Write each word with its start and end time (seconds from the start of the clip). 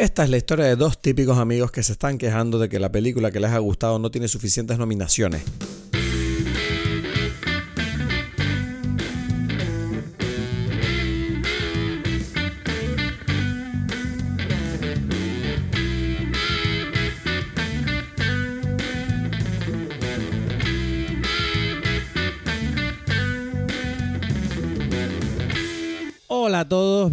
Esta 0.00 0.22
es 0.22 0.30
la 0.30 0.36
historia 0.36 0.64
de 0.64 0.76
dos 0.76 1.02
típicos 1.02 1.38
amigos 1.38 1.72
que 1.72 1.82
se 1.82 1.90
están 1.90 2.18
quejando 2.18 2.60
de 2.60 2.68
que 2.68 2.78
la 2.78 2.92
película 2.92 3.32
que 3.32 3.40
les 3.40 3.50
ha 3.50 3.58
gustado 3.58 3.98
no 3.98 4.12
tiene 4.12 4.28
suficientes 4.28 4.78
nominaciones. 4.78 5.42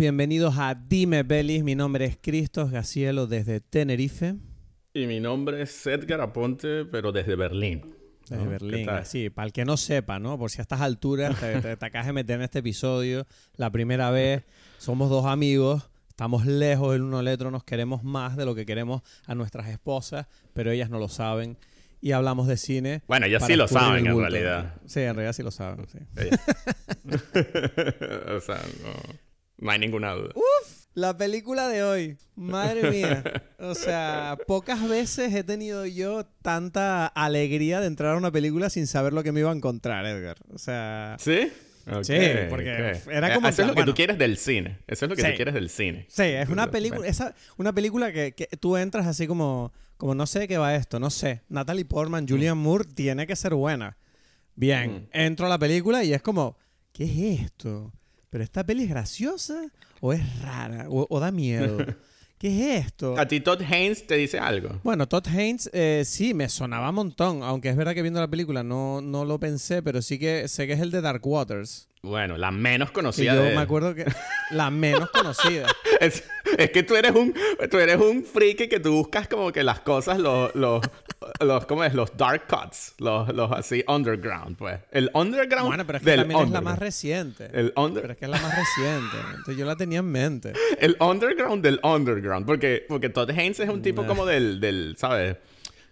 Bienvenidos 0.05 0.53
a 0.59 0.75
Dime 0.75 1.23
Belis. 1.23 1.63
Mi 1.63 1.73
nombre 1.73 2.05
es 2.05 2.15
Cristos 2.21 2.69
Gacielo 2.69 3.25
desde 3.25 3.59
Tenerife. 3.59 4.35
Y 4.93 5.07
mi 5.07 5.19
nombre 5.19 5.63
es 5.63 5.87
Edgar 5.87 6.21
Aponte, 6.21 6.85
pero 6.85 7.11
desde 7.11 7.35
Berlín. 7.35 7.95
Desde 8.29 8.43
¿no? 8.43 8.51
Berlín, 8.51 8.87
así, 8.91 9.31
para 9.31 9.47
el 9.47 9.51
que 9.51 9.65
no 9.65 9.77
sepa, 9.77 10.19
¿no? 10.19 10.37
Por 10.37 10.51
si 10.51 10.59
a 10.59 10.61
estas 10.61 10.81
alturas 10.81 11.39
te, 11.39 11.59
te- 11.59 11.75
te 11.75 11.85
acabas 11.87 12.05
de 12.05 12.13
meter 12.13 12.35
en 12.35 12.43
este 12.43 12.59
episodio, 12.59 13.25
la 13.55 13.71
primera 13.71 14.11
vez, 14.11 14.43
somos 14.77 15.09
dos 15.09 15.25
amigos, 15.25 15.89
estamos 16.07 16.45
lejos 16.45 16.93
el 16.95 17.01
uno 17.01 17.17
del 17.17 17.29
otro, 17.29 17.49
nos 17.49 17.63
queremos 17.63 18.03
más 18.03 18.37
de 18.37 18.45
lo 18.45 18.53
que 18.53 18.67
queremos 18.67 19.01
a 19.25 19.33
nuestras 19.33 19.67
esposas, 19.69 20.27
pero 20.53 20.69
ellas 20.69 20.91
no 20.91 20.99
lo 20.99 21.09
saben. 21.09 21.57
Y 21.99 22.11
hablamos 22.11 22.45
de 22.47 22.57
cine. 22.57 23.01
Bueno, 23.07 23.25
ellas 23.25 23.43
sí 23.47 23.55
lo 23.55 23.67
saben 23.67 24.05
en 24.05 24.19
realidad. 24.19 24.75
Sí, 24.85 24.99
en 24.99 25.15
realidad 25.15 25.33
sí 25.33 25.41
lo 25.41 25.49
saben, 25.49 25.87
sí. 25.87 25.97
O 28.35 28.39
sea, 28.39 28.61
no, 28.83 29.24
no 29.57 29.71
hay 29.71 29.79
ninguna 29.79 30.11
duda. 30.13 30.33
La 30.93 31.17
película 31.17 31.67
de 31.67 31.83
hoy, 31.83 32.17
madre 32.35 32.89
mía. 32.89 33.23
O 33.59 33.75
sea, 33.75 34.37
pocas 34.47 34.87
veces 34.87 35.33
he 35.33 35.43
tenido 35.43 35.85
yo 35.85 36.25
tanta 36.41 37.07
alegría 37.07 37.81
de 37.81 37.87
entrar 37.87 38.13
a 38.15 38.17
una 38.17 38.31
película 38.31 38.69
sin 38.69 38.87
saber 38.87 39.11
lo 39.11 39.21
que 39.23 39.31
me 39.33 39.41
iba 39.41 39.51
a 39.51 39.55
encontrar, 39.55 40.05
Edgar. 40.05 40.37
O 40.53 40.57
sea, 40.57 41.17
¿Sí? 41.19 41.51
Ok, 41.91 42.03
Sí, 42.03 42.15
porque 42.49 42.97
era 43.11 43.33
como 43.35 43.47
Eh, 43.47 43.51
Eso 43.51 43.61
es 43.61 43.67
lo 43.67 43.73
que 43.73 43.79
bueno. 43.81 43.91
tú 43.91 43.95
quieres 43.95 44.17
del 44.17 44.37
cine. 44.37 44.79
Eso 44.87 45.05
es 45.05 45.09
lo 45.09 45.15
que 45.15 45.21
Sí. 45.21 45.27
tú 45.29 45.35
quieres 45.35 45.53
del 45.53 45.69
cine. 45.69 46.05
sí, 46.09 46.23
es 46.23 46.47
una 46.49 46.71
película, 46.71 47.05
esa, 47.07 47.35
una 47.57 47.73
película 47.73 48.11
que, 48.13 48.33
que 48.33 48.47
tú 48.57 48.77
entras 48.77 49.05
así 49.05 49.27
como, 49.27 49.73
como 49.97 50.15
no 50.15 50.25
sé 50.25 50.39
de 50.39 50.47
qué 50.47 50.57
va 50.57 50.75
esto, 50.75 50.99
no 50.99 51.09
sé. 51.09 51.41
Natalie 51.49 51.85
Portman, 51.85 52.25
Julian 52.27 52.57
Moore 52.57 52.85
tiene 52.85 53.27
que 53.27 53.35
ser 53.35 53.53
buena. 53.53 53.97
Bien, 54.55 54.91
Mm. 54.91 55.07
entro 55.11 55.45
a 55.45 55.49
la 55.49 55.59
película 55.59 56.03
y 56.05 56.13
es 56.13 56.21
como, 56.21 56.57
¿qué 56.93 57.03
es 57.03 57.41
esto? 57.41 57.91
¿Pero 58.35 58.43
esta 58.43 58.65
peli 58.65 58.83
es 58.83 58.89
graciosa 58.89 59.71
o 60.01 60.11
es 60.11 60.41
rara 60.41 60.89
o, 60.89 61.07
o 61.09 61.19
da 61.21 61.31
miedo? 61.31 61.77
¿Qué 62.37 62.49
es 62.79 62.85
esto? 62.87 63.17
¿A 63.17 63.25
ti 63.25 63.39
Todd 63.39 63.61
Haynes 63.61 64.05
te 64.07 64.15
dice 64.15 64.39
algo? 64.39 64.81
Bueno, 64.83 65.07
Todd 65.07 65.25
Haynes 65.29 65.69
eh, 65.71 66.03
sí, 66.05 66.33
me 66.33 66.49
sonaba 66.49 66.89
un 66.89 66.95
montón, 66.95 67.43
aunque 67.43 67.69
es 67.69 67.77
verdad 67.77 67.93
que 67.93 68.01
viendo 68.01 68.19
la 68.19 68.27
película 68.27 68.61
no, 68.61 68.99
no 68.99 69.23
lo 69.23 69.39
pensé, 69.39 69.81
pero 69.81 70.01
sí 70.01 70.19
que 70.19 70.49
sé 70.49 70.67
que 70.67 70.73
es 70.73 70.81
el 70.81 70.91
de 70.91 70.99
Dark 70.99 71.25
Waters. 71.25 71.87
Bueno, 72.05 72.37
la 72.37 72.51
menos 72.51 72.91
conocida 72.91 73.35
yo 73.35 73.41
de 73.43 73.55
me 73.55 73.61
acuerdo 73.61 73.93
que 73.95 74.05
la 74.51 74.69
menos 74.69 75.09
conocida. 75.11 75.67
Es, 76.01 76.25
es 76.57 76.71
que 76.71 76.83
tú 76.83 76.95
eres 76.95 77.13
un 77.15 77.33
tú 77.71 77.77
eres 77.79 77.95
un 77.97 78.25
friki 78.25 78.67
que 78.67 78.81
tú 78.81 78.91
buscas 78.91 79.29
como 79.29 79.53
que 79.53 79.63
las 79.63 79.79
cosas 79.79 80.19
los 80.19 80.53
los 80.53 80.81
los 81.39 81.65
¿cómo 81.67 81.85
es? 81.85 81.93
los 81.93 82.15
dark 82.17 82.47
cuts, 82.49 82.95
los 82.99 83.33
los 83.33 83.49
así 83.53 83.81
underground, 83.87 84.57
pues. 84.57 84.79
El 84.91 85.09
underground 85.13 85.67
Bueno, 85.67 85.85
pero 85.87 85.97
es 85.99 86.03
que 86.03 86.09
del 86.11 86.19
también 86.19 86.41
es 86.41 86.49
la 86.51 86.59
más 86.61 86.77
reciente. 86.77 87.49
El 87.53 87.71
under- 87.77 88.01
Pero 88.01 88.13
es 88.13 88.19
que 88.19 88.25
es 88.25 88.31
la 88.31 88.41
más 88.41 88.53
reciente. 88.57 89.17
Entonces 89.29 89.57
yo 89.57 89.65
la 89.65 89.77
tenía 89.77 89.99
en 89.99 90.11
mente. 90.11 90.51
el 90.79 90.97
underground 90.99 91.63
del 91.63 91.79
underground, 91.81 92.45
porque 92.45 92.85
porque 92.89 93.07
Todd 93.09 93.29
Haynes 93.31 93.61
es 93.61 93.69
un 93.69 93.81
tipo 93.81 94.01
Nah. 94.01 94.07
como 94.09 94.25
del 94.25 94.59
del, 94.59 94.95
¿sabes? 94.97 95.37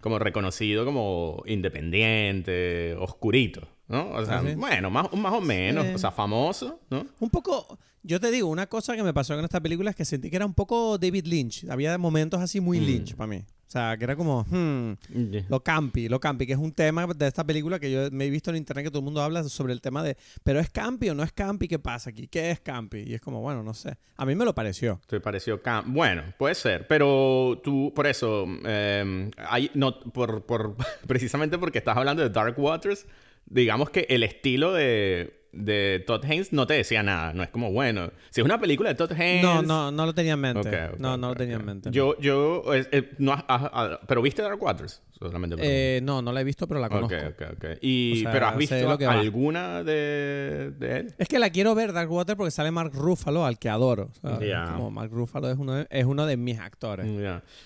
Como 0.02 0.20
reconocido 0.20 0.84
como 0.84 1.44
independiente, 1.46 2.96
oscurito, 3.00 3.68
¿no? 3.88 4.10
O 4.12 4.26
sea, 4.26 4.42
sí. 4.42 4.56
bueno, 4.56 4.90
más 4.90 5.12
más 5.14 5.34
o 5.34 5.42
menos, 5.42 5.86
Sí. 5.88 5.94
o 5.94 5.98
sea, 5.98 6.12
famoso, 6.12 6.80
¿no? 6.90 7.06
Un 7.20 7.30
poco, 7.30 7.78
yo 8.04 8.20
te 8.20 8.32
digo, 8.32 8.48
una 8.50 8.68
cosa 8.68 8.96
que 8.96 9.04
me 9.04 9.14
pasó 9.14 9.36
con 9.36 9.44
esta 9.46 9.62
película 9.62 9.90
es 9.92 9.96
que 9.96 10.06
sentí 10.06 10.30
que 10.30 10.36
era 10.36 10.46
un 10.46 10.54
poco 10.54 10.98
David 10.98 11.26
Lynch. 11.26 11.66
Había 11.70 11.98
momentos 11.98 12.42
así 12.42 12.60
muy 12.60 12.80
Mm. 12.80 12.84
Lynch 12.86 13.16
para 13.16 13.28
mí. 13.28 13.44
O 13.66 13.72
sea, 13.74 13.98
que 13.98 14.04
era 14.04 14.16
como, 14.16 14.44
hmm, 14.48 14.92
Lo 15.50 15.64
campi, 15.64 16.08
lo 16.08 16.20
campi, 16.20 16.46
que 16.46 16.54
es 16.54 16.60
un 16.60 16.74
tema 16.74 17.08
de 17.08 17.26
esta 17.26 17.44
película 17.44 17.80
que 17.80 17.92
yo 17.92 18.12
me 18.12 18.26
he 18.26 18.30
visto 18.30 18.52
en 18.52 18.58
internet 18.58 18.86
que 18.86 18.92
todo 18.92 19.00
el 19.00 19.06
mundo 19.06 19.24
habla 19.24 19.44
sobre 19.46 19.74
el 19.74 19.82
tema 19.82 20.04
de, 20.04 20.16
pero 20.44 20.60
es 20.60 20.70
campi 20.70 21.10
o 21.10 21.16
no 21.16 21.24
es 21.24 21.32
campi, 21.32 21.68
¿qué 21.68 21.80
pasa 21.80 22.12
aquí? 22.12 22.28
¿Qué 22.28 22.52
es 22.52 22.60
campi? 22.60 23.00
Y 23.00 23.16
es 23.16 23.22
como, 23.22 23.42
bueno, 23.42 23.64
no 23.64 23.74
sé. 23.74 23.98
A 24.18 24.28
mí 24.28 24.36
me 24.36 24.46
lo 24.46 24.54
pareció. 24.54 25.02
¿Te 25.08 25.20
pareció 25.20 25.64
cam- 25.64 25.86
Bueno, 25.88 26.22
puede 26.38 26.54
ser, 26.54 26.86
pero 26.88 27.60
tú, 27.64 27.92
por 27.96 28.06
eso, 28.06 28.46
eh, 28.64 29.32
hay, 29.50 29.72
no, 29.74 30.00
por, 30.00 30.46
por, 30.46 30.76
precisamente 31.08 31.58
porque 31.58 31.80
estás 31.80 31.98
hablando 31.98 32.22
de 32.22 32.30
Dark 32.30 32.60
Waters, 32.60 33.08
digamos 33.46 33.90
que 33.90 34.06
el 34.10 34.24
estilo 34.24 34.74
de, 34.74 35.40
de 35.52 36.04
Todd 36.08 36.26
Haynes 36.26 36.52
no 36.54 36.66
te 36.66 36.74
decía 36.74 37.04
nada. 37.04 37.34
No 37.34 37.44
es 37.44 37.50
como, 37.50 37.72
bueno, 37.72 38.12
si 38.32 38.42
es 38.42 38.46
una 38.46 38.60
película 38.60 38.90
de 38.90 38.96
Todd 38.96 39.12
Haynes... 39.14 39.44
No, 39.44 39.62
no, 39.62 39.92
no 39.92 40.06
lo 40.08 40.14
tenía 40.14 40.34
en 40.34 40.40
mente. 40.40 40.70
No, 40.98 41.18
no 41.18 41.30
lo 41.30 41.36
tenía 41.36 41.56
en 41.58 41.66
mente. 41.66 41.90
Yo, 41.92 42.18
yo, 42.20 42.64
eh, 42.74 42.88
eh, 42.92 43.12
no, 43.20 43.34
has- 43.34 44.00
pero 44.08 44.22
¿viste 44.22 44.42
Dark 44.42 44.62
Waters? 44.62 45.02
Solamente. 45.12 45.56
Eh, 45.62 46.02
no, 46.02 46.22
no 46.22 46.34
la 46.34 46.42
he 46.42 46.44
visto, 46.44 46.68
pero 46.68 46.80
la 46.82 46.90
conozco. 46.90 47.16
Ok, 47.16 47.42
ok, 47.42 47.54
ok. 47.54 47.66
Y, 47.82 48.14
O 48.14 48.16
sea, 48.24 48.32
pero 48.32 48.46
¿has 48.48 48.58
visto 48.58 48.76
que 48.98 49.06
alguna 49.20 49.84
de, 49.84 50.72
de 50.78 50.98
él? 50.98 51.14
Es 51.18 51.28
que 51.30 51.40
la 51.40 51.50
quiero 51.50 51.76
ver, 51.76 51.94
Dark 51.94 52.12
Water, 52.12 52.36
porque 52.36 52.52
sale 52.52 52.72
Mark 52.72 52.92
Ruffalo, 52.94 53.46
al 53.46 53.58
que 53.60 53.70
adoro. 53.70 54.10
Como 54.74 54.92
Mark 54.92 55.12
Ruffalo 55.12 55.50
es 55.50 55.58
uno 55.58 55.76
de, 55.76 55.88
es 55.92 56.06
uno 56.06 56.26
de 56.26 56.36
mis 56.36 56.60
actores. 56.60 57.06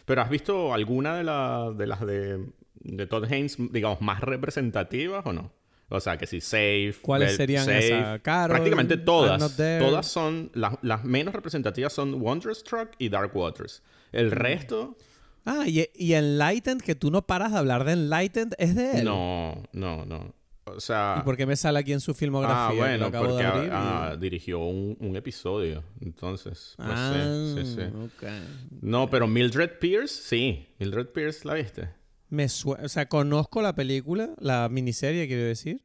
Pero 0.06 0.22
¿has 0.22 0.30
visto 0.30 0.74
alguna 0.74 1.16
de, 1.18 1.24
la- 1.24 1.72
de 1.76 1.88
las 1.88 2.06
de, 2.06 2.46
de 2.76 3.08
Todd 3.08 3.24
Haynes, 3.32 3.58
digamos, 3.72 4.02
más 4.02 4.20
representativas 4.22 5.26
o 5.26 5.34
no? 5.34 5.52
O 5.90 6.00
sea, 6.02 6.18
que 6.18 6.28
si 6.28 6.42
Safe. 6.42 6.96
¿Cuáles 7.02 7.32
Bel- 7.34 7.38
serían 7.38 7.66
Safe, 7.66 7.88
esas? 7.88 8.22
Carol, 8.22 8.56
Prácticamente 8.58 8.98
todas. 8.98 9.56
Todas 9.58 10.06
son. 10.08 10.52
Las, 10.54 10.76
las 10.82 11.04
menos 11.06 11.34
representativas 11.34 11.94
son 11.94 12.16
Wonderstruck 12.22 12.90
y 12.98 13.10
Dark 13.10 13.36
Waters. 13.36 13.84
El 14.12 14.32
resto. 14.32 14.98
Ah, 15.46 15.64
y, 15.66 15.86
y 15.96 16.14
Enlightened, 16.14 16.82
que 16.82 16.94
tú 16.96 17.10
no 17.10 17.26
paras 17.26 17.54
de 17.54 17.58
hablar 17.60 17.86
de 17.86 17.94
Enlightened, 17.94 18.54
es 18.58 18.76
de 18.76 19.00
él. 19.00 19.06
No, 19.06 19.64
no, 19.72 20.06
no. 20.06 20.34
O 20.66 20.82
sea. 20.82 21.20
¿Y 21.20 21.22
por 21.24 21.38
qué 21.38 21.46
me 21.46 21.56
sale 21.56 21.80
aquí 21.80 21.94
en 21.94 22.02
su 22.02 22.14
filmografía? 22.14 22.66
Ah, 22.68 22.74
bueno, 22.74 23.06
acabo 23.06 23.28
porque 23.28 23.44
de 23.44 23.48
abrir 23.48 23.70
y- 23.70 23.74
ah, 23.74 24.18
dirigió 24.20 24.60
un, 24.60 24.98
un 25.00 25.16
episodio. 25.16 25.86
Entonces, 26.02 26.74
pues 26.76 26.90
Ah, 26.92 27.54
sí, 27.56 27.64
sí, 27.66 27.76
sí. 27.76 27.82
ok. 27.82 28.30
No, 28.82 29.10
pero 29.10 29.26
Mildred 29.28 29.80
Pierce, 29.80 30.22
sí. 30.22 30.68
Mildred 30.80 31.08
Pierce, 31.08 31.48
¿la 31.48 31.54
viste? 31.54 31.88
Me 32.30 32.46
o 32.46 32.90
sea, 32.90 33.08
conozco 33.08 33.62
la 33.62 33.76
película, 33.76 34.32
la 34.40 34.68
miniserie, 34.70 35.28
quiero 35.28 35.44
decir, 35.44 35.84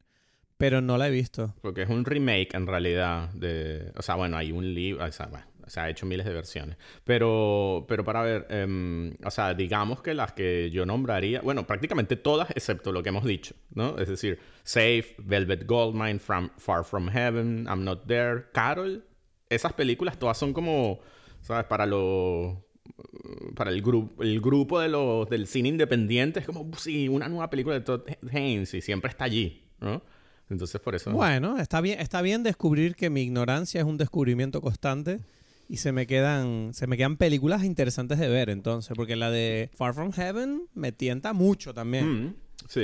pero 0.57 0.81
no 0.81 0.99
la 0.99 1.09
he 1.09 1.11
visto. 1.11 1.55
Porque 1.61 1.83
es 1.83 1.89
un 1.89 2.05
remake 2.05 2.55
en 2.55 2.67
realidad 2.67 3.31
de... 3.31 3.93
O 3.97 4.03
sea, 4.03 4.17
bueno, 4.17 4.37
hay 4.37 4.53
un 4.53 4.75
libro... 4.75 5.05
O 5.05 5.13
sea, 5.13 5.27
bueno, 5.27 5.47
se 5.67 5.81
ha 5.81 5.89
hecho 5.89 6.07
miles 6.07 6.27
de 6.27 6.33
versiones. 6.33 6.77
Pero, 7.05 7.85
pero 7.89 8.05
para 8.05 8.23
ver, 8.23 8.47
em, 8.51 9.15
o 9.25 9.31
sea, 9.31 9.55
digamos 9.55 10.03
que 10.03 10.15
las 10.15 10.33
que 10.33 10.71
yo 10.71 10.87
nombraría... 10.87 11.41
Bueno, 11.41 11.67
prácticamente 11.67 12.17
todas 12.17 12.51
excepto 12.51 12.93
lo 12.93 13.03
que 13.03 13.09
hemos 13.09 13.25
dicho, 13.25 13.55
¿no? 13.75 13.99
Es 13.99 14.09
decir, 14.09 14.39
Safe, 14.63 15.15
Velvet 15.19 15.67
Goldmine, 15.67 16.19
From, 16.19 16.51
Far 16.59 16.85
From 16.85 17.09
Heaven, 17.09 17.67
I'm 17.69 17.85
Not 17.85 18.07
There, 18.07 18.45
Carol. 18.53 19.05
Esas 19.49 19.73
películas 19.73 20.19
todas 20.19 20.39
son 20.39 20.53
como, 20.53 21.01
¿sabes? 21.41 21.67
Para 21.67 21.87
los... 21.87 22.57
Para 23.55 23.71
el, 23.71 23.83
grupo 23.83 24.23
el 24.23 24.41
grupo 24.41 24.81
de 24.81 24.89
los, 24.89 25.29
del 25.29 25.47
cine 25.47 25.69
independiente 25.69 26.41
es 26.41 26.47
como, 26.47 26.71
sí, 26.77 27.09
una 27.09 27.29
nueva 27.29 27.51
película 27.51 27.75
de 27.75 27.81
Todd 27.81 28.03
Haynes 28.31 28.75
y 28.75 28.81
siempre 28.81 29.11
está 29.11 29.25
allí, 29.25 29.65
¿no? 29.81 30.03
Entonces 30.51 30.81
por 30.81 30.95
eso... 30.95 31.11
Bueno, 31.13 31.59
está 31.59 31.81
bien, 31.81 32.01
está 32.01 32.21
bien 32.21 32.43
descubrir 32.43 32.95
que 32.95 33.11
mi 33.11 33.23
ignorancia 33.23 33.81
es 33.81 33.87
un 33.87 33.97
descubrimiento 33.97 34.61
constante 34.61 35.21
y 35.69 35.79
se 35.79 35.93
me 35.93 36.07
quedan, 36.07 36.75
se 36.75 36.87
me 36.87 36.97
quedan 36.97 37.17
películas 37.17 37.65
interesantes 37.65 38.19
de 38.19 38.29
ver 38.29 38.51
entonces, 38.51 38.93
porque 38.95 39.17
la 39.17 39.31
de 39.31 39.71
Far 39.75 39.95
From 39.95 40.13
Heaven 40.13 40.69
me 40.75 40.93
tienta 40.93 41.33
mucho 41.33 41.73
también. 41.73 42.27
Mm, 42.27 42.35
sí. 42.69 42.83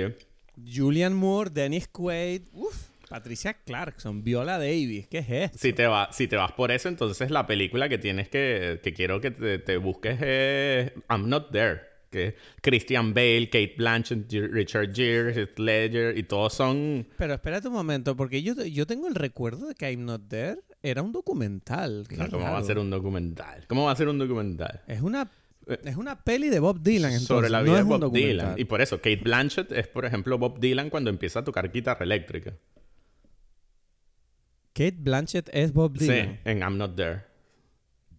Julian 0.66 1.14
Moore, 1.14 1.50
Dennis 1.50 1.88
Quaid, 1.88 2.42
uf, 2.52 2.87
Patricia 3.08 3.54
Clarkson, 3.54 4.22
Viola 4.22 4.58
Davis, 4.58 5.08
¿qué 5.08 5.18
es 5.18 5.30
esto? 5.30 5.58
Si 5.58 5.72
te, 5.72 5.86
va, 5.86 6.12
si 6.12 6.28
te 6.28 6.36
vas 6.36 6.52
por 6.52 6.70
eso, 6.70 6.88
entonces 6.88 7.30
la 7.30 7.46
película 7.46 7.88
que 7.88 7.98
tienes 7.98 8.28
que, 8.28 8.80
que 8.82 8.92
quiero 8.92 9.20
que 9.20 9.30
te, 9.30 9.58
te 9.58 9.76
busques 9.76 10.18
es 10.20 10.92
I'm 11.08 11.28
Not 11.28 11.50
There. 11.50 11.88
Que 12.10 12.36
Christian 12.62 13.12
Bale, 13.12 13.50
Kate 13.50 13.74
Blanchett, 13.76 14.32
Richard 14.32 14.94
Gere, 14.94 15.34
Heath 15.34 15.58
Ledger, 15.58 16.16
y 16.16 16.22
todos 16.22 16.54
son... 16.54 17.06
Pero 17.18 17.34
espérate 17.34 17.68
un 17.68 17.74
momento, 17.74 18.16
porque 18.16 18.42
yo, 18.42 18.54
yo 18.64 18.86
tengo 18.86 19.08
el 19.08 19.14
recuerdo 19.14 19.68
de 19.68 19.74
que 19.74 19.90
I'm 19.90 20.06
Not 20.06 20.22
There 20.28 20.60
era 20.82 21.02
un 21.02 21.12
documental. 21.12 22.06
¿Cómo 22.30 22.44
va 22.44 22.56
a 22.56 22.62
ser 22.62 22.78
un 22.78 22.88
documental? 22.88 23.66
¿Cómo 23.66 23.84
va 23.84 23.92
a 23.92 23.96
ser 23.96 24.08
un 24.08 24.18
documental? 24.18 24.80
Es 24.86 25.02
una, 25.02 25.30
es 25.66 25.96
una 25.96 26.24
peli 26.24 26.48
de 26.48 26.60
Bob 26.60 26.80
Dylan, 26.82 27.12
entonces. 27.12 27.28
Sobre 27.28 27.50
la 27.50 27.60
vida 27.60 27.76
de 27.76 27.82
Bob 27.82 28.10
Dylan. 28.10 28.54
Y 28.56 28.64
por 28.64 28.80
eso, 28.80 28.96
Kate 28.96 29.20
Blanchett 29.22 29.70
es, 29.72 29.86
por 29.86 30.06
ejemplo, 30.06 30.38
Bob 30.38 30.60
Dylan 30.60 30.88
cuando 30.88 31.10
empieza 31.10 31.40
a 31.40 31.44
tocar 31.44 31.70
guitarra 31.70 32.04
eléctrica. 32.06 32.54
Kate 34.78 34.96
Blanchett 34.98 35.50
es 35.52 35.72
Bob 35.72 35.98
Dylan. 35.98 36.34
Sí, 36.34 36.40
en 36.44 36.58
I'm 36.60 36.78
Not 36.78 36.94
There. 36.96 37.22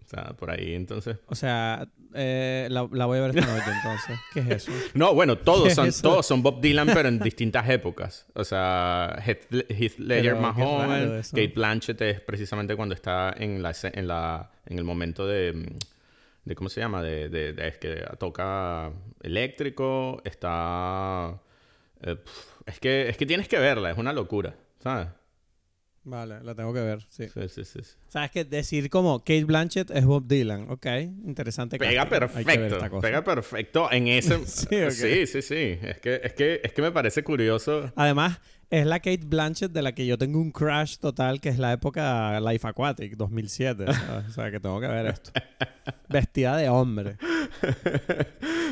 O 0.04 0.08
sea, 0.10 0.34
por 0.38 0.50
ahí 0.52 0.74
entonces. 0.74 1.18
O 1.28 1.36
sea, 1.36 1.88
eh, 2.16 2.68
la, 2.72 2.90
la 2.92 3.06
voy 3.06 3.20
a 3.20 3.22
ver 3.22 3.38
esta 3.38 3.46
noche 3.54 3.72
entonces. 3.76 4.20
¿Qué 4.34 4.40
es 4.40 4.50
eso? 4.68 4.72
No, 4.96 5.14
bueno, 5.14 5.38
¿Qué 5.38 5.44
todos 5.46 5.74
son, 5.74 5.90
todos 6.02 6.26
son 6.26 6.42
Bob 6.42 6.60
Dylan, 6.62 6.88
pero 6.94 7.08
en 7.10 7.20
distintas 7.30 7.70
épocas. 7.70 8.26
O 8.34 8.44
sea, 8.44 9.22
Heath, 9.26 9.46
Heath 9.70 10.00
Ledger 10.00 10.34
Pero 10.34 10.42
más 10.42 10.56
joven. 10.56 11.22
Kate 11.22 11.54
Blanchett 11.56 12.02
es 12.02 12.22
precisamente 12.22 12.76
cuando 12.76 12.96
está 12.96 13.34
en 13.38 13.62
la 13.62 13.74
en 13.84 14.08
la 14.08 14.52
en 14.66 14.80
el 14.80 14.84
momento 14.84 15.28
de, 15.28 15.78
de 16.44 16.56
¿cómo 16.56 16.70
se 16.70 16.82
llama? 16.82 17.04
De, 17.04 17.30
de- 17.30 17.54
de- 17.54 17.68
es 17.68 17.78
que 17.78 18.04
toca 18.18 18.92
eléctrico, 19.22 20.22
está 20.26 21.40
eh, 22.02 22.18
es 22.66 22.80
que 22.80 23.10
es 23.10 23.16
que 23.18 23.26
tienes 23.28 23.48
que 23.48 23.60
verla, 23.60 23.92
es 23.92 23.98
una 24.00 24.12
locura, 24.14 24.56
¿sabes? 24.80 25.08
Vale, 26.04 26.42
la 26.44 26.56
tengo 26.56 26.74
que 26.74 26.82
ver, 26.82 27.06
sí. 27.10 27.28
Sí, 27.28 27.42
sí, 27.50 27.64
sí. 27.66 27.80
sí. 27.84 27.96
Sabes 28.08 28.32
que 28.32 28.46
decir 28.46 28.90
como 28.90 29.20
Kate 29.20 29.44
Blanchett 29.44 29.92
es 29.92 30.06
Bob 30.06 30.28
Dylan. 30.28 30.70
Ok, 30.70 30.86
interesante. 31.26 31.78
Pega 31.78 32.08
casting. 32.10 32.28
Hay 32.38 32.46
que 32.46 32.58
ver 32.58 32.60
perfecto, 32.60 32.76
esta 32.76 32.90
cosa. 32.90 33.02
pega 33.08 33.24
perfecto 33.24 33.92
en 33.92 34.08
ese 34.08 34.40
Sí, 34.46 34.68
sí, 34.92 35.28
sí, 35.28 35.42
sí, 35.42 35.80
es 35.82 36.00
que 36.00 36.22
es 36.24 36.34
que 36.34 36.62
es 36.64 36.74
que 36.74 36.82
me 36.82 36.92
parece 36.92 37.24
curioso 37.24 37.92
Además, 37.96 38.40
es 38.70 38.86
la 38.86 39.00
Kate 39.00 39.26
Blanchett 39.26 39.72
de 39.72 39.82
la 39.82 39.94
que 39.94 40.06
yo 40.06 40.18
tengo 40.18 40.40
un 40.40 40.52
crush 40.52 40.98
total, 40.98 41.42
que 41.42 41.50
es 41.50 41.58
la 41.58 41.74
época 41.74 42.40
Life 42.40 42.68
Aquatic, 42.68 43.16
2007. 43.16 43.86
¿sabes? 43.94 44.30
O 44.30 44.32
sea, 44.32 44.52
que 44.52 44.60
tengo 44.60 44.80
que 44.80 44.88
ver 44.88 45.08
esto. 45.08 45.32
Vestida 46.10 46.58
de 46.58 46.70
hombre. 46.70 47.18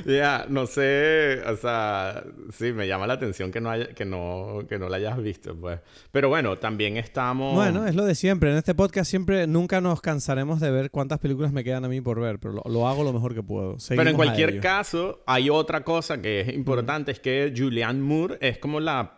Ya, 0.05 0.45
no 0.47 0.67
sé, 0.67 1.41
o 1.45 1.55
sea, 1.57 2.23
sí, 2.53 2.71
me 2.71 2.88
llama 2.88 3.07
la 3.07 3.13
atención 3.13 3.51
que 3.51 3.59
no 3.59 3.71
haya, 3.71 3.88
que 3.89 4.05
no, 4.05 4.59
que 4.69 4.77
no 4.77 4.89
la 4.89 4.97
hayas 4.97 5.21
visto, 5.21 5.55
pues. 5.55 5.79
Pero 6.11 6.29
bueno, 6.29 6.57
también 6.59 6.97
estamos. 6.97 7.55
Bueno, 7.55 7.85
es 7.85 7.95
lo 7.95 8.05
de 8.05 8.15
siempre. 8.15 8.51
En 8.51 8.57
este 8.57 8.75
podcast 8.75 9.09
siempre, 9.09 9.47
nunca 9.47 9.81
nos 9.81 10.01
cansaremos 10.01 10.59
de 10.59 10.71
ver 10.71 10.91
cuántas 10.91 11.19
películas 11.19 11.51
me 11.51 11.63
quedan 11.63 11.83
a 11.85 11.89
mí 11.89 11.99
por 11.99 12.21
ver, 12.21 12.39
pero 12.39 12.53
lo, 12.53 12.63
lo 12.71 12.88
hago 12.88 13.03
lo 13.03 13.11
mejor 13.11 13.33
que 13.33 13.44
puedo. 13.44 13.71
Pero 13.71 13.79
Seguimos 13.79 14.07
en 14.07 14.13
a 14.13 14.17
cualquier 14.17 14.59
caso, 14.61 15.23
hay 15.25 15.49
otra 15.49 15.83
cosa 15.83 16.21
que 16.21 16.41
es 16.41 16.53
importante, 16.53 17.11
es 17.11 17.19
que 17.19 17.53
Julianne 17.55 18.01
Moore 18.01 18.38
es 18.39 18.59
como 18.59 18.79
la 18.79 19.17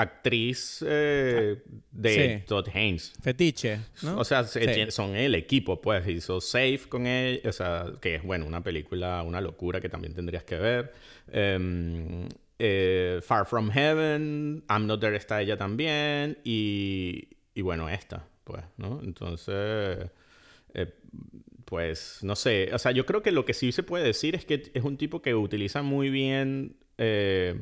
actriz 0.00 0.84
eh, 0.86 1.62
de 1.90 2.38
Sí. 2.40 2.44
Todd 2.46 2.68
Haynes. 2.72 3.12
Fetiche, 3.20 3.80
¿no? 4.02 4.18
O 4.18 4.24
sea, 4.24 4.44
Sí. 4.44 4.60
son 4.90 5.16
el 5.16 5.34
equipo, 5.34 5.80
pues. 5.80 6.06
Hizo 6.08 6.40
Safe 6.40 6.80
con 6.88 7.06
él. 7.06 7.40
O 7.44 7.52
sea, 7.52 7.86
que 8.00 8.16
es, 8.16 8.22
bueno, 8.22 8.46
una 8.46 8.62
película, 8.62 9.22
una 9.22 9.40
locura 9.40 9.80
que 9.80 9.88
también 9.88 10.14
tendrías 10.14 10.44
que 10.44 10.56
ver. 10.56 10.92
Em, 11.32 12.28
eh, 12.58 13.20
Far 13.22 13.46
From 13.46 13.70
Heaven. 13.70 14.64
I'm 14.68 14.86
Not 14.86 15.00
There 15.00 15.16
está 15.16 15.42
ella 15.42 15.56
también. 15.56 16.38
Y, 16.44 17.28
y 17.54 17.62
bueno, 17.62 17.88
esta, 17.88 18.26
pues, 18.44 18.62
¿no? 18.76 19.00
Entonces, 19.02 20.10
eh, 20.74 20.92
pues, 21.64 22.20
no 22.22 22.36
sé. 22.36 22.70
O 22.72 22.78
sea, 22.78 22.92
yo 22.92 23.04
creo 23.04 23.22
que 23.22 23.32
lo 23.32 23.44
que 23.44 23.52
sí 23.54 23.72
se 23.72 23.82
puede 23.82 24.04
decir 24.04 24.34
es 24.34 24.44
que 24.44 24.70
es 24.72 24.84
un 24.84 24.96
tipo 24.96 25.20
que 25.22 25.34
utiliza 25.34 25.82
muy 25.82 26.08
bien 26.08 26.76
eh, 26.98 27.60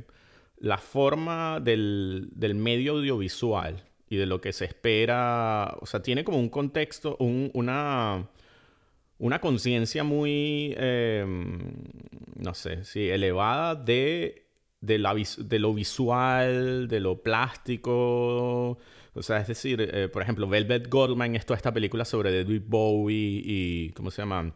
la 0.58 0.78
forma 0.78 1.60
del, 1.60 2.28
del 2.32 2.54
medio 2.54 2.92
audiovisual 2.94 3.82
y 4.08 4.16
de 4.16 4.26
lo 4.26 4.40
que 4.40 4.52
se 4.52 4.64
espera. 4.66 5.76
O 5.80 5.86
sea, 5.86 6.02
tiene 6.02 6.24
como 6.24 6.38
un 6.38 6.48
contexto, 6.48 7.16
un- 7.20 7.50
una, 7.54 8.28
una 9.18 9.40
conciencia 9.40 10.04
muy, 10.04 10.74
eh, 10.78 11.24
no 12.36 12.54
sé, 12.54 12.84
sí, 12.84 13.08
elevada 13.08 13.74
de, 13.74 14.46
de, 14.80 14.98
la 14.98 15.14
de 15.38 15.58
lo 15.58 15.74
visual, 15.74 16.88
de 16.88 17.00
lo 17.00 17.22
plástico. 17.22 18.78
O 19.14 19.22
sea, 19.22 19.38
es 19.38 19.48
decir, 19.48 19.80
eh, 19.92 20.08
por 20.08 20.22
ejemplo, 20.22 20.46
Velvet 20.48 20.88
Goldmine 20.88 21.38
es 21.38 21.46
toda 21.46 21.56
esta 21.56 21.72
película 21.72 22.04
sobre 22.04 22.36
David 22.36 22.62
Bowie 22.66 23.42
y, 23.44 23.90
¿cómo 23.94 24.10
se 24.10 24.22
llama? 24.22 24.52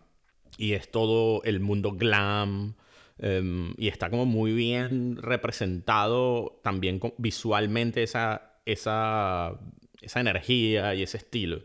Y 0.58 0.72
es 0.74 0.90
todo 0.90 1.42
el 1.44 1.60
mundo 1.60 1.92
glam. 1.92 2.74
Em, 3.20 3.74
y 3.78 3.88
está 3.88 4.10
como 4.10 4.26
muy 4.26 4.52
bien 4.52 5.16
representado 5.16 6.60
también 6.62 7.00
visualmente 7.18 8.02
esa, 8.02 8.52
esa, 8.66 9.58
esa 10.00 10.20
energía 10.20 10.94
y 10.94 11.02
ese 11.02 11.16
estilo. 11.18 11.60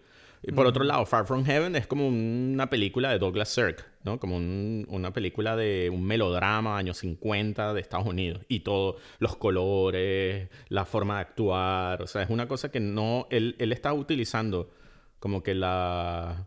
Y 0.48 0.52
por 0.52 0.68
otro 0.68 0.84
lado, 0.84 1.04
Far 1.07 1.25
From 1.25 1.44
Heaven 1.44 1.75
es 1.75 1.88
como 1.88 2.07
una 2.07 2.69
película 2.69 3.10
de 3.10 3.18
Douglas 3.18 3.50
Sirk, 3.50 3.84
¿no? 4.04 4.19
Como 4.19 4.36
un- 4.38 4.86
una 4.90 5.12
película 5.12 5.56
de 5.56 5.90
un 5.92 6.04
melodrama 6.06 6.78
años 6.78 6.98
50 7.00 7.74
de 7.74 7.81
Estados 7.81 8.06
Unidos. 8.06 8.44
Y 8.48 8.60
todo, 8.60 8.98
los 9.18 9.38
colores, 9.38 10.50
la 10.69 10.86
forma 10.86 11.16
de 11.16 11.22
actuar. 11.22 12.04
O 12.04 12.06
sea, 12.07 12.22
es 12.22 12.30
una 12.30 12.48
cosa 12.48 12.69
que 12.72 12.80
no... 12.80 13.25
Él, 13.31 13.56
él 13.57 13.72
está 13.72 13.92
utilizando 13.94 14.69
como 15.19 15.42
que 15.42 15.56
la... 15.56 16.46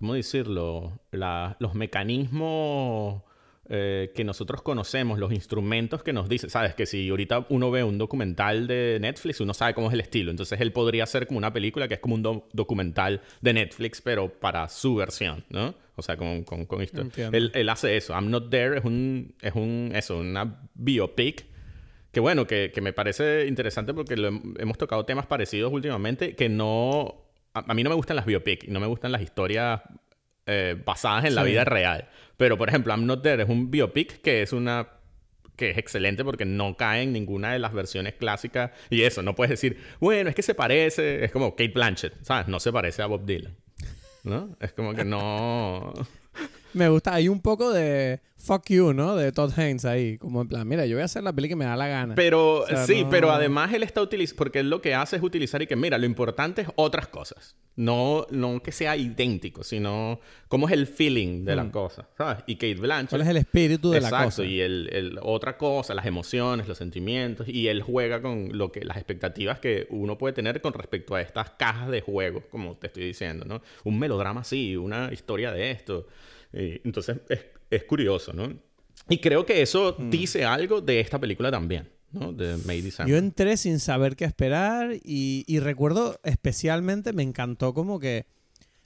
¿Cómo 0.00 0.14
decirlo? 0.14 0.98
La- 1.12 1.56
los 1.60 1.74
mecanismos 1.76 3.22
eh, 3.68 4.12
que 4.14 4.24
nosotros 4.24 4.62
conocemos, 4.62 5.18
los 5.18 5.32
instrumentos 5.32 6.02
que 6.02 6.12
nos 6.12 6.28
dicen. 6.28 6.50
Sabes 6.50 6.74
que 6.74 6.86
si 6.86 7.08
ahorita 7.08 7.46
uno 7.48 7.70
ve 7.70 7.82
un 7.82 7.98
documental 7.98 8.66
de 8.66 8.98
Netflix, 9.00 9.40
uno 9.40 9.54
sabe 9.54 9.74
cómo 9.74 9.88
es 9.88 9.94
el 9.94 10.00
estilo. 10.00 10.30
Entonces 10.30 10.60
él 10.60 10.72
podría 10.72 11.04
hacer 11.04 11.26
como 11.26 11.38
una 11.38 11.52
película 11.52 11.88
que 11.88 11.94
es 11.94 12.00
como 12.00 12.14
un 12.14 12.22
do- 12.22 12.48
documental 12.52 13.20
de 13.40 13.52
Netflix, 13.52 14.00
pero 14.00 14.28
para 14.28 14.68
su 14.68 14.94
versión, 14.94 15.44
¿no? 15.50 15.74
O 15.96 16.02
sea, 16.02 16.16
con, 16.16 16.44
con, 16.44 16.66
con 16.66 16.82
esto. 16.82 17.06
Él, 17.32 17.50
él 17.54 17.68
hace 17.68 17.96
eso. 17.96 18.12
I'm 18.12 18.30
Not 18.30 18.50
There 18.50 18.78
es 18.78 18.84
un, 18.84 19.34
es 19.40 19.54
un, 19.54 19.92
eso, 19.94 20.18
una 20.18 20.60
biopic. 20.74 21.46
Que 22.12 22.20
bueno, 22.20 22.46
que, 22.46 22.70
que 22.72 22.80
me 22.80 22.92
parece 22.92 23.46
interesante 23.46 23.92
porque 23.92 24.16
lo 24.16 24.28
hemos 24.28 24.78
tocado 24.78 25.04
temas 25.04 25.26
parecidos 25.26 25.72
últimamente 25.72 26.34
que 26.34 26.48
no... 26.48 27.24
A, 27.52 27.70
a 27.70 27.74
mí 27.74 27.82
no 27.82 27.90
me 27.90 27.96
gustan 27.96 28.16
las 28.16 28.26
biopic 28.26 28.64
y 28.64 28.70
no 28.70 28.80
me 28.80 28.86
gustan 28.86 29.12
las 29.12 29.22
historias 29.22 29.80
eh, 30.46 30.80
basadas 30.84 31.24
en 31.24 31.34
la 31.34 31.42
vida 31.42 31.64
real. 31.64 32.08
Pero, 32.36 32.56
por 32.56 32.68
ejemplo, 32.68 32.92
I'm 32.92 33.06
Not 33.06 33.22
There 33.22 33.42
es 33.42 33.48
un 33.48 33.70
biopic 33.70 34.20
que 34.20 34.42
es 34.42 34.52
una 34.52 34.88
que 35.56 35.70
es 35.70 35.78
excelente 35.78 36.22
porque 36.22 36.44
no 36.44 36.76
cae 36.76 37.02
en 37.02 37.12
ninguna 37.12 37.52
de 37.52 37.58
las 37.58 37.72
versiones 37.72 38.14
clásicas 38.14 38.72
y 38.90 39.02
eso, 39.02 39.22
no 39.22 39.34
puedes 39.34 39.50
decir, 39.50 39.78
bueno, 40.00 40.28
es 40.28 40.36
que 40.36 40.42
se 40.42 40.54
parece, 40.54 41.24
es 41.24 41.32
como 41.32 41.56
Kate 41.56 41.72
Blanchett, 41.72 42.22
¿sabes? 42.22 42.46
No 42.46 42.60
se 42.60 42.72
parece 42.72 43.02
a 43.02 43.06
Bob 43.06 43.24
Dylan. 43.24 43.56
¿No? 44.22 44.56
Es 44.60 44.72
como 44.72 44.92
que 44.92 45.04
no... 45.04 45.94
Me 46.74 46.88
gusta. 46.90 47.14
Hay 47.14 47.28
un 47.28 47.40
poco 47.40 47.72
de 47.72 48.20
fuck 48.46 48.64
you, 48.70 48.92
¿no? 48.92 49.16
De 49.16 49.32
Todd 49.32 49.52
Haynes 49.58 49.84
ahí. 49.84 50.18
Como 50.18 50.42
en 50.42 50.48
plan, 50.48 50.66
mira, 50.66 50.86
yo 50.86 50.96
voy 50.96 51.02
a 51.02 51.06
hacer 51.06 51.22
la 51.22 51.32
peli 51.32 51.48
que 51.48 51.56
me 51.56 51.64
da 51.64 51.76
la 51.76 51.88
gana. 51.88 52.14
Pero 52.14 52.60
O 52.60 52.66
sea, 52.66 52.86
sí, 52.86 53.02
no- 53.02 53.10
pero 53.10 53.30
además 53.32 53.72
él 53.74 53.82
está 53.82 54.00
utilizando, 54.02 54.38
porque 54.38 54.60
él 54.60 54.70
lo 54.70 54.80
que 54.80 54.94
hace 54.94 55.16
es 55.16 55.22
utilizar 55.22 55.60
y 55.62 55.66
que, 55.66 55.76
mira, 55.76 55.98
lo 55.98 56.06
importante 56.06 56.62
es 56.62 56.68
otras 56.76 57.08
cosas. 57.08 57.56
No, 57.78 58.26
no 58.30 58.62
que 58.62 58.72
sea 58.72 58.96
idéntico, 58.96 59.62
sino 59.62 60.18
cómo 60.48 60.66
es 60.66 60.72
el 60.72 60.86
feeling 60.86 61.44
de 61.44 61.56
la 61.56 61.64
Mm. 61.64 61.70
cosa, 61.72 62.08
¿sabes? 62.16 62.42
Y 62.46 62.54
Kate 62.54 62.76
Blanchett. 62.76 63.10
¿Cuál 63.10 63.20
es 63.20 63.28
el 63.28 63.36
espíritu 63.36 63.90
de 63.90 63.98
Exacto, 63.98 64.16
la 64.18 64.24
cosa? 64.24 64.44
y 64.44 64.60
el, 64.62 64.88
el- 64.92 65.18
otra 65.20 65.58
cosa, 65.58 65.92
las 65.92 66.06
emociones, 66.06 66.68
los 66.68 66.78
sentimientos, 66.78 67.46
y 67.48 67.68
él 67.68 67.82
juega 67.82 68.22
con 68.22 68.56
lo 68.56 68.72
que, 68.72 68.82
las 68.82 68.96
expectativas 68.96 69.58
que 69.58 69.86
uno 69.90 70.16
puede 70.16 70.32
tener 70.32 70.62
con 70.62 70.72
respecto 70.72 71.14
a 71.16 71.20
estas 71.20 71.50
cajas 71.50 71.90
de 71.90 72.00
juego, 72.00 72.44
como 72.50 72.76
te 72.78 72.86
estoy 72.86 73.04
diciendo, 73.04 73.44
¿no? 73.44 73.60
Un 73.84 73.98
melodrama 73.98 74.40
así, 74.40 74.74
una 74.76 75.12
historia 75.12 75.52
de 75.52 75.70
esto. 75.72 76.06
Y 76.54 76.80
entonces 76.84 77.18
es, 77.28 77.40
es 77.70 77.84
curioso, 77.84 78.32
¿no? 78.32 78.52
Y 79.08 79.18
creo 79.18 79.46
que 79.46 79.62
eso 79.62 79.94
Mm. 79.98 80.10
dice 80.10 80.44
algo 80.44 80.80
de 80.80 81.00
esta 81.00 81.18
película 81.18 81.50
también, 81.50 81.88
¿no? 82.12 82.32
De 82.32 82.56
May. 82.66 82.82
Yo 83.06 83.16
entré 83.16 83.56
sin 83.56 83.78
saber 83.78 84.16
qué 84.16 84.24
esperar 84.24 84.94
y, 85.04 85.44
y 85.46 85.58
recuerdo 85.60 86.18
especialmente, 86.24 87.12
me 87.12 87.22
encantó 87.22 87.72
como 87.74 87.98
que... 87.98 88.26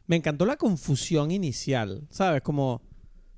Me 0.07 0.17
encantó 0.17 0.45
la 0.45 0.57
confusión 0.57 1.31
inicial, 1.31 2.07
¿sabes? 2.11 2.43
Como... 2.43 2.83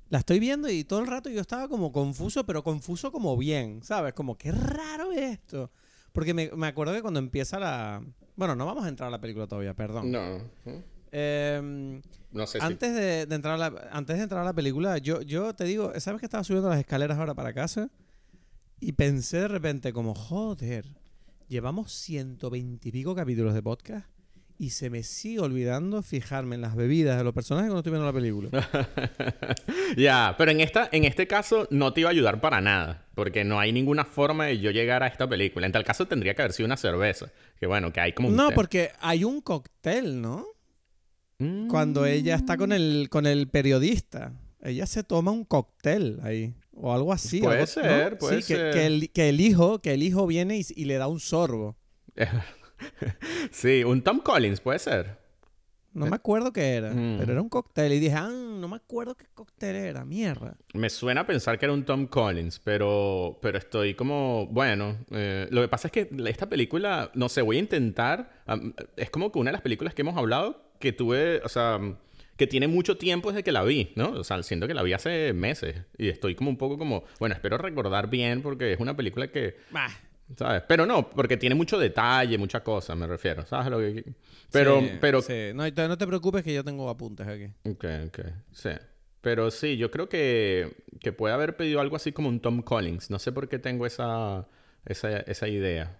La 0.09 0.19
estoy 0.19 0.39
viendo 0.39 0.69
y 0.69 0.83
todo 0.83 0.99
el 0.99 1.07
rato 1.07 1.29
yo 1.31 1.41
estaba 1.41 1.67
como 1.67 1.91
confuso, 1.91 2.45
pero 2.45 2.63
confuso 2.63 3.11
como 3.11 3.35
bien, 3.35 3.81
¿sabes? 3.83 4.13
Como, 4.13 4.37
qué 4.37 4.51
raro 4.51 5.11
esto. 5.11 5.71
Porque 6.11 6.35
me, 6.35 6.51
me 6.55 6.67
acuerdo 6.67 6.93
que 6.93 7.01
cuando 7.01 7.19
empieza 7.19 7.59
la... 7.59 8.03
Bueno, 8.35 8.55
no 8.55 8.65
vamos 8.67 8.85
a 8.85 8.89
entrar 8.89 9.07
a 9.07 9.11
la 9.11 9.19
película 9.21 9.47
todavía, 9.47 9.73
perdón. 9.73 10.11
No, 10.11 10.37
¿no? 10.65 10.83
Em, 11.15 12.01
no 12.31 12.47
sé 12.47 12.59
si... 12.59 12.65
antes, 12.65 12.93
de, 12.93 13.25
de 13.27 13.35
entrar 13.35 13.53
a 13.53 13.57
la, 13.69 13.89
antes 13.91 14.17
de 14.17 14.23
entrar 14.23 14.41
a 14.41 14.45
la 14.45 14.53
película, 14.53 14.97
yo, 14.97 15.21
yo 15.21 15.53
te 15.53 15.63
digo, 15.65 15.91
¿sabes 15.99 16.19
que 16.19 16.25
estaba 16.25 16.43
subiendo 16.43 16.69
las 16.69 16.79
escaleras 16.79 17.17
ahora 17.19 17.35
para 17.35 17.53
casa? 17.53 17.89
Y 18.79 18.93
pensé 18.93 19.37
de 19.41 19.47
repente 19.47 19.93
como, 19.93 20.15
joder, 20.15 20.85
llevamos 21.47 21.91
120 21.93 22.89
y 22.89 22.91
pico 22.91 23.13
capítulos 23.15 23.53
de 23.53 23.61
podcast 23.61 24.07
y 24.57 24.69
se 24.71 24.89
me 24.89 25.03
sigue 25.03 25.39
olvidando 25.39 26.01
fijarme 26.01 26.55
en 26.55 26.61
las 26.61 26.75
bebidas 26.75 27.17
de 27.17 27.23
los 27.23 27.33
personajes 27.33 27.69
cuando 27.69 27.79
estoy 27.79 27.91
viendo 27.91 28.05
la 28.05 28.13
película. 28.13 28.49
Ya, 29.97 30.33
pero 30.37 30.51
en, 30.51 30.59
esta, 30.61 30.89
en 30.91 31.03
este 31.05 31.27
caso 31.27 31.67
no 31.69 31.93
te 31.93 32.01
iba 32.01 32.09
a 32.09 32.11
ayudar 32.11 32.41
para 32.41 32.61
nada, 32.61 33.05
porque 33.13 33.43
no 33.43 33.59
hay 33.59 33.71
ninguna 33.71 34.05
forma 34.05 34.45
de 34.45 34.59
yo 34.59 34.71
llegar 34.71 35.03
a 35.03 35.07
esta 35.07 35.27
película. 35.27 35.65
En 35.67 35.71
tal 35.71 35.83
caso 35.83 36.07
tendría 36.07 36.33
que 36.33 36.41
haber 36.41 36.53
sido 36.53 36.65
una 36.65 36.77
cerveza, 36.77 37.31
que 37.59 37.67
bueno, 37.67 37.93
que 37.93 37.99
hay 37.99 38.13
como 38.13 38.29
un 38.29 38.35
No, 38.35 38.49
té. 38.49 38.55
porque 38.55 38.91
hay 38.99 39.23
un 39.23 39.41
cóctel, 39.41 40.19
¿no? 40.21 40.47
Mm. 41.39 41.67
Cuando 41.67 42.05
ella 42.05 42.35
está 42.35 42.57
con 42.57 42.71
el, 42.71 43.07
con 43.09 43.25
el 43.25 43.47
periodista. 43.47 44.33
Ella 44.61 44.85
se 44.85 45.03
toma 45.03 45.31
un 45.31 45.43
cóctel 45.43 46.19
ahí. 46.23 46.53
O 46.75 46.93
algo 46.93 47.11
así. 47.13 47.39
Puede 47.41 47.59
algo- 47.61 47.67
ser, 47.67 48.11
¿no? 48.13 48.17
puede 48.17 48.41
sí, 48.41 48.47
que- 48.47 48.55
ser. 48.59 48.73
Que, 48.73 48.85
el, 48.85 49.09
que 49.11 49.29
el 49.29 49.41
hijo, 49.41 49.79
que 49.79 49.93
el 49.93 50.03
hijo 50.03 50.25
viene 50.27 50.57
y, 50.57 50.65
y 50.75 50.85
le 50.85 50.95
da 50.95 51.07
un 51.07 51.19
sorbo. 51.19 51.75
sí, 53.51 53.83
un 53.83 54.01
Tom 54.01 54.19
Collins 54.19 54.59
puede 54.59 54.79
ser. 54.79 55.21
No 55.93 56.07
me 56.07 56.15
acuerdo 56.15 56.51
qué 56.51 56.73
era, 56.73 56.91
Mm. 56.91 57.17
pero 57.19 57.33
era 57.33 57.41
un 57.41 57.49
cóctel. 57.49 57.93
Y 57.93 57.99
dije, 57.99 58.15
ah, 58.15 58.27
no 58.31 58.67
me 58.67 58.77
acuerdo 58.77 59.13
qué 59.15 59.25
cóctel 59.31 59.75
era, 59.75 60.03
mierda. 60.03 60.57
Me 60.73 60.89
suena 60.89 61.21
a 61.21 61.27
pensar 61.27 61.59
que 61.59 61.65
era 61.65 61.73
un 61.73 61.85
Tom 61.85 62.07
Collins, 62.07 62.59
pero, 62.63 63.37
pero 63.43 63.59
estoy 63.59 63.93
como, 63.93 64.47
bueno, 64.47 64.97
eh, 65.11 65.47
lo 65.51 65.61
que 65.61 65.67
pasa 65.67 65.89
es 65.89 65.91
que 65.91 66.09
esta 66.27 66.49
película, 66.49 67.11
no 67.13 67.29
sé, 67.29 67.43
voy 67.43 67.57
a 67.57 67.59
intentar, 67.59 68.43
es 68.97 69.11
como 69.11 69.31
que 69.31 69.37
una 69.37 69.51
de 69.51 69.53
las 69.53 69.61
películas 69.61 69.93
que 69.93 70.01
hemos 70.01 70.17
hablado 70.17 70.72
que 70.83 70.91
tuve, 70.91 71.39
o 71.45 71.47
sea, 71.47 71.79
que 72.35 72.45
tiene 72.45 72.67
mucho 72.67 72.97
tiempo 72.97 73.29
desde 73.31 73.41
que 73.41 73.53
la 73.53 73.63
vi, 73.63 73.93
¿no? 73.95 74.11
O 74.11 74.23
sea, 74.25 74.43
siento 74.43 74.67
que 74.67 74.73
la 74.73 74.83
vi 74.83 74.91
hace 74.91 75.31
meses 75.31 75.77
y 75.97 76.09
estoy 76.09 76.35
como 76.35 76.49
un 76.49 76.57
poco 76.57 76.77
como, 76.77 77.05
bueno, 77.21 77.33
espero 77.35 77.57
recordar 77.57 78.09
bien 78.09 78.41
porque 78.41 78.73
es 78.73 78.81
una 78.81 78.93
película 78.93 79.29
que, 79.29 79.55
Bah, 79.71 79.87
¿sabes? 80.35 80.61
Pero 80.67 80.85
no, 80.85 81.09
porque 81.09 81.37
tiene 81.37 81.55
mucho 81.55 81.79
detalle, 81.79 82.37
mucha 82.37 82.65
cosa, 82.65 82.95
me 82.95 83.07
refiero, 83.07 83.45
¿sabes? 83.45 83.71
Lo 83.71 83.77
que... 83.77 84.13
Pero, 84.51 84.81
sí, 84.81 84.91
pero 84.99 85.21
sí. 85.21 85.51
No, 85.55 85.63
no 85.69 85.97
te 85.97 86.05
preocupes 86.05 86.43
que 86.43 86.53
yo 86.53 86.65
tengo 86.65 86.89
apuntes 86.89 87.25
aquí. 87.27 87.45
Ok, 87.63 87.85
ok. 88.07 88.19
Sí. 88.51 88.71
Pero 89.21 89.49
sí, 89.49 89.77
yo 89.77 89.89
creo 89.89 90.09
que, 90.09 90.75
que 90.99 91.13
puede 91.13 91.33
haber 91.33 91.55
pedido 91.55 91.79
algo 91.79 91.95
así 91.95 92.11
como 92.11 92.27
un 92.27 92.41
Tom 92.41 92.61
Collins. 92.61 93.09
No 93.09 93.19
sé 93.19 93.31
por 93.31 93.47
qué 93.47 93.57
tengo 93.57 93.85
esa, 93.85 94.49
esa, 94.85 95.19
esa 95.19 95.47
idea. 95.47 95.97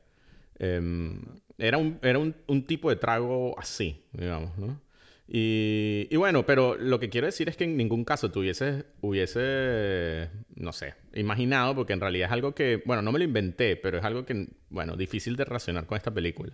Em, 0.60 1.22
era 1.58 1.78
un, 1.78 2.00
era 2.02 2.20
un, 2.20 2.36
un 2.48 2.64
tipo 2.66 2.90
de 2.90 2.96
trago 2.96 3.58
así, 3.60 4.04
digamos, 4.12 4.58
¿no? 4.58 4.82
Y, 5.28 6.08
y 6.12 6.18
bueno, 6.18 6.46
pero 6.46 6.76
lo 6.76 7.00
que 7.00 7.10
quiero 7.10 7.28
decir 7.28 7.48
es 7.48 7.56
que 7.56 7.64
en 7.64 7.78
ningún 7.78 8.04
caso 8.04 8.30
tú 8.30 8.42
hubiese, 8.42 10.30
no 10.56 10.74
sé, 10.74 10.96
imaginado, 11.14 11.76
porque 11.76 11.94
en 11.94 12.02
realidad 12.02 12.28
es 12.28 12.34
algo 12.34 12.54
que, 12.54 12.84
bueno, 12.86 13.02
no 13.02 13.12
me 13.12 13.20
lo 13.20 13.26
inventé, 13.26 13.76
pero 13.78 13.98
es 13.98 14.04
algo 14.04 14.26
que, 14.26 14.50
bueno, 14.70 14.96
difícil 14.98 15.36
de 15.36 15.46
relacionar 15.46 15.86
con 15.86 15.98
esta 15.98 16.14
película. 16.14 16.54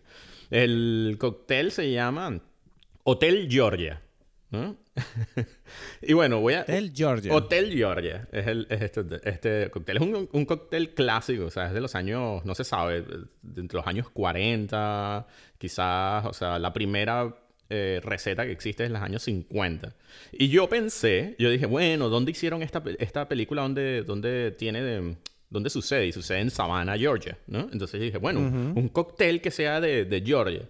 El 0.51 1.15
cóctel 1.20 1.72
se 1.72 1.91
llama 1.91 2.41
Hotel 3.03 3.48
Georgia, 3.50 4.01
¿no? 4.51 4.75
y 6.01 6.13
bueno, 6.13 6.39
voy 6.41 6.56
a... 6.56 6.62
Hotel 6.62 6.91
Georgia. 6.96 7.34
Hotel 7.34 7.72
Georgia 7.74 8.27
es, 8.32 8.48
el, 8.48 8.68
es 8.70 8.82
este, 8.82 9.01
este 9.24 9.70
cóctel. 9.70 9.98
Es 9.98 10.03
un, 10.03 10.29
un 10.32 10.46
cóctel 10.46 10.94
clásico, 10.94 11.46
o 11.46 11.50
sea, 11.51 11.68
es 11.68 11.74
de 11.74 11.82
los 11.82 11.96
años, 11.96 12.44
no 12.46 12.56
se 12.56 12.63
sabe, 12.63 13.01
de 13.41 13.62
entre 13.62 13.77
los 13.77 13.88
años 13.88 14.10
40, 14.10 15.27
quizás, 15.58 16.25
o 16.25 16.34
sea, 16.34 16.60
la 16.60 16.74
primera 16.74 17.36
eh, 17.70 18.00
receta 18.03 18.46
que 18.46 18.51
existe 18.51 18.84
es 18.84 18.88
en 18.88 18.94
los 18.94 19.01
años 19.01 19.24
50. 19.24 19.94
Y 20.32 20.50
yo 20.50 20.68
pensé, 20.68 21.36
yo 21.39 21.50
dije, 21.50 21.65
bueno, 21.65 22.10
¿dónde 22.10 22.32
hicieron 22.32 22.62
esta, 22.63 22.82
esta 22.98 23.27
película? 23.29 23.62
¿Dónde, 23.62 24.03
dónde 24.03 24.51
tiene 24.51 24.82
de- 24.82 25.15
¿Dónde 25.51 25.72
sucede? 25.72 26.06
Y 26.06 26.12
sucede 26.12 26.41
en 26.41 26.51
Savannah, 26.51 26.96
Georgia, 26.96 27.36
¿no? 27.48 27.62
Entonces 27.74 28.00
dije, 28.00 28.20
bueno, 28.20 28.39
un 28.39 28.88
cóctel 28.89 29.41
que 29.41 29.50
sea 29.50 29.82
de, 29.82 30.06
de 30.06 30.22
Georgia. 30.22 30.62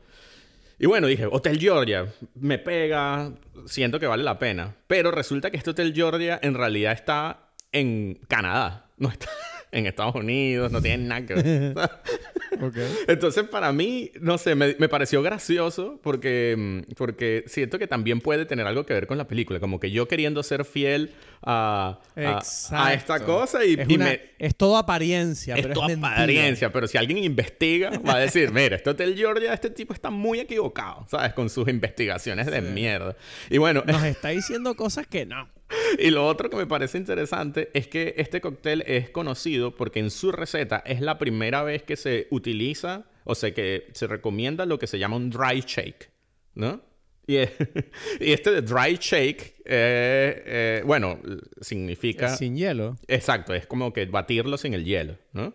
Y 0.80 0.86
bueno, 0.86 1.08
dije, 1.08 1.26
Hotel 1.26 1.60
Georgia, 1.60 2.08
me 2.36 2.58
pega, 2.58 3.34
siento 3.66 4.00
que 4.00 4.08
vale 4.08 4.24
la 4.24 4.40
pena. 4.40 4.78
Pero 4.88 5.12
resulta 5.12 5.52
que 5.52 5.58
este 5.58 5.72
Hotel 5.72 5.94
Georgia 5.94 6.40
en 6.42 6.54
realidad 6.54 6.94
está 6.94 7.50
en 7.74 8.18
Canadá, 8.30 8.86
no 8.98 9.10
está 9.10 9.28
en 9.72 9.86
Estados 9.86 10.16
Unidos, 10.16 10.72
no 10.72 10.82
tiene 10.82 11.04
nada 11.04 11.26
que 11.26 11.34
ver. 11.34 11.74
Entonces, 13.08 13.44
para 13.48 13.72
mí, 13.72 14.12
no 14.22 14.38
sé, 14.38 14.56
me, 14.56 14.76
me 14.80 14.90
pareció 14.90 15.22
gracioso 15.22 16.00
porque, 16.02 16.56
mm, 16.58 16.94
porque 16.96 17.44
siento 17.48 17.78
que 17.80 17.88
también 17.88 18.22
puede 18.22 18.46
tener 18.46 18.66
algo 18.68 18.86
que 18.86 18.94
ver 18.94 19.08
con 19.08 19.18
la 19.18 19.28
película. 19.28 19.60
Como 19.60 19.80
que 19.80 19.92
yo 19.92 20.08
queriendo 20.08 20.42
ser 20.44 20.66
fiel 20.66 21.12
a, 21.42 22.00
a- 22.16 22.94
esta 22.94 23.24
cosa 23.26 23.64
y, 23.66 23.74
es, 23.80 23.90
y 23.90 23.96
una- 23.96 24.06
me, 24.06 24.22
es 24.40 24.56
todo 24.56 24.78
apariencia, 24.78 25.56
es 25.56 25.62
pero 25.62 25.74
tu 25.74 25.86
es 25.88 25.98
apariencia, 25.98 26.72
pero 26.72 26.88
si 26.88 26.98
alguien 26.98 27.18
investiga, 27.20 27.92
va 28.00 28.16
a 28.16 28.20
decir, 28.20 28.52
mira, 28.54 28.76
este 28.76 28.90
Hotel 28.90 29.16
Georgia, 29.16 29.54
este 29.54 29.70
tipo 29.70 29.94
está 29.94 30.10
muy 30.10 30.40
equivocado, 30.40 31.06
¿sabes? 31.10 31.34
Con 31.34 31.50
sus 31.50 31.68
investigaciones 31.68 32.48
de 32.48 32.62
mierda. 32.62 33.16
Y 33.50 33.58
bueno, 33.58 33.84
Nos 33.86 34.04
está 34.06 34.30
diciendo 34.30 34.76
cosas 34.76 35.08
que 35.08 35.26
no. 35.26 35.50
y 36.00 36.10
lo 36.12 36.26
otro 36.28 36.50
que 36.50 36.56
me 36.58 36.66
parece 36.68 36.98
interesante 36.98 37.70
es 37.74 37.88
que 37.88 38.16
este 38.18 38.42
cóctel 38.42 38.84
es 38.88 39.10
conocido 39.10 39.76
porque 39.76 40.00
en 40.00 40.10
su 40.12 40.32
receta 40.32 40.82
es 40.86 41.02
la 41.02 41.18
primera 41.18 41.64
vez 41.64 41.84
que 41.84 41.96
se 41.96 42.28
utiliza, 42.32 43.06
o 43.24 43.36
sea, 43.36 43.54
que 43.54 43.88
se 43.94 44.08
recomienda 44.08 44.66
lo 44.66 44.80
que 44.80 44.88
se 44.88 45.00
llama 45.00 45.16
un 45.18 45.30
dry 45.30 45.62
shake, 45.66 46.10
¿no? 46.56 46.82
Y, 47.28 47.36
es- 47.38 47.52
y 48.20 48.32
este 48.32 48.52
de 48.52 48.62
dry 48.64 48.98
shake, 49.00 49.62
eh, 49.66 50.44
eh, 50.46 50.84
bueno, 50.86 51.20
significa... 51.62 52.36
Sin 52.36 52.56
hielo. 52.58 52.98
Exacto, 53.08 53.54
es 53.54 53.68
como 53.68 53.94
que 53.94 54.06
batirlo 54.06 54.58
sin 54.58 54.74
el 54.74 54.84
hielo, 54.86 55.18
¿no? 55.34 55.54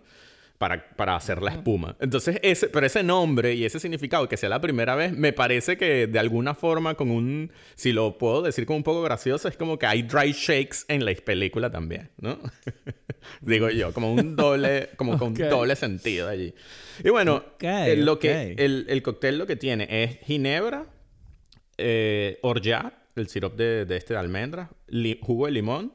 Para, 0.64 0.97
para 0.97 1.14
hacer 1.14 1.42
la 1.42 1.50
espuma. 1.50 1.94
Entonces, 2.00 2.38
ese, 2.42 2.71
pero 2.71 2.87
ese 2.87 3.02
nombre 3.02 3.52
y 3.52 3.66
ese 3.66 3.78
significado, 3.78 4.26
que 4.30 4.38
sea 4.38 4.49
la 4.49 4.62
primera 4.62 4.94
vez, 4.94 5.12
me 5.12 5.35
parece 5.35 5.76
que 5.76 6.06
de 6.06 6.18
alguna 6.18 6.54
forma, 6.54 6.94
con 6.94 7.11
un, 7.11 7.52
si 7.75 7.92
lo 7.92 8.16
puedo 8.16 8.40
decir 8.40 8.64
como 8.64 8.78
un 8.78 8.83
poco 8.83 9.02
gracioso, 9.02 9.47
es 9.47 9.59
como 9.59 9.78
que 9.78 9.85
hay 9.85 10.04
dry 10.04 10.33
shakes 10.33 10.78
en 10.88 11.04
la 11.04 11.12
película 11.16 11.71
también, 11.71 12.09
¿no? 12.16 12.38
Digo 13.42 13.68
yo, 13.68 13.92
como 13.92 14.14
un 14.14 14.37
doble, 14.37 14.88
como 14.97 15.18
con 15.18 15.33
Ok. 15.35 15.40
un 15.40 15.49
doble 15.50 15.76
sentido 15.76 16.30
allí. 16.30 16.54
Y 17.04 17.11
bueno, 17.11 17.37
Ok, 17.56 17.62
eh, 17.64 17.97
lo 17.99 18.18
que, 18.18 18.30
ok. 18.54 18.59
el, 18.61 18.87
el 18.88 19.02
cóctel 19.02 19.37
lo 19.37 19.47
que 19.47 19.56
tiene 19.56 19.87
es 20.04 20.18
ginebra, 20.21 20.87
eh, 21.76 22.38
orgeat, 22.42 22.94
el 23.16 23.28
sirope 23.28 23.62
de, 23.62 23.85
de 23.85 23.97
este 23.99 24.14
de 24.14 24.21
almendras, 24.21 24.71
li- 24.87 25.18
jugo 25.21 25.44
de 25.44 25.52
limón, 25.52 25.92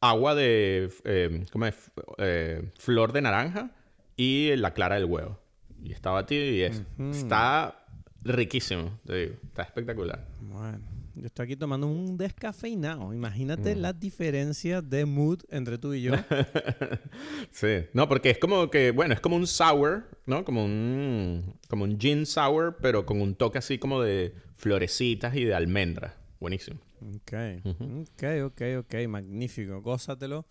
agua 0.00 0.34
de 0.34 0.88
eh, 1.04 1.44
¿cómo 1.52 1.66
es? 1.66 1.76
Eh, 2.18 2.62
flor 2.78 3.12
de 3.12 3.22
naranja 3.22 3.70
y 4.18 4.54
la 4.56 4.74
clara 4.74 4.96
del 4.96 5.06
huevo. 5.06 5.38
Y 5.82 5.92
está 5.92 6.10
batido 6.10 6.44
y 6.44 6.60
es, 6.62 6.82
está 7.12 7.86
riquísimo, 8.22 8.98
te 9.06 9.14
digo, 9.16 9.34
está 9.46 9.62
espectacular. 9.62 10.26
Bueno, 10.40 10.80
yo 11.14 11.26
estoy 11.26 11.44
aquí 11.44 11.56
tomando 11.56 11.86
un 11.86 12.16
descafeinado. 12.18 13.14
Imagínate 13.14 13.74
Mm. 13.74 13.78
la 13.80 13.92
diferencia 13.92 14.82
de 14.82 15.06
mood 15.06 15.40
entre 15.50 15.78
tú 15.78 15.94
y 15.94 16.02
yo. 16.02 16.12
Sí, 17.52 17.86
no, 17.92 18.08
porque 18.08 18.30
es 18.30 18.38
como 18.38 18.70
que, 18.70 18.90
bueno, 18.90 19.14
es 19.14 19.20
como 19.20 19.36
un 19.36 19.46
sour, 19.46 20.04
¿no? 20.26 20.44
Como 20.44 20.64
un, 20.64 21.54
como 21.68 21.84
un 21.84 21.98
gin 21.98 22.26
sour, 22.26 22.76
pero 22.82 23.06
con 23.06 23.20
un 23.20 23.34
toque 23.34 23.58
así 23.58 23.78
como 23.78 24.00
de 24.02 24.34
florecitas 24.56 25.34
y 25.36 25.44
de 25.44 25.54
almendras. 25.54 26.12
Buenísimo. 26.40 26.78
Ok, 27.00 27.32
ok, 27.64 28.24
ok, 28.44 28.62
ok, 28.80 28.94
magnífico, 29.08 29.80
gózatelo. 29.80 30.44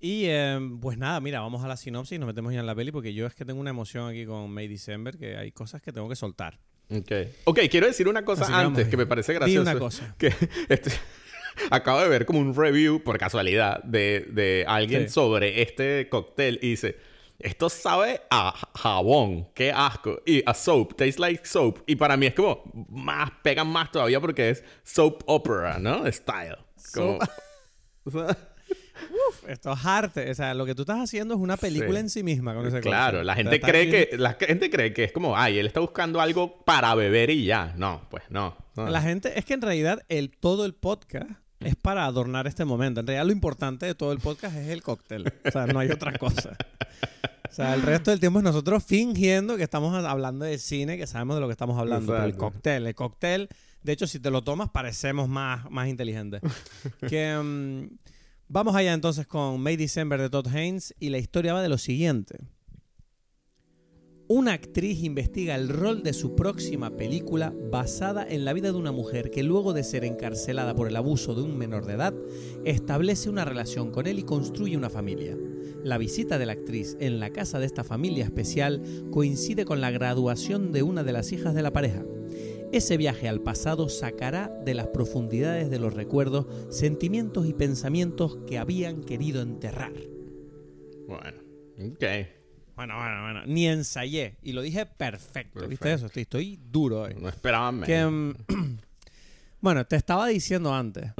Y 0.00 0.24
eh, 0.26 0.58
pues 0.80 0.96
nada, 0.96 1.20
mira, 1.20 1.40
vamos 1.40 1.64
a 1.64 1.68
la 1.68 1.76
sinopsis 1.76 2.16
y 2.16 2.18
nos 2.18 2.26
metemos 2.28 2.52
ya 2.52 2.60
en 2.60 2.66
la 2.66 2.74
peli 2.74 2.92
porque 2.92 3.12
yo 3.14 3.26
es 3.26 3.34
que 3.34 3.44
tengo 3.44 3.60
una 3.60 3.70
emoción 3.70 4.08
aquí 4.08 4.24
con 4.26 4.50
May 4.50 4.68
December 4.68 5.18
que 5.18 5.36
hay 5.36 5.50
cosas 5.52 5.82
que 5.82 5.92
tengo 5.92 6.08
que 6.08 6.16
soltar. 6.16 6.58
Ok. 6.90 7.12
Ok, 7.44 7.58
quiero 7.70 7.86
decir 7.86 8.08
una 8.08 8.24
cosa 8.24 8.44
Así 8.44 8.52
antes 8.52 8.88
que 8.88 8.96
me 8.96 9.06
parece 9.06 9.34
gracioso. 9.34 9.62
una 9.70 9.78
cosa. 9.78 10.14
Que 10.18 10.32
este, 10.68 10.92
acabo 11.70 12.00
de 12.00 12.08
ver 12.08 12.26
como 12.26 12.38
un 12.38 12.54
review, 12.54 13.02
por 13.02 13.18
casualidad, 13.18 13.82
de, 13.82 14.26
de 14.30 14.64
alguien 14.68 15.02
Sí. 15.08 15.14
sobre 15.14 15.62
este 15.62 16.08
cóctel 16.08 16.58
y 16.62 16.70
dice: 16.70 16.96
Esto 17.40 17.68
sabe 17.68 18.20
a 18.30 18.54
jabón, 18.76 19.48
qué 19.54 19.72
asco. 19.72 20.22
Y 20.24 20.42
a 20.46 20.54
soap, 20.54 20.90
tastes 20.94 21.18
like 21.18 21.44
soap. 21.44 21.80
Y 21.86 21.96
para 21.96 22.16
mí 22.16 22.26
es 22.26 22.34
como 22.34 22.62
más, 22.88 23.32
pegan 23.42 23.66
más 23.66 23.90
todavía 23.92 24.20
porque 24.20 24.50
es 24.50 24.64
soap 24.84 25.22
opera, 25.26 25.78
¿no? 25.80 26.10
Style. 26.10 26.56
Como- 26.94 27.18
o 28.04 28.10
sea, 28.10 28.36
Esto 29.46 29.72
es 29.72 29.84
arte. 29.84 30.30
O 30.30 30.34
sea, 30.34 30.54
lo 30.54 30.64
que 30.66 30.74
tú 30.74 30.82
estás 30.82 30.98
haciendo 31.00 31.34
es 31.34 31.40
una 31.40 31.56
película 31.56 31.92
Sí. 31.94 32.00
en 32.00 32.10
sí 32.10 32.22
misma 32.22 32.54
con 32.54 32.66
ese 32.66 32.80
Claro, 32.80 33.22
la 33.22 33.34
gente 33.34 33.60
cree 33.60 33.82
aquí- 33.82 34.10
que 34.10 34.16
la 34.18 34.34
gente 34.34 34.70
cree 34.70 34.92
que 34.92 35.04
es 35.04 35.12
como, 35.12 35.36
ay, 35.36 35.58
él 35.58 35.66
está 35.66 35.80
buscando 35.80 36.20
algo 36.20 36.64
para 36.64 36.94
beber 36.94 37.30
y 37.30 37.44
ya. 37.44 37.74
No, 37.76 38.02
pues 38.10 38.24
no. 38.30 38.56
no. 38.76 38.88
La 38.88 39.00
gente, 39.02 39.38
es 39.38 39.44
que 39.44 39.54
en 39.54 39.62
realidad 39.62 40.02
el, 40.08 40.30
todo 40.30 40.64
el 40.64 40.74
podcast 40.74 41.30
es 41.60 41.74
para 41.76 42.04
adornar 42.04 42.46
este 42.46 42.64
momento. 42.64 43.00
En 43.00 43.06
realidad 43.06 43.26
lo 43.26 43.32
importante 43.32 43.86
de 43.86 43.94
todo 43.94 44.12
el 44.12 44.18
podcast 44.18 44.56
es 44.56 44.68
el 44.68 44.82
cóctel. 44.82 45.32
O 45.44 45.50
sea, 45.50 45.66
no 45.66 45.78
hay 45.80 45.90
otra 45.90 46.12
cosa. 46.18 46.56
O 47.50 47.54
sea, 47.54 47.74
el 47.74 47.82
resto 47.82 48.10
del 48.12 48.20
tiempo 48.20 48.38
es 48.38 48.44
nosotros 48.44 48.84
fingiendo 48.84 49.56
que 49.56 49.62
estamos 49.64 50.04
hablando 50.04 50.44
de 50.44 50.58
cine, 50.58 50.96
que 50.98 51.06
sabemos 51.06 51.36
de 51.36 51.40
lo 51.40 51.48
que 51.48 51.52
estamos 51.52 51.78
hablando. 51.78 52.12
Pero 52.12 52.24
el 52.24 52.36
cóctel, 52.36 52.86
el 52.86 52.94
cóctel, 52.94 53.48
de 53.82 53.92
hecho, 53.92 54.06
si 54.06 54.20
te 54.20 54.30
lo 54.30 54.44
tomas, 54.44 54.68
parecemos 54.70 55.28
más, 55.28 55.68
más 55.70 55.88
inteligentes. 55.88 56.42
que, 57.08 57.34
mm, 57.36 57.88
vamos 58.48 58.74
allá 58.74 58.92
entonces 58.92 59.26
con 59.26 59.60
May 59.60 59.76
December 59.76 60.20
de 60.20 60.30
Todd 60.30 60.48
Haynes 60.48 60.94
y 60.98 61.10
la 61.10 61.18
historia 61.18 61.54
va 61.54 61.62
de 61.62 61.68
lo 61.68 61.78
siguiente. 61.78 62.38
Una 64.30 64.52
actriz 64.52 65.02
investiga 65.04 65.54
el 65.54 65.70
rol 65.70 66.02
de 66.02 66.12
su 66.12 66.36
próxima 66.36 66.90
película 66.98 67.54
basada 67.70 68.26
en 68.28 68.44
la 68.44 68.52
vida 68.52 68.72
de 68.72 68.76
una 68.76 68.92
mujer 68.92 69.30
que 69.30 69.42
luego 69.42 69.72
de 69.72 69.82
ser 69.82 70.04
encarcelada 70.04 70.74
por 70.74 70.86
el 70.86 70.96
abuso 70.96 71.34
de 71.34 71.40
un 71.40 71.56
menor 71.56 71.86
de 71.86 71.94
edad, 71.94 72.14
establece 72.66 73.30
una 73.30 73.46
relación 73.46 73.90
con 73.90 74.06
él 74.06 74.18
y 74.18 74.24
construye 74.24 74.76
una 74.76 74.90
familia. 74.90 75.34
La 75.82 75.96
visita 75.96 76.38
de 76.38 76.44
la 76.44 76.52
actriz 76.52 76.98
en 77.00 77.20
la 77.20 77.30
casa 77.30 77.58
de 77.58 77.64
esta 77.64 77.84
familia 77.84 78.24
especial 78.24 78.82
coincide 79.10 79.64
con 79.64 79.80
la 79.80 79.90
graduación 79.90 80.72
de 80.72 80.82
una 80.82 81.04
de 81.04 81.12
las 81.12 81.32
hijas 81.32 81.54
de 81.54 81.62
la 81.62 81.72
pareja. 81.72 82.04
Ese 82.72 82.96
viaje 82.96 83.28
al 83.28 83.40
pasado 83.40 83.88
sacará 83.88 84.48
de 84.48 84.74
las 84.74 84.88
profundidades 84.88 85.70
de 85.70 85.78
los 85.78 85.94
recuerdos 85.94 86.46
sentimientos 86.70 87.46
y 87.46 87.54
pensamientos 87.54 88.38
que 88.46 88.58
habían 88.58 89.02
querido 89.02 89.40
enterrar. 89.40 89.92
Bueno, 91.06 91.38
ok. 91.78 92.04
Bueno, 92.76 92.96
bueno, 92.96 93.22
bueno. 93.22 93.42
Ni 93.46 93.66
ensayé. 93.66 94.36
Y 94.42 94.52
lo 94.52 94.62
dije 94.62 94.86
perfecto. 94.86 95.66
¿Viste 95.66 95.92
eso? 95.92 96.06
Estoy, 96.06 96.22
estoy 96.22 96.60
duro 96.70 97.02
hoy. 97.02 97.14
No 97.18 97.28
esperaba. 97.28 97.72
Que, 97.84 98.04
mm, 98.04 98.34
Bueno, 99.60 99.84
te 99.86 99.96
estaba 99.96 100.28
diciendo 100.28 100.72
antes 100.72 101.12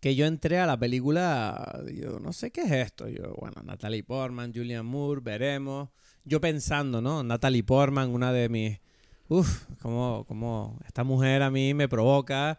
que 0.00 0.14
yo 0.14 0.26
entré 0.26 0.58
a 0.60 0.66
la 0.66 0.78
película, 0.78 1.82
yo 1.92 2.20
no 2.20 2.32
sé 2.32 2.52
qué 2.52 2.62
es 2.62 2.70
esto. 2.70 3.08
Yo, 3.08 3.34
bueno, 3.40 3.62
Natalie 3.64 4.04
Portman, 4.04 4.52
Julian 4.54 4.86
Moore, 4.86 5.20
veremos. 5.20 5.88
Yo 6.24 6.40
pensando, 6.40 7.00
¿no? 7.00 7.24
Natalie 7.24 7.64
Portman, 7.64 8.10
una 8.10 8.32
de 8.32 8.48
mis... 8.48 8.78
Uf, 9.28 9.64
como, 9.80 10.24
como 10.26 10.78
esta 10.86 11.04
mujer 11.04 11.42
a 11.42 11.50
mí 11.50 11.74
me 11.74 11.88
provoca 11.88 12.58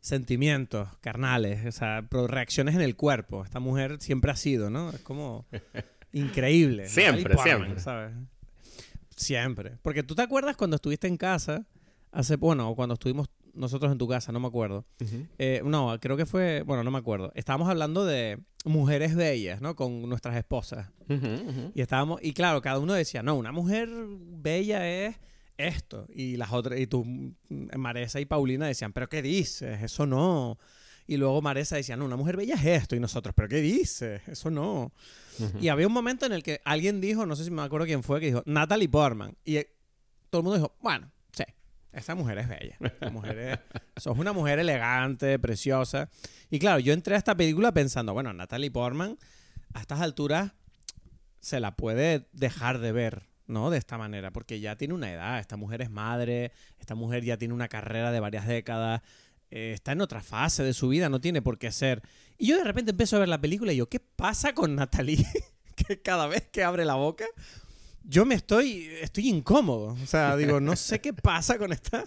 sentimientos 0.00 0.88
carnales, 1.00 1.66
o 1.66 1.72
sea, 1.72 2.04
reacciones 2.10 2.74
en 2.74 2.80
el 2.80 2.96
cuerpo. 2.96 3.44
Esta 3.44 3.60
mujer 3.60 3.98
siempre 4.00 4.30
ha 4.30 4.36
sido, 4.36 4.70
¿no? 4.70 4.90
Es 4.90 5.00
como 5.00 5.46
increíble. 6.12 6.88
Siempre, 6.88 7.34
Portman, 7.34 7.58
siempre. 7.60 7.80
¿sabes? 7.80 8.12
Siempre. 9.16 9.78
Porque 9.82 10.02
tú 10.02 10.14
te 10.14 10.22
acuerdas 10.22 10.56
cuando 10.56 10.76
estuviste 10.76 11.06
en 11.06 11.16
casa, 11.16 11.66
hace, 12.12 12.36
bueno, 12.36 12.74
cuando 12.74 12.94
estuvimos 12.94 13.28
nosotros 13.54 13.90
en 13.90 13.98
tu 13.98 14.06
casa, 14.06 14.30
no 14.32 14.40
me 14.40 14.46
acuerdo. 14.46 14.84
Eh, 15.38 15.62
no, 15.64 15.98
creo 16.00 16.16
que 16.16 16.26
fue, 16.26 16.62
bueno, 16.62 16.84
no 16.84 16.90
me 16.90 16.98
acuerdo. 16.98 17.32
Estábamos 17.34 17.68
hablando 17.68 18.04
de 18.04 18.38
mujeres 18.64 19.16
bellas, 19.16 19.60
¿no? 19.60 19.74
Con 19.74 20.08
nuestras 20.08 20.36
esposas. 20.36 20.88
Y 21.74 21.80
estábamos, 21.80 22.20
y 22.22 22.32
claro, 22.32 22.62
cada 22.62 22.78
uno 22.78 22.92
decía, 22.92 23.22
no, 23.22 23.34
una 23.34 23.50
mujer 23.50 23.88
bella 23.90 24.88
es 24.88 25.16
esto. 25.58 26.06
Y 26.08 26.36
las 26.36 26.52
otras, 26.52 26.80
y 26.80 26.86
tú, 26.86 27.04
mm, 27.04 27.76
Maresa 27.76 28.20
y 28.20 28.24
Paulina 28.24 28.66
decían, 28.66 28.92
pero 28.92 29.08
¿qué 29.08 29.20
dices? 29.20 29.82
Eso 29.82 30.06
no. 30.06 30.58
Y 31.06 31.16
luego 31.16 31.40
Maresa 31.42 31.76
decía, 31.76 31.96
no, 31.96 32.04
una 32.04 32.16
mujer 32.16 32.36
bella 32.36 32.54
es 32.54 32.64
esto. 32.64 32.96
Y 32.96 33.00
nosotros, 33.00 33.34
pero 33.34 33.48
¿qué 33.48 33.60
dices? 33.60 34.22
Eso 34.28 34.50
no. 34.50 34.92
Y 35.60 35.68
había 35.68 35.86
un 35.86 35.92
momento 35.92 36.26
en 36.26 36.32
el 36.32 36.42
que 36.42 36.60
alguien 36.64 37.00
dijo, 37.00 37.24
no 37.26 37.36
sé 37.36 37.44
si 37.44 37.50
me 37.50 37.62
acuerdo 37.62 37.86
quién 37.86 38.02
fue, 38.02 38.20
que 38.20 38.26
dijo, 38.26 38.42
Natalie 38.46 38.88
Portman. 38.88 39.36
Y 39.44 39.56
eh, 39.56 39.70
todo 40.30 40.40
el 40.40 40.44
mundo 40.44 40.56
dijo, 40.58 40.76
bueno, 40.80 41.10
sí, 41.32 41.44
esa 41.92 42.14
mujer 42.14 42.38
es 42.38 42.48
bella. 42.48 42.76
Esa 42.80 43.10
mujer 43.10 43.38
es, 43.38 43.58
sos 44.02 44.18
una 44.18 44.32
mujer 44.32 44.58
elegante, 44.58 45.38
preciosa. 45.38 46.10
Y 46.50 46.58
claro, 46.58 46.78
yo 46.78 46.92
entré 46.92 47.14
a 47.14 47.18
esta 47.18 47.36
película 47.36 47.72
pensando, 47.72 48.12
bueno, 48.12 48.32
Natalie 48.32 48.70
Portman 48.70 49.18
a 49.74 49.80
estas 49.80 50.00
alturas 50.00 50.52
se 51.40 51.60
la 51.60 51.76
puede 51.76 52.28
dejar 52.32 52.78
de 52.78 52.92
ver, 52.92 53.27
¿no? 53.48 53.70
De 53.70 53.78
esta 53.78 53.98
manera, 53.98 54.30
porque 54.30 54.60
ya 54.60 54.76
tiene 54.76 54.94
una 54.94 55.12
edad, 55.12 55.40
esta 55.40 55.56
mujer 55.56 55.82
es 55.82 55.90
madre, 55.90 56.52
esta 56.78 56.94
mujer 56.94 57.24
ya 57.24 57.36
tiene 57.36 57.54
una 57.54 57.68
carrera 57.68 58.12
de 58.12 58.20
varias 58.20 58.46
décadas, 58.46 59.02
eh, 59.50 59.72
está 59.74 59.92
en 59.92 60.02
otra 60.02 60.22
fase 60.22 60.62
de 60.62 60.74
su 60.74 60.88
vida, 60.88 61.08
no 61.08 61.20
tiene 61.20 61.42
por 61.42 61.58
qué 61.58 61.72
ser. 61.72 62.02
Y 62.36 62.48
yo 62.48 62.56
de 62.56 62.64
repente 62.64 62.90
empiezo 62.92 63.16
a 63.16 63.20
ver 63.20 63.28
la 63.28 63.40
película 63.40 63.72
y 63.72 63.76
yo, 63.76 63.88
¿qué 63.88 63.98
pasa 64.00 64.54
con 64.54 64.76
Natalie? 64.76 65.26
que 65.74 66.00
cada 66.00 66.26
vez 66.26 66.46
que 66.52 66.62
abre 66.62 66.84
la 66.84 66.94
boca, 66.94 67.24
yo 68.04 68.24
me 68.24 68.34
estoy, 68.34 68.88
estoy 69.00 69.28
incómodo. 69.28 69.96
O 70.02 70.06
sea, 70.06 70.36
digo, 70.36 70.60
no 70.60 70.76
sé 70.76 71.00
qué 71.00 71.12
pasa 71.12 71.58
con 71.58 71.72
esta, 71.72 72.04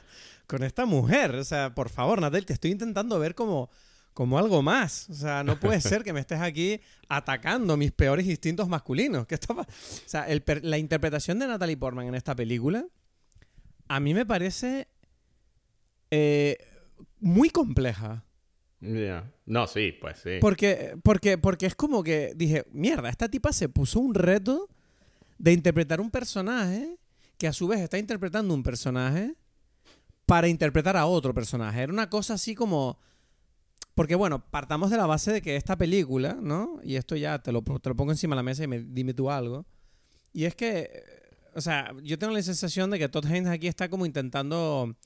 con 0.48 0.64
esta 0.64 0.86
mujer. 0.86 1.36
O 1.36 1.44
sea, 1.44 1.74
por 1.74 1.90
favor, 1.90 2.22
Natalie, 2.22 2.46
te 2.46 2.54
estoy 2.54 2.72
intentando 2.72 3.18
ver 3.20 3.36
como, 3.36 3.70
como 4.14 4.38
algo 4.38 4.62
más. 4.62 5.10
O 5.10 5.14
sea, 5.14 5.44
no 5.44 5.60
puede 5.60 5.82
ser 5.82 6.04
que 6.04 6.14
me 6.14 6.20
estés 6.20 6.40
aquí 6.40 6.80
atacando 7.08 7.78
mis 7.78 7.92
peores 7.92 8.26
instintos 8.26 8.68
masculinos. 8.68 9.28
¿Qué 9.28 9.36
está 9.36 9.54
o 9.54 9.66
sea, 10.06 10.28
el 10.28 10.44
la 10.64 10.78
interpretación 10.78 11.40
de 11.40 11.48
Natalie 11.48 11.78
Portman 11.78 12.08
en 12.08 12.16
esta 12.16 12.36
película 12.36 12.86
a 13.92 14.00
mí 14.00 14.14
me 14.14 14.26
parece 14.26 14.88
eh, 16.12 16.58
muy 17.20 17.50
compleja. 17.50 18.24
Ya. 18.80 19.30
No, 19.46 19.68
sí, 19.68 19.94
pues 20.00 20.18
sí. 20.20 20.38
Porque, 20.40 20.98
porque, 21.04 21.38
porque 21.38 21.66
es 21.66 21.76
como 21.76 22.02
que 22.02 22.32
dije, 22.34 22.66
mierda, 22.72 23.10
esta 23.10 23.28
tipa 23.28 23.52
se 23.52 23.68
puso 23.68 24.00
un 24.00 24.14
reto 24.14 24.70
de 25.38 25.52
interpretar 25.52 26.00
un 26.00 26.10
personaje 26.10 26.98
que 27.38 27.50
a 27.50 27.54
su 27.54 27.68
vez 27.68 27.82
está 27.82 27.98
interpretando 27.98 28.54
un 28.54 28.64
personaje 28.64 29.36
para 30.26 30.48
interpretar 30.48 30.96
a 30.96 31.06
otro 31.06 31.34
personaje. 31.34 31.82
Era 31.82 31.92
una 31.92 32.10
cosa 32.10 32.36
así 32.36 32.56
como... 32.56 32.98
Porque 34.02 34.16
bueno, 34.16 34.44
partamos 34.50 34.90
de 34.90 34.98
la 34.98 35.06
base 35.06 35.32
de 35.32 35.44
que 35.44 35.56
esta 35.56 35.78
película, 35.78 36.36
¿no? 36.42 36.80
Y 36.84 36.96
esto 36.96 37.16
ya 37.16 37.38
te 37.38 37.52
lo, 37.52 37.62
te 37.62 37.88
lo 37.88 37.96
pongo 37.96 38.12
encima 38.12 38.34
de 38.34 38.38
la 38.38 38.42
mesa 38.42 38.64
y 38.64 38.68
me, 38.68 38.80
dime 38.80 39.14
tú 39.14 39.30
algo. 39.30 39.64
Y 40.34 40.46
es 40.46 40.56
que, 40.56 40.90
eh, 40.92 41.04
o 41.54 41.62
sea, 41.62 41.92
yo 42.02 42.18
tengo 42.18 42.34
la 42.34 42.42
sensación 42.42 42.90
de 42.90 42.98
que 42.98 43.10
Todd 43.10 43.28
Haynes 43.28 43.50
aquí 43.50 43.68
está 43.68 43.90
como 43.90 44.08
intentando, 44.08 44.98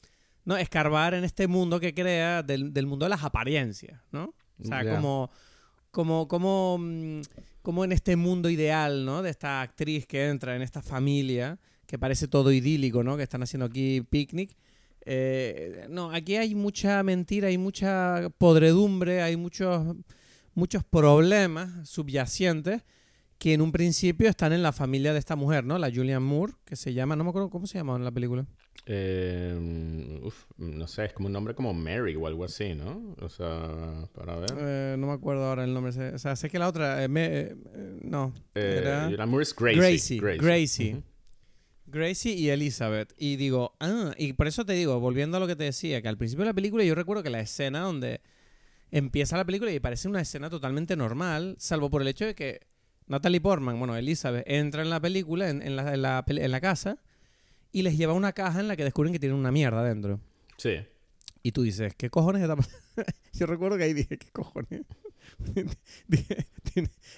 ¿no? 0.46 0.56
Escarbar 0.56 1.14
en 1.14 1.26
este 1.26 1.48
mundo 1.48 1.82
que 1.82 1.94
crea 1.94 2.42
del, 2.42 2.72
del 2.72 2.88
mundo 2.88 3.06
de 3.06 3.10
las 3.10 3.26
apariencias, 3.26 4.00
¿no? 4.14 4.34
O 4.62 4.64
sea, 4.64 4.90
como, 4.90 5.30
como, 5.92 6.30
como, 6.30 6.78
mm, 6.80 7.22
como 7.62 7.84
en 7.84 7.92
este 7.92 8.16
mundo 8.16 8.50
ideal, 8.50 9.04
¿no? 9.04 9.24
De 9.24 9.30
esta 9.30 9.62
actriz 9.62 10.08
que 10.08 10.30
entra 10.30 10.56
en 10.56 10.62
esta 10.62 10.82
familia, 10.82 11.60
que 11.86 12.00
parece 12.00 12.30
todo 12.30 12.50
idílico, 12.54 13.04
¿no? 13.04 13.18
Que 13.18 13.24
están 13.24 13.44
haciendo 13.44 13.66
aquí 13.66 14.08
picnic. 14.10 14.56
Eh, 15.06 15.86
no, 15.90 16.12
aquí 16.12 16.36
hay 16.36 16.56
mucha 16.56 17.02
mentira, 17.04 17.48
hay 17.50 17.58
mucha 17.58 18.30
podredumbre, 18.38 19.22
hay 19.22 19.38
muchos, 19.38 19.96
muchos 20.56 20.84
problemas 20.84 21.88
subyacentes 21.88 22.82
que 23.38 23.54
en 23.54 23.62
un 23.62 23.72
principio 23.72 24.30
están 24.30 24.54
en 24.54 24.64
la 24.64 24.72
familia 24.72 25.14
de 25.14 25.20
esta 25.20 25.36
mujer, 25.36 25.64
¿no? 25.66 25.78
La 25.78 25.92
Julian 25.94 26.24
Moore, 26.24 26.54
que 26.64 26.76
se 26.76 26.94
llama, 26.94 27.16
no 27.16 27.24
me 27.24 27.30
acuerdo 27.32 27.50
cómo 27.50 27.68
se 27.68 27.78
llama 27.78 27.96
en 27.98 28.04
la 28.06 28.12
película. 28.12 28.46
Eh, 28.88 30.20
uf, 30.24 30.46
no 30.58 30.88
sé, 30.88 31.06
es 31.06 31.14
como 31.14 31.28
un 31.28 31.34
nombre 31.34 31.54
como 31.56 31.74
Mary 31.74 32.16
o 32.16 32.28
algo 32.28 32.46
así, 32.46 32.74
¿no? 32.76 33.16
O 33.20 33.30
sea, 33.30 34.08
para 34.14 34.38
ver. 34.38 34.52
Eh, 34.58 34.96
no 34.98 35.08
me 35.08 35.14
acuerdo 35.14 35.46
ahora 35.46 35.64
el 35.64 35.74
nombre. 35.74 35.92
O 36.14 36.18
sea, 36.18 36.36
sé 36.36 36.50
que 36.50 36.60
la 36.60 36.68
otra, 36.68 37.04
eh, 37.04 37.08
me- 37.08 37.56
no, 38.04 38.34
era 38.54 39.24
amor 39.24 39.42
es 39.42 39.54
Gracie. 39.56 40.18
Gracie, 40.20 40.20
Gracie. 40.42 41.04
Gracie 41.88 42.34
y 42.34 42.50
Elizabeth. 42.50 43.14
Y 43.18 43.36
digo, 43.36 43.76
ah, 43.80 44.14
y 44.18 44.34
por 44.34 44.48
eso 44.48 44.66
te 44.66 44.74
digo, 44.74 45.00
volviendo 45.00 45.38
a 45.38 45.40
lo 45.40 45.48
que 45.48 45.56
te 45.56 45.66
decía, 45.66 46.02
que 46.02 46.08
al 46.08 46.18
principio 46.18 46.44
de 46.44 46.50
la 46.50 46.54
película 46.54 46.84
yo 46.84 46.96
recuerdo 46.96 47.24
que 47.24 47.30
la 47.30 47.40
escena 47.40 47.80
donde 47.82 48.22
empieza 48.92 49.38
la 49.38 49.46
película 49.46 49.72
y 49.72 49.80
parece 49.80 50.08
una 50.08 50.22
escena 50.22 50.50
totalmente 50.50 50.96
normal, 50.96 51.56
salvo 51.60 51.90
por 51.90 52.02
el 52.02 52.08
hecho 52.08 52.26
de 52.26 52.36
que 52.36 52.62
Natalie 53.08 53.42
Portman, 53.42 53.78
bueno, 53.78 53.96
Elizabeth, 53.96 54.44
entra 54.48 54.82
en 54.82 54.90
la 54.90 55.00
película, 55.00 55.50
en, 55.50 55.62
en 55.62 55.76
la, 55.76 55.94
en 55.94 56.02
la 56.02 56.26
peli- 56.26 56.42
en 56.42 56.52
la 56.52 56.62
casa, 56.62 56.98
y 57.72 57.82
les 57.82 57.98
lleva 57.98 58.14
una 58.14 58.32
caja 58.34 58.60
en 58.60 58.68
la 58.68 58.76
que 58.76 58.84
descubren 58.84 59.12
que 59.14 59.20
tienen 59.20 59.38
una 59.38 59.52
mierda 59.52 59.84
dentro. 59.84 60.22
Sí. 60.58 60.78
Y 61.44 61.52
tú 61.52 61.62
dices, 61.64 61.94
¿qué 61.96 62.10
cojones 62.10 62.42
está 62.42 62.56
pasando? 62.56 62.80
Yo 63.34 63.46
recuerdo 63.46 63.78
que 63.78 63.84
ahí 63.84 63.94
dije, 63.94 64.18
¿qué 64.18 64.32
cojones? 64.32 64.82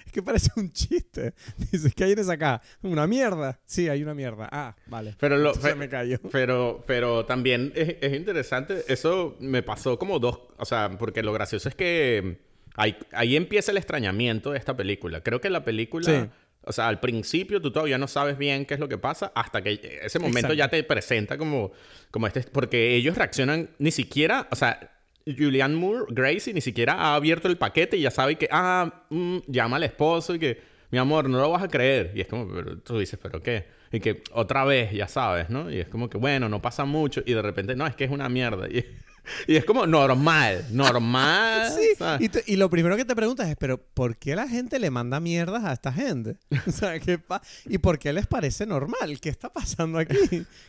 Es 0.06 0.12
que 0.12 0.22
parece 0.22 0.50
un 0.56 0.72
chiste. 0.72 1.34
Dices, 1.72 1.94
¿qué 1.94 2.12
esa 2.12 2.36
caja? 2.38 2.62
¿Una 2.82 3.06
mierda? 3.06 3.58
Sí, 3.66 3.88
hay 3.88 4.02
una 4.02 4.14
mierda. 4.14 4.48
Ah, 4.52 4.76
vale. 4.86 5.14
Pero, 5.18 5.36
lo, 5.36 5.54
Se 5.54 5.60
fe- 5.60 5.74
me 5.74 5.88
cayó. 5.88 6.18
pero, 6.30 6.84
pero 6.86 7.26
también 7.26 7.72
es, 7.74 7.96
es 8.00 8.14
interesante. 8.14 8.84
Eso 8.88 9.36
me 9.40 9.62
pasó 9.62 9.98
como 9.98 10.18
dos. 10.18 10.40
O 10.58 10.64
sea, 10.64 10.90
porque 10.98 11.22
lo 11.22 11.32
gracioso 11.32 11.68
es 11.68 11.74
que 11.74 12.38
ahí, 12.76 12.96
ahí 13.12 13.36
empieza 13.36 13.72
el 13.72 13.78
extrañamiento 13.78 14.52
de 14.52 14.58
esta 14.58 14.76
película. 14.76 15.20
Creo 15.22 15.40
que 15.40 15.50
la 15.50 15.64
película. 15.64 16.04
Sí. 16.06 16.30
O 16.62 16.72
sea, 16.72 16.88
al 16.88 17.00
principio 17.00 17.62
tú 17.62 17.70
todavía 17.72 17.96
no 17.98 18.08
sabes 18.08 18.36
bien 18.36 18.66
qué 18.66 18.74
es 18.74 18.80
lo 18.80 18.88
que 18.88 18.98
pasa 18.98 19.32
hasta 19.34 19.62
que 19.62 20.00
ese 20.02 20.18
momento 20.18 20.52
Exacto. 20.52 20.54
ya 20.54 20.68
te 20.68 20.82
presenta 20.84 21.38
como, 21.38 21.72
como 22.10 22.26
este... 22.26 22.42
Porque 22.42 22.94
ellos 22.94 23.16
reaccionan 23.16 23.70
ni 23.78 23.90
siquiera... 23.90 24.48
O 24.50 24.56
sea, 24.56 24.97
Julianne 25.36 25.76
Moore, 25.76 26.06
Gracie, 26.10 26.52
ni 26.52 26.60
siquiera 26.60 26.94
ha 26.94 27.14
abierto 27.14 27.48
el 27.48 27.56
paquete 27.56 27.96
y 27.96 28.02
ya 28.02 28.10
sabe 28.10 28.36
que... 28.36 28.48
Ah, 28.50 29.04
mm, 29.10 29.38
llama 29.46 29.76
al 29.76 29.84
esposo 29.84 30.34
y 30.34 30.38
que... 30.38 30.78
Mi 30.90 30.96
amor, 30.96 31.28
no 31.28 31.38
lo 31.38 31.50
vas 31.50 31.62
a 31.62 31.68
creer. 31.68 32.12
Y 32.14 32.22
es 32.22 32.28
como... 32.28 32.52
Pero 32.52 32.78
tú 32.78 32.98
dices, 32.98 33.18
¿pero 33.22 33.42
qué? 33.42 33.66
Y 33.92 34.00
que 34.00 34.22
otra 34.32 34.64
vez, 34.64 34.92
ya 34.92 35.08
sabes, 35.08 35.50
¿no? 35.50 35.70
Y 35.70 35.78
es 35.78 35.88
como 35.88 36.08
que, 36.08 36.18
bueno, 36.18 36.48
no 36.48 36.62
pasa 36.62 36.84
mucho. 36.84 37.22
Y 37.26 37.34
de 37.34 37.42
repente, 37.42 37.76
no, 37.76 37.86
es 37.86 37.94
que 37.94 38.04
es 38.04 38.10
una 38.10 38.28
mierda. 38.28 38.66
Y, 38.68 38.84
y 39.46 39.56
es 39.56 39.64
como 39.64 39.86
normal, 39.86 40.66
normal. 40.70 41.72
Sí, 41.78 42.30
y, 42.46 42.56
lo 42.56 42.70
primero 42.70 42.96
que 42.96 43.04
te 43.04 43.14
preguntas 43.14 43.48
es, 43.48 43.56
pero 43.56 43.78
¿por 43.78 44.16
qué 44.16 44.34
la 44.34 44.48
gente 44.48 44.78
le 44.78 44.90
manda 44.90 45.20
mierdas 45.20 45.64
a 45.64 45.72
esta 45.72 45.92
gente? 45.92 46.36
O 46.66 46.70
sea, 46.72 46.98
¿qué 46.98 47.18
pa- 47.18 47.42
¿y 47.66 47.78
por 47.78 47.98
qué 47.98 48.12
les 48.12 48.26
parece 48.26 48.66
normal? 48.66 49.20
¿Qué 49.20 49.28
está 49.28 49.52
pasando 49.52 49.98
aquí? 49.98 50.16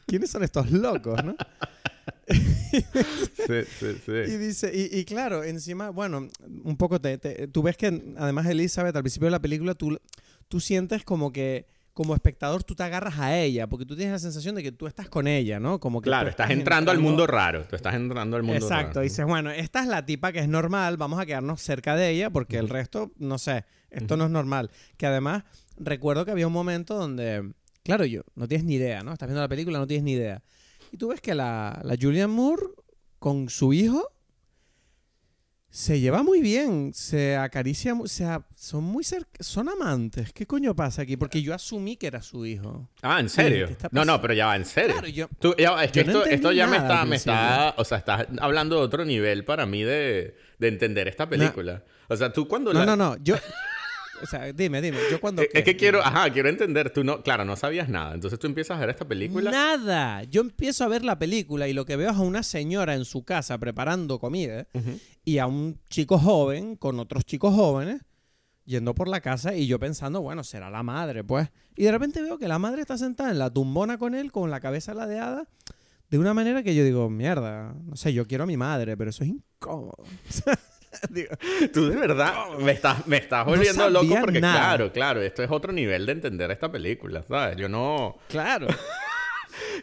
¿Quiénes 0.06 0.30
son 0.30 0.43
estos 0.43 0.72
locos, 0.72 1.24
no? 1.24 1.36
Sí, 2.28 3.63
sí, 3.80 3.88
sí. 4.06 4.12
Y 4.12 4.38
dice, 4.38 4.72
y, 4.74 5.00
y 5.00 5.06
claro, 5.06 5.43
encima, 5.43 5.89
bueno, 5.89 6.28
un 6.63 6.78
poco 6.78 7.00
te, 7.02 7.17
te- 7.17 7.48
tú 7.48 7.63
ves 7.63 7.78
que 7.78 7.88
además 8.17 8.45
Elizabeth 8.48 8.95
al 8.95 9.04
principio 9.04 9.28
de 9.28 9.32
la 9.32 9.41
película 9.41 9.74
tú, 9.76 10.00
tú 10.48 10.60
sientes 10.60 11.04
como 11.04 11.32
que 11.32 11.65
como 11.93 12.13
espectador 12.13 12.63
tú 12.63 12.75
te 12.75 12.84
agarras 12.84 13.19
a 13.19 13.38
ella, 13.38 13.67
porque 13.67 13.86
tú 13.86 13.95
tienes 13.95 14.13
la 14.13 14.19
sensación 14.19 14.56
de 14.56 14.63
que 14.63 14.71
tú 14.71 14.88
estás 14.88 15.10
con 15.10 15.28
ella, 15.28 15.60
¿no? 15.60 15.80
Como 15.80 16.02
que 16.02 16.10
Claro, 16.10 16.30
estás 16.30 16.49
entrando 16.52 16.91
al 16.91 16.99
mundo 16.99 17.28
raro. 17.28 17.65
Tú 17.65 17.75
estás 17.75 17.95
entrando 17.95 18.38
al 18.38 18.43
mundo 18.43 18.63
Exacto, 18.65 18.95
raro. 18.95 19.02
dices, 19.02 19.25
bueno, 19.25 19.52
esta 19.52 19.82
es 19.82 19.88
la 19.88 20.06
tipa 20.06 20.32
que 20.32 20.39
es 20.39 20.47
normal, 20.47 20.97
vamos 20.97 21.19
a 21.19 21.25
quedarnos 21.25 21.62
cerca 21.62 21.95
de 21.95 22.10
ella 22.10 22.30
porque 22.30 22.58
el 22.58 22.69
resto, 22.69 23.12
no 23.17 23.38
sé, 23.38 23.65
esto 23.89 24.15
no 24.17 24.25
es 24.25 24.32
normal. 24.32 24.71
Que 24.97 25.08
además, 25.08 25.43
recuerdo 25.78 26.25
que 26.25 26.32
había 26.32 26.47
un 26.47 26.54
momento 26.54 26.95
donde, 26.95 27.52
claro, 27.84 28.06
yo, 28.06 28.21
no 28.36 28.47
tienes 28.47 28.65
ni 28.65 28.75
idea, 28.75 29.04
¿no? 29.04 29.12
Estás 29.12 29.28
viendo 29.28 29.41
la 29.41 29.49
película, 29.49 29.80
no 29.80 29.88
tienes 29.88 30.04
ni 30.04 30.13
idea. 30.13 30.41
Y 30.91 30.97
tú 30.97 31.10
ves 31.10 31.21
que 31.21 31.36
la, 31.36 31.82
la 31.84 31.95
Julianne 31.99 32.34
Moore 32.34 32.63
con 33.19 33.49
su 33.49 33.73
hijo 33.73 34.10
se 35.71 35.99
lleva 35.99 36.23
muy 36.23 36.41
bien, 36.41 36.91
se 36.95 37.38
acaricia, 37.38 37.93
mu- 37.93 38.08
se 38.08 38.25
a- 38.25 38.43
son 38.55 38.84
muy 38.84 39.03
cerca, 39.03 39.29
son 39.39 39.69
amantes. 39.69 40.34
¿Qué 40.34 40.47
coño 40.47 40.75
pasa 40.75 41.03
aquí? 41.03 41.15
Porque 41.15 41.41
yo 41.43 41.53
asumí 41.53 41.95
que 41.95 42.08
era 42.08 42.21
su 42.23 42.45
hijo. 42.45 42.89
Ah, 43.03 43.19
¿en 43.19 43.29
serio? 43.29 43.67
¿qué 43.67 43.73
está 43.73 43.89
No, 43.91 44.03
no, 44.03 44.19
pero 44.19 44.34
ya 44.34 44.47
va, 44.47 44.55
en 44.55 44.65
serio. 44.65 44.93
Claro, 44.93 45.08
yo- 45.08 45.27
Tú- 45.39 45.53
ya 45.58 45.84
es 45.84 45.91
que 45.91 46.03
no 46.05 46.23
esto, 46.25 46.51
ya 46.51 46.65
me 46.67 46.77
está, 46.77 47.05
me 47.05 47.15
está, 47.17 47.75
o 47.77 47.86
sea, 47.86 47.99
estás 47.99 48.25
hablando 48.39 48.77
de 48.77 48.82
otro 48.82 49.05
nivel 49.05 49.45
para 49.45 49.65
mí 49.67 49.84
de, 49.84 50.36
de 50.58 50.67
entender 50.67 51.08
esta 51.08 51.29
película. 51.29 51.84
O 52.08 52.15
sea, 52.17 52.34
tú 52.34 52.47
cuando 52.47 52.73
No, 52.73 52.79
la... 52.79 52.86
no, 52.88 52.95
no, 52.95 53.17
yo... 53.23 53.36
O 54.21 54.25
sea, 54.25 54.51
dime, 54.51 54.82
dime, 54.82 54.97
yo 55.10 55.21
cuando... 55.21 55.41
Es 55.43 55.49
es 55.53 55.63
que 55.63 55.77
quiero, 55.77 56.01
ajá, 56.03 56.29
quiero 56.34 56.49
entender, 56.49 56.89
tú 56.89 57.05
no, 57.05 57.23
claro, 57.23 57.45
no 57.45 57.55
sabías 57.55 57.88
nada. 57.88 58.13
Entonces 58.15 58.38
tú 58.38 58.47
empiezas 58.47 58.75
a 58.75 58.82
ver 58.82 58.89
esta 58.89 59.08
película. 59.08 59.49
Nada. 59.49 60.23
Yo 60.23 60.41
empiezo 60.41 60.84
a 60.84 60.89
ver 60.89 61.05
la 61.05 61.17
película 61.17 61.69
y 61.69 61.73
lo 61.73 61.86
que 61.86 61.95
veo 61.95 62.10
es 62.12 62.17
a 62.17 62.19
una 62.19 62.43
señora 62.43 62.95
en 62.95 63.05
su 63.05 63.23
casa 63.23 63.58
preparando 63.60 64.19
comida. 64.19 64.67
Y 65.30 65.39
a 65.39 65.48
un 65.48 65.80
chico 65.89 66.18
joven 66.18 66.76
con 66.76 67.00
otros 67.00 67.24
chicos 67.26 67.54
jóvenes 67.54 68.02
yendo 68.65 68.94
por 68.94 69.08
la 69.08 69.20
casa 69.22 69.56
y 69.56 69.65
yo 69.68 69.80
pensando, 69.80 70.22
bueno, 70.22 70.44
será 70.44 70.70
la 70.70 70.84
madre, 70.84 71.24
pues. 71.24 71.50
Y 71.76 71.84
de 71.86 71.92
repente 71.92 72.22
veo 72.22 72.38
que 72.38 72.48
la 72.48 72.60
madre 72.60 72.82
está 72.82 72.98
sentada 72.98 73.32
en 73.32 73.39
la 73.39 73.50
tumbona 73.52 73.98
con 73.98 74.13
él, 74.13 74.32
con 74.32 74.52
la 74.52 74.60
cabeza 74.60 74.94
ladeada, 74.94 75.48
de 76.10 76.18
una 76.20 76.34
manera 76.34 76.62
que 76.63 76.76
yo 76.76 76.84
digo, 76.84 77.10
mierda, 77.10 77.74
no 77.86 77.96
sé, 77.96 78.13
yo 78.13 78.28
quiero 78.28 78.44
a 78.44 78.48
mi 78.48 78.58
madre, 78.58 78.96
pero 78.98 79.10
eso 79.10 79.24
es 79.24 79.30
incómodo. 79.30 79.96
Digo, 81.12 81.30
Tú 81.72 81.88
de 81.88 81.96
verdad 81.96 82.34
me 82.60 82.72
estás, 82.72 83.06
me 83.06 83.18
estás 83.18 83.46
No 83.46 83.52
volviendo 83.52 83.89
loco 83.92 84.15
porque 84.22 84.42
nada. 84.42 84.60
claro, 84.60 84.92
claro, 84.92 85.22
esto 85.22 85.44
es 85.44 85.52
otro 85.52 85.72
nivel 85.72 86.06
de 86.08 86.13
entender 86.13 86.50
esta 86.52 86.72
película, 86.72 87.24
¿sabes? 87.28 87.58
Yo 87.58 87.70
no, 87.70 88.18
claro, 88.28 88.68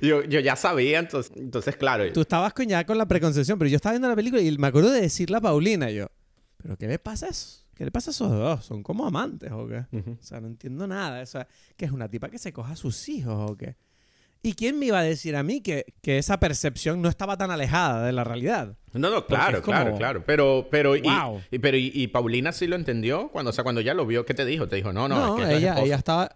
yo, 0.00 0.22
yo 0.24 0.40
ya 0.40 0.56
sabía, 0.56 0.98
entonces, 0.98 1.32
entonces 1.36 1.76
claro. 1.76 2.10
tú 2.12 2.20
estabas 2.22 2.52
con- 2.54 2.66
ya 2.66 2.84
con 2.84 2.98
la 2.98 3.06
preconcepción, 3.06 3.58
pero 3.58 3.68
yo 3.68 3.76
estaba 3.76 3.92
viendo 3.92 4.08
la 4.08 4.16
película 4.16 4.42
y 4.42 4.56
me 4.58 4.66
acuerdo 4.68 4.90
de 4.90 5.00
decirle 5.00 5.36
a 5.36 5.40
Paulina, 5.40 5.90
yo, 5.90 6.06
¿pero 6.56 6.76
qué 6.76 6.86
le 6.88 6.98
pasa 6.98 7.26
a 7.26 7.28
eso? 7.30 7.64
¿Qué 7.74 7.84
le 7.84 7.90
pasa 7.90 8.10
a 8.10 8.12
esos 8.12 8.30
dos? 8.30 8.64
¿Son 8.64 8.82
como 8.82 9.06
amantes 9.06 9.52
o 9.52 9.66
qué? 9.68 9.84
Ujú. 9.92 10.12
O 10.18 10.22
sea, 10.22 10.40
no 10.40 10.46
entiendo 10.46 10.86
nada. 10.86 11.20
O 11.22 11.26
sea, 11.26 11.46
que 11.76 11.84
es 11.84 11.90
una 11.90 12.08
tipa 12.08 12.30
que 12.30 12.38
se 12.38 12.50
coja 12.52 12.72
a 12.72 12.76
sus 12.76 13.06
hijos 13.10 13.50
o 13.50 13.56
qué. 13.56 13.76
¿Y 14.42 14.54
quién 14.54 14.78
me 14.78 14.86
iba 14.86 14.98
a 15.00 15.02
decir 15.02 15.34
a 15.36 15.42
mí 15.42 15.60
que, 15.60 15.84
que 16.02 16.16
esa 16.18 16.38
percepción 16.40 17.02
no 17.02 17.08
estaba 17.08 17.36
tan 17.36 17.50
alejada 17.50 18.06
de 18.06 18.12
la 18.12 18.22
realidad? 18.24 18.76
No, 18.94 19.10
no, 19.10 19.26
claro, 19.26 19.58
es 19.58 19.62
como- 19.64 19.76
claro, 19.76 19.96
claro. 19.96 20.22
Pero, 20.24 20.68
pero, 20.70 20.96
y- 20.96 21.02
Wow. 21.02 21.42
y, 21.50 21.58
pero 21.58 21.76
y, 21.76 21.90
y 21.92 22.06
Paulina 22.06 22.52
sí 22.52 22.66
lo 22.66 22.76
entendió 22.76 23.28
cuando, 23.28 23.50
o 23.50 23.52
sea, 23.52 23.62
cuando 23.64 23.80
ya 23.82 23.92
lo 23.92 24.06
vio, 24.06 24.24
¿qué 24.24 24.32
te 24.34 24.44
dijo? 24.46 24.68
Te 24.68 24.76
dijo, 24.76 24.92
no, 24.94 25.06
no, 25.08 25.36
es 25.36 25.36
que 25.36 25.42
es 25.42 25.48
la 25.48 25.54
ella, 25.58 25.68
esposa. 25.70 25.86
ella 25.86 25.96
estaba... 25.96 26.30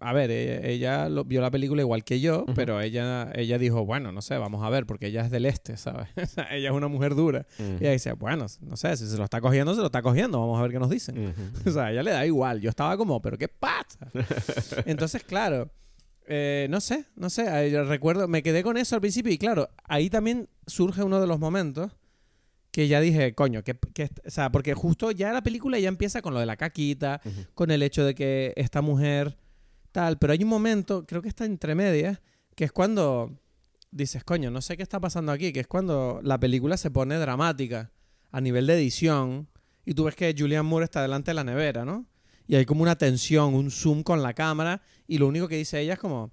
A 0.00 0.12
ver, 0.12 0.30
ella, 0.30 0.60
ella 0.68 1.08
lo- 1.08 1.24
vio 1.24 1.40
la 1.40 1.50
película 1.50 1.82
igual 1.82 2.04
que 2.04 2.20
yo, 2.20 2.46
pero 2.54 2.80
ella, 2.80 3.32
ella 3.34 3.58
dijo, 3.58 3.84
bueno, 3.84 4.12
no 4.12 4.22
sé, 4.22 4.36
vamos 4.38 4.64
a 4.64 4.70
ver, 4.70 4.86
porque 4.86 5.06
ella 5.08 5.22
es 5.24 5.30
del 5.32 5.44
este, 5.44 5.76
¿sabes? 5.76 6.08
Ella 6.52 6.68
es 6.68 6.74
una 6.74 6.86
mujer 6.86 7.16
dura. 7.16 7.46
Ujú. 7.58 7.72
Y 7.80 7.82
ella 7.84 7.90
dice, 7.92 8.12
bueno, 8.12 8.46
no 8.60 8.76
sé, 8.76 8.96
si 8.96 9.08
se 9.08 9.16
lo 9.18 9.24
está 9.24 9.40
cogiendo, 9.40 9.74
se 9.74 9.80
lo 9.80 9.86
está 9.86 10.00
cogiendo, 10.02 10.38
vamos 10.38 10.58
a 10.58 10.62
ver 10.62 10.70
qué 10.70 10.78
nos 10.78 10.90
dicen. 10.90 11.18
Ujú. 11.28 11.42
O 11.68 11.72
sea, 11.72 11.86
a 11.86 11.92
ella 11.92 12.02
le 12.04 12.12
da 12.12 12.24
igual. 12.24 12.60
Yo 12.60 12.70
estaba 12.70 12.96
como, 12.96 13.20
¿pero 13.20 13.36
qué 13.36 13.48
pasa? 13.48 14.08
Entonces, 14.86 15.24
claro, 15.24 15.70
eh, 16.26 16.68
no 16.70 16.80
sé, 16.80 17.06
no 17.16 17.28
sé. 17.30 17.70
Yo 17.70 17.82
recuerdo, 17.84 18.28
me 18.28 18.42
quedé 18.42 18.62
con 18.62 18.76
eso 18.76 18.94
al 18.94 19.00
principio 19.00 19.32
y 19.32 19.38
claro, 19.38 19.68
ahí 19.84 20.10
también 20.10 20.48
surge 20.66 21.02
uno 21.02 21.20
de 21.20 21.26
los 21.26 21.38
momentos 21.40 21.90
que 22.70 22.86
ya 22.86 23.00
dije, 23.00 23.34
coño, 23.34 23.64
que, 23.64 23.76
que- 23.94 24.10
o 24.26 24.30
sea, 24.30 24.52
porque 24.52 24.74
justo 24.74 25.10
ya 25.10 25.32
la 25.32 25.42
película 25.42 25.78
ya 25.80 25.88
empieza 25.88 26.22
con 26.22 26.34
lo 26.34 26.40
de 26.40 26.46
la 26.46 26.56
caquita, 26.56 27.20
con 27.54 27.70
el 27.72 27.82
hecho 27.82 28.04
de 28.04 28.14
que 28.14 28.52
esta 28.56 28.82
mujer 28.82 29.36
tal, 29.92 30.18
pero 30.18 30.32
hay 30.32 30.42
un 30.42 30.48
momento, 30.48 31.06
creo 31.06 31.22
que 31.22 31.28
está 31.28 31.44
entre 31.44 31.74
medias, 31.74 32.20
que 32.54 32.64
es 32.64 32.72
cuando 32.72 33.38
dices, 33.90 34.24
coño, 34.24 34.50
no 34.50 34.60
sé 34.60 34.76
qué 34.76 34.82
está 34.82 35.00
pasando 35.00 35.32
aquí, 35.32 35.52
que 35.52 35.60
es 35.60 35.66
cuando 35.66 36.20
la 36.22 36.38
película 36.38 36.76
se 36.76 36.90
pone 36.90 37.16
dramática 37.16 37.90
a 38.30 38.40
nivel 38.40 38.66
de 38.66 38.74
edición 38.74 39.48
y 39.84 39.94
tú 39.94 40.04
ves 40.04 40.14
que 40.14 40.34
Julianne 40.36 40.68
Moore 40.68 40.84
está 40.84 41.02
delante 41.02 41.30
de 41.30 41.34
la 41.34 41.44
nevera, 41.44 41.84
¿no? 41.84 42.06
Y 42.46 42.56
hay 42.56 42.64
como 42.64 42.82
una 42.82 42.96
tensión, 42.96 43.54
un 43.54 43.70
zoom 43.70 44.02
con 44.02 44.22
la 44.22 44.34
cámara 44.34 44.82
y 45.06 45.18
lo 45.18 45.26
único 45.26 45.48
que 45.48 45.56
dice 45.56 45.80
ella 45.80 45.94
es 45.94 45.98
como, 45.98 46.32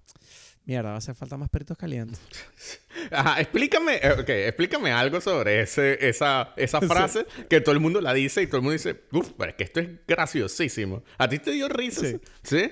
mierda, 0.65 0.89
va 0.89 0.95
a 0.95 0.97
hacer 0.97 1.15
falta 1.15 1.37
más 1.37 1.49
perritos 1.49 1.77
calientes. 1.77 2.19
Ajá, 3.11 3.39
explícame, 3.39 3.95
eh, 4.01 4.11
ok, 4.19 4.29
explícame 4.29 4.91
algo 4.91 5.21
sobre 5.21 5.61
ese, 5.61 6.07
esa, 6.07 6.53
esa 6.57 6.81
frase 6.81 7.25
que 7.49 7.61
todo 7.61 7.73
el 7.73 7.81
mundo 7.81 8.01
la 8.01 8.13
dice 8.13 8.41
y 8.41 8.47
todo 8.47 8.57
el 8.57 8.63
mundo 8.63 8.73
dice, 8.73 9.03
uff, 9.11 9.31
pero 9.37 9.51
es 9.51 9.55
que 9.55 9.63
esto 9.65 9.79
es 9.79 9.89
graciosísimo. 10.07 11.03
¿A 11.17 11.29
ti 11.29 11.39
te 11.39 11.51
dio 11.51 11.69
risa? 11.69 12.01
Sí. 12.01 12.19
¿Sí? 12.43 12.71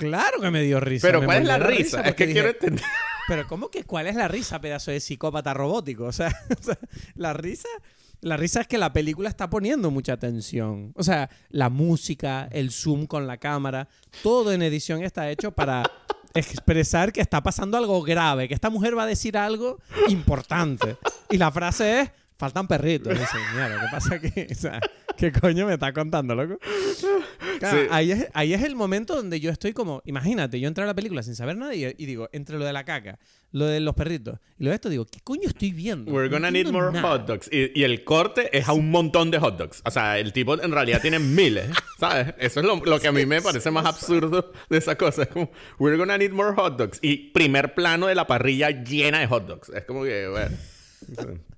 Claro 0.00 0.40
que 0.40 0.50
me 0.50 0.62
dio 0.62 0.80
risa. 0.80 1.06
Pero 1.06 1.20
me 1.20 1.26
¿cuál 1.26 1.42
es 1.42 1.48
la 1.48 1.58
risa? 1.58 2.00
Es 2.02 2.14
que 2.14 2.32
quiero 2.32 2.48
entender. 2.48 2.84
Pero 3.28 3.46
¿cómo 3.46 3.70
que 3.70 3.84
cuál 3.84 4.06
es 4.06 4.16
la 4.16 4.28
risa, 4.28 4.60
pedazo 4.60 4.90
de 4.90 5.00
psicópata 5.00 5.54
robótico? 5.54 6.04
O 6.04 6.12
sea, 6.12 6.28
o 6.60 6.62
sea, 6.62 6.78
la 7.14 7.32
risa, 7.32 7.68
la 8.20 8.36
risa 8.36 8.62
es 8.62 8.66
que 8.66 8.78
la 8.78 8.92
película 8.92 9.28
está 9.28 9.48
poniendo 9.48 9.90
mucha 9.90 10.14
atención. 10.14 10.92
O 10.96 11.02
sea, 11.02 11.30
la 11.50 11.68
música, 11.68 12.48
el 12.50 12.70
zoom 12.70 13.06
con 13.06 13.26
la 13.26 13.36
cámara, 13.36 13.88
todo 14.22 14.52
en 14.52 14.62
edición 14.62 15.02
está 15.02 15.30
hecho 15.30 15.52
para 15.52 15.82
expresar 16.34 17.12
que 17.12 17.20
está 17.20 17.42
pasando 17.42 17.76
algo 17.76 18.02
grave, 18.02 18.48
que 18.48 18.54
esta 18.54 18.70
mujer 18.70 18.96
va 18.96 19.04
a 19.04 19.06
decir 19.06 19.36
algo 19.36 19.78
importante. 20.08 20.96
Y 21.30 21.38
la 21.38 21.50
frase 21.50 22.00
es 22.00 22.10
faltan 22.40 22.66
perritos. 22.66 23.14
Y 23.14 23.18
dice, 23.18 23.36
mierda, 23.54 23.80
¿qué 23.80 23.86
pasa 23.90 24.14
aquí? 24.14 24.46
O 24.50 24.54
sea, 24.54 24.80
¿qué 25.20 25.30
coño 25.32 25.66
me 25.66 25.74
está 25.74 25.92
contando, 25.92 26.34
loco? 26.34 26.58
Claro, 27.58 27.78
Sí. 27.82 27.88
ahí, 27.90 28.10
es, 28.12 28.26
ahí 28.32 28.54
es 28.54 28.62
el 28.62 28.74
momento 28.74 29.14
donde 29.14 29.38
yo 29.38 29.50
estoy 29.50 29.74
como, 29.74 30.00
imagínate, 30.06 30.58
yo 30.60 30.66
entré 30.66 30.82
a 30.84 30.86
la 30.86 30.94
película 30.94 31.22
sin 31.22 31.34
saber 31.36 31.58
nada 31.58 31.74
y, 31.74 31.84
y 31.84 32.06
digo, 32.06 32.30
entre 32.32 32.56
lo 32.58 32.64
de 32.64 32.72
la 32.72 32.84
caca, 32.84 33.18
lo 33.52 33.66
de 33.66 33.80
los 33.80 33.94
perritos 33.94 34.38
y 34.58 34.64
lo 34.64 34.70
de 34.70 34.76
esto, 34.76 34.88
digo, 34.88 35.04
¿qué 35.04 35.20
coño 35.22 35.42
estoy 35.46 35.72
viendo? 35.72 36.10
We're 36.10 36.30
No 36.30 36.36
gonna 36.36 36.50
need 36.50 36.68
more 36.70 36.90
nada. 36.90 37.06
hot 37.06 37.26
dogs. 37.26 37.50
Y, 37.52 37.78
y 37.78 37.84
el 37.84 38.02
corte 38.04 38.56
es 38.56 38.66
a 38.66 38.72
un 38.72 38.90
montón 38.90 39.30
de 39.30 39.38
hot 39.38 39.58
dogs. 39.58 39.82
O 39.84 39.90
sea, 39.90 40.18
el 40.18 40.32
tipo 40.32 40.58
en 40.58 40.72
realidad 40.72 41.02
tiene 41.02 41.18
miles, 41.18 41.68
¿sabes? 41.98 42.32
Eso 42.38 42.60
es 42.60 42.66
lo, 42.66 42.76
lo 42.76 42.98
que 42.98 43.08
a 43.08 43.12
mí 43.12 43.26
me 43.26 43.42
parece 43.42 43.70
más 43.70 43.84
absurdo 43.84 44.52
de 44.70 44.78
esa 44.78 44.96
cosa. 44.96 45.24
Es 45.24 45.28
como, 45.28 45.50
we're 45.78 45.98
gonna 45.98 46.16
need 46.16 46.32
more 46.32 46.54
hot 46.54 46.78
dogs. 46.78 46.98
Y 47.02 47.30
primer 47.32 47.74
plano 47.74 48.06
de 48.06 48.14
la 48.14 48.26
parrilla 48.26 48.70
llena 48.70 49.18
de 49.20 49.26
hot 49.26 49.46
dogs. 49.46 49.68
Es 49.68 49.84
como 49.84 50.04
que, 50.04 50.28
bueno. 50.28 50.56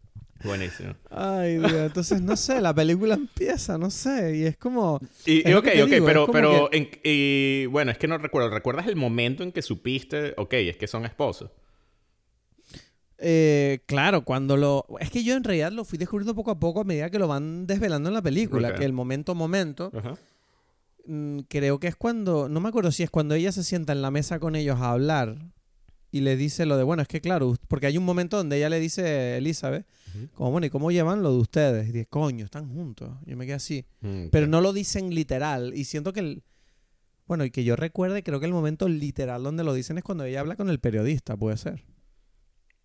Buenísimo. 0.45 0.95
Ay, 1.11 1.59
Dios, 1.59 1.73
entonces 1.73 2.21
no 2.23 2.37
sé, 2.37 2.61
la 2.61 2.75
película 2.75 3.15
empieza, 3.15 3.79
no 3.79 3.91
sé, 3.91 4.37
y 4.37 4.45
es 4.45 4.57
como... 4.57 5.01
Y, 5.27 5.49
es 5.49 5.55
ok, 5.55 5.67
ok, 5.83 5.89
digo, 5.89 6.07
pero, 6.07 6.27
pero 6.31 6.69
que- 6.71 6.77
en- 6.79 6.91
y, 7.05 7.67
bueno, 7.67 7.91
es 7.93 7.99
que 7.99 8.09
no 8.09 8.19
recuerdo. 8.19 8.51
¿Recuerdas 8.51 8.87
el 8.87 8.97
momento 8.97 9.43
en 9.43 9.53
que 9.53 9.63
supiste, 9.63 10.35
ok, 10.37 10.53
es 10.55 10.77
que 10.77 10.87
son 10.87 11.05
esposos? 11.05 11.51
Eh, 13.19 13.81
claro, 13.87 14.25
cuando 14.25 14.57
lo... 14.57 14.85
Es 14.99 15.11
que 15.11 15.23
yo 15.23 15.37
en 15.37 15.45
realidad 15.45 15.71
lo 15.71 15.85
fui 15.85 15.97
descubriendo 15.99 16.35
poco 16.35 16.51
a 16.51 16.59
poco 16.59 16.81
a 16.81 16.85
medida 16.85 17.09
que 17.11 17.21
lo 17.21 17.29
van 17.29 17.67
desvelando 17.69 18.09
en 18.09 18.15
la 18.15 18.23
película, 18.23 18.75
que 18.75 18.85
el 18.85 18.93
momento 18.93 19.37
momento, 19.37 19.93
Ajá. 19.95 20.17
mm, 21.07 21.41
creo 21.49 21.79
que 21.79 21.87
es 21.87 21.95
cuando, 21.95 22.49
no 22.49 22.59
me 22.61 22.69
acuerdo 22.71 22.91
si 22.91 23.05
es 23.05 23.11
cuando 23.11 23.37
ella 23.37 23.53
se 23.53 23.63
sienta 23.63 23.93
en 23.93 24.03
la 24.03 24.11
mesa 24.11 24.41
con 24.41 24.57
ellos 24.57 24.81
a 24.81 24.91
hablar 24.91 25.37
y 26.13 26.21
le 26.21 26.37
dice 26.37 26.67
lo 26.67 26.77
de, 26.77 26.85
bueno, 26.85 27.03
es 27.03 27.09
que 27.09 27.21
claro, 27.21 27.57
porque 27.69 27.87
hay 27.87 27.97
un 27.97 28.05
momento 28.05 28.37
donde 28.37 28.59
ella 28.59 28.69
le 28.69 28.79
dice 28.79 29.03
a 29.03 29.37
Elizabeth, 29.39 29.87
como, 30.35 30.51
bueno, 30.51 30.67
¿y 30.67 30.71
cómo 30.71 30.91
llevan 30.93 31.23
lo 31.23 31.33
de 31.33 31.39
ustedes? 31.39 31.89
Y 31.89 31.93
dice, 31.93 32.07
coño, 32.07 32.45
están 32.45 32.69
juntos. 32.69 33.11
Yo 33.25 33.35
me 33.35 33.47
quedé 33.47 33.55
así. 33.55 33.87
Mm, 34.03 34.27
Pero 34.31 34.47
no 34.47 34.61
lo 34.61 34.75
dicen 34.75 35.15
literal. 35.15 35.73
Y 35.75 35.85
siento 35.85 36.13
que 36.13 36.21
el. 36.21 36.43
Bueno, 37.27 37.47
y 37.47 37.51
que 37.51 37.65
yo 37.65 37.77
recuerde, 37.77 38.23
creo 38.23 38.39
que 38.39 38.45
el 38.45 38.53
momento 38.53 38.89
literal 38.89 39.43
donde 39.43 39.65
lo 39.65 39.73
dicen 39.73 39.97
es 39.97 40.05
cuando 40.05 40.25
ella 40.25 40.41
habla 40.41 40.55
con 40.55 40.69
el 40.69 40.81
periodista, 40.81 41.35
puede 41.35 41.57
ser. 41.57 41.83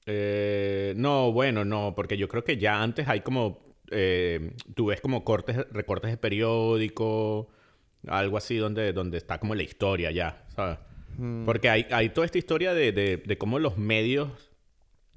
Eh, 0.06 0.94
no, 0.96 1.34
bueno, 1.34 1.66
no, 1.66 1.94
porque 1.96 2.18
yo 2.18 2.30
creo 2.30 2.46
que 2.46 2.58
ya 2.58 2.82
antes 2.82 3.10
hay 3.10 3.20
como, 3.22 3.76
eh, 3.92 4.54
tú 4.74 4.86
ves 4.86 5.02
como 5.02 5.26
cortes, 5.26 5.58
recortes 5.72 6.12
de 6.12 6.18
periódico, 6.18 7.50
algo 8.08 8.38
así 8.38 8.56
donde, 8.56 8.94
donde 8.94 9.18
está 9.18 9.38
como 9.38 9.54
la 9.54 9.64
historia 9.64 10.12
ya, 10.12 10.46
¿sabes? 10.56 10.78
Mm. 11.18 11.46
Porque 11.46 11.70
hay, 11.70 11.86
hay 11.92 12.10
toda 12.10 12.26
esta 12.26 12.38
historia 12.38 12.74
de, 12.74 12.92
de, 12.92 13.18
de 13.18 13.38
cómo 13.38 13.60
los 13.60 13.78
medios 13.78 14.30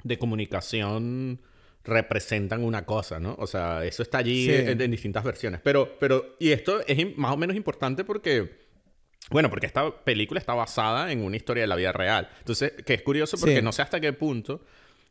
de 0.02 0.18
comunicación 0.18 1.40
representan 1.84 2.62
una 2.64 2.84
cosa, 2.84 3.20
¿no? 3.20 3.36
O 3.38 3.46
sea, 3.46 3.84
eso 3.84 4.02
está 4.02 4.18
allí 4.18 4.46
Sí. 4.46 4.52
en, 4.54 4.80
en 4.80 4.90
distintas 4.90 5.24
versiones. 5.24 5.60
Pero, 5.62 5.96
pero, 5.98 6.36
y 6.38 6.50
esto 6.50 6.80
es 6.86 7.16
más 7.16 7.32
o 7.32 7.36
menos 7.36 7.56
importante 7.56 8.04
porque, 8.04 8.58
bueno, 9.30 9.48
porque 9.50 9.66
esta 9.66 9.90
película 10.04 10.38
está 10.40 10.54
basada 10.54 11.10
en 11.12 11.22
una 11.22 11.36
historia 11.36 11.62
de 11.62 11.66
la 11.68 11.76
vida 11.76 11.92
real. 11.92 12.28
Entonces, 12.38 12.72
que 12.84 12.94
es 12.94 13.02
curioso 13.02 13.36
porque 13.38 13.56
Sí. 13.56 13.62
no 13.62 13.72
sé 13.72 13.82
hasta 13.82 14.00
qué 14.00 14.12
punto, 14.12 14.64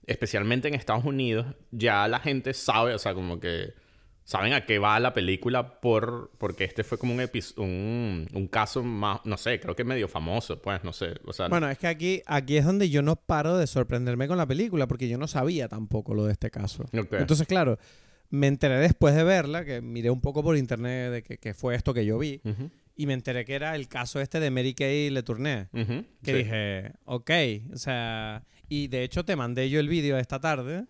especialmente 0.05 0.67
en 0.67 0.75
Estados 0.75 1.05
Unidos, 1.05 1.45
ya 1.71 2.07
la 2.07 2.19
gente 2.19 2.53
sabe, 2.53 2.93
o 2.93 2.99
sea, 2.99 3.13
como 3.13 3.39
que 3.39 3.73
saben 4.29 4.53
a 4.53 4.63
qué 4.63 4.77
va 4.77 4.99
la 4.99 5.11
película 5.15 5.79
por 5.81 6.29
porque 6.37 6.63
este 6.63 6.83
fue 6.83 6.99
como 6.99 7.15
un, 7.15 7.19
un, 7.57 8.27
un 8.31 8.47
caso 8.47 8.83
más, 8.83 9.21
no 9.25 9.37
sé, 9.37 9.59
creo 9.59 9.75
que 9.75 9.83
medio 9.83 10.07
famoso, 10.07 10.61
pues, 10.61 10.83
no 10.83 10.93
sé. 10.93 11.15
O 11.25 11.33
sea, 11.33 11.47
Bueno, 11.47 11.67
es 11.67 11.79
que 11.79 11.87
aquí, 11.87 12.21
aquí 12.27 12.57
es 12.57 12.63
donde 12.65 12.91
yo 12.91 13.01
no 13.01 13.15
paro 13.15 13.57
de 13.57 13.65
sorprenderme 13.65 14.27
con 14.27 14.37
la 14.37 14.45
película, 14.45 14.85
porque 14.87 15.09
yo 15.09 15.17
no 15.17 15.27
sabía 15.27 15.67
tampoco 15.67 16.13
lo 16.13 16.25
de 16.25 16.33
este 16.33 16.51
caso. 16.51 16.83
Ok. 16.95 17.13
Entonces, 17.13 17.47
claro, 17.47 17.79
me 18.29 18.45
enteré 18.45 18.77
después 18.77 19.15
de 19.15 19.23
verla, 19.23 19.65
que 19.65 19.81
miré 19.81 20.11
un 20.11 20.21
poco 20.21 20.43
por 20.43 20.55
internet 20.55 21.11
de 21.11 21.23
que, 21.23 21.39
que 21.39 21.55
fue 21.55 21.73
esto 21.73 21.95
que 21.95 22.05
yo 22.05 22.19
vi, 22.19 22.39
Ujú, 22.43 22.69
y 22.95 23.07
me 23.07 23.13
enteré 23.13 23.45
que 23.45 23.55
era 23.55 23.75
el 23.75 23.87
caso 23.87 24.21
este 24.21 24.39
de 24.39 24.51
Mary 24.51 24.75
Kay 24.75 25.09
Le 25.09 25.23
Tourné. 25.23 25.69
ujú, 25.73 26.05
Que 26.21 26.31
sí. 26.33 26.37
dije, 26.37 26.91
ok, 27.05 27.31
o 27.73 27.77
sea, 27.77 28.43
Y 28.71 28.87
de 28.87 29.03
hecho 29.03 29.25
te 29.25 29.35
mandé 29.35 29.67
yo 29.69 29.79
el 29.79 29.89
vídeo 29.89 30.17
esta 30.17 30.39
tarde. 30.39 30.85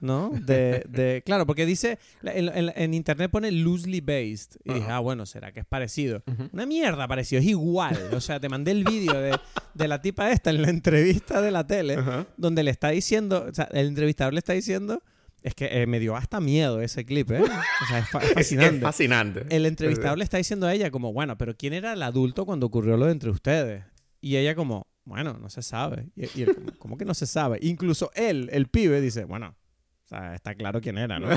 ¿no? 0.00 0.30
De, 0.30 0.82
de- 0.88 1.22
claro, 1.26 1.46
porque 1.46 1.66
dice, 1.66 1.98
en, 2.22 2.48
en- 2.48 2.72
en 2.74 2.94
internet 2.94 3.30
pone 3.30 3.52
loosely 3.52 4.00
based. 4.00 4.56
Y 4.64 4.72
dije, 4.72 4.86
Ajá. 4.86 4.96
ah, 4.96 5.00
bueno, 5.00 5.26
será 5.26 5.52
que 5.52 5.60
es 5.60 5.66
parecido. 5.66 6.22
Una 6.52 6.64
mierda 6.66 7.06
parecido, 7.06 7.40
es 7.40 7.46
igual. 7.48 7.96
O 8.12 8.20
sea, 8.20 8.40
te 8.40 8.48
mandé 8.48 8.70
el 8.70 8.84
vídeo 8.84 9.12
de, 9.20 9.38
de 9.74 9.88
la 9.88 10.00
tipa 10.00 10.30
esta 10.32 10.50
en 10.50 10.62
la 10.62 10.70
entrevista 10.70 11.42
de 11.42 11.50
la 11.50 11.66
tele, 11.66 11.98
donde 12.36 12.62
le 12.62 12.70
está 12.70 12.88
diciendo, 12.90 13.46
o 13.50 13.54
sea, 13.54 13.68
el 13.72 13.88
entrevistador 13.88 14.32
le 14.32 14.38
está 14.38 14.54
diciendo, 14.54 15.02
es 15.42 15.54
que 15.54 15.66
eh, 15.82 15.86
me 15.86 16.00
dio 16.00 16.16
hasta 16.16 16.40
miedo 16.40 16.80
ese 16.80 17.04
clip, 17.04 17.30
¿eh? 17.30 17.40
O 17.42 17.86
sea, 17.88 17.98
es, 17.98 18.08
fa- 18.08 18.18
es 18.22 18.32
fascinante. 18.32 18.80
fascinante. 18.80 19.46
El 19.50 19.66
entrevistador 19.66 20.16
le 20.18 20.24
está 20.24 20.38
diciendo 20.38 20.66
a 20.66 20.74
ella 20.74 20.90
como, 20.90 21.12
bueno, 21.12 21.36
pero 21.38 21.54
¿quién 21.56 21.74
era 21.74 21.92
el 21.92 22.02
adulto 22.02 22.46
cuando 22.46 22.66
ocurrió 22.66 22.96
lo 22.96 23.06
de 23.06 23.12
entre 23.12 23.30
ustedes? 23.30 23.84
Y 24.20 24.36
ella 24.36 24.54
como, 24.56 24.86
bueno, 25.08 25.36
no 25.40 25.50
se 25.50 25.62
sabe. 25.62 26.06
Y, 26.14 26.38
y 26.38 26.42
él 26.42 26.54
como, 26.54 26.72
¿cómo 26.78 26.96
que 26.98 27.04
no 27.04 27.14
se 27.14 27.26
sabe? 27.26 27.58
Incluso 27.62 28.10
él, 28.14 28.48
el 28.52 28.68
pibe, 28.68 29.00
dice, 29.00 29.24
bueno, 29.24 29.56
o 30.04 30.08
sea, 30.08 30.34
está 30.34 30.54
claro 30.54 30.80
quién 30.80 30.96
era, 30.96 31.18
¿no? 31.18 31.28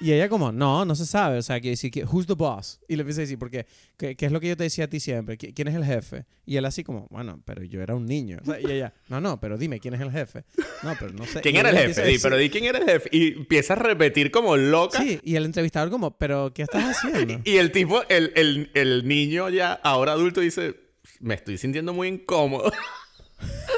Y 0.00 0.12
ella 0.12 0.28
como, 0.28 0.52
no, 0.52 0.84
no 0.84 0.94
se 0.94 1.04
sabe. 1.06 1.38
O 1.38 1.42
sea, 1.42 1.56
quiere 1.60 1.70
decir, 1.72 1.90
que, 1.90 2.04
who's 2.04 2.26
the 2.28 2.34
boss? 2.34 2.80
Y 2.88 2.94
le 2.94 3.02
empieza 3.02 3.20
a 3.20 3.22
decir, 3.22 3.36
porque, 3.38 3.66
¿qué, 3.96 4.14
qué 4.16 4.26
es 4.26 4.32
lo 4.32 4.38
que 4.40 4.46
yo 4.48 4.56
te 4.56 4.62
decía 4.62 4.84
a 4.84 4.88
ti 4.88 5.00
siempre? 5.00 5.36
¿Qui- 5.36 5.52
¿Quién 5.52 5.66
es 5.66 5.74
el 5.74 5.84
jefe? 5.84 6.24
Y 6.46 6.56
él 6.56 6.64
así 6.64 6.84
como, 6.84 7.08
bueno, 7.10 7.40
pero 7.44 7.64
yo 7.64 7.80
era 7.82 7.96
un 7.96 8.06
niño. 8.06 8.38
O 8.42 8.44
sea, 8.44 8.60
y 8.60 8.66
ella, 8.70 8.94
no, 9.08 9.20
no, 9.20 9.40
pero 9.40 9.58
dime, 9.58 9.80
¿quién 9.80 9.94
es 9.94 10.00
el 10.00 10.12
jefe? 10.12 10.44
No, 10.84 10.94
pero 11.00 11.12
no 11.14 11.24
sé. 11.26 11.40
¿Quién 11.40 11.56
Y 11.56 11.58
era 11.58 11.70
el 11.70 11.76
jefe? 11.78 12.00
decir- 12.02 12.20
pero 12.22 12.36
di 12.36 12.48
quién 12.48 12.64
era 12.64 12.78
el 12.78 12.84
jefe. 12.84 13.08
Y 13.12 13.32
empieza 13.38 13.72
a 13.72 13.76
repetir 13.76 14.30
como 14.30 14.56
loca. 14.56 15.00
Sí, 15.02 15.18
y 15.24 15.34
el 15.34 15.44
entrevistador 15.44 15.90
como, 15.90 16.16
pero 16.16 16.52
¿qué 16.54 16.62
estás 16.62 16.96
haciendo? 17.04 17.40
Y 17.44 17.56
el 17.56 17.72
tipo, 17.72 18.02
el, 18.08 18.32
el, 18.36 18.70
el 18.74 19.06
niño 19.08 19.48
ya, 19.48 19.72
ahora 19.72 20.12
adulto, 20.12 20.40
dice: 20.40 20.76
Me 21.18 21.34
estoy 21.34 21.58
sintiendo 21.58 21.92
muy 21.92 22.06
incómodo. 22.06 22.72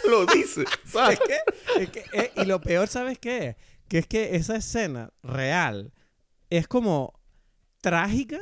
Lo 0.10 0.26
dice, 0.26 0.64
¿sabes? 0.84 1.18
Es 1.20 1.26
que, 1.26 1.82
es 1.82 1.90
que- 1.90 2.04
eh, 2.12 2.32
y 2.36 2.44
lo 2.44 2.60
peor, 2.60 2.88
¿sabes 2.88 3.18
qué 3.18 3.48
es? 3.48 3.56
Que 3.88 3.98
es 3.98 4.06
que 4.06 4.36
esa 4.36 4.56
escena 4.56 5.12
real 5.22 5.92
es 6.50 6.66
como 6.68 7.18
trágica, 7.80 8.40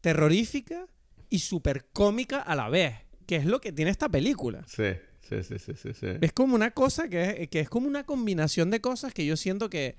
terrorífica 0.00 0.86
y 1.28 1.40
súper 1.40 1.86
cómica 1.92 2.40
a 2.40 2.54
la 2.54 2.68
vez. 2.68 2.94
Que 3.26 3.36
es 3.36 3.44
lo 3.44 3.60
que 3.60 3.72
tiene 3.72 3.90
esta 3.90 4.08
película. 4.08 4.64
Sí, 4.66 4.92
sí, 5.20 5.42
sí, 5.42 5.58
sí, 5.58 5.72
sí. 5.76 5.90
sí. 5.94 6.06
Es 6.20 6.32
como 6.32 6.54
una 6.54 6.72
cosa 6.72 7.08
que 7.08 7.42
es, 7.42 7.48
que 7.48 7.60
es 7.60 7.68
como 7.68 7.86
una 7.86 8.04
combinación 8.04 8.70
de 8.70 8.80
cosas 8.80 9.14
que 9.14 9.24
yo 9.24 9.36
siento 9.36 9.70
que 9.70 9.94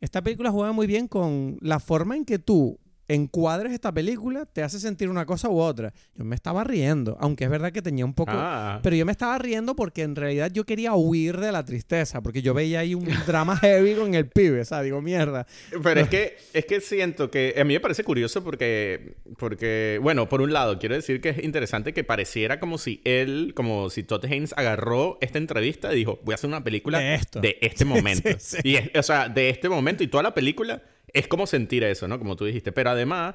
esta 0.00 0.20
película 0.22 0.50
juega 0.50 0.72
muy 0.72 0.86
bien 0.86 1.08
con 1.08 1.56
la 1.62 1.80
forma 1.80 2.16
en 2.16 2.24
que 2.26 2.38
tú 2.38 2.78
encuadres 3.08 3.72
esta 3.72 3.92
película, 3.92 4.46
te 4.46 4.62
hace 4.62 4.80
sentir 4.80 5.08
una 5.08 5.26
cosa 5.26 5.48
u 5.48 5.58
otra. 5.58 5.92
Yo 6.14 6.24
me 6.24 6.34
estaba 6.34 6.64
riendo, 6.64 7.16
aunque 7.20 7.44
es 7.44 7.50
verdad 7.50 7.72
que 7.72 7.82
tenía 7.82 8.04
un 8.04 8.14
poco... 8.14 8.32
Ah. 8.34 8.80
Pero 8.82 8.96
yo 8.96 9.04
me 9.06 9.12
estaba 9.12 9.38
riendo 9.38 9.76
porque 9.76 10.02
en 10.02 10.16
realidad 10.16 10.50
yo 10.52 10.64
quería 10.64 10.94
huir 10.94 11.38
de 11.38 11.52
la 11.52 11.64
tristeza, 11.64 12.22
porque 12.22 12.42
yo 12.42 12.54
veía 12.54 12.80
ahí 12.80 12.94
un 12.94 13.04
drama 13.26 13.56
heavy 13.56 13.94
con 13.94 14.14
el 14.14 14.28
pibe, 14.28 14.60
o 14.60 14.64
sea, 14.64 14.82
digo, 14.82 15.00
mierda. 15.02 15.46
Pero 15.82 16.00
es 16.00 16.08
que, 16.08 16.36
es 16.52 16.64
que 16.64 16.80
siento 16.80 17.30
que 17.30 17.54
a 17.58 17.64
mí 17.64 17.74
me 17.74 17.80
parece 17.80 18.04
curioso 18.04 18.42
porque, 18.42 19.16
porque, 19.38 19.98
bueno, 20.02 20.28
por 20.28 20.40
un 20.40 20.52
lado, 20.52 20.78
quiero 20.78 20.94
decir 20.94 21.20
que 21.20 21.30
es 21.30 21.44
interesante 21.44 21.92
que 21.92 22.04
pareciera 22.04 22.60
como 22.60 22.78
si 22.78 23.00
él, 23.04 23.52
como 23.54 23.90
si 23.90 24.02
Todd 24.02 24.24
Haynes 24.24 24.54
agarró 24.56 25.18
esta 25.20 25.38
entrevista 25.38 25.92
y 25.92 25.96
dijo, 25.96 26.20
voy 26.24 26.32
a 26.32 26.36
hacer 26.36 26.48
una 26.48 26.64
película 26.64 26.98
De 26.98 27.14
esto. 27.14 27.40
este 27.42 27.84
momento. 27.84 28.28
sí, 28.38 28.56
sí. 28.56 28.58
Y 28.64 28.76
es, 28.76 28.90
o 28.94 29.02
sea, 29.02 29.28
de 29.28 29.50
este 29.50 29.68
momento 29.68 30.02
y 30.02 30.08
toda 30.08 30.22
la 30.22 30.34
película 30.34 30.82
es 31.14 31.26
como 31.28 31.46
sentir 31.46 31.82
eso, 31.84 32.06
¿no? 32.08 32.18
Como 32.18 32.36
tú 32.36 32.44
dijiste. 32.44 32.72
Pero 32.72 32.90
además, 32.90 33.34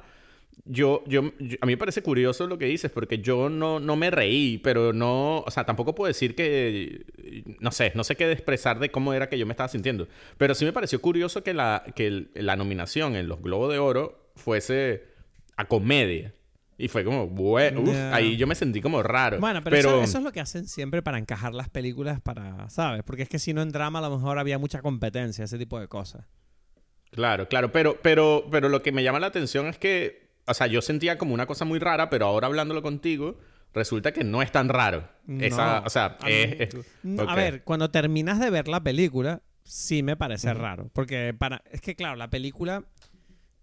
yo, 0.64 1.02
yo, 1.06 1.32
yo- 1.38 1.56
a 1.60 1.66
mí 1.66 1.72
me 1.72 1.76
parece 1.78 2.02
curioso 2.02 2.46
lo 2.46 2.58
que 2.58 2.66
dices 2.66 2.90
porque 2.90 3.18
yo 3.18 3.48
no, 3.48 3.80
no 3.80 3.96
me 3.96 4.10
reí, 4.10 4.58
pero 4.58 4.92
no, 4.92 5.38
o 5.40 5.50
sea, 5.50 5.64
tampoco 5.64 5.94
puedo 5.94 6.08
decir 6.08 6.34
que, 6.34 7.06
no 7.60 7.72
sé, 7.72 7.92
no 7.94 8.04
sé 8.04 8.16
qué 8.16 8.30
expresar 8.30 8.78
de 8.78 8.90
cómo 8.90 9.12
era 9.14 9.28
que 9.28 9.38
yo 9.38 9.46
me 9.46 9.52
estaba 9.52 9.68
sintiendo. 9.68 10.06
Pero 10.38 10.54
sí 10.54 10.64
me 10.64 10.72
pareció 10.72 11.00
curioso 11.00 11.42
que 11.42 11.54
la, 11.54 11.84
que 11.96 12.06
el- 12.06 12.30
la 12.34 12.54
nominación 12.56 13.16
en 13.16 13.26
los 13.28 13.40
Globos 13.42 13.72
de 13.72 13.78
Oro 13.78 14.30
fuese 14.36 15.04
a 15.56 15.66
comedia. 15.66 16.34
Y 16.76 16.88
fue 16.88 17.04
como, 17.04 17.26
bueno, 17.26 17.82
ahí 18.14 18.38
yo 18.38 18.46
me 18.46 18.54
sentí 18.54 18.80
como 18.80 19.02
raro. 19.02 19.38
Bueno, 19.38 19.60
pero, 19.62 19.76
Eso, 19.76 20.02
eso 20.02 20.18
es 20.18 20.24
lo 20.24 20.32
que 20.32 20.40
hacen 20.40 20.66
siempre 20.66 21.02
para 21.02 21.18
encajar 21.18 21.54
las 21.54 21.68
películas 21.68 22.22
para, 22.22 22.70
¿sabes? 22.70 23.02
Porque 23.04 23.22
es 23.22 23.28
que 23.28 23.38
si 23.38 23.52
no 23.52 23.60
en 23.60 23.70
drama 23.70 23.98
a 23.98 24.02
lo 24.02 24.16
mejor 24.16 24.38
había 24.38 24.58
mucha 24.58 24.80
competencia, 24.80 25.44
ese 25.44 25.58
tipo 25.58 25.78
de 25.78 25.88
cosas. 25.88 26.24
Claro, 27.10 27.48
claro, 27.48 27.72
pero, 27.72 27.98
pero, 28.02 28.46
pero 28.50 28.68
lo 28.68 28.82
que 28.82 28.92
me 28.92 29.02
llama 29.02 29.20
la 29.20 29.26
atención 29.28 29.66
es 29.66 29.78
que, 29.78 30.28
o 30.46 30.54
sea, 30.54 30.66
yo 30.68 30.80
sentía 30.82 31.18
como 31.18 31.34
una 31.34 31.46
cosa 31.46 31.64
muy 31.64 31.78
rara, 31.78 32.08
pero 32.10 32.26
ahora 32.26 32.46
hablándolo 32.46 32.82
contigo, 32.82 33.36
resulta 33.74 34.12
que 34.12 34.22
no 34.24 34.42
es 34.42 34.52
tan 34.52 34.68
raro. 34.68 35.08
Esa, 35.38 35.80
No. 35.80 35.86
o 35.86 35.90
sea, 35.90 36.16
A 36.22 36.30
es, 36.30 36.60
es- 36.74 36.86
No, 37.02 37.28
A 37.28 37.34
ver, 37.34 37.62
cuando 37.64 37.90
terminas 37.90 38.38
de 38.38 38.50
ver 38.50 38.68
la 38.68 38.80
película, 38.82 39.42
sí 39.64 40.02
me 40.02 40.16
parece 40.16 40.52
raro. 40.54 40.88
Porque 40.92 41.34
para. 41.36 41.62
Es 41.70 41.80
que, 41.80 41.94
claro, 41.94 42.16
la 42.16 42.30
película. 42.30 42.84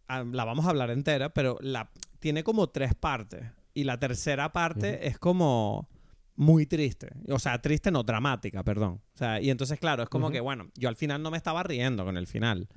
ah, 0.07 0.23
La 0.31 0.45
vamos 0.45 0.65
a 0.65 0.69
hablar 0.69 0.89
entera, 0.91 1.29
pero 1.33 1.57
la 1.61 1.89
tiene 2.19 2.43
como 2.43 2.67
tres 2.69 2.93
partes. 2.95 3.43
Y 3.73 3.83
la 3.83 3.99
tercera 3.99 4.51
parte 4.53 5.07
es 5.07 5.19
como 5.19 5.87
muy 6.35 6.65
triste. 6.65 7.09
O 7.29 7.39
sea, 7.39 7.61
triste 7.61 7.91
no, 7.91 8.03
dramática, 8.03 8.63
perdón. 8.63 9.01
O 9.13 9.17
sea, 9.17 9.39
y 9.41 9.49
entonces, 9.49 9.79
claro, 9.79 10.03
es 10.03 10.09
como 10.09 10.31
que, 10.31 10.39
bueno, 10.39 10.69
yo 10.75 10.89
al 10.89 10.95
final 10.95 11.21
no 11.21 11.29
me 11.31 11.37
estaba 11.37 11.63
riendo 11.63 12.03
con 12.05 12.17
el 12.17 12.27
final. 12.27 12.67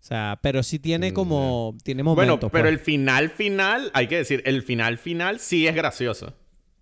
O 0.00 0.04
sea, 0.08 0.38
pero 0.42 0.62
sí 0.62 0.78
tiene 0.78 1.10
Mm, 1.10 1.14
como. 1.14 1.76
Tiene 1.82 2.02
Bueno, 2.02 2.20
momentos. 2.32 2.50
pero 2.52 2.64
pues. 2.64 2.72
el 2.72 2.78
final 2.78 3.30
final, 3.30 3.90
hay 3.94 4.06
que 4.06 4.16
decir, 4.18 4.42
el 4.46 4.62
final 4.62 4.96
final 4.98 5.38
sí 5.40 5.66
es 5.66 5.74
gracioso. 5.74 6.34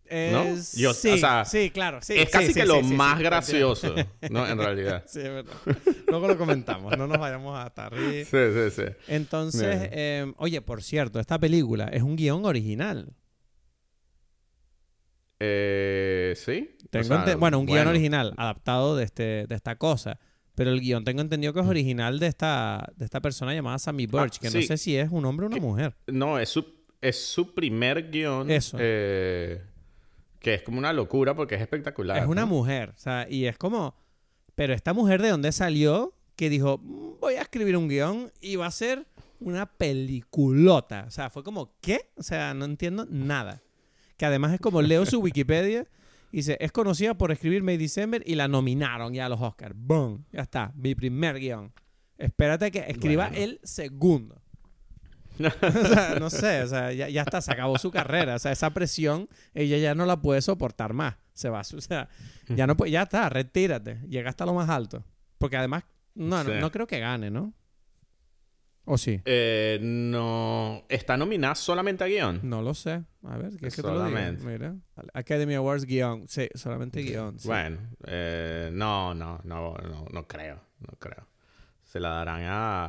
¿no? 0.09 0.43
Es- 0.45 0.75
Yo- 0.77 0.91
o 0.91 0.95
sí, 0.95 1.19
sea, 1.19 1.45
sí, 1.45 1.71
claro. 1.71 1.99
Sí, 2.01 2.15
es 2.17 2.31
casi 2.31 2.49
sí, 2.49 2.55
que 2.55 2.65
lo 2.65 2.81
más 2.83 3.19
gracioso, 3.19 3.93
¿no? 4.31 4.47
En 4.47 4.57
realidad. 4.59 5.03
Sí, 5.09 5.19
es 5.19 5.25
verdad. 5.31 5.55
Luego 6.07 6.29
lo 6.29 6.39
comentamos, 6.39 6.97
no 6.97 7.09
nos 7.09 7.19
vayamos 7.19 7.59
hasta 7.59 7.87
arriba. 7.87 8.25
Sí, 8.31 8.37
sí, 8.55 8.71
sí. 8.71 8.83
Entonces, 9.09 9.89
eh, 9.91 10.33
oye, 10.37 10.61
por 10.63 10.85
cierto, 10.85 11.19
esta 11.19 11.41
película 11.41 11.87
es 11.93 12.03
un 12.03 12.15
guion 12.15 12.45
original. 12.45 13.15
Eh, 15.41 16.35
¿Sí? 16.37 16.77
O 16.85 16.89
Tengo 16.89 17.05
sea, 17.25 17.37
bueno, 17.37 17.59
un 17.59 17.67
guion 17.67 17.79
bueno. 17.79 17.91
original 17.91 18.33
adaptado 18.37 18.97
de, 18.97 19.05
este, 19.05 19.47
de 19.47 19.55
esta 19.55 19.77
cosa. 19.77 20.19
Pero 20.57 20.71
el 20.73 20.81
guion 20.81 21.05
tengo 21.05 21.21
entendido 21.21 21.53
que 21.53 21.61
es 21.61 21.67
original 21.67 22.19
de 22.19 22.27
esta, 22.27 22.93
de 22.97 23.05
esta 23.05 23.21
persona 23.21 23.55
llamada 23.55 23.79
Sammy 23.79 24.07
Birch, 24.07 24.39
que 24.41 24.51
no 24.51 24.59
Ah, 24.59 24.63
sí. 24.63 24.67
sé 24.67 24.77
si 24.79 24.97
es 24.97 25.09
un 25.13 25.25
hombre 25.25 25.45
o 25.45 25.49
una 25.49 25.57
¿Qué? 25.57 25.61
mujer. 25.61 25.95
No, 26.09 26.39
es 26.41 26.49
su, 26.49 26.67
es 27.01 27.25
su 27.25 27.55
primer 27.55 28.11
guion. 28.11 28.51
Eso. 28.51 28.77
eh, 28.81 29.63
que 30.41 30.55
es 30.55 30.63
como 30.63 30.79
una 30.79 30.93
locura 30.93 31.35
porque 31.37 31.55
es 31.55 31.61
espectacular. 31.61 32.19
es 32.19 32.27
una 32.27 32.41
¿no? 32.43 32.47
mujer. 32.49 32.91
O 32.97 32.99
sea, 32.99 33.27
y 33.31 33.45
es 33.47 33.57
como. 33.57 33.95
Pero 34.57 34.73
esta 34.75 34.93
mujer 34.95 35.21
de 35.23 35.29
dónde 35.29 35.53
salió 35.53 36.15
que 36.37 36.49
dijo: 36.51 36.79
"Mm, 36.83 37.21
Voy 37.21 37.35
a 37.35 37.43
escribir 37.43 37.77
un 37.77 37.89
guion 37.89 38.33
y 38.41 38.57
va 38.57 38.67
a 38.67 38.71
ser 38.71 39.07
una 39.41 39.67
peliculota. 39.67 41.05
O 41.07 41.11
sea, 41.11 41.31
fue 41.31 41.43
como, 41.45 41.75
¿qué? 41.81 42.11
O 42.17 42.23
sea, 42.23 42.55
no 42.55 42.65
entiendo 42.65 43.07
nada. 43.11 43.63
Que 44.17 44.25
además 44.27 44.55
es 44.55 44.61
como 44.61 44.81
leo 44.83 45.05
su 45.05 45.21
Wikipedia 45.21 45.87
dice: 46.39 46.57
Es 46.61 46.73
conocida 46.73 47.17
por 47.17 47.33
escribir 47.33 47.63
May 47.63 47.77
December 47.77 48.23
y 48.27 48.35
la 48.35 48.49
nominaron 48.49 49.13
ya 49.13 49.27
a 49.27 49.29
los 49.29 49.41
Oscars. 49.41 49.75
¡Boom! 49.77 50.25
Ya 50.33 50.43
está, 50.43 50.73
mi 50.75 50.95
primer 50.95 51.39
guion. 51.39 51.73
Espérate 52.19 52.71
que 52.71 52.81
escriba 52.89 53.29
Bueno. 53.29 53.43
el 53.45 53.61
segundo. 53.63 54.43
o 55.39 55.87
sea, 55.87 56.17
no 56.19 56.31
sé, 56.31 56.63
o 56.63 56.67
sea, 56.67 56.93
ya, 56.93 57.11
ya 57.11 57.23
está, 57.23 57.43
se 57.43 57.53
acabó 57.53 57.77
su 57.79 57.91
carrera. 57.91 58.37
O 58.37 58.39
sea, 58.39 58.53
esa 58.53 58.71
presión, 58.71 59.29
ella 59.53 59.77
ya 59.77 59.95
no 59.95 60.07
la 60.07 60.21
puede 60.21 60.41
soportar 60.41 60.95
más. 60.95 61.17
Se 61.35 61.51
va, 61.51 61.61
o 61.61 61.81
sea, 61.81 62.09
ya 62.49 62.67
no 62.67 62.77
puede, 62.77 62.93
ya 62.93 63.03
está, 63.03 63.29
retírate. 63.29 64.01
Llega 64.09 64.31
hasta 64.31 64.47
lo 64.47 64.55
más 64.55 64.71
alto. 64.71 65.05
Porque 65.37 65.59
además, 65.59 65.85
no, 66.15 66.43
no, 66.43 66.55
no 66.55 66.71
creo 66.71 66.87
que 66.87 66.99
gane, 67.01 67.31
¿no? 67.31 67.53
¿O 68.87 68.97
sí? 68.97 69.21
Eh, 69.25 69.79
no. 69.83 70.85
Está 70.89 71.17
nominada 71.17 71.57
solamente 71.57 72.05
a 72.05 72.07
guion. 72.07 72.41
No 72.45 72.63
lo 72.63 72.73
sé. 72.73 73.03
A 73.25 73.37
ver, 73.37 73.57
¿qué 73.59 73.67
es 73.67 73.77
que 73.77 73.83
te 73.83 73.89
lo 73.89 73.95
digo? 73.95 74.09
Solamente. 74.09 74.45
Mira. 74.45 74.77
Academy 75.13 75.55
Awards 75.55 75.85
guion. 75.85 76.27
Sí, 76.29 76.49
solamente 76.55 77.03
guion. 77.03 77.39
sí. 77.39 77.49
Bueno, 77.49 77.79
eh, 78.07 78.71
no, 78.73 79.13
no, 79.13 79.41
no, 79.43 79.75
no, 79.75 80.07
no 80.11 80.27
creo. 80.29 80.61
No 80.79 80.97
creo. 80.99 81.27
Se 81.87 82.01
la 82.01 82.09
darán 82.11 82.43
a, 82.45 82.89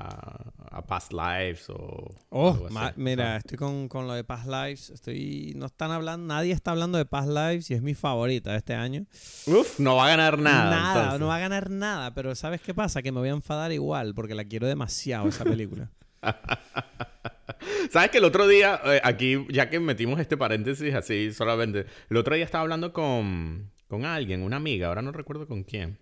a 0.72 0.82
Past 0.86 1.14
Lives 1.14 1.70
o. 1.70 2.14
Oh, 2.30 2.68
ma- 2.72 2.94
mira, 2.98 3.38
estoy 3.38 3.58
con, 3.58 3.88
con 3.88 4.08
lo 4.08 4.14
de 4.14 4.24
Past 4.24 4.48
Lives. 4.48 4.90
Estoy. 4.90 5.54
No 5.56 5.68
están 5.68 5.92
hablando. 5.92 6.26
Nadie 6.34 6.52
está 6.52 6.72
hablando 6.72 6.98
de 6.98 7.06
Past 7.06 7.30
Lives 7.30 7.70
y 7.72 7.76
es 7.76 7.82
mi 7.82 7.94
favorita 7.94 8.52
de 8.52 8.58
este 8.58 8.74
año. 8.74 9.06
Uf, 9.46 9.80
no 9.80 9.96
va 9.96 10.08
a 10.08 10.10
ganar 10.10 10.40
nada. 10.40 10.72
Nada, 10.72 10.96
entonces. 11.02 11.20
no 11.22 11.28
va 11.28 11.36
a 11.36 11.40
ganar 11.40 11.70
nada. 11.70 12.14
Pero 12.14 12.36
¿sabes 12.36 12.60
qué 12.62 12.74
pasa? 12.74 13.02
Que 13.02 13.12
me 13.12 13.20
voy 13.20 13.30
a 13.30 13.34
enfadar 13.34 13.72
igual 13.72 14.14
porque 14.16 14.34
la 14.36 14.44
quiero 14.46 14.68
demasiado 14.68 15.28
esa 15.30 15.44
película. 15.46 15.90
¿Sabes 17.92 18.10
que 18.10 18.18
el 18.18 18.24
otro 18.26 18.48
día, 18.48 18.80
eh, 18.86 19.02
aquí, 19.04 19.46
ya 19.50 19.70
que 19.70 19.80
metimos 19.80 20.20
este 20.20 20.38
paréntesis 20.38 20.94
así 20.94 21.32
solamente, 21.34 21.86
el 22.10 22.18
otro 22.18 22.36
día 22.36 22.44
estaba 22.46 22.64
hablando 22.64 22.92
con, 22.94 23.72
con 23.88 24.06
alguien, 24.06 24.42
una 24.44 24.58
amiga, 24.58 24.88
ahora 24.88 25.02
no 25.02 25.12
recuerdo 25.12 25.48
con 25.48 25.64
quién. 25.64 25.98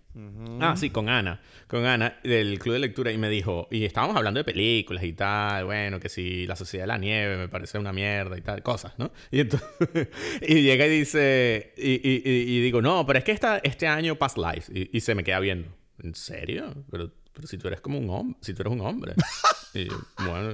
Ah, 0.60 0.74
sí, 0.76 0.88
con 0.90 1.08
Ana, 1.10 1.40
con 1.66 1.84
Ana 1.84 2.18
del 2.24 2.58
Club 2.58 2.72
de 2.74 2.78
Lectura 2.80 3.12
y 3.12 3.18
me 3.18 3.28
dijo, 3.28 3.68
y 3.70 3.84
estábamos 3.84 4.16
hablando 4.16 4.38
de 4.38 4.44
películas 4.44 5.04
y 5.04 5.12
tal, 5.12 5.66
bueno, 5.66 6.00
que 6.00 6.08
si 6.08 6.46
La 6.46 6.56
Sociedad 6.56 6.84
de 6.84 6.88
la 6.88 6.96
Nieve 6.98 7.36
me 7.36 7.48
parece 7.48 7.78
una 7.78 7.92
mierda 7.92 8.38
y 8.38 8.40
tal, 8.40 8.62
cosas, 8.62 8.94
¿no? 8.98 9.12
Y 9.30 9.40
entonces, 9.40 10.08
y 10.40 10.62
llega 10.62 10.86
y 10.86 10.90
dice, 11.00 11.74
y, 11.76 11.92
y- 12.08 12.22
y- 12.24 12.56
y 12.56 12.60
digo, 12.62 12.80
no, 12.80 13.04
pero 13.06 13.18
es 13.18 13.24
que 13.26 13.32
esta, 13.32 13.58
este 13.58 13.86
año 13.86 14.16
Past 14.16 14.38
Lives, 14.38 14.70
y, 14.70 14.88
y 14.96 15.00
se 15.00 15.14
me 15.14 15.22
queda 15.24 15.38
viendo. 15.40 15.68
¿en 16.02 16.14
serio? 16.14 16.74
Pero, 16.90 17.10
pero 17.32 17.46
si 17.46 17.58
tú 17.58 17.68
eres 17.68 17.80
como 17.80 17.98
un 17.98 18.08
hombre, 18.10 18.38
si 18.40 18.54
tú 18.54 18.62
eres 18.62 18.72
un 18.72 18.80
hombre. 18.80 19.14
y 19.74 19.88
bueno... 20.24 20.52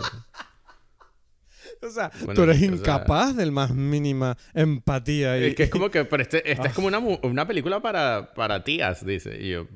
O 1.82 1.90
sea, 1.90 2.10
tú 2.34 2.42
eres 2.42 2.62
incapaz 2.62 3.36
del 3.36 3.50
más 3.50 3.74
mínima 3.74 4.36
empatía. 4.54 5.38
Y, 5.38 5.44
es 5.44 5.54
que 5.54 5.64
es 5.64 5.70
como 5.70 5.90
que, 5.90 6.04
pero 6.04 6.22
este, 6.22 6.50
esta 6.50 6.68
es 6.68 6.74
como 6.74 6.86
una, 6.86 6.98
una 6.98 7.46
película 7.46 7.80
para, 7.80 8.32
para 8.34 8.62
tías, 8.62 9.04
dice. 9.04 9.36
Y 9.40 9.50
yo, 9.50 9.66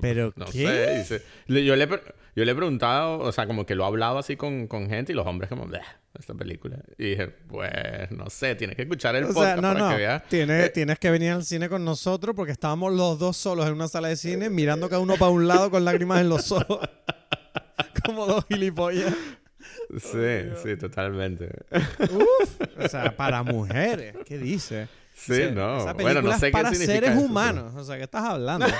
¿Pero 0.00 0.32
no 0.36 0.44
qué? 0.46 0.66
sé, 0.66 0.98
dice. 0.98 1.22
Yo 1.48 1.76
le, 1.76 1.88
yo 2.36 2.44
le 2.44 2.52
he 2.52 2.54
preguntado, 2.54 3.18
o 3.20 3.32
sea, 3.32 3.46
como 3.46 3.64
que 3.64 3.74
lo 3.74 3.84
he 3.84 3.86
hablado 3.86 4.18
así 4.18 4.36
con, 4.36 4.66
con 4.66 4.88
gente 4.90 5.12
y 5.12 5.14
los 5.14 5.26
hombres 5.26 5.48
como, 5.48 5.66
esta 6.18 6.34
película. 6.34 6.78
Y 6.98 7.10
dije, 7.10 7.28
pues, 7.28 8.10
no 8.10 8.28
sé, 8.28 8.54
tienes 8.54 8.76
que 8.76 8.82
escuchar 8.82 9.16
el 9.16 9.24
o 9.24 9.28
podcast 9.28 9.46
sea, 9.46 9.56
no, 9.56 9.62
para 9.62 9.80
no. 9.80 9.90
que 9.90 9.96
veas. 9.96 10.22
Tienes, 10.28 10.66
Eh, 10.66 10.70
tienes 10.70 10.98
que 10.98 11.10
venir 11.10 11.32
al 11.32 11.44
cine 11.44 11.68
con 11.68 11.84
nosotros 11.84 12.34
porque 12.36 12.52
estábamos 12.52 12.92
los 12.92 13.18
dos 13.18 13.36
solos 13.36 13.66
en 13.66 13.72
una 13.72 13.88
sala 13.88 14.08
de 14.08 14.16
cine 14.16 14.50
mirando 14.50 14.88
cada 14.88 15.00
uno 15.00 15.14
para 15.16 15.30
un 15.30 15.48
lado 15.48 15.70
con 15.70 15.84
lágrimas 15.84 16.20
en 16.20 16.28
los 16.28 16.52
ojos. 16.52 16.80
como 18.04 18.26
dos 18.26 18.44
gilipollas. 18.46 19.14
Sí, 19.98 20.50
sí, 20.62 20.76
totalmente. 20.76 21.48
Uf, 22.10 22.60
o 22.84 22.88
sea, 22.88 23.16
para 23.16 23.42
mujeres, 23.44 24.16
¿qué 24.24 24.36
dice? 24.38 24.88
Sí, 25.14 25.32
O 25.32 25.34
sea, 25.36 25.50
no. 25.52 25.78
esa 25.78 25.92
Bueno, 25.94 26.22
no 26.22 26.32
es 26.32 26.40
sé 26.40 26.46
qué 26.46 26.52
para 26.52 26.70
significa 26.70 26.92
seres 26.94 27.10
eso, 27.12 27.20
humanos. 27.20 27.72
O 27.76 27.84
sea, 27.84 27.96
¿qué 27.96 28.02
estás 28.02 28.24
hablando? 28.24 28.66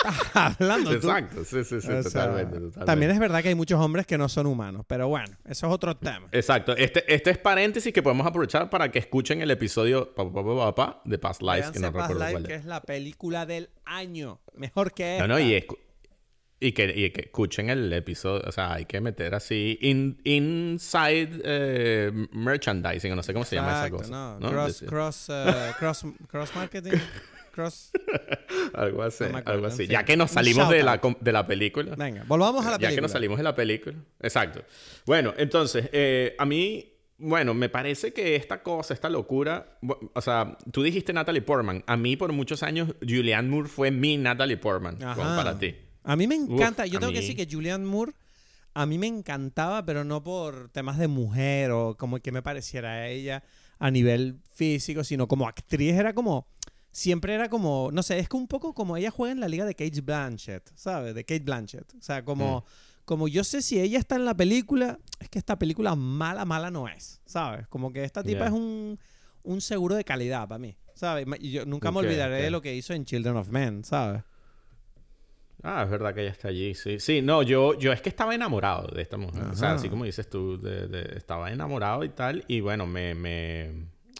estás 0.00 0.60
hablando 0.60 0.90
tú. 0.90 0.96
Exacto, 1.10 1.44
sí, 1.44 1.64
sí, 1.64 1.64
sí, 1.64 1.76
O 1.76 1.80
sea, 1.80 2.02
totalmente, 2.02 2.52
totalmente. 2.54 2.84
También 2.86 3.10
es 3.10 3.18
verdad 3.18 3.42
que 3.42 3.48
hay 3.50 3.54
muchos 3.54 3.78
hombres 3.80 4.06
que 4.06 4.16
no 4.16 4.28
son 4.28 4.46
humanos, 4.46 4.84
pero 4.86 5.08
bueno, 5.08 5.36
eso 5.44 5.66
es 5.66 5.72
otro 5.72 5.96
tema. 5.96 6.28
Exacto. 6.32 6.74
Este, 6.76 7.12
este 7.12 7.30
es 7.30 7.38
paréntesis 7.38 7.92
que 7.92 8.02
podemos 8.02 8.26
aprovechar 8.26 8.70
para 8.70 8.90
que 8.90 8.98
escuchen 9.00 9.42
el 9.42 9.50
episodio 9.50 10.14
pa, 10.14 10.24
pa, 10.24 10.42
pa, 10.42 10.56
pa, 10.56 10.74
pa, 10.74 11.02
de 11.04 11.18
Past 11.18 11.42
Lives, 11.42 11.70
que 11.70 11.80
no 11.80 11.92
Past 11.92 12.10
recuerdo 12.10 12.20
Life, 12.24 12.32
cuál 12.32 12.46
que 12.46 12.54
es. 12.54 12.60
es 12.60 12.66
la 12.66 12.80
película 12.80 13.44
del 13.44 13.68
año. 13.84 14.40
Mejor 14.54 14.92
que 14.92 15.16
esta. 15.16 15.26
No, 15.26 15.34
no, 15.34 15.40
y, 15.40 15.52
escu- 15.52 15.78
y, 16.60 16.72
que, 16.72 16.92
y 16.94 17.10
que 17.10 17.22
escuchen 17.22 17.70
el 17.70 17.92
episodio. 17.92 18.42
O 18.46 18.52
sea, 18.52 18.74
hay 18.74 18.84
que 18.84 19.00
meter 19.00 19.34
así 19.34 19.78
in- 19.80 20.20
inside 20.24 21.40
eh, 21.44 22.12
merchandising, 22.32 23.12
o 23.12 23.16
no 23.16 23.22
sé 23.22 23.32
cómo 23.32 23.44
se 23.44 23.56
llama 23.56 23.72
esa 23.80 23.90
cosa. 23.90 24.10
no. 24.10 24.38
¿no? 24.40 24.50
Cross, 24.50 24.84
cross, 24.86 25.26
eh, 25.30 25.72
cross, 25.78 26.04
cross 26.28 26.54
marketing. 26.54 26.98
Cross. 27.52 27.90
Algo 28.74 29.02
así, 29.02 29.24
no 29.24 29.30
me 29.30 29.38
acuerdo, 29.40 29.52
algo 29.52 29.66
en 29.66 29.72
así. 29.72 29.82
fin. 29.84 29.90
Ya 29.90 30.04
que 30.04 30.16
nos 30.16 30.30
salimos 30.30 30.68
de 30.70 30.82
la, 30.84 31.00
de 31.20 31.32
la 31.32 31.46
película. 31.46 31.96
Venga, 31.96 32.24
volvamos 32.28 32.64
a 32.64 32.70
la 32.70 32.72
ya 32.74 32.78
película. 32.78 32.94
que 32.94 33.00
nos 33.00 33.10
salimos 33.10 33.38
de 33.38 33.42
la 33.44 33.54
película. 33.56 33.96
Exacto. 34.20 34.62
Bueno, 35.04 35.34
entonces, 35.36 35.88
eh, 35.92 36.36
a 36.38 36.44
mí, 36.46 36.92
bueno, 37.18 37.52
me 37.52 37.68
parece 37.68 38.12
que 38.12 38.36
esta 38.36 38.62
cosa, 38.62 38.94
esta 38.94 39.08
locura, 39.10 39.78
o 40.14 40.20
sea, 40.20 40.56
tú 40.70 40.82
dijiste 40.84 41.12
Natalie 41.12 41.42
Portman. 41.42 41.82
A 41.86 41.96
mí 41.96 42.16
por 42.16 42.32
muchos 42.32 42.62
años 42.62 42.94
Julianne 43.00 43.48
Moore 43.48 43.68
fue 43.68 43.90
mi 43.90 44.16
Natalie 44.16 44.56
Portman, 44.56 44.96
como 44.96 45.10
Ajá. 45.22 45.36
para 45.36 45.58
ti. 45.58 45.74
A 46.02 46.16
mí 46.16 46.26
me 46.26 46.34
encanta. 46.34 46.86
Yo 46.86 46.98
tengo 46.98 47.12
que 47.12 47.20
decir 47.20 47.36
que 47.36 47.48
Julianne 47.50 47.84
Moore 47.84 48.12
a 48.74 48.86
mí 48.86 48.98
me 48.98 49.06
encantaba, 49.06 49.84
pero 49.84 50.04
no 50.04 50.22
por 50.22 50.70
temas 50.70 50.98
de 50.98 51.08
mujer 51.08 51.72
o 51.72 51.96
como 51.96 52.20
que 52.20 52.32
me 52.32 52.42
pareciera 52.42 52.90
a 52.90 53.08
ella 53.08 53.42
a 53.78 53.90
nivel 53.90 54.38
físico, 54.54 55.04
sino 55.04 55.26
como 55.26 55.48
actriz 55.48 55.94
era 55.94 56.12
como 56.14 56.46
siempre 56.92 57.34
era 57.34 57.48
como, 57.48 57.90
no 57.92 58.02
sé, 58.02 58.18
es 58.18 58.28
que 58.28 58.36
un 58.36 58.48
poco 58.48 58.74
como 58.74 58.96
ella 58.96 59.10
juega 59.10 59.32
en 59.32 59.40
la 59.40 59.48
liga 59.48 59.64
de 59.64 59.74
Kate 59.74 60.00
Blanchett, 60.00 60.70
¿sabes? 60.74 61.14
De 61.14 61.24
Kate 61.24 61.44
Blanchett. 61.44 61.94
O 61.94 62.02
sea, 62.02 62.24
como 62.24 62.64
como 63.04 63.26
yo 63.26 63.42
sé 63.42 63.60
si 63.60 63.80
ella 63.80 63.98
está 63.98 64.14
en 64.14 64.24
la 64.24 64.34
película, 64.36 64.98
es 65.18 65.28
que 65.28 65.38
esta 65.40 65.58
película 65.58 65.96
mala 65.96 66.44
mala 66.44 66.70
no 66.70 66.86
es, 66.88 67.20
¿sabes? 67.26 67.66
Como 67.68 67.92
que 67.92 68.04
esta 68.04 68.22
tipa 68.22 68.46
es 68.46 68.52
un 68.52 68.98
un 69.42 69.60
seguro 69.60 69.94
de 69.94 70.04
calidad 70.04 70.46
para 70.46 70.58
mí, 70.58 70.76
¿sabes? 70.94 71.26
Y 71.40 71.50
yo 71.50 71.64
nunca 71.66 71.90
me 71.90 71.98
olvidaré 71.98 72.42
de 72.42 72.50
lo 72.50 72.60
que 72.60 72.74
hizo 72.74 72.92
en 72.92 73.04
Children 73.04 73.36
of 73.36 73.48
Men, 73.48 73.84
¿sabes? 73.84 74.22
Ah, 75.62 75.82
es 75.84 75.90
verdad 75.90 76.14
que 76.14 76.22
ella 76.22 76.30
está 76.30 76.48
allí, 76.48 76.74
sí. 76.74 76.98
Sí, 77.00 77.20
no, 77.22 77.42
yo, 77.42 77.78
yo 77.78 77.92
es 77.92 78.00
que 78.00 78.08
estaba 78.08 78.34
enamorado 78.34 78.88
de 78.94 79.02
esta 79.02 79.16
mujer. 79.16 79.42
O 79.50 79.54
sea, 79.54 79.68
Ajá. 79.68 79.76
así 79.76 79.88
como 79.88 80.04
dices 80.04 80.28
tú, 80.30 80.60
de- 80.60 80.86
de- 80.88 81.16
estaba 81.18 81.50
enamorado 81.52 82.02
y 82.04 82.08
tal. 82.10 82.44
Y 82.48 82.60
bueno, 82.60 82.86
me, 82.86 83.14
me 83.14 83.70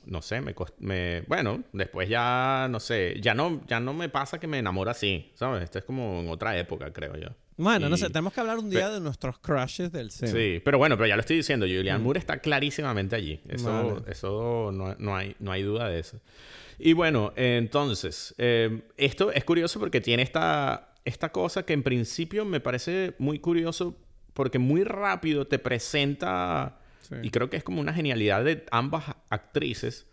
no 0.06 0.22
sé, 0.22 0.40
me, 0.40 0.54
cost- 0.54 0.74
me, 0.78 1.22
bueno, 1.28 1.62
después 1.72 2.08
ya, 2.08 2.66
no 2.70 2.80
sé, 2.80 3.16
ya 3.20 3.34
no, 3.34 3.60
ya 3.68 3.80
no 3.80 3.92
me 3.94 4.08
pasa 4.08 4.38
que 4.40 4.46
me 4.46 4.58
enamora 4.58 4.90
así, 4.92 5.30
¿sabes? 5.34 5.62
Esto 5.62 5.78
es 5.78 5.84
como 5.84 6.20
en 6.20 6.28
otra 6.30 6.58
época, 6.58 6.92
creo 6.92 7.16
yo. 7.16 7.28
Bueno, 7.56 7.88
no 7.90 7.96
Y- 7.96 7.98
sé, 7.98 8.08
tenemos 8.08 8.32
que 8.32 8.40
hablar 8.40 8.58
un 8.58 8.70
día 8.70 8.88
de 8.88 9.00
nuestros 9.00 9.38
crushes 9.38 9.92
del 9.92 10.10
cine. 10.10 10.30
Sí, 10.32 10.62
pero 10.64 10.78
bueno, 10.78 10.96
pero 10.96 11.06
ya 11.06 11.16
lo 11.16 11.20
estoy 11.20 11.36
diciendo, 11.36 11.66
Julianne 11.66 12.02
Moore 12.02 12.18
está 12.18 12.38
clarísimamente 12.38 13.14
allí. 13.14 13.40
Eso, 13.48 13.70
Mm. 13.70 13.94
Vale. 14.00 14.10
eso 14.10 14.70
no, 14.72 14.94
no 14.98 15.16
hay, 15.16 15.36
no 15.38 15.52
hay 15.52 15.62
duda 15.62 15.88
de 15.88 15.98
eso. 16.00 16.18
Y 16.78 16.94
bueno, 16.94 17.32
entonces, 17.36 18.34
eh, 18.38 18.82
esto 18.96 19.30
es 19.32 19.44
curioso 19.44 19.78
porque 19.78 20.00
tiene 20.00 20.22
esta, 20.22 20.89
esta 21.04 21.30
cosa 21.32 21.64
que 21.64 21.72
en 21.72 21.82
principio 21.82 22.44
me 22.44 22.60
parece 22.60 23.14
muy 23.18 23.38
curioso 23.38 23.96
porque 24.34 24.58
muy 24.58 24.84
rápido 24.84 25.46
te 25.46 25.58
presenta, 25.58 26.76
Sí. 27.02 27.14
y 27.22 27.30
creo 27.30 27.50
que 27.50 27.56
es 27.56 27.64
como 27.64 27.80
una 27.80 27.92
genialidad 27.92 28.44
de 28.44 28.64
ambas 28.70 29.04
actrices, 29.30 30.06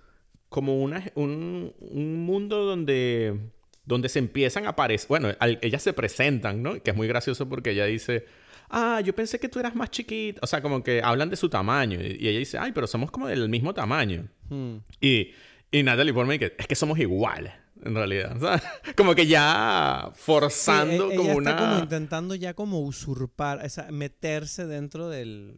como 0.50 0.82
una, 0.82 1.04
un, 1.16 1.74
un 1.80 2.26
mundo 2.26 2.66
donde, 2.66 3.38
donde 3.86 4.10
se 4.10 4.20
empiezan 4.20 4.66
a 4.66 4.70
aparecer, 4.70 5.08
bueno, 5.10 5.30
al- 5.40 5.60
ellas 5.62 5.84
se 5.84 5.94
presentan, 5.94 6.64
¿no? 6.64 6.82
Que 6.82 6.92
es 6.92 6.98
muy 6.98 7.08
gracioso 7.08 7.48
porque 7.50 7.72
ella 7.72 7.86
dice, 7.86 8.26
ah, 8.70 9.02
yo 9.04 9.14
pensé 9.14 9.40
que 9.40 9.50
tú 9.50 9.60
eras 9.60 9.76
más 9.76 9.92
chiquita, 9.92 10.40
o 10.42 10.48
sea, 10.48 10.62
como 10.62 10.82
que 10.84 11.02
hablan 11.04 11.30
de 11.30 11.36
su 11.36 11.50
tamaño, 11.50 12.00
y, 12.02 12.18
y 12.20 12.28
ella 12.30 12.40
dice, 12.40 12.58
ay, 12.58 12.72
pero 12.72 12.88
somos 12.88 13.12
como 13.12 13.28
del 13.28 13.48
mismo 13.50 13.74
tamaño. 13.74 14.28
Hmm. 14.50 14.78
Y, 15.02 15.32
y 15.70 15.84
Natalie 15.84 16.14
Portman 16.14 16.40
que 16.40 16.56
es 16.58 16.66
que 16.68 16.76
somos 16.76 16.98
iguales, 16.98 17.52
en 17.84 17.96
realidad, 17.96 18.38
¿sabes? 18.40 18.62
Como 18.96 19.14
que 19.16 19.28
ya 19.28 20.12
forzando 20.16 21.10
Sí, 21.10 21.14
e- 21.14 21.18
como 21.18 21.30
ella 21.30 21.36
una... 21.38 21.52
está 21.52 21.64
como 21.68 21.80
intentando 21.80 22.36
ya 22.36 22.54
como 22.54 22.80
usurpar, 22.82 23.64
o 23.66 23.70
sea, 23.70 23.92
meterse 23.92 24.66
dentro 24.66 25.10
del... 25.10 25.58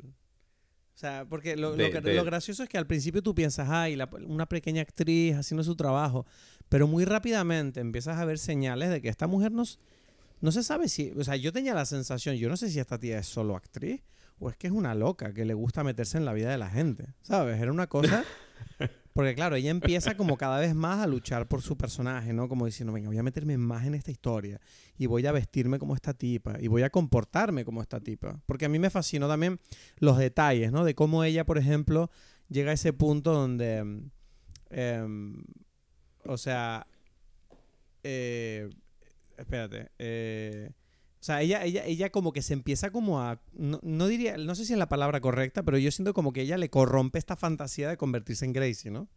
O 0.95 0.97
sea, 0.99 1.25
porque 1.29 1.55
lo, 1.55 1.69
lo 1.71 1.75
De- 1.77 1.91
que- 1.91 2.01
de- 2.01 2.13
lo 2.15 2.25
gracioso 2.25 2.62
es 2.63 2.67
que 2.69 2.77
al 2.77 2.86
principio 2.88 3.21
tú 3.23 3.34
piensas, 3.34 3.69
ay, 3.69 3.95
la- 3.95 4.10
una 4.27 4.47
pequeña 4.47 4.82
actriz 4.82 5.36
haciendo 5.36 5.63
su 5.63 5.75
trabajo, 5.75 6.25
pero 6.67 6.88
muy 6.88 7.05
rápidamente 7.05 7.79
empiezas 7.79 8.17
a 8.17 8.25
ver 8.25 8.38
señales 8.38 8.89
de 8.89 9.01
que 9.01 9.08
esta 9.10 9.25
mujer 9.27 9.51
no, 9.53 9.63
s- 9.63 9.77
no 10.41 10.51
se 10.51 10.62
sabe 10.63 10.89
si... 10.89 11.12
O 11.17 11.23
sea, 11.23 11.36
yo 11.38 11.53
tenía 11.53 11.73
la 11.73 11.86
sensación, 11.86 12.36
yo 12.36 12.49
no 12.49 12.58
sé 12.58 12.69
si 12.69 12.79
esta 12.79 12.97
tía 12.99 13.19
es 13.19 13.27
solo 13.27 13.55
actriz 13.55 14.01
o 14.39 14.49
es 14.49 14.58
que 14.58 14.67
es 14.67 14.73
una 14.73 14.93
loca 14.95 15.34
que 15.34 15.45
le 15.45 15.53
gusta 15.53 15.84
meterse 15.86 16.17
en 16.17 16.25
la 16.25 16.34
vida 16.34 16.51
de 16.51 16.58
la 16.58 16.69
gente, 16.69 17.13
¿sabes? 17.21 17.62
Era 17.62 17.71
una 17.71 17.88
cosa... 17.88 18.23
Porque 19.19 19.36
claro, 19.36 19.58
ella 19.58 19.69
empieza 19.69 20.15
como 20.15 20.38
cada 20.38 20.62
vez 20.62 20.73
más 20.73 20.99
a 20.99 21.05
luchar 21.05 21.45
por 21.45 21.62
su 21.62 21.75
personaje, 21.75 22.32
¿no? 22.32 22.47
Como 22.47 22.65
diciendo, 22.65 22.93
venga, 22.93 23.10
voy 23.10 23.17
a 23.17 23.21
meterme 23.21 23.58
más 23.58 23.86
en 23.86 23.93
esta 23.93 24.12
historia 24.12 24.62
y 24.97 25.08
voy 25.08 25.27
a 25.27 25.34
vestirme 25.34 25.77
como 25.77 25.93
esta 25.93 26.13
tipa 26.13 26.55
y 26.58 26.69
voy 26.69 26.84
a 26.84 26.89
comportarme 26.89 27.65
como 27.65 27.82
esta 27.82 27.99
tipa. 27.99 28.41
Porque 28.45 28.63
a 28.63 28.69
mí 28.69 28.79
me 28.79 28.89
fascinó 28.89 29.27
también 29.27 29.60
los 29.97 30.17
detalles, 30.17 30.71
¿no? 30.71 30.86
De 30.86 30.95
cómo 30.95 31.25
ella, 31.25 31.45
por 31.45 31.58
ejemplo, 31.58 32.10
llega 32.47 32.71
a 32.71 32.75
ese 32.75 32.93
punto 32.93 33.34
donde, 33.34 34.10
em, 34.69 35.43
o 36.23 36.38
sea, 36.38 36.88
eh, 38.03 38.69
espérate, 39.38 39.91
eh, 39.99 40.71
o 41.19 41.23
sea, 41.23 41.41
ella, 41.41 41.63
ella, 41.65 41.84
ella 41.86 42.10
como 42.12 42.32
que 42.32 42.41
se 42.41 42.53
empieza 42.53 42.91
como 42.91 43.21
a, 43.21 43.39
no, 43.53 43.79
no 43.84 44.08
diría, 44.08 44.38
no 44.38 44.55
sé 44.55 44.65
si 44.65 44.73
es 44.73 44.79
la 44.79 44.88
palabra 44.89 45.19
correcta, 45.19 45.63
pero 45.63 45.77
yo 45.77 45.91
siento 45.91 46.13
como 46.13 46.32
que 46.32 46.41
ella 46.41 46.58
le 46.58 46.69
corrompe 46.69 47.19
esta 47.19 47.36
fantasía 47.36 47.89
de 47.89 47.97
convertirse 47.97 48.45
en 48.45 48.53
Gracie, 48.53 48.89
¿no? 48.89 49.08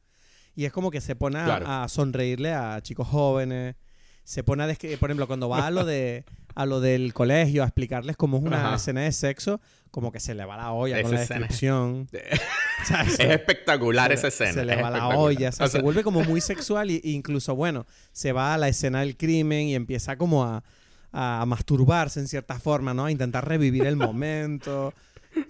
Y 0.57 0.65
es 0.65 0.73
como 0.73 0.91
que 0.91 1.01
se 1.01 1.15
pone 1.17 1.39
a, 1.39 1.45
Claro. 1.45 1.67
a 1.69 1.89
sonreírle 1.89 2.53
a 2.53 2.81
chicos 2.83 3.07
jóvenes, 3.09 3.77
se 4.25 4.43
pone 4.45 4.63
a 4.63 4.67
describir, 4.67 4.99
por 4.99 5.11
ejemplo, 5.11 5.27
cuando 5.27 5.49
va 5.49 5.67
a 5.67 5.71
lo 5.71 5.85
de 5.85 6.25
a 6.55 6.67
lo 6.67 6.81
del 6.81 7.15
colegio 7.15 7.63
a 7.63 7.67
explicarles 7.67 8.15
cómo 8.17 8.37
es 8.37 8.43
una 8.43 8.67
Ajá. 8.67 8.77
escena 8.77 9.01
de 9.01 9.13
sexo, 9.13 9.59
como 9.91 10.13
que 10.13 10.21
se 10.21 10.35
le 10.35 10.45
va 10.45 10.59
la 10.59 10.73
olla 10.73 11.01
con 11.03 11.15
Esa 11.15 11.15
la 11.15 11.23
escena. 11.23 11.39
descripción. 11.41 12.09
O 12.83 12.85
sea, 12.85 13.03
Es 13.03 13.21
espectacular 13.21 14.11
se 14.11 14.15
esa 14.15 14.29
escena. 14.29 14.53
Se 14.53 14.65
le 14.65 14.75
es 14.75 14.83
va 14.83 14.91
la 14.91 15.09
olla, 15.17 15.51
o 15.51 15.53
sea, 15.53 15.67
O 15.67 15.69
se 15.69 15.73
sea, 15.75 15.83
vuelve 15.83 16.03
como 16.03 16.23
muy 16.25 16.41
sexual 16.41 16.91
e 16.91 17.01
incluso, 17.05 17.55
bueno, 17.55 17.87
se 18.11 18.33
va 18.33 18.53
a 18.55 18.59
la 18.59 18.67
escena 18.69 19.01
del 19.01 19.17
crimen 19.17 19.69
y 19.69 19.77
empieza 19.77 20.17
como 20.17 20.43
a, 20.45 20.65
a 21.13 21.45
masturbarse 21.47 22.21
en 22.21 22.29
cierta 22.29 22.59
forma, 22.59 22.95
¿no? 22.95 23.05
A 23.05 23.11
intentar 23.11 23.47
revivir 23.47 23.87
el 23.87 23.97
momento. 23.97 24.93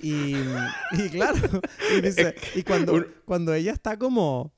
Y, 0.03 0.35
y 0.93 1.09
claro, 1.11 1.39
y, 1.97 2.01
dice- 2.03 2.35
y 2.55 2.63
cuando, 2.63 3.05
cuando 3.25 3.53
ella 3.55 3.73
está 3.73 3.97
como... 3.99 4.53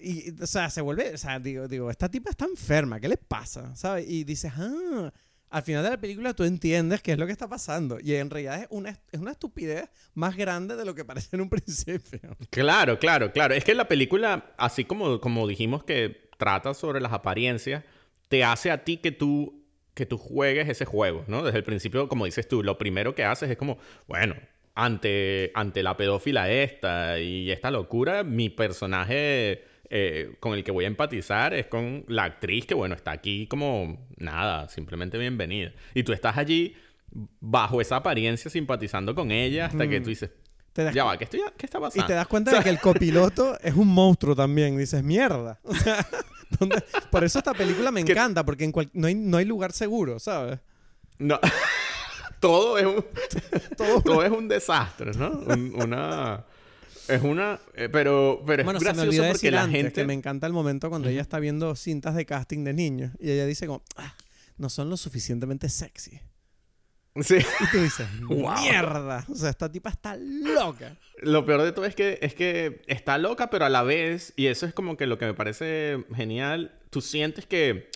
Y, 0.00 0.34
o 0.42 0.46
sea, 0.46 0.68
se 0.68 0.80
vuelve, 0.80 1.14
o 1.14 1.18
sea, 1.18 1.38
digo, 1.38 1.68
digo, 1.68 1.88
esta 1.90 2.08
tipa 2.08 2.30
está 2.30 2.44
enferma, 2.44 2.98
¿qué 2.98 3.08
le 3.08 3.16
pasa? 3.16 3.74
¿Sabes? 3.76 4.04
Y 4.08 4.24
dices, 4.24 4.52
ah, 4.56 5.12
al 5.48 5.62
final 5.62 5.84
de 5.84 5.90
la 5.90 5.96
película 6.00 6.34
tú 6.34 6.42
entiendes 6.42 7.02
qué 7.02 7.12
es 7.12 7.18
lo 7.18 7.26
que 7.26 7.30
está 7.32 7.46
pasando. 7.48 7.98
Y 8.00 8.14
en 8.14 8.28
realidad 8.28 8.62
es 8.62 8.66
una, 8.70 8.90
es 8.90 9.20
una 9.20 9.30
estupidez 9.30 9.88
más 10.14 10.36
grande 10.36 10.74
de 10.74 10.84
lo 10.84 10.94
que 10.96 11.04
parece 11.04 11.28
en 11.36 11.42
un 11.42 11.48
principio. 11.50 12.36
Claro, 12.50 12.98
claro, 12.98 13.30
claro. 13.32 13.54
Es 13.54 13.62
que 13.62 13.74
la 13.76 13.86
película, 13.86 14.52
así 14.58 14.84
como, 14.84 15.20
como 15.20 15.46
dijimos 15.46 15.84
que 15.84 16.30
trata 16.36 16.74
sobre 16.74 17.00
las 17.00 17.12
apariencias, 17.12 17.84
te 18.28 18.42
hace 18.42 18.72
a 18.72 18.82
ti 18.82 18.96
que 18.96 19.12
tú, 19.12 19.61
que 19.94 20.06
tú 20.06 20.16
juegues 20.18 20.68
ese 20.68 20.84
juego, 20.84 21.24
¿no? 21.26 21.42
Desde 21.42 21.58
el 21.58 21.64
principio, 21.64 22.08
como 22.08 22.24
dices 22.24 22.48
tú, 22.48 22.62
lo 22.62 22.78
primero 22.78 23.14
que 23.14 23.24
haces 23.24 23.50
es 23.50 23.56
como, 23.56 23.78
bueno, 24.08 24.34
ante, 24.74 25.52
ante 25.54 25.82
la 25.82 25.96
pedófila 25.96 26.50
esta 26.50 27.18
y 27.20 27.50
esta 27.50 27.70
locura, 27.70 28.24
mi 28.24 28.48
personaje 28.48 29.64
eh, 29.90 30.34
con 30.40 30.54
el 30.54 30.64
que 30.64 30.70
voy 30.72 30.84
a 30.84 30.88
empatizar 30.88 31.52
es 31.52 31.66
con 31.66 32.04
la 32.08 32.24
actriz 32.24 32.64
que, 32.66 32.74
bueno, 32.74 32.94
está 32.94 33.10
aquí 33.10 33.46
como 33.46 34.08
nada, 34.16 34.68
simplemente 34.68 35.18
bienvenida. 35.18 35.72
Y 35.94 36.02
tú 36.04 36.12
estás 36.14 36.38
allí 36.38 36.74
bajo 37.40 37.80
esa 37.82 37.96
apariencia 37.96 38.50
simpatizando 38.50 39.14
con 39.14 39.30
ella 39.30 39.66
hasta 39.66 39.86
que 39.86 40.00
Mm. 40.00 40.02
tú 40.02 40.08
dices, 40.08 40.30
Te 40.72 40.84
das 40.84 40.94
ya 40.94 41.04
va, 41.04 41.18
¿qué, 41.18 41.24
estoy, 41.24 41.40
¿qué 41.58 41.66
está 41.66 41.76
Y 41.76 41.80
pasando? 41.82 42.06
te 42.06 42.14
das 42.14 42.26
cuenta 42.26 42.50
de 42.56 42.62
que 42.62 42.70
el 42.70 42.80
copiloto 42.80 43.58
es 43.60 43.74
un 43.74 43.88
monstruo 43.88 44.34
también. 44.34 44.78
Dices, 44.78 45.02
mierda. 45.02 45.60
O 45.64 45.74
sea, 45.74 46.06
¿dónde- 46.58 46.82
por 47.10 47.24
eso 47.24 47.38
esta 47.38 47.54
película 47.54 47.90
me 47.90 48.00
encanta, 48.02 48.44
porque 48.44 48.64
en 48.64 48.72
cual- 48.72 48.90
no, 48.92 49.06
hay, 49.06 49.14
no 49.14 49.36
hay 49.36 49.44
lugar 49.44 49.72
seguro, 49.72 50.18
¿sabes? 50.18 50.58
No. 51.18 51.38
todo 52.40 52.78
es 52.78 52.86
un... 52.86 53.04
Todo 53.76 54.00
todo 54.02 54.24
es 54.24 54.30
un 54.30 54.48
desastre, 54.48 55.12
¿no? 55.12 55.30
Un- 55.30 55.74
una... 55.80 56.44
Es 57.08 57.20
una... 57.22 57.58
eh, 57.74 57.88
pero, 57.90 58.42
pero 58.46 58.62
es 58.62 58.64
Bueno, 58.64 58.78
se 58.78 58.84
me 58.86 58.92
gracioso 58.92 59.08
olvidó 59.08 59.22
porque 59.24 59.32
decir 59.34 59.52
la 59.52 59.62
antes 59.62 59.76
gente... 59.82 59.92
que 59.92 60.04
me 60.06 60.12
encanta 60.14 60.46
el 60.46 60.52
momento 60.52 60.88
cuando 60.88 61.08
ella 61.08 61.20
está 61.20 61.38
viendo 61.40 61.74
cintas 61.74 62.14
de 62.14 62.24
casting 62.26 62.62
de 62.64 62.72
niños 62.72 63.12
y 63.18 63.30
ella 63.30 63.44
dice 63.46 63.66
como, 63.66 63.82
"Ah, 63.96 64.14
no 64.56 64.68
son 64.70 64.88
lo 64.88 64.96
suficientemente 64.96 65.68
sexy. 65.68 66.20
Sí. 67.20 67.36
Y 67.60 67.66
tú 67.70 67.78
dices, 67.78 68.06
Wow. 68.22 68.54
mierda. 68.62 69.26
O 69.30 69.34
sea, 69.34 69.50
esta 69.50 69.70
tipa 69.70 69.90
está 69.90 70.16
loca. 70.16 70.96
Lo 71.18 71.44
peor 71.44 71.62
de 71.62 71.72
todo 71.72 71.84
es 71.84 71.94
que, 71.94 72.18
es 72.22 72.34
que 72.34 72.82
está 72.86 73.18
loca, 73.18 73.50
pero 73.50 73.64
a 73.66 73.68
la 73.68 73.82
vez, 73.82 74.32
y 74.36 74.46
eso 74.46 74.64
es 74.66 74.72
como 74.72 74.96
que 74.96 75.06
lo 75.06 75.18
que 75.18 75.26
me 75.26 75.34
parece 75.34 76.04
genial, 76.14 76.72
tú 76.90 77.00
sientes 77.02 77.44
que, 77.46 77.90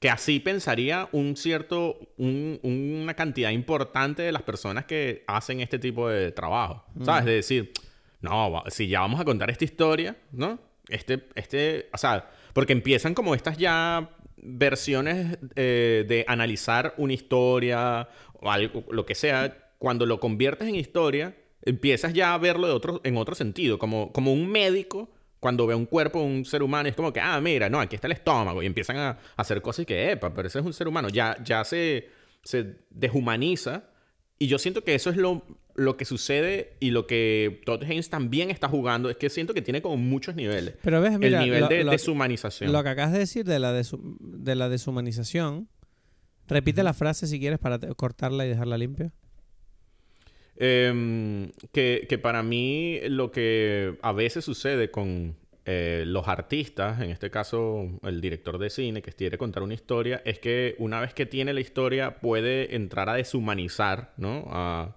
que 0.00 0.10
así 0.10 0.38
pensaría 0.40 1.08
un 1.12 1.36
cierto, 1.36 1.98
un- 2.18 2.60
una 2.62 3.14
cantidad 3.14 3.50
importante 3.50 4.22
de 4.22 4.32
las 4.32 4.42
personas 4.42 4.84
que 4.84 5.24
hacen 5.26 5.60
este 5.60 5.78
tipo 5.78 6.08
de 6.08 6.30
trabajo. 6.32 6.84
¿Sabes? 7.04 7.24
De 7.24 7.32
decir, 7.32 7.72
no, 8.20 8.62
si 8.68 8.86
ya 8.86 9.00
vamos 9.00 9.18
a 9.20 9.24
contar 9.24 9.50
esta 9.50 9.64
historia, 9.64 10.16
¿no? 10.30 10.58
Este, 10.88 11.26
este, 11.36 11.88
o 11.92 11.96
sea, 11.96 12.28
porque 12.52 12.72
empiezan 12.74 13.14
como 13.14 13.34
estas 13.34 13.56
ya 13.56 14.10
versiones 14.36 15.38
eh, 15.54 16.04
de 16.08 16.24
analizar 16.26 16.94
una 16.96 17.12
historia 17.12 18.08
algo, 18.50 18.84
lo 18.90 19.04
que 19.06 19.14
sea, 19.14 19.72
cuando 19.78 20.06
lo 20.06 20.18
conviertes 20.20 20.68
en 20.68 20.74
historia, 20.74 21.36
empiezas 21.64 22.12
ya 22.12 22.34
a 22.34 22.38
verlo 22.38 22.66
de 22.66 22.72
otro, 22.72 23.00
en 23.04 23.16
otro 23.16 23.34
sentido, 23.34 23.78
como, 23.78 24.12
como 24.12 24.32
un 24.32 24.48
médico 24.50 25.10
cuando 25.40 25.66
ve 25.66 25.74
un 25.74 25.86
cuerpo 25.86 26.20
de 26.20 26.26
un 26.26 26.44
ser 26.44 26.62
humano, 26.62 26.88
es 26.88 26.94
como 26.94 27.12
que, 27.12 27.20
ah, 27.20 27.40
mira, 27.40 27.68
no, 27.68 27.80
aquí 27.80 27.96
está 27.96 28.06
el 28.06 28.12
estómago, 28.12 28.62
y 28.62 28.66
empiezan 28.66 28.96
a, 28.96 29.18
hacer 29.36 29.60
cosas 29.60 29.82
y 29.82 29.86
que, 29.86 30.12
epa, 30.12 30.32
pero 30.34 30.46
ese 30.48 30.60
es 30.60 30.64
un 30.64 30.72
ser 30.72 30.86
humano, 30.86 31.08
ya, 31.08 31.36
ya 31.44 31.64
se, 31.64 32.08
se 32.44 32.76
deshumaniza, 32.90 33.84
y 34.38 34.46
yo 34.46 34.58
siento 34.58 34.84
que 34.84 34.94
eso 34.94 35.10
es 35.10 35.16
lo, 35.16 35.44
lo 35.74 35.96
que 35.96 36.04
sucede 36.04 36.76
y 36.80 36.90
lo 36.90 37.06
que 37.08 37.60
Todd 37.64 37.82
Haynes 37.82 38.08
también 38.10 38.50
está 38.50 38.68
jugando, 38.68 39.10
es 39.10 39.16
que 39.16 39.30
siento 39.30 39.52
que 39.54 39.62
tiene 39.62 39.82
como 39.82 39.96
muchos 39.96 40.34
niveles. 40.36 40.74
Pero 40.82 41.00
ves, 41.00 41.18
mira, 41.18 41.38
el 41.40 41.44
nivel 41.44 41.60
lo- 41.62 41.68
de 41.68 41.84
lo- 41.84 41.90
deshumanización. 41.92 42.72
Lo 42.72 42.82
que 42.82 42.88
acabas 42.90 43.12
de 43.12 43.18
decir 43.20 43.44
de 43.44 43.58
la, 43.58 43.72
desu- 43.76 44.16
de 44.20 44.54
la 44.54 44.68
deshumanización, 44.68 45.68
repite 46.52 46.82
la 46.82 46.94
frase 46.94 47.26
si 47.26 47.40
quieres 47.40 47.58
para 47.58 47.78
cortarla 47.94 48.46
y 48.46 48.48
dejarla 48.48 48.78
limpia. 48.78 49.12
Em, 50.56 51.50
que, 51.72 52.06
que 52.08 52.18
para 52.18 52.42
mí 52.42 53.00
lo 53.08 53.30
que 53.30 53.98
a 54.02 54.12
veces 54.12 54.44
sucede 54.44 54.90
con 54.90 55.36
eh, 55.64 56.02
los 56.08 56.26
artistas, 56.26 57.00
en 57.00 57.10
este 57.10 57.30
caso 57.30 57.88
el 58.02 58.20
director 58.20 58.58
de 58.58 58.68
cine 58.68 59.00
que 59.00 59.12
quiere 59.12 59.38
contar 59.38 59.62
una 59.62 59.74
historia, 59.74 60.20
es 60.24 60.40
que 60.40 60.74
una 60.78 61.00
vez 61.00 61.14
que 61.14 61.24
tiene 61.24 61.52
la 61.52 61.60
historia 61.60 62.18
puede 62.18 62.74
entrar 62.74 63.08
a 63.08 63.14
deshumanizar, 63.14 64.12
¿no? 64.16 64.44
A, 64.48 64.96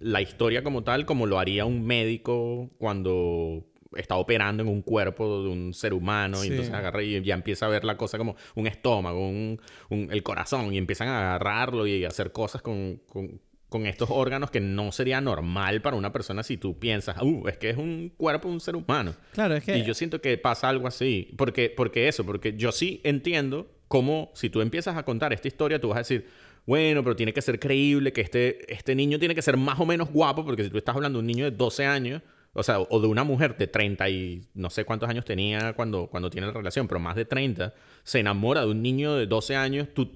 la 0.00 0.20
historia 0.20 0.64
como 0.64 0.82
tal, 0.82 1.06
como 1.06 1.26
lo 1.26 1.38
haría 1.38 1.64
un 1.64 1.86
médico 1.86 2.70
cuando 2.78 3.64
está 3.96 4.16
operando 4.16 4.62
en 4.62 4.68
un 4.68 4.82
cuerpo 4.82 5.42
de 5.42 5.48
un 5.50 5.72
ser 5.74 5.94
humano 5.94 6.36
Sí. 6.38 6.48
y 6.48 6.50
entonces 6.50 6.74
agarra 6.74 7.02
y 7.02 7.22
ya 7.22 7.34
empieza 7.34 7.66
a 7.66 7.68
ver 7.68 7.84
la 7.84 7.96
cosa 7.96 8.18
como 8.18 8.36
un 8.54 8.66
estómago, 8.66 9.28
un, 9.28 9.60
un- 9.90 10.08
el 10.12 10.22
corazón 10.22 10.72
y 10.72 10.78
empiezan 10.78 11.08
a 11.08 11.18
agarrarlo 11.34 11.86
y 11.86 12.04
a 12.04 12.08
hacer 12.08 12.32
cosas 12.32 12.62
con, 12.62 13.00
con- 13.08 13.40
con 13.68 13.86
estos 13.86 14.08
órganos 14.12 14.52
que 14.52 14.60
no 14.60 14.92
sería 14.92 15.20
normal 15.20 15.82
para 15.82 15.96
una 15.96 16.12
persona 16.12 16.44
si 16.44 16.56
tú 16.56 16.78
piensas, 16.78 17.20
uh, 17.20 17.48
es 17.48 17.56
que 17.58 17.70
es 17.70 17.76
un 17.76 18.12
cuerpo 18.16 18.46
de 18.46 18.54
un 18.54 18.60
ser 18.60 18.76
humano. 18.76 19.14
Claro, 19.32 19.56
es 19.56 19.64
que... 19.64 19.76
Y 19.76 19.84
yo 19.84 19.94
siento 19.94 20.20
que 20.20 20.38
pasa 20.38 20.68
algo 20.68 20.86
así. 20.86 21.34
Porque, 21.36 21.70
porque 21.76 22.06
eso, 22.06 22.24
porque 22.24 22.54
yo 22.56 22.70
sí 22.70 23.00
entiendo 23.02 23.68
cómo 23.88 24.30
si 24.34 24.48
tú 24.48 24.60
empiezas 24.60 24.96
a 24.96 25.02
contar 25.04 25.32
esta 25.32 25.48
historia, 25.48 25.80
tú 25.80 25.88
vas 25.88 25.96
a 25.96 26.00
decir, 26.02 26.28
bueno, 26.66 27.02
pero 27.02 27.16
tiene 27.16 27.32
que 27.32 27.42
ser 27.42 27.58
creíble, 27.58 28.12
que 28.12 28.20
este, 28.20 28.72
este 28.72 28.94
niño 28.94 29.18
tiene 29.18 29.34
que 29.34 29.42
ser 29.42 29.56
más 29.56 29.80
o 29.80 29.86
menos 29.86 30.08
guapo, 30.12 30.44
porque 30.44 30.62
si 30.62 30.70
tú 30.70 30.78
estás 30.78 30.94
hablando 30.94 31.18
de 31.18 31.20
un 31.22 31.26
niño 31.26 31.44
de 31.44 31.50
12 31.56 31.84
años, 31.84 32.22
o 32.54 32.62
sea, 32.62 32.80
o 32.80 33.00
de 33.00 33.08
una 33.08 33.24
mujer 33.24 33.56
de 33.56 33.66
30 33.66 34.08
y 34.08 34.46
no 34.54 34.70
sé 34.70 34.84
cuántos 34.84 35.08
años 35.08 35.24
tenía 35.24 35.74
cuando, 35.74 36.06
cuando 36.06 36.30
tiene 36.30 36.46
la 36.46 36.52
relación, 36.52 36.88
pero 36.88 37.00
más 37.00 37.16
de 37.16 37.24
30, 37.24 37.74
se 38.04 38.20
enamora 38.20 38.62
de 38.62 38.68
un 38.68 38.80
niño 38.80 39.14
de 39.14 39.26
12 39.26 39.56
años, 39.56 39.88
tú... 39.92 40.10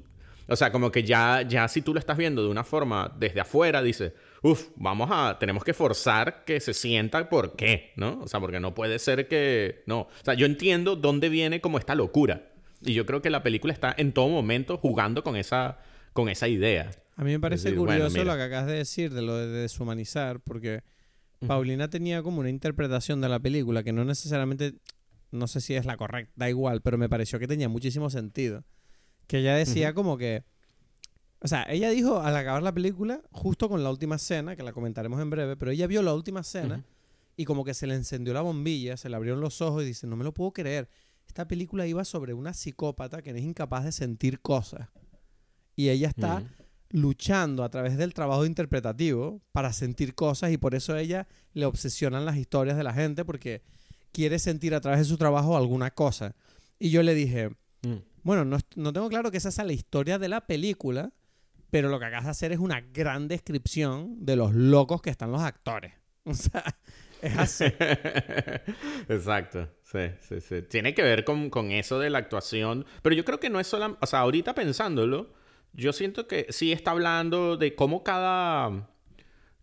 O 0.50 0.56
sea, 0.56 0.72
como 0.72 0.90
que 0.90 1.02
ya, 1.02 1.42
ya 1.42 1.68
si 1.68 1.82
tú 1.82 1.92
lo 1.92 2.00
estás 2.00 2.16
viendo 2.16 2.42
de 2.42 2.48
una 2.48 2.64
forma 2.64 3.14
desde 3.18 3.40
afuera, 3.40 3.82
dices, 3.82 4.14
uff, 4.40 4.68
vamos 4.76 5.10
a, 5.12 5.36
tenemos 5.38 5.62
que 5.62 5.74
forzar 5.74 6.44
que 6.46 6.58
se 6.60 6.72
sienta 6.72 7.28
por 7.28 7.54
qué, 7.54 7.92
¿no? 7.96 8.20
O 8.22 8.28
sea, 8.28 8.40
porque 8.40 8.58
no 8.58 8.74
puede 8.74 8.98
ser 8.98 9.28
que, 9.28 9.82
no. 9.84 10.00
O 10.00 10.24
sea, 10.24 10.32
yo 10.32 10.46
entiendo 10.46 10.96
dónde 10.96 11.28
viene 11.28 11.60
como 11.60 11.78
esta 11.78 11.94
locura. 11.94 12.48
Y 12.80 12.94
yo 12.94 13.04
creo 13.04 13.20
que 13.20 13.28
la 13.28 13.42
película 13.42 13.74
está 13.74 13.94
en 13.98 14.12
todo 14.12 14.28
momento 14.28 14.78
jugando 14.78 15.22
con 15.22 15.36
esa, 15.36 15.80
con 16.14 16.30
esa 16.30 16.48
idea. 16.48 16.92
A 17.16 17.24
mí 17.24 17.32
me 17.32 17.40
parece 17.40 17.64
decir, 17.64 17.78
bueno, 17.78 17.92
curioso 17.92 18.18
mira. 18.18 18.32
lo 18.32 18.38
que 18.38 18.44
acabas 18.44 18.68
de 18.68 18.76
decir 18.76 19.12
de 19.12 19.20
lo 19.20 19.36
de 19.36 19.48
deshumanizar, 19.48 20.40
porque 20.40 20.82
Paulina 21.46 21.88
tenía 21.88 22.22
como 22.22 22.40
una 22.40 22.50
interpretación 22.50 23.20
de 23.20 23.28
la 23.28 23.38
película 23.38 23.82
que 23.82 23.92
no 23.92 24.04
necesariamente, 24.04 24.74
no 25.30 25.46
sé 25.46 25.60
si 25.60 25.74
es 25.74 25.86
la 25.86 25.96
correcta, 25.96 26.32
da 26.36 26.48
igual, 26.48 26.80
pero 26.82 26.98
me 26.98 27.08
pareció 27.08 27.38
que 27.38 27.46
tenía 27.46 27.68
muchísimo 27.68 28.10
sentido. 28.10 28.64
Que 29.26 29.38
ella 29.38 29.54
decía 29.54 29.94
como 29.94 30.16
que, 30.16 30.44
o 31.40 31.48
sea, 31.48 31.64
ella 31.68 31.90
dijo 31.90 32.20
al 32.20 32.36
acabar 32.36 32.62
la 32.62 32.72
película, 32.72 33.20
justo 33.30 33.68
con 33.68 33.84
la 33.84 33.90
última 33.90 34.16
escena, 34.16 34.56
que 34.56 34.62
la 34.62 34.72
comentaremos 34.72 35.20
en 35.20 35.30
breve, 35.30 35.56
pero 35.56 35.70
ella 35.70 35.86
vio 35.86 36.02
la 36.02 36.14
última 36.14 36.40
escena 36.40 36.84
y 37.36 37.44
como 37.44 37.64
que 37.64 37.72
se 37.72 37.86
le 37.86 37.94
encendió 37.94 38.34
la 38.34 38.40
bombilla, 38.40 38.96
se 38.96 39.08
le 39.08 39.14
abrieron 39.14 39.40
los 39.40 39.60
ojos 39.60 39.84
y 39.84 39.86
dice, 39.86 40.06
no 40.06 40.16
me 40.16 40.24
lo 40.24 40.34
puedo 40.34 40.52
creer. 40.52 40.88
Esta 41.26 41.46
película 41.46 41.86
iba 41.86 42.04
sobre 42.04 42.32
una 42.32 42.52
psicópata 42.52 43.22
que 43.22 43.32
no 43.32 43.38
es 43.38 43.44
incapaz 43.44 43.84
de 43.84 43.92
sentir 43.92 44.40
cosas. 44.40 44.88
Y 45.76 45.90
ella 45.90 46.08
está. 46.08 46.42
Luchando 46.90 47.64
a 47.64 47.68
través 47.70 47.96
del 47.96 48.14
trabajo 48.14 48.46
interpretativo 48.46 49.42
para 49.52 49.72
sentir 49.72 50.14
cosas 50.14 50.52
y 50.52 50.58
por 50.58 50.74
eso 50.74 50.94
a 50.94 51.00
ella 51.00 51.26
le 51.52 51.66
obsesionan 51.66 52.24
las 52.24 52.36
historias 52.36 52.76
de 52.76 52.84
la 52.84 52.92
gente 52.94 53.24
porque 53.24 53.62
quiere 54.12 54.38
sentir 54.38 54.74
a 54.74 54.80
través 54.80 55.00
de 55.00 55.04
su 55.04 55.18
trabajo 55.18 55.56
alguna 55.56 55.90
cosa. 55.90 56.34
Y 56.78 56.90
yo 56.90 57.02
le 57.02 57.14
dije, 57.14 57.50
Mm. 57.82 57.94
bueno, 58.24 58.44
no, 58.44 58.58
no 58.74 58.92
tengo 58.92 59.08
claro 59.08 59.30
que 59.30 59.36
esa 59.36 59.52
sea 59.52 59.62
la 59.64 59.72
historia 59.72 60.18
de 60.18 60.28
la 60.28 60.46
película, 60.48 61.12
pero 61.70 61.88
lo 61.88 62.00
que 62.00 62.06
acabas 62.06 62.24
de 62.24 62.30
hacer 62.32 62.50
es 62.52 62.58
una 62.58 62.80
gran 62.80 63.28
descripción 63.28 64.24
de 64.24 64.34
los 64.34 64.52
locos 64.52 65.00
que 65.00 65.10
están 65.10 65.30
los 65.30 65.42
actores. 65.42 65.92
O 66.24 66.34
sea, 66.34 66.62
es 67.22 67.36
así. 67.38 67.64
Exacto, 69.08 69.68
sí, 69.82 70.10
sí, 70.20 70.40
sí. 70.40 70.62
Tiene 70.62 70.94
que 70.94 71.02
ver 71.02 71.24
con, 71.24 71.50
con 71.50 71.70
eso 71.70 71.98
de 71.98 72.10
la 72.10 72.18
actuación, 72.18 72.84
pero 73.02 73.14
yo 73.14 73.24
creo 73.24 73.40
que 73.40 73.50
no 73.50 73.60
es 73.60 73.66
solo, 73.66 73.96
o 74.00 74.06
sea, 74.06 74.20
ahorita 74.20 74.54
pensándolo, 74.54 75.32
yo 75.78 75.92
siento 75.92 76.26
que 76.26 76.46
sí 76.50 76.72
está 76.72 76.90
hablando 76.90 77.56
de 77.56 77.74
cómo 77.74 78.02
cada, 78.02 78.88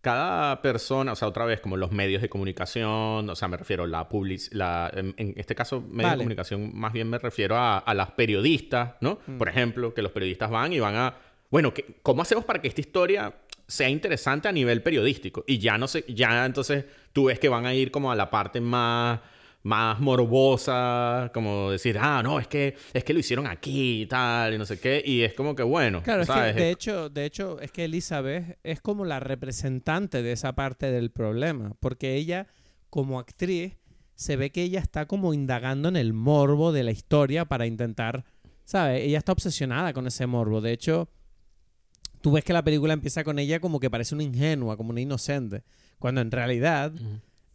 cada 0.00 0.62
persona, 0.62 1.12
o 1.12 1.16
sea, 1.16 1.26
otra 1.28 1.44
vez, 1.44 1.60
como 1.60 1.76
los 1.76 1.90
medios 1.92 2.22
de 2.22 2.28
comunicación, 2.28 3.28
o 3.28 3.34
sea, 3.36 3.48
me 3.48 3.56
refiero 3.56 3.84
a 3.84 3.86
la 3.88 4.08
public, 4.08 4.40
la, 4.52 4.90
en, 4.94 5.14
en 5.16 5.34
este 5.36 5.54
caso, 5.54 5.80
medios 5.80 5.96
de 5.96 6.16
comunicación, 6.18 6.70
más 6.74 6.92
bien 6.92 7.08
me 7.10 7.18
refiero 7.18 7.56
a, 7.56 7.78
a 7.78 7.94
las 7.94 8.12
periodistas, 8.12 8.94
¿no? 9.00 9.18
Por 9.38 9.48
ejemplo, 9.48 9.92
que 9.94 10.02
los 10.02 10.12
periodistas 10.12 10.50
van 10.50 10.72
y 10.72 10.80
van 10.80 10.94
a, 10.96 11.14
bueno, 11.50 11.74
¿qué- 11.74 11.96
¿cómo 12.02 12.22
hacemos 12.22 12.44
para 12.44 12.60
que 12.62 12.68
esta 12.68 12.80
historia 12.80 13.34
sea 13.66 13.88
interesante 13.88 14.46
a 14.46 14.52
nivel 14.52 14.82
periodístico? 14.82 15.42
Y 15.46 15.58
ya 15.58 15.76
no 15.76 15.88
sé, 15.88 16.04
ya 16.08 16.46
entonces 16.46 16.84
tú 17.12 17.24
ves 17.24 17.38
que 17.40 17.48
van 17.48 17.66
a 17.66 17.74
ir 17.74 17.90
como 17.90 18.12
a 18.12 18.14
la 18.14 18.30
parte 18.30 18.60
más 18.60 19.20
más 19.66 19.98
morbosa, 19.98 21.32
como 21.34 21.72
decir, 21.72 21.98
ah, 22.00 22.22
no, 22.22 22.38
es 22.38 22.46
que 22.46 22.76
es 22.92 23.02
que 23.02 23.12
lo 23.12 23.18
hicieron 23.18 23.48
aquí 23.48 24.02
y 24.02 24.06
tal, 24.06 24.54
y 24.54 24.58
no 24.58 24.64
sé 24.64 24.78
qué, 24.78 25.02
y 25.04 25.22
es 25.22 25.34
como 25.34 25.56
que 25.56 25.64
bueno, 25.64 26.04
Claro, 26.04 26.22
es 26.22 26.28
que 26.28 26.52
de 26.52 26.70
hecho, 26.70 27.10
de 27.10 27.24
hecho, 27.24 27.58
es 27.60 27.72
que 27.72 27.86
Elizabeth 27.86 28.58
es 28.62 28.80
como 28.80 29.04
la 29.04 29.18
representante 29.18 30.22
de 30.22 30.30
esa 30.30 30.54
parte 30.54 30.92
del 30.92 31.10
problema, 31.10 31.74
porque 31.80 32.14
ella, 32.14 32.46
como 32.90 33.18
actriz, 33.18 33.76
se 34.14 34.36
ve 34.36 34.52
que 34.52 34.62
ella 34.62 34.78
está 34.78 35.06
como 35.06 35.34
indagando 35.34 35.88
en 35.88 35.96
el 35.96 36.12
morbo 36.12 36.70
de 36.70 36.84
la 36.84 36.92
historia 36.92 37.44
para 37.44 37.66
intentar, 37.66 38.24
¿sabes? 38.64 39.02
Ella 39.02 39.18
está 39.18 39.32
obsesionada 39.32 39.92
con 39.92 40.06
ese 40.06 40.28
morbo. 40.28 40.60
De 40.60 40.70
hecho, 40.70 41.10
tú 42.20 42.30
ves 42.30 42.44
que 42.44 42.52
la 42.52 42.62
película 42.62 42.92
empieza 42.92 43.24
con 43.24 43.40
ella 43.40 43.58
como 43.58 43.80
que 43.80 43.90
parece 43.90 44.14
una 44.14 44.22
ingenua, 44.22 44.76
como 44.76 44.90
una 44.90 45.00
inocente, 45.00 45.64
cuando 45.98 46.20
en 46.20 46.30
realidad. 46.30 46.92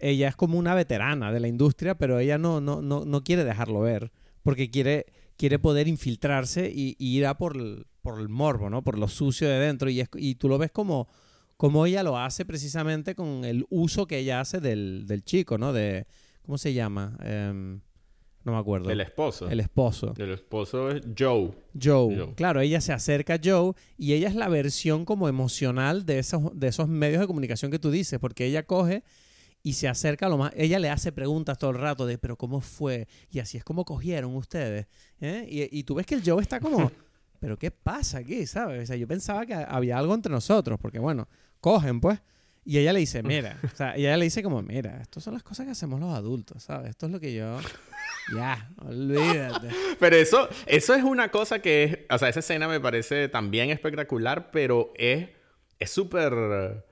Ella 0.01 0.27
es 0.27 0.35
como 0.35 0.57
una 0.59 0.75
veterana 0.75 1.31
de 1.31 1.39
la 1.39 1.47
industria, 1.47 1.95
pero 1.97 2.19
ella 2.19 2.37
no, 2.37 2.59
no, 2.61 2.81
no, 2.81 3.05
no 3.05 3.23
quiere 3.23 3.43
dejarlo 3.43 3.79
ver, 3.81 4.11
porque 4.43 4.69
quiere, 4.69 5.05
quiere 5.37 5.59
poder 5.59 5.87
infiltrarse 5.87 6.71
y, 6.73 6.95
y 6.99 7.17
ir 7.17 7.25
a 7.25 7.37
por 7.37 7.55
el, 7.57 7.85
por 8.01 8.19
el 8.19 8.29
morbo, 8.29 8.69
¿no? 8.69 8.83
Por 8.83 8.97
lo 8.97 9.07
sucio 9.07 9.47
de 9.47 9.59
dentro. 9.59 9.89
Y, 9.89 10.01
es- 10.01 10.09
y 10.15 10.35
tú 10.35 10.49
lo 10.49 10.57
ves 10.57 10.71
como, 10.71 11.07
como 11.57 11.85
ella 11.85 12.03
lo 12.03 12.17
hace 12.17 12.43
precisamente 12.45 13.13
con 13.15 13.45
el 13.45 13.65
uso 13.69 14.07
que 14.07 14.17
ella 14.17 14.39
hace 14.41 14.59
del, 14.59 15.05
del 15.07 15.23
chico, 15.23 15.57
¿no? 15.57 15.73
De 15.73 16.07
¿Cómo 16.43 16.57
se 16.57 16.73
llama? 16.73 17.15
Em, 17.23 17.81
no 18.43 18.53
me 18.53 18.57
acuerdo. 18.57 18.89
El 18.89 18.99
esposo. 18.99 19.47
El 19.47 19.59
esposo. 19.59 20.15
El 20.17 20.31
esposo 20.31 20.89
es 20.89 21.03
Joe. 21.17 21.51
Joe. 21.79 22.15
Joe. 22.17 22.33
Claro, 22.35 22.61
ella 22.61 22.81
se 22.81 22.91
acerca 22.91 23.35
a 23.35 23.39
Joe 23.43 23.73
y 23.95 24.13
ella 24.13 24.27
es 24.27 24.33
la 24.33 24.49
versión 24.49 25.05
como 25.05 25.29
emocional 25.29 26.03
de 26.07 26.17
esos, 26.17 26.41
de 26.59 26.67
esos 26.69 26.87
medios 26.87 27.21
de 27.21 27.27
comunicación 27.27 27.69
que 27.69 27.77
tú 27.77 27.91
dices, 27.91 28.17
porque 28.19 28.47
ella 28.47 28.63
coge 28.65 29.03
y 29.63 29.73
se 29.73 29.87
acerca 29.87 30.29
lo 30.29 30.37
más. 30.37 30.51
Ella 30.55 30.79
le 30.79 30.89
hace 30.89 31.11
preguntas 31.11 31.57
todo 31.57 31.71
el 31.71 31.77
rato 31.77 32.05
de, 32.05 32.17
pero 32.17 32.37
¿cómo 32.37 32.61
fue? 32.61 33.07
Y 33.29 33.39
así 33.39 33.57
es 33.57 33.63
como 33.63 33.85
cogieron 33.85 34.35
ustedes. 34.35 34.87
¿eh? 35.19 35.45
Y, 35.49 35.79
y 35.79 35.83
tú 35.83 35.95
ves 35.95 36.05
que 36.05 36.15
el 36.15 36.23
Joe 36.25 36.41
está 36.41 36.59
como, 36.59 36.91
pero 37.39 37.57
¿qué 37.57 37.71
pasa 37.71 38.19
aquí? 38.19 38.45
¿Sabes? 38.45 38.83
O 38.83 38.85
sea, 38.85 38.95
yo 38.95 39.07
pensaba 39.07 39.45
que 39.45 39.53
había 39.53 39.97
algo 39.97 40.13
entre 40.13 40.31
nosotros, 40.31 40.79
porque 40.79 40.99
bueno, 40.99 41.27
cogen 41.59 41.99
pues. 41.99 42.19
Y 42.63 42.77
ella 42.77 42.93
le 42.93 42.99
dice, 42.99 43.23
mira, 43.23 43.59
o 43.63 43.75
sea, 43.75 43.97
y 43.97 44.01
ella 44.01 44.17
le 44.17 44.25
dice 44.25 44.43
como, 44.43 44.61
mira, 44.61 45.01
estas 45.01 45.23
son 45.23 45.33
las 45.33 45.41
cosas 45.41 45.65
que 45.65 45.71
hacemos 45.71 45.99
los 45.99 46.13
adultos, 46.13 46.61
¿sabes? 46.61 46.91
Esto 46.91 47.07
es 47.07 47.11
lo 47.11 47.19
que 47.19 47.33
yo... 47.33 47.57
Ya, 48.35 48.69
olvídate. 48.77 49.69
Pero 49.99 50.15
eso, 50.15 50.47
eso 50.67 50.93
es 50.93 51.03
una 51.03 51.29
cosa 51.29 51.59
que 51.59 51.83
es, 51.83 51.97
o 52.09 52.17
sea, 52.19 52.29
esa 52.29 52.39
escena 52.39 52.67
me 52.67 52.79
parece 52.79 53.27
también 53.27 53.71
espectacular, 53.71 54.51
pero 54.51 54.93
es 54.95 55.27
es 55.81 55.89
súper 55.89 56.31
es, 56.33 56.83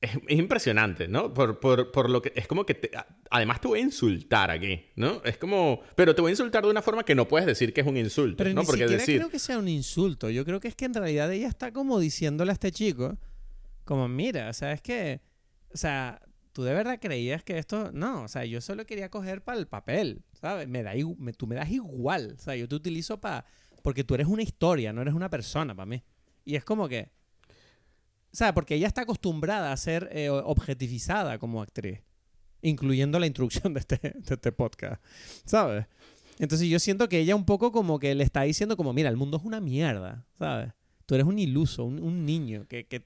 es 0.00 0.16
impresionante, 0.28 1.08
¿no? 1.08 1.34
Por, 1.34 1.58
por, 1.60 1.90
por 1.90 2.08
lo 2.08 2.22
que 2.22 2.32
es 2.36 2.46
como 2.46 2.64
que 2.64 2.74
te- 2.74 2.90
además 3.30 3.60
te 3.60 3.68
voy 3.68 3.80
a 3.80 3.82
insultar 3.82 4.50
aquí, 4.50 4.86
¿no? 4.96 5.20
Es 5.24 5.38
como, 5.38 5.80
pero 5.96 6.14
te 6.14 6.20
voy 6.22 6.30
a 6.30 6.32
insultar 6.32 6.64
de 6.64 6.70
una 6.70 6.82
forma 6.82 7.04
que 7.04 7.14
no 7.14 7.26
puedes 7.26 7.46
decir 7.46 7.72
que 7.72 7.80
es 7.80 7.86
un 7.86 7.96
insulto, 7.96 8.36
Pero 8.38 8.54
¿no? 8.54 8.60
ni 8.60 8.66
Porque 8.66 8.82
siquiera 8.82 9.00
decir, 9.00 9.16
creo 9.18 9.30
que 9.30 9.38
sea 9.38 9.58
un 9.58 9.68
insulto. 9.68 10.30
Yo 10.30 10.44
creo 10.44 10.60
que 10.60 10.68
es 10.68 10.76
que 10.76 10.84
en 10.84 10.94
realidad 10.94 11.32
ella 11.32 11.48
está 11.48 11.72
como 11.72 11.98
diciéndole 11.98 12.52
a 12.52 12.54
este 12.54 12.70
chico, 12.70 13.18
como, 13.84 14.06
mira, 14.08 14.48
o 14.50 14.52
sea, 14.52 14.72
es 14.72 14.82
que, 14.82 15.20
o 15.72 15.76
sea, 15.76 16.20
tú 16.52 16.62
de 16.62 16.74
verdad 16.74 16.98
creías 17.00 17.42
que 17.42 17.58
esto, 17.58 17.90
no, 17.92 18.22
o 18.22 18.28
sea, 18.28 18.44
yo 18.44 18.60
solo 18.60 18.86
quería 18.86 19.08
coger 19.10 19.42
para 19.42 19.58
el 19.58 19.66
papel, 19.66 20.22
¿sabes? 20.40 20.68
Me 20.68 20.82
da, 20.84 20.92
me- 21.18 21.32
tú 21.32 21.46
me 21.46 21.56
das 21.56 21.70
igual, 21.70 22.36
o 22.38 22.40
sea, 22.42 22.54
yo 22.54 22.68
te 22.68 22.74
utilizo 22.76 23.20
para, 23.20 23.44
porque 23.82 24.04
tú 24.04 24.14
eres 24.14 24.26
una 24.28 24.42
historia, 24.42 24.92
no 24.92 25.02
eres 25.02 25.14
una 25.14 25.28
persona 25.30 25.74
para 25.74 25.86
mí. 25.86 26.02
Y 26.44 26.54
es 26.56 26.64
como 26.64 26.88
que, 26.88 27.10
o 28.32 28.36
sea, 28.36 28.54
porque 28.54 28.74
ella 28.74 28.86
está 28.86 29.02
acostumbrada 29.02 29.72
a 29.72 29.76
ser 29.76 30.08
eh, 30.12 30.28
objetivizada 30.28 31.38
como 31.38 31.62
actriz, 31.62 32.00
incluyendo 32.62 33.18
la 33.18 33.26
introducción 33.26 33.74
de 33.74 33.80
este, 33.80 33.96
de 33.96 34.34
este 34.34 34.52
podcast, 34.52 35.02
¿sabes? 35.44 35.86
Entonces 36.38 36.68
yo 36.68 36.78
siento 36.78 37.08
que 37.08 37.18
ella 37.18 37.34
un 37.34 37.44
poco 37.44 37.72
como 37.72 37.98
que 37.98 38.14
le 38.14 38.24
está 38.24 38.42
diciendo 38.42 38.76
como, 38.76 38.92
mira, 38.92 39.08
el 39.08 39.16
mundo 39.16 39.38
es 39.38 39.44
una 39.44 39.60
mierda, 39.60 40.24
¿sabes? 40.38 40.72
Tú 41.06 41.14
eres 41.14 41.26
un 41.26 41.38
iluso, 41.38 41.84
un, 41.84 42.02
un 42.02 42.26
niño 42.26 42.66
que, 42.68 42.86
que, 42.86 43.02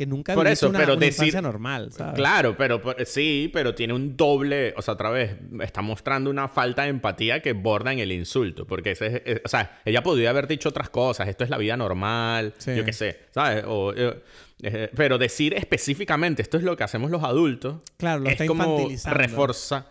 que 0.00 0.06
nunca 0.06 0.34
Por 0.34 0.46
eso, 0.46 0.70
una, 0.70 0.78
pero 0.78 0.94
una 0.94 1.00
decir- 1.04 1.24
infancia 1.26 1.42
normal, 1.42 1.92
¿sabes? 1.92 2.14
Claro, 2.14 2.56
pero 2.56 2.80
pero- 2.80 3.04
sí, 3.04 3.50
pero 3.52 3.74
tiene 3.74 3.92
un 3.92 4.16
doble, 4.16 4.72
o 4.74 4.80
sea, 4.80 4.94
otra 4.94 5.10
vez, 5.10 5.36
está 5.60 5.82
mostrando 5.82 6.30
una 6.30 6.48
falta 6.48 6.84
de 6.84 6.88
empatía 6.88 7.42
que 7.42 7.52
borda 7.52 7.92
en 7.92 7.98
el 7.98 8.10
insulto, 8.12 8.66
porque 8.66 8.92
ese 8.92 9.22
es- 9.26 9.42
o 9.44 9.48
sea, 9.48 9.78
ella 9.84 10.02
podría 10.02 10.30
haber 10.30 10.46
dicho 10.46 10.70
otras 10.70 10.88
cosas, 10.88 11.28
esto 11.28 11.44
es 11.44 11.50
la 11.50 11.58
vida 11.58 11.76
normal, 11.76 12.54
Sí. 12.56 12.74
yo 12.74 12.82
qué 12.86 12.94
sé, 12.94 13.18
¿sabes? 13.30 13.62
O, 13.68 13.92
eh, 13.94 14.22
eh, 14.62 14.90
pero 14.96 15.18
decir 15.18 15.52
específicamente, 15.52 16.40
esto 16.40 16.56
es 16.56 16.62
lo 16.62 16.76
que 16.78 16.84
hacemos 16.84 17.10
los 17.10 17.22
adultos, 17.22 17.76
Claro, 17.98 18.20
lo 18.20 18.26
es 18.28 18.32
está 18.32 18.46
como 18.46 18.62
infantilizando. 18.64 19.18
reforza- 19.18 19.86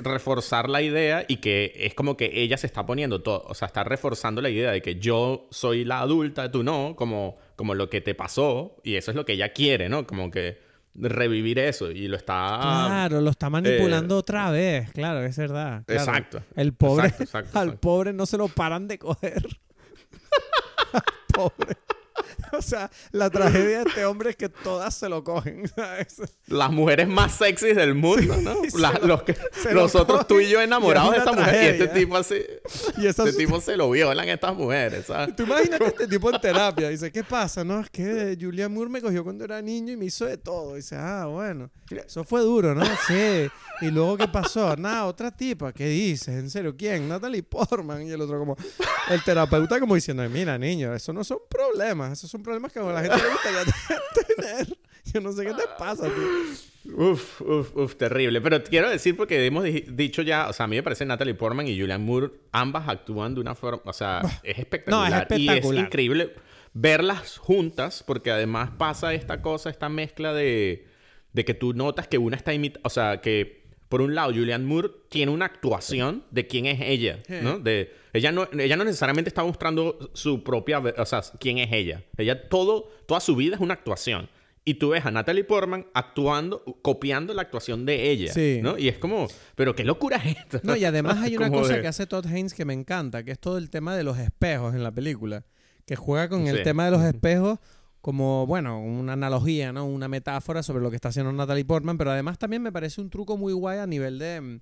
reforzar 0.00 0.68
la 0.68 0.82
idea 0.82 1.24
y 1.28 1.36
que 1.36 1.72
es 1.76 1.94
como 1.94 2.16
que 2.16 2.30
ella 2.42 2.56
se 2.56 2.66
está 2.66 2.84
poniendo 2.84 3.22
todo, 3.22 3.44
o 3.46 3.54
sea, 3.54 3.66
está 3.66 3.84
reforzando 3.84 4.42
la 4.42 4.50
idea 4.50 4.72
de 4.72 4.82
que 4.82 4.96
yo 4.96 5.46
soy 5.50 5.84
la 5.84 6.00
adulta, 6.00 6.50
tú 6.50 6.62
no, 6.64 6.94
como, 6.96 7.38
como 7.56 7.74
lo 7.74 7.90
que 7.90 8.00
te 8.00 8.14
pasó 8.14 8.76
y 8.84 8.96
eso 8.96 9.10
es 9.10 9.16
lo 9.16 9.24
que 9.24 9.32
ella 9.32 9.52
quiere, 9.52 9.88
¿no? 9.88 10.06
Como 10.06 10.30
que 10.30 10.60
revivir 10.94 11.58
eso 11.58 11.90
y 11.90 12.08
lo 12.08 12.16
está... 12.16 12.58
Claro, 12.60 13.20
lo 13.20 13.30
está 13.30 13.48
manipulando 13.48 14.16
otra 14.16 14.50
vez, 14.50 14.90
claro, 14.92 15.22
es 15.24 15.36
verdad. 15.36 15.84
claro. 15.86 16.00
Exacto. 16.00 16.42
El 16.54 16.74
pobre, 16.74 17.06
Exacto, 17.06 17.24
exacto, 17.24 17.58
al 17.58 17.78
pobre 17.78 18.12
no 18.12 18.26
se 18.26 18.36
lo 18.36 18.48
paran 18.48 18.88
de 18.88 18.98
coger. 18.98 19.42
Al 20.92 21.02
pobre. 21.32 21.76
O 22.58 22.62
sea, 22.62 22.90
la 23.12 23.30
tragedia 23.30 23.82
de 23.82 23.88
este 23.88 24.04
hombre 24.04 24.30
es 24.30 24.36
que 24.36 24.48
todas 24.48 24.94
se 24.94 25.08
lo 25.08 25.24
cogen, 25.24 25.66
¿sabes? 25.74 26.20
Las 26.46 26.70
mujeres 26.70 27.08
más 27.08 27.32
sexys 27.32 27.74
del 27.76 27.94
mundo, 27.94 28.36
¿no? 28.36 28.56
se 28.68 28.78
La- 28.78 28.92
lo- 28.92 29.06
los 29.08 29.22
que, 29.22 29.36
lo 29.72 29.82
nosotros 29.82 30.26
tú 30.26 30.38
y 30.40 30.48
yo 30.48 30.60
enamorados 30.60 31.08
y 31.08 31.12
de 31.12 31.16
es 31.18 31.22
esta 31.24 31.32
una 31.32 31.40
mujer 31.42 31.62
y 31.62 31.66
este 31.66 31.84
tragedia. 31.86 32.04
tipo 32.06 32.16
así... 32.16 32.34
Y 32.98 33.06
Este 33.06 33.32
tipo 33.32 33.60
se 33.60 33.76
lo 33.76 33.90
violan 33.90 34.28
estas 34.28 34.54
mujeres, 34.54 35.06
¿sabes? 35.06 35.34
Tú 35.36 35.44
imagínate 35.44 35.86
este 35.86 36.06
tipo 36.08 36.30
en 36.32 36.40
terapia. 36.40 36.88
Dice, 36.88 37.10
¿qué 37.10 37.24
pasa? 37.24 37.64
No, 37.64 37.80
es 37.80 37.90
que 37.90 38.36
Julian 38.40 38.72
Moore 38.72 38.90
me 38.90 39.00
cogió 39.00 39.24
cuando 39.24 39.44
era 39.44 39.60
niño 39.62 39.92
y 39.92 39.96
me 39.96 40.04
hizo 40.06 40.24
de 40.26 40.36
todo. 40.38 40.74
Dice, 40.76 40.96
ah, 40.96 41.26
bueno. 41.26 41.70
Eso 41.90 42.24
fue 42.24 42.40
duro, 42.40 42.74
¿no? 42.74 42.84
Sí. 43.06 43.48
Y 43.82 43.90
luego, 43.90 44.16
¿qué 44.16 44.28
pasó? 44.28 44.74
Nada, 44.76 45.04
otra 45.06 45.30
tipa. 45.30 45.72
¿Qué 45.72 45.86
dices? 45.88 46.28
¿En 46.28 46.48
serio? 46.50 46.74
¿Quién? 46.76 47.08
Natalie 47.08 47.42
Portman. 47.42 48.02
Y 48.06 48.10
el 48.10 48.20
otro 48.20 48.38
como... 48.38 48.56
El 49.10 49.22
terapeuta 49.24 49.78
como 49.80 49.94
diciendo, 49.94 50.26
mira, 50.30 50.56
niño, 50.58 50.94
eso 50.94 51.12
no 51.12 51.22
son 51.24 51.38
problemas. 51.50 52.12
Esos 52.12 52.30
son 52.30 52.41
problemas 52.42 52.72
que 52.72 52.78
a 52.80 52.82
la 52.84 53.00
gente 53.02 53.16
le 53.16 53.28
gustaría 53.30 53.60
tener. 54.36 54.78
Yo 55.12 55.20
no 55.20 55.32
sé 55.32 55.44
qué 55.44 55.52
te 55.54 55.62
pasa, 55.78 56.04
tío. 56.04 56.94
Uf, 56.96 57.40
uf, 57.40 57.76
uf, 57.76 57.96
terrible. 57.96 58.40
Pero 58.40 58.62
quiero 58.64 58.88
decir, 58.90 59.16
porque 59.16 59.44
hemos 59.46 59.64
di- 59.64 59.84
dicho 59.88 60.22
ya, 60.22 60.48
o 60.48 60.52
sea, 60.52 60.64
a 60.64 60.66
mí 60.68 60.76
me 60.76 60.82
parece 60.82 61.04
Natalie 61.04 61.34
Portman 61.34 61.66
y 61.68 61.78
Julian 61.78 62.04
Moore, 62.04 62.30
ambas 62.52 62.88
actúan 62.88 63.34
de 63.34 63.40
una 63.40 63.54
forma, 63.54 63.82
o 63.84 63.92
sea, 63.92 64.20
es 64.42 64.58
espectacular. 64.58 65.10
No, 65.10 65.16
es 65.16 65.22
espectacular. 65.22 65.74
Y 65.74 65.78
es 65.78 65.84
increíble 65.86 66.34
verlas 66.74 67.36
juntas, 67.38 68.02
porque 68.06 68.30
además 68.30 68.70
pasa 68.78 69.12
esta 69.14 69.42
cosa, 69.42 69.70
esta 69.70 69.88
mezcla 69.88 70.32
de, 70.32 70.86
de 71.32 71.44
que 71.44 71.54
tú 71.54 71.72
notas 71.74 72.08
que 72.08 72.18
una 72.18 72.36
está 72.36 72.54
imitando, 72.54 72.86
o 72.86 72.90
sea, 72.90 73.20
que 73.20 73.62
por 73.88 74.00
un 74.00 74.14
lado 74.14 74.30
Julian 74.32 74.64
Moore 74.64 74.90
tiene 75.10 75.30
una 75.32 75.44
actuación 75.46 76.24
de 76.30 76.46
quién 76.46 76.66
es 76.66 76.80
ella, 76.80 77.18
¿no? 77.42 77.58
De, 77.58 77.92
ella 78.12 78.32
no, 78.32 78.48
ella 78.58 78.76
no 78.76 78.84
necesariamente 78.84 79.28
está 79.28 79.42
mostrando 79.44 80.10
su 80.14 80.42
propia, 80.44 80.78
o 80.80 81.06
sea, 81.06 81.22
quién 81.40 81.58
es 81.58 81.72
ella. 81.72 82.04
Ella 82.16 82.48
todo, 82.48 82.88
toda 83.06 83.20
su 83.20 83.34
vida 83.36 83.54
es 83.56 83.60
una 83.60 83.74
actuación. 83.74 84.28
Y 84.64 84.74
tú 84.74 84.90
ves 84.90 85.04
a 85.04 85.10
Natalie 85.10 85.42
Portman 85.42 85.86
actuando, 85.92 86.62
copiando 86.82 87.34
la 87.34 87.42
actuación 87.42 87.84
de 87.84 88.10
ella, 88.10 88.32
Sí. 88.32 88.60
¿no? 88.62 88.78
Y 88.78 88.86
es 88.88 88.96
como, 88.98 89.26
pero 89.56 89.74
qué 89.74 89.82
locura 89.82 90.18
es 90.18 90.36
esto. 90.36 90.60
No, 90.62 90.76
y 90.76 90.84
además 90.84 91.18
hay 91.22 91.36
una 91.36 91.50
cosa 91.50 91.74
de- 91.74 91.80
que 91.82 91.88
hace 91.88 92.06
Todd 92.06 92.26
Haynes 92.26 92.54
que 92.54 92.64
me 92.64 92.72
encanta, 92.72 93.24
que 93.24 93.32
es 93.32 93.40
todo 93.40 93.58
el 93.58 93.70
tema 93.70 93.96
de 93.96 94.04
los 94.04 94.18
espejos 94.18 94.74
en 94.74 94.84
la 94.84 94.92
película. 94.92 95.44
Que 95.84 95.96
juega 95.96 96.28
con 96.28 96.46
el 96.46 96.62
tema 96.62 96.84
de 96.84 96.92
los 96.92 97.02
espejos 97.02 97.58
como, 98.00 98.46
bueno, 98.46 98.80
una 98.80 99.14
analogía, 99.14 99.72
¿no? 99.72 99.84
Una 99.84 100.06
metáfora 100.08 100.62
sobre 100.62 100.82
lo 100.82 100.90
que 100.90 100.96
está 100.96 101.08
haciendo 101.08 101.32
Natalie 101.32 101.64
Portman, 101.64 101.98
pero 101.98 102.12
además 102.12 102.38
también 102.38 102.62
me 102.62 102.70
parece 102.70 103.00
un 103.00 103.10
truco 103.10 103.36
muy 103.36 103.52
guay 103.52 103.78
a 103.78 103.86
nivel 103.86 104.18
de... 104.20 104.60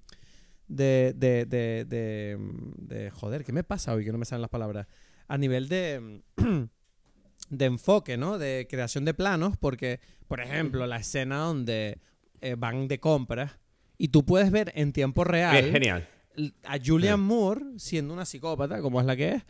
De, 0.72 1.12
de, 1.16 1.46
de, 1.46 1.84
de, 1.84 2.38
de- 2.76 3.10
joder, 3.10 3.44
¿qué 3.44 3.52
me 3.52 3.64
pasa 3.64 3.92
hoy 3.92 4.04
que 4.04 4.12
no 4.12 4.18
me 4.18 4.24
salen 4.24 4.42
las 4.42 4.50
palabras? 4.50 4.86
A 5.26 5.36
nivel 5.36 5.68
de, 5.68 6.22
mm, 6.36 6.44
de 7.50 7.64
enfoque, 7.64 8.16
¿no? 8.16 8.38
De 8.38 8.68
creación 8.70 9.04
de 9.04 9.12
planos, 9.12 9.56
porque, 9.58 9.98
por 10.28 10.40
ejemplo, 10.40 10.86
la 10.86 10.98
escena 10.98 11.38
donde 11.38 11.98
eh, 12.40 12.54
van 12.56 12.86
de 12.86 13.00
compras 13.00 13.58
y 13.98 14.08
tú 14.08 14.24
puedes 14.24 14.50
ver 14.52 14.70
en 14.76 14.92
tiempo 14.92 15.24
real 15.24 15.56
Es 15.56 15.72
genial. 15.72 16.08
a 16.64 16.78
Julian 16.84 17.20
Moore 17.20 17.64
siendo 17.78 18.14
una 18.14 18.24
psicópata, 18.24 18.80
como 18.80 19.00
es 19.00 19.06
la 19.06 19.16
que 19.16 19.30
es, 19.32 19.42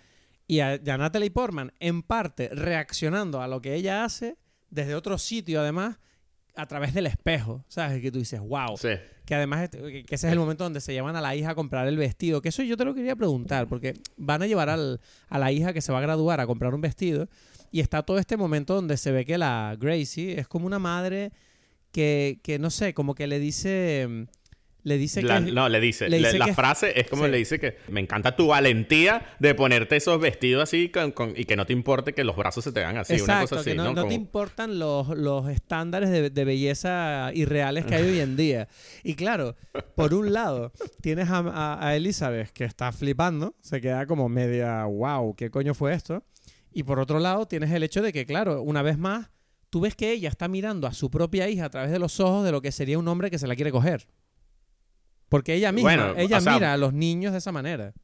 y 0.47 0.61
a, 0.61 0.81
y 0.83 0.89
a 0.91 0.97
Natalie 0.97 1.31
Portman, 1.31 1.71
en 1.81 2.03
parte, 2.03 2.49
reaccionando 2.49 3.43
a 3.43 3.47
lo 3.47 3.61
que 3.61 3.75
ella 3.75 4.05
hace 4.05 4.39
desde 4.71 4.95
otro 4.95 5.19
sitio, 5.19 5.61
además, 5.61 5.99
a 6.61 6.67
través 6.67 6.93
del 6.95 7.07
espejo, 7.07 7.65
¿sabes? 7.69 8.01
Que 8.01 8.11
tú 8.11 8.19
dices, 8.19 8.41
wow. 8.41 8.77
Sí. 8.77 8.91
Que 9.25 9.35
además, 9.35 9.63
este- 9.65 10.05
que 10.05 10.15
ese 10.15 10.27
es 10.27 10.33
el 10.33 10.39
momento 10.39 10.65
donde 10.65 10.81
se 10.81 10.93
llevan 10.93 11.17
a 11.17 11.21
la 11.21 11.35
hija 11.37 11.51
a 11.51 11.55
comprar 11.55 11.87
el 11.87 11.97
vestido. 11.97 12.41
Que 12.43 12.49
eso 12.51 12.63
yo 12.63 12.77
te 12.77 12.85
lo 12.85 12.95
quería 12.95 13.17
preguntar, 13.17 13.69
porque 13.69 13.95
van 14.17 14.43
a 14.43 14.47
llevar 14.47 14.69
al- 14.69 15.01
a 15.29 15.39
la 15.39 15.53
hija 15.53 15.73
que 15.73 15.81
se 15.81 15.93
va 15.93 15.99
a 15.99 16.03
graduar 16.03 16.41
a 16.41 16.47
comprar 16.47 16.75
un 16.75 16.81
vestido. 16.81 17.29
Y 17.73 17.81
está 17.81 18.03
todo 18.03 18.19
este 18.19 18.37
momento 18.37 18.75
donde 18.75 18.97
se 18.97 19.13
ve 19.13 19.25
que 19.25 19.39
la 19.39 19.77
Gracie 19.79 20.39
es 20.41 20.49
como 20.49 20.67
una 20.67 20.79
madre 20.81 21.31
que, 21.93 22.41
que 22.43 22.59
no 22.59 22.71
sé, 22.71 22.95
como 22.95 23.15
que 23.15 23.27
le 23.27 23.39
dice. 23.39 24.27
Le 24.83 24.97
dice 24.97 25.23
La- 25.23 25.45
que. 25.45 25.53
no, 25.53 25.69
le 25.69 25.79
dice, 25.81 26.09
le 26.09 26.21
le- 26.21 26.29
dice 26.29 26.39
la 26.39 26.55
frase 26.55 26.99
es 26.99 27.09
como 27.09 27.27
sí. 27.27 27.31
le 27.31 27.37
dice 27.37 27.59
que 27.61 27.77
me 27.89 28.01
encanta 28.01 28.35
tu 28.35 28.47
valentía 28.49 29.27
de 29.39 29.55
ponerte 29.55 29.97
esos 29.97 30.19
vestidos 30.21 30.63
así 30.63 30.89
con- 30.89 31.13
con- 31.13 31.35
y 31.37 31.45
que 31.45 31.57
no 31.57 31.67
te 31.67 31.73
importe 31.73 32.15
que 32.15 32.25
los 32.25 32.35
brazos 32.37 32.65
se 32.65 32.73
te 32.73 32.81
hagan 32.81 32.97
así, 32.97 33.13
una 33.15 33.21
Exacto, 33.23 33.49
cosa 33.49 33.61
así, 33.61 33.71
que 33.71 33.77
no, 33.77 33.85
¿no? 33.85 33.93
no 33.95 34.07
te 34.09 34.15
importan 34.15 34.79
los, 34.79 35.09
los 35.09 35.49
estándares 35.51 36.09
de, 36.11 36.31
de 36.31 36.45
belleza 36.45 37.31
irreales 37.35 37.85
que 37.85 37.95
hay 37.97 38.05
hoy 38.09 38.21
en 38.21 38.37
día. 38.37 38.69
Y 39.05 39.15
claro, 39.15 39.57
por 39.97 40.15
un 40.15 40.33
lado, 40.33 40.73
tienes 41.03 41.29
a, 41.29 41.39
a- 41.39 41.87
a 41.89 41.97
Elizabeth 41.97 42.51
que 42.53 42.65
está 42.65 42.93
flipando, 42.93 43.55
se 43.61 43.81
queda 43.81 44.07
como 44.07 44.29
media, 44.29 44.85
wow, 44.85 45.35
¿qué 45.37 45.51
coño 45.51 45.75
fue 45.75 45.93
esto? 45.93 46.25
Y 46.73 46.85
por 46.85 47.01
otro 47.01 47.19
lado, 47.19 47.47
tienes 47.47 47.71
el 47.73 47.83
hecho 47.83 48.01
de 48.01 48.13
que, 48.13 48.25
claro, 48.25 48.63
una 48.63 48.83
vez 48.83 48.97
más, 48.97 49.29
tú 49.71 49.81
ves 49.81 49.95
que 49.95 50.13
ella 50.13 50.29
está 50.29 50.49
mirando 50.49 50.87
a 50.87 50.93
su 50.93 51.11
propia 51.11 51.49
hija 51.49 51.65
a 51.67 51.71
través 51.71 51.91
de 51.91 51.99
los 51.99 52.19
ojos 52.21 52.45
de 52.45 52.53
lo 52.53 52.63
que 52.63 52.73
sería 52.73 52.99
un 52.99 53.07
hombre 53.09 53.31
que 53.31 53.39
se 53.39 53.47
la 53.47 53.57
quiere 53.57 53.71
coger. 53.73 54.07
Porque 55.31 55.55
ella 55.55 55.73
misma, 55.73 55.97
Bueno, 55.97 56.15
ella 56.19 56.37
o 56.37 56.41
sea- 56.43 56.53
mira 56.53 56.75
a 56.75 56.77
los 56.77 56.93
niños 56.93 57.33
de 57.33 57.39
esa 57.39 57.53
manera. 57.53 57.95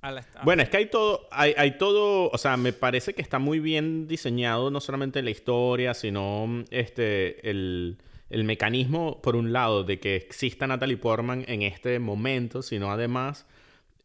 A 0.00 0.12
la- 0.12 0.24
a- 0.36 0.44
Bueno, 0.44 0.62
es 0.62 0.68
que 0.68 0.76
hay 0.76 0.86
todo, 0.86 1.26
hay, 1.32 1.54
hay 1.56 1.78
todo, 1.78 2.30
o 2.30 2.38
sea, 2.38 2.56
me 2.56 2.72
parece 2.72 3.14
que 3.14 3.22
está 3.22 3.40
muy 3.40 3.58
bien 3.58 4.06
diseñado, 4.06 4.70
no 4.70 4.80
solamente 4.80 5.20
la 5.22 5.30
historia, 5.30 5.94
sino 5.94 6.64
este, 6.70 7.50
el, 7.50 7.98
el 8.30 8.44
mecanismo, 8.44 9.20
por 9.20 9.34
un 9.34 9.52
lado, 9.52 9.82
de 9.82 9.98
que 9.98 10.14
exista 10.14 10.66
Natalie 10.68 10.96
Portman 10.96 11.44
en 11.48 11.62
este 11.62 11.98
momento, 11.98 12.62
sino 12.62 12.92
además 12.92 13.46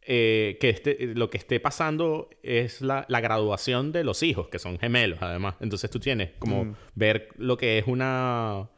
eh, 0.09 0.57
que 0.61 0.69
este, 0.69 1.13
lo 1.15 1.29
que 1.29 1.37
esté 1.37 1.59
pasando 1.59 2.29
es 2.41 2.79
la, 2.79 3.05
graduación 3.09 3.91
de 3.91 4.05
los 4.05 4.23
hijos, 4.23 4.47
que 4.47 4.57
son 4.57 4.79
gemelos, 4.79 5.21
además. 5.21 5.55
Entonces 5.59 5.91
tú 5.91 5.99
tienes 5.99 6.29
como 6.39 6.63
mm. 6.63 6.75
ver 6.95 7.27
lo 7.35 7.57
que 7.57 7.77
es 7.77 7.87
una... 7.87 8.69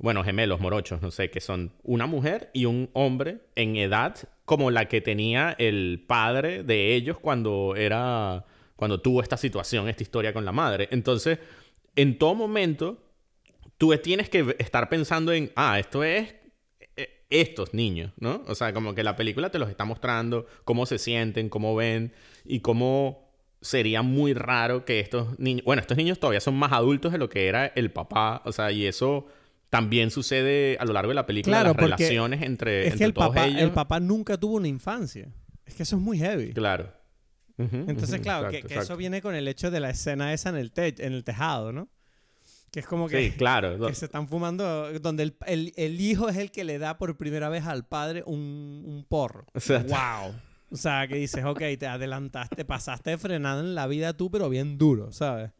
Bueno, 0.00 0.24
gemelos, 0.24 0.60
morochos, 0.60 1.02
no 1.02 1.10
sé, 1.10 1.30
que 1.30 1.40
son 1.40 1.72
una 1.82 2.06
mujer 2.06 2.50
y 2.52 2.64
un 2.64 2.90
hombre 2.94 3.40
en 3.54 3.76
edad 3.76 4.16
como 4.44 4.70
la 4.70 4.88
que 4.88 5.00
tenía 5.00 5.54
el 5.58 6.04
padre 6.06 6.62
de 6.62 6.94
ellos 6.94 7.18
cuando 7.18 7.74
era... 7.76 8.44
cuando 8.76 9.00
tuvo 9.00 9.22
esta 9.22 9.36
situación, 9.36 9.88
esta 9.88 10.02
historia 10.02 10.32
con 10.32 10.44
la 10.44 10.52
madre. 10.52 10.88
Entonces, 10.90 11.38
en 11.96 12.18
todo 12.18 12.34
momento, 12.34 13.02
tú 13.78 13.94
tienes 13.98 14.28
que 14.28 14.56
estar 14.58 14.88
pensando 14.88 15.32
en, 15.32 15.52
ah, 15.54 15.78
esto 15.78 16.02
es 16.02 16.34
estos 17.30 17.74
niños, 17.74 18.12
¿no? 18.18 18.42
O 18.48 18.54
sea, 18.54 18.74
como 18.74 18.94
que 18.94 19.04
la 19.04 19.16
película 19.16 19.50
te 19.50 19.58
los 19.58 19.70
está 19.70 19.84
mostrando, 19.84 20.46
cómo 20.64 20.84
se 20.84 20.98
sienten, 20.98 21.48
cómo 21.48 21.76
ven 21.76 22.12
y 22.44 22.60
cómo 22.60 23.30
sería 23.60 24.02
muy 24.02 24.34
raro 24.34 24.84
que 24.84 25.00
estos 25.00 25.38
niños, 25.38 25.64
bueno, 25.64 25.80
estos 25.80 25.96
niños 25.96 26.18
todavía 26.18 26.40
son 26.40 26.56
más 26.56 26.72
adultos 26.72 27.12
de 27.12 27.18
lo 27.18 27.28
que 27.28 27.46
era 27.46 27.66
el 27.66 27.92
papá, 27.92 28.42
o 28.44 28.52
sea, 28.52 28.72
y 28.72 28.86
eso 28.86 29.26
también 29.70 30.10
sucede 30.10 30.76
a 30.80 30.84
lo 30.84 30.92
largo 30.92 31.10
de 31.10 31.14
la 31.14 31.26
película, 31.26 31.62
las 31.62 31.76
relaciones 31.76 32.42
entre, 32.42 32.88
es 32.88 32.96
que 32.96 33.04
el 33.04 33.14
papá, 33.14 33.46
El 33.46 33.70
papá 33.70 34.00
nunca 34.00 34.36
tuvo 34.36 34.56
una 34.56 34.68
infancia. 34.68 35.32
Es 35.64 35.74
que 35.74 35.84
eso 35.84 35.96
es 35.96 36.02
muy 36.02 36.18
heavy. 36.18 36.52
Claro. 36.52 36.92
Entonces, 37.56 38.20
claro, 38.20 38.50
que, 38.50 38.64
eso 38.68 38.96
viene 38.96 39.20
con 39.22 39.34
el 39.34 39.46
hecho 39.46 39.70
de 39.70 39.80
la 39.80 39.90
escena 39.90 40.32
esa 40.32 40.48
en 40.48 40.56
el, 40.56 40.72
en 40.74 41.12
el 41.12 41.24
tejado, 41.24 41.72
¿no? 41.72 41.88
Que 42.72 42.80
es 42.80 42.86
como 42.86 43.08
que, 43.08 43.30
sí, 43.30 43.36
claro. 43.36 43.78
que 43.86 43.94
se 43.94 44.06
están 44.06 44.28
fumando, 44.28 44.98
donde 45.00 45.24
el, 45.24 45.36
el, 45.46 45.72
el, 45.76 46.00
hijo 46.00 46.28
es 46.28 46.36
el 46.36 46.50
que 46.50 46.64
le 46.64 46.78
da 46.78 46.96
por 46.98 47.16
primera 47.16 47.48
vez 47.48 47.66
al 47.66 47.86
padre 47.86 48.22
un, 48.24 48.82
un 48.86 49.04
porro. 49.08 49.44
¡Wow! 49.54 50.34
O 50.72 50.76
sea, 50.76 51.06
que 51.06 51.16
dices, 51.16 51.44
ok, 51.44 51.60
te 51.78 51.86
adelantaste, 51.86 52.64
pasaste 52.64 53.18
frenado 53.18 53.60
en 53.60 53.74
la 53.74 53.86
vida 53.86 54.16
tú, 54.16 54.30
pero 54.30 54.48
bien 54.48 54.78
duro, 54.78 55.12
¿sabes? 55.12 55.50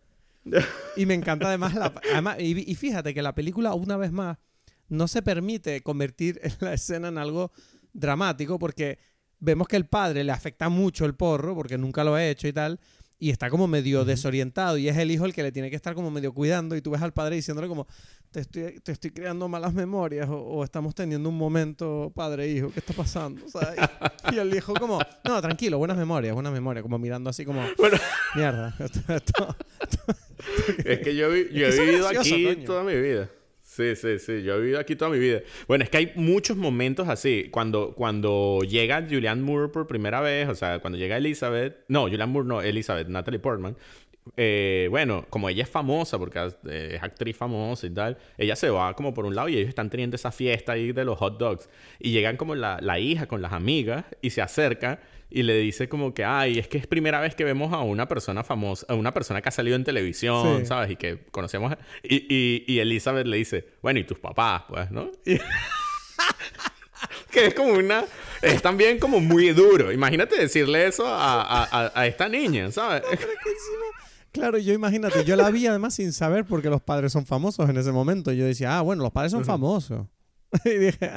Y 0.96 1.06
me 1.06 1.14
encanta 1.14 1.48
además, 1.48 1.74
la, 1.74 2.36
y, 2.40 2.70
y, 2.70 2.74
fíjate 2.74 3.14
que 3.14 3.22
la 3.22 3.34
película, 3.34 3.74
una 3.74 3.96
vez 3.96 4.10
más, 4.10 4.38
no 4.88 5.06
se 5.08 5.22
permite 5.22 5.82
convertir 5.82 6.40
la 6.60 6.74
escena 6.74 7.08
en 7.08 7.18
algo 7.18 7.52
dramático 7.92 8.58
porque 8.58 8.98
vemos 9.38 9.68
que 9.68 9.76
el 9.76 9.86
padre 9.86 10.24
le 10.24 10.32
afecta 10.32 10.68
mucho 10.68 11.04
el 11.04 11.14
porro 11.14 11.54
porque 11.54 11.78
nunca 11.78 12.04
lo 12.04 12.14
ha 12.14 12.24
hecho 12.24 12.48
y 12.48 12.52
tal, 12.52 12.80
y 13.20 13.30
está 13.30 13.50
como 13.50 13.68
medio 13.68 14.04
desorientado 14.06 14.78
y 14.78 14.88
es 14.88 14.96
el 14.96 15.10
hijo 15.10 15.26
el 15.26 15.34
que 15.34 15.42
le 15.42 15.52
tiene 15.52 15.68
que 15.68 15.76
estar 15.76 15.94
como 15.94 16.10
medio 16.10 16.32
cuidando 16.32 16.74
y 16.74 16.80
tú 16.80 16.90
ves 16.90 17.02
al 17.02 17.12
padre 17.12 17.36
diciéndole 17.36 17.68
como 17.68 17.86
te 18.30 18.40
estoy, 18.40 18.80
te 18.80 18.92
estoy 18.92 19.10
creando 19.10 19.46
malas 19.46 19.74
memorias 19.74 20.26
o, 20.30 20.64
estamos 20.64 20.94
teniendo 20.94 21.28
un 21.28 21.36
momento 21.36 22.10
padre-hijo, 22.14 22.70
¿qué 22.72 22.80
está 22.80 22.94
pasando? 22.94 23.42
y, 24.32 24.38
el 24.38 24.54
hijo 24.54 24.72
como, 24.74 25.00
no, 25.24 25.40
tranquilo, 25.42 25.78
buenas 25.78 25.98
memorias, 25.98 26.32
buenas 26.32 26.52
memorias, 26.52 26.82
como 26.82 26.98
mirando 26.98 27.28
así 27.28 27.44
como, 27.44 27.62
mierda. 28.34 28.74
es 30.84 30.98
que 31.00 31.14
yo, 31.14 31.26
he 31.34 31.44
vivido 31.44 32.08
aquí 32.08 32.56
toda 32.64 32.84
mi 32.84 32.94
vida. 32.96 33.28
Sí, 33.70 33.94
sí, 33.94 34.18
sí. 34.18 34.42
Yo 34.42 34.56
he 34.56 34.60
vivido 34.60 34.80
aquí 34.80 34.96
toda 34.96 35.12
mi 35.12 35.20
vida. 35.20 35.42
Bueno, 35.68 35.84
es 35.84 35.90
que 35.90 35.98
hay 35.98 36.12
muchos 36.16 36.56
momentos 36.56 37.08
así. 37.08 37.48
Cuando, 37.52 37.94
cuando 37.94 38.58
llega 38.68 39.06
Julianne 39.08 39.42
Moore 39.42 39.68
por 39.68 39.86
primera 39.86 40.20
vez, 40.20 40.48
o 40.48 40.56
sea, 40.56 40.80
cuando 40.80 40.98
llega 40.98 41.16
Elizabeth. 41.16 41.84
No, 41.86 42.02
Julianne 42.02 42.32
Moore 42.32 42.48
no, 42.48 42.62
Elizabeth, 42.62 43.06
Natalie 43.06 43.38
Portman. 43.38 43.76
Eh, 44.36 44.88
bueno, 44.90 45.24
como 45.30 45.48
ella 45.48 45.62
es 45.62 45.70
famosa, 45.70 46.18
porque 46.18 46.50
es 46.64 47.00
actriz 47.00 47.36
famosa 47.36 47.86
y 47.86 47.90
tal, 47.90 48.18
ella 48.36 48.56
se 48.56 48.70
va 48.70 48.94
como 48.94 49.14
por 49.14 49.24
un 49.24 49.36
lado 49.36 49.48
y 49.48 49.56
ellos 49.56 49.68
están 49.68 49.88
teniendo 49.88 50.16
esa 50.16 50.32
fiesta 50.32 50.72
ahí 50.72 50.90
de 50.90 51.04
los 51.04 51.16
hot 51.18 51.38
dogs. 51.38 51.68
Y 52.00 52.10
llegan 52.10 52.36
como 52.36 52.56
la, 52.56 52.78
la 52.82 52.98
hija 52.98 53.28
con 53.28 53.40
las 53.40 53.52
amigas 53.52 54.04
y 54.20 54.30
se 54.30 54.42
acerca 54.42 55.00
y 55.30 55.44
le 55.44 55.56
dice 55.58 55.88
como 55.88 56.12
que, 56.12 56.24
ay, 56.24 56.58
es 56.58 56.68
que 56.68 56.78
es 56.78 56.86
primera 56.86 57.20
vez 57.20 57.34
que 57.34 57.44
vemos 57.44 57.72
a 57.72 57.80
una 57.80 58.08
persona 58.08 58.42
famosa, 58.42 58.86
a 58.88 58.94
una 58.94 59.14
persona 59.14 59.40
que 59.40 59.48
ha 59.48 59.52
salido 59.52 59.76
en 59.76 59.84
televisión, 59.84 60.66
¿sabes? 60.66 60.90
Y 60.90 60.96
que 60.96 61.18
conocemos. 61.30 61.74
Y, 62.02 62.64
y, 62.66 62.78
Elizabeth 62.80 63.26
le 63.26 63.36
dice, 63.36 63.66
bueno, 63.80 64.00
y 64.00 64.04
tus 64.04 64.18
papás, 64.18 64.64
pues, 64.68 64.90
¿no? 64.90 65.10
que 67.30 67.46
es 67.46 67.54
como 67.54 67.74
una... 67.74 68.04
Es 68.42 68.62
también 68.62 68.98
como 68.98 69.20
muy 69.20 69.50
duro. 69.50 69.92
Imagínate 69.92 70.36
decirle 70.36 70.86
eso 70.86 71.06
a, 71.06 71.90
a, 71.94 72.06
esta 72.06 72.28
niña, 72.28 72.72
¿sabes? 72.72 73.02
Claro, 74.32 74.58
yo 74.58 74.72
imagínate, 74.72 75.24
yo 75.24 75.36
la 75.36 75.50
vi 75.50 75.66
además 75.66 75.94
sin 75.94 76.12
saber 76.12 76.44
porque 76.44 76.70
los 76.70 76.80
padres 76.80 77.12
son 77.12 77.26
famosos 77.26 77.68
en 77.68 77.76
ese 77.76 77.92
momento. 77.92 78.32
Yo 78.32 78.46
decía, 78.46 78.78
ah, 78.78 78.80
bueno, 78.80 79.02
los 79.02 79.12
padres 79.12 79.32
son 79.32 79.44
famosos. 79.44 80.06
y 80.64 80.70
dije, 80.70 81.10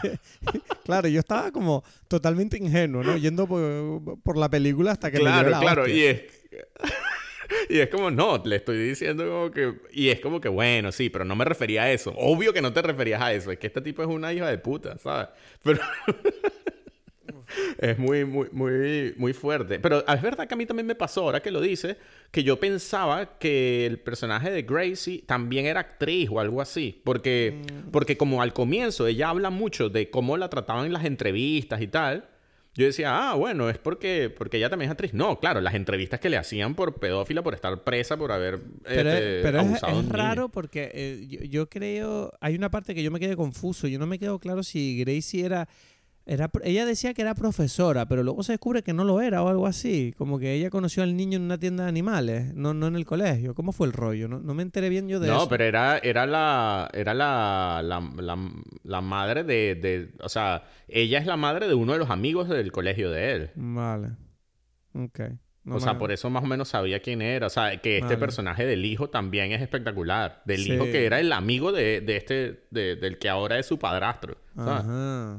claro, 0.84 1.08
yo 1.08 1.20
estaba 1.20 1.50
como 1.50 1.82
totalmente 2.08 2.58
ingenuo, 2.58 3.02
¿no? 3.02 3.16
Yendo 3.16 3.46
por, 3.46 4.36
la 4.36 4.48
película 4.48 4.92
hasta 4.92 5.10
que 5.10 5.18
claro, 5.18 5.50
la 5.50 5.60
Claro, 5.60 5.88
y 5.88 6.02
es... 6.02 6.22
y 7.68 7.78
es 7.78 7.88
como, 7.88 8.10
no, 8.10 8.42
le 8.44 8.56
estoy 8.56 8.78
diciendo 8.78 9.24
como 9.24 9.50
que... 9.50 9.74
Y 9.92 10.10
es 10.10 10.20
como 10.20 10.40
que, 10.40 10.48
bueno, 10.48 10.92
sí, 10.92 11.08
pero 11.08 11.24
no 11.24 11.34
me 11.36 11.44
refería 11.44 11.84
a 11.84 11.92
eso. 11.92 12.12
Obvio 12.16 12.52
que 12.52 12.62
no 12.62 12.72
te 12.72 12.82
referías 12.82 13.22
a 13.22 13.32
eso. 13.32 13.50
Es 13.50 13.58
que 13.58 13.66
este 13.66 13.80
tipo 13.80 14.02
es 14.02 14.08
una 14.08 14.32
hija 14.32 14.48
de 14.48 14.58
puta, 14.58 14.98
¿sabes? 14.98 15.28
Pero... 15.62 15.80
es 17.78 17.98
muy, 17.98 18.24
muy, 18.24 18.48
muy, 18.52 19.14
muy 19.16 19.32
fuerte. 19.32 19.78
Pero 19.78 20.06
es 20.06 20.22
verdad 20.22 20.46
que 20.46 20.54
a 20.54 20.56
mí 20.56 20.66
también 20.66 20.86
me 20.86 20.94
pasó, 20.94 21.22
ahora 21.22 21.40
que 21.40 21.50
lo 21.50 21.60
dices, 21.60 21.96
que 22.30 22.42
yo 22.42 22.58
pensaba 22.58 23.38
que 23.38 23.86
el 23.86 23.98
personaje 23.98 24.50
de 24.50 24.62
Gracie 24.62 25.22
también 25.26 25.66
era 25.66 25.80
actriz 25.80 26.28
o 26.30 26.40
algo 26.40 26.60
así. 26.60 27.00
Porque, 27.04 27.62
mm. 27.62 27.90
porque 27.90 28.16
como 28.16 28.42
al 28.42 28.52
comienzo 28.52 29.06
ella 29.06 29.30
habla 29.30 29.50
mucho 29.50 29.88
de 29.88 30.10
cómo 30.10 30.36
la 30.36 30.48
trataban 30.48 30.86
en 30.86 30.92
las 30.92 31.04
entrevistas 31.04 31.80
y 31.80 31.88
tal. 31.88 32.28
Yo 32.74 32.86
decía, 32.86 33.30
ah, 33.30 33.34
bueno, 33.34 33.68
es 33.68 33.78
porque, 33.78 34.30
porque 34.30 34.56
ella 34.56 34.70
también 34.70 34.88
es 34.88 34.92
actriz. 34.92 35.12
No, 35.12 35.40
claro, 35.40 35.60
las 35.60 35.74
entrevistas 35.74 36.20
que 36.20 36.30
le 36.30 36.36
hacían 36.36 36.76
por 36.76 37.00
pedófila, 37.00 37.42
por 37.42 37.54
estar 37.54 37.82
presa, 37.82 38.16
por 38.16 38.30
haber 38.30 38.60
pero, 38.84 39.10
este, 39.10 39.42
pero 39.42 39.60
es, 39.60 40.08
raro 40.08 40.48
porque 40.50 40.90
eh, 40.94 41.26
yo, 41.28 41.40
yo, 41.42 41.68
creo... 41.68 42.32
Hay 42.40 42.54
una 42.54 42.70
parte 42.70 42.94
que 42.94 43.02
yo 43.02 43.10
me 43.10 43.18
quedé 43.18 43.34
confuso. 43.34 43.88
Yo 43.88 43.98
no 43.98 44.06
me 44.06 44.20
quedo 44.20 44.38
claro 44.38 44.62
si 44.62 45.00
Gracie 45.00 45.44
era 45.44 45.68
ella 46.26 46.86
decía 46.86 47.12
que 47.14 47.22
era 47.22 47.34
profesora, 47.34 48.06
pero 48.06 48.22
luego 48.22 48.42
se 48.42 48.52
descubre 48.52 48.82
que 48.82 48.92
no 48.92 49.04
lo 49.04 49.20
era 49.20 49.42
o 49.42 49.48
algo 49.48 49.66
así. 49.66 50.14
Como 50.16 50.38
que 50.38 50.54
ella 50.54 50.70
conoció 50.70 51.02
al 51.02 51.16
niño 51.16 51.36
en 51.36 51.42
una 51.42 51.58
tienda 51.58 51.84
de 51.84 51.88
animales, 51.88 52.54
no, 52.54 52.72
no 52.72 52.86
en 52.86 52.96
el 52.96 53.04
colegio. 53.04 53.54
¿Cómo 53.54 53.72
fue 53.72 53.86
el 53.86 53.92
rollo? 53.92 54.28
No, 54.28 54.54
me 54.54 54.62
enteré 54.62 54.88
bien 54.88 55.08
yo 55.08 55.18
de 55.18 55.28
eso. 55.28 55.36
No, 55.36 55.48
pero 55.48 55.64
era, 55.64 55.98
era, 55.98 56.26
la, 56.26 56.88
era 56.92 57.14
la, 57.14 57.82
la, 57.82 59.00
madre 59.00 59.44
de, 59.44 60.12
O 60.22 60.28
sea, 60.28 60.64
ella 60.88 61.18
es 61.18 61.26
la 61.26 61.36
madre 61.36 61.66
de 61.66 61.74
uno 61.74 61.94
de 61.94 61.98
los 61.98 62.10
amigos 62.10 62.48
del 62.48 62.70
colegio 62.70 63.10
de 63.10 63.32
él. 63.32 63.50
Vale. 63.56 64.10
Ok. 64.94 65.20
o 65.66 65.80
sea, 65.80 65.98
por 65.98 66.12
eso 66.12 66.30
más 66.30 66.44
o 66.44 66.46
menos 66.46 66.68
sabía 66.68 67.00
quién 67.00 67.22
era. 67.22 67.48
O 67.48 67.50
sea, 67.50 67.80
que 67.80 67.98
este 67.98 68.16
personaje 68.16 68.66
del 68.66 68.84
hijo 68.84 69.10
también 69.10 69.50
es 69.50 69.62
espectacular. 69.62 70.42
Del 70.44 70.60
hijo 70.60 70.84
que 70.84 71.06
era 71.06 71.18
el 71.18 71.32
amigo 71.32 71.72
de, 71.72 72.02
de 72.02 72.16
este, 72.16 72.66
del 72.70 73.18
que 73.18 73.28
ahora 73.28 73.58
es 73.58 73.66
su 73.66 73.80
padrastro. 73.80 74.36
Ajá 74.54 75.34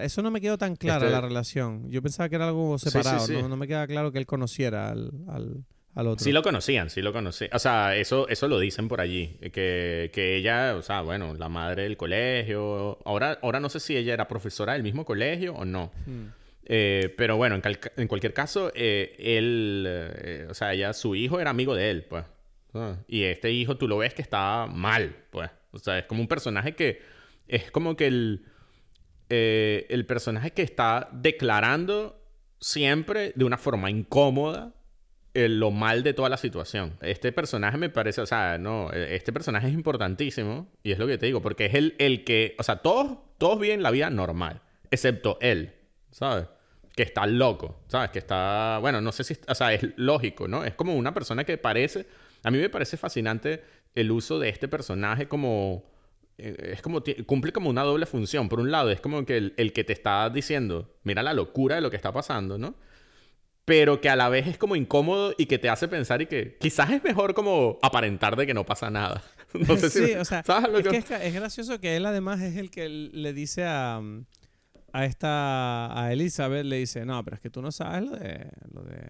eso 0.00 0.22
no 0.22 0.30
me 0.30 0.40
quedó 0.40 0.58
tan 0.58 0.76
clara 0.76 1.08
la 1.08 1.20
relación. 1.20 1.90
Yo 1.90 2.02
pensaba 2.02 2.28
que 2.28 2.36
era 2.36 2.48
algo 2.48 2.78
separado. 2.78 3.48
No, 3.48 3.56
me 3.56 3.66
queda 3.66 3.86
claro 3.86 4.12
que 4.12 4.18
él 4.18 4.26
conociera 4.26 4.90
al, 4.90 5.10
al, 5.28 6.06
otro. 6.06 6.24
Sí 6.24 6.32
lo 6.32 6.42
conocían, 6.42 6.90
sí 6.90 7.02
lo 7.02 7.12
conocían. 7.12 7.50
O 7.52 7.58
sea, 7.58 7.96
eso, 7.96 8.28
eso 8.28 8.48
lo 8.48 8.58
dicen 8.58 8.88
por 8.88 9.00
allí. 9.00 9.38
Que, 9.52 10.10
que 10.12 10.36
ella, 10.36 10.76
o 10.76 10.82
sea, 10.82 11.02
bueno, 11.02 11.34
la 11.34 11.48
madre 11.48 11.84
del 11.84 11.96
colegio. 11.96 12.98
Ahora, 13.04 13.38
ahora 13.42 13.60
no 13.60 13.68
sé 13.68 13.80
si 13.80 13.96
ella 13.96 14.14
era 14.14 14.28
profesora 14.28 14.74
del 14.74 14.82
mismo 14.82 15.04
colegio 15.04 15.54
o 15.54 15.64
no. 15.64 15.92
Hmm. 16.06 16.26
Eh, 16.68 17.14
pero 17.16 17.36
bueno, 17.36 17.54
en, 17.54 18.08
cualquier 18.08 18.34
caso, 18.34 18.72
eh, 18.74 19.14
él, 19.18 19.86
eh, 19.88 20.46
o 20.50 20.54
sea, 20.54 20.74
ella, 20.74 20.92
su 20.92 21.14
hijo 21.14 21.38
era 21.38 21.50
amigo 21.50 21.74
de 21.74 21.90
él, 21.90 22.04
pues. 22.04 22.24
Y 23.08 23.22
este 23.22 23.52
hijo 23.52 23.78
tú 23.78 23.88
lo 23.88 23.96
ves 23.98 24.12
que 24.12 24.20
está 24.20 24.66
mal, 24.66 25.16
pues. 25.30 25.50
O 25.70 25.78
sea, 25.78 25.98
es 25.98 26.04
como 26.04 26.20
un 26.20 26.28
personaje 26.28 26.74
que 26.74 27.00
es 27.48 27.70
como 27.70 27.96
que 27.96 28.06
el 28.06 28.44
eh, 29.28 29.86
el 29.90 30.06
personaje 30.06 30.52
que 30.52 30.62
está 30.62 31.08
declarando 31.12 32.22
siempre 32.60 33.32
de 33.34 33.44
una 33.44 33.58
forma 33.58 33.90
incómoda 33.90 34.72
lo 35.36 35.70
mal 35.70 36.02
de 36.02 36.14
toda 36.14 36.28
la 36.28 36.36
situación. 36.36 36.96
Este 37.02 37.30
personaje 37.32 37.76
me 37.76 37.90
parece, 37.90 38.20
o 38.20 38.26
sea, 38.26 38.58
no, 38.58 38.90
e, 38.92 39.14
este 39.14 39.32
personaje 39.32 39.68
es 39.68 39.74
importantísimo 39.74 40.68
y 40.82 40.92
es 40.92 40.98
lo 40.98 41.06
que 41.06 41.18
te 41.18 41.26
digo, 41.26 41.42
porque 41.42 41.66
es 41.66 41.74
el, 41.74 41.94
el 41.98 42.24
que, 42.24 42.56
o 42.58 42.62
sea, 42.62 42.76
todos, 42.76 43.18
todos 43.38 43.60
viven 43.60 43.82
la 43.82 43.90
vida 43.90 44.08
normal, 44.08 44.62
excepto 44.90 45.38
él, 45.40 45.74
¿sabes? 46.10 46.46
Que 46.94 47.02
está 47.02 47.26
loco, 47.26 47.82
¿sabes? 47.88 48.10
Que 48.10 48.18
está, 48.18 48.78
bueno, 48.80 49.00
no 49.00 49.12
sé 49.12 49.24
si, 49.24 49.36
o 49.46 49.54
sea, 49.54 49.74
es 49.74 49.86
lógico, 49.96 50.48
¿no? 50.48 50.64
Es 50.64 50.74
como 50.74 50.94
una 50.94 51.12
persona 51.12 51.44
que 51.44 51.58
parece, 51.58 52.06
a 52.42 52.50
mí 52.50 52.58
me 52.58 52.70
parece 52.70 52.96
fascinante 52.96 53.62
el 53.94 54.10
uso 54.10 54.38
de 54.38 54.48
este 54.48 54.68
personaje 54.68 55.28
como 55.28 55.84
eh, 55.84 55.95
es 56.38 56.82
como 56.82 57.02
cumple 57.26 57.52
como 57.52 57.70
una 57.70 57.82
doble 57.82 58.06
función. 58.06 58.48
Por 58.48 58.60
un 58.60 58.70
lado, 58.70 58.90
es 58.90 59.00
como 59.00 59.24
que 59.24 59.52
el, 59.56 59.72
que 59.72 59.84
te 59.84 59.92
está 59.92 60.28
diciendo, 60.30 60.94
mira 61.02 61.22
la 61.22 61.32
locura 61.34 61.76
de 61.76 61.80
lo 61.80 61.90
que 61.90 61.96
está 61.96 62.12
pasando, 62.12 62.58
¿no? 62.58 62.74
Pero 63.64 64.00
que 64.00 64.08
a 64.08 64.14
la 64.16 64.28
vez 64.28 64.46
es 64.46 64.58
como 64.58 64.76
incómodo 64.76 65.34
y 65.36 65.46
que 65.46 65.58
te 65.58 65.68
hace 65.68 65.88
pensar 65.88 66.22
y 66.22 66.26
que 66.26 66.56
quizás 66.60 66.90
es 66.90 67.02
mejor 67.02 67.34
como 67.34 67.78
aparentar 67.82 68.36
de 68.36 68.46
que 68.46 68.54
no 68.54 68.64
pasa 68.64 68.90
nada. 68.90 69.22
no 69.54 69.76
sé 69.76 69.90
si... 69.90 70.06
sí, 70.06 70.14
o 70.14 70.24
sea, 70.24 70.42
¿sabes 70.44 70.70
lo 70.70 70.78
es, 70.78 70.84
que- 70.84 70.90
que 70.90 70.96
es, 70.98 71.10
es 71.22 71.34
gracioso 71.34 71.80
que 71.80 71.96
él 71.96 72.06
además 72.06 72.40
es 72.42 72.56
el 72.56 72.70
que 72.70 72.88
le 72.88 73.32
dice 73.32 73.64
a, 73.64 74.00
a 74.92 75.04
esta 75.04 76.00
a 76.00 76.12
Elizabeth 76.12 76.64
le 76.64 76.76
dice, 76.76 77.04
"No, 77.04 77.24
pero 77.24 77.34
es 77.36 77.40
que 77.40 77.50
tú 77.50 77.60
no 77.60 77.72
sabes 77.72 78.08
lo 78.08 78.16
de 78.16 78.46
lo 78.72 78.82
de 78.82 79.00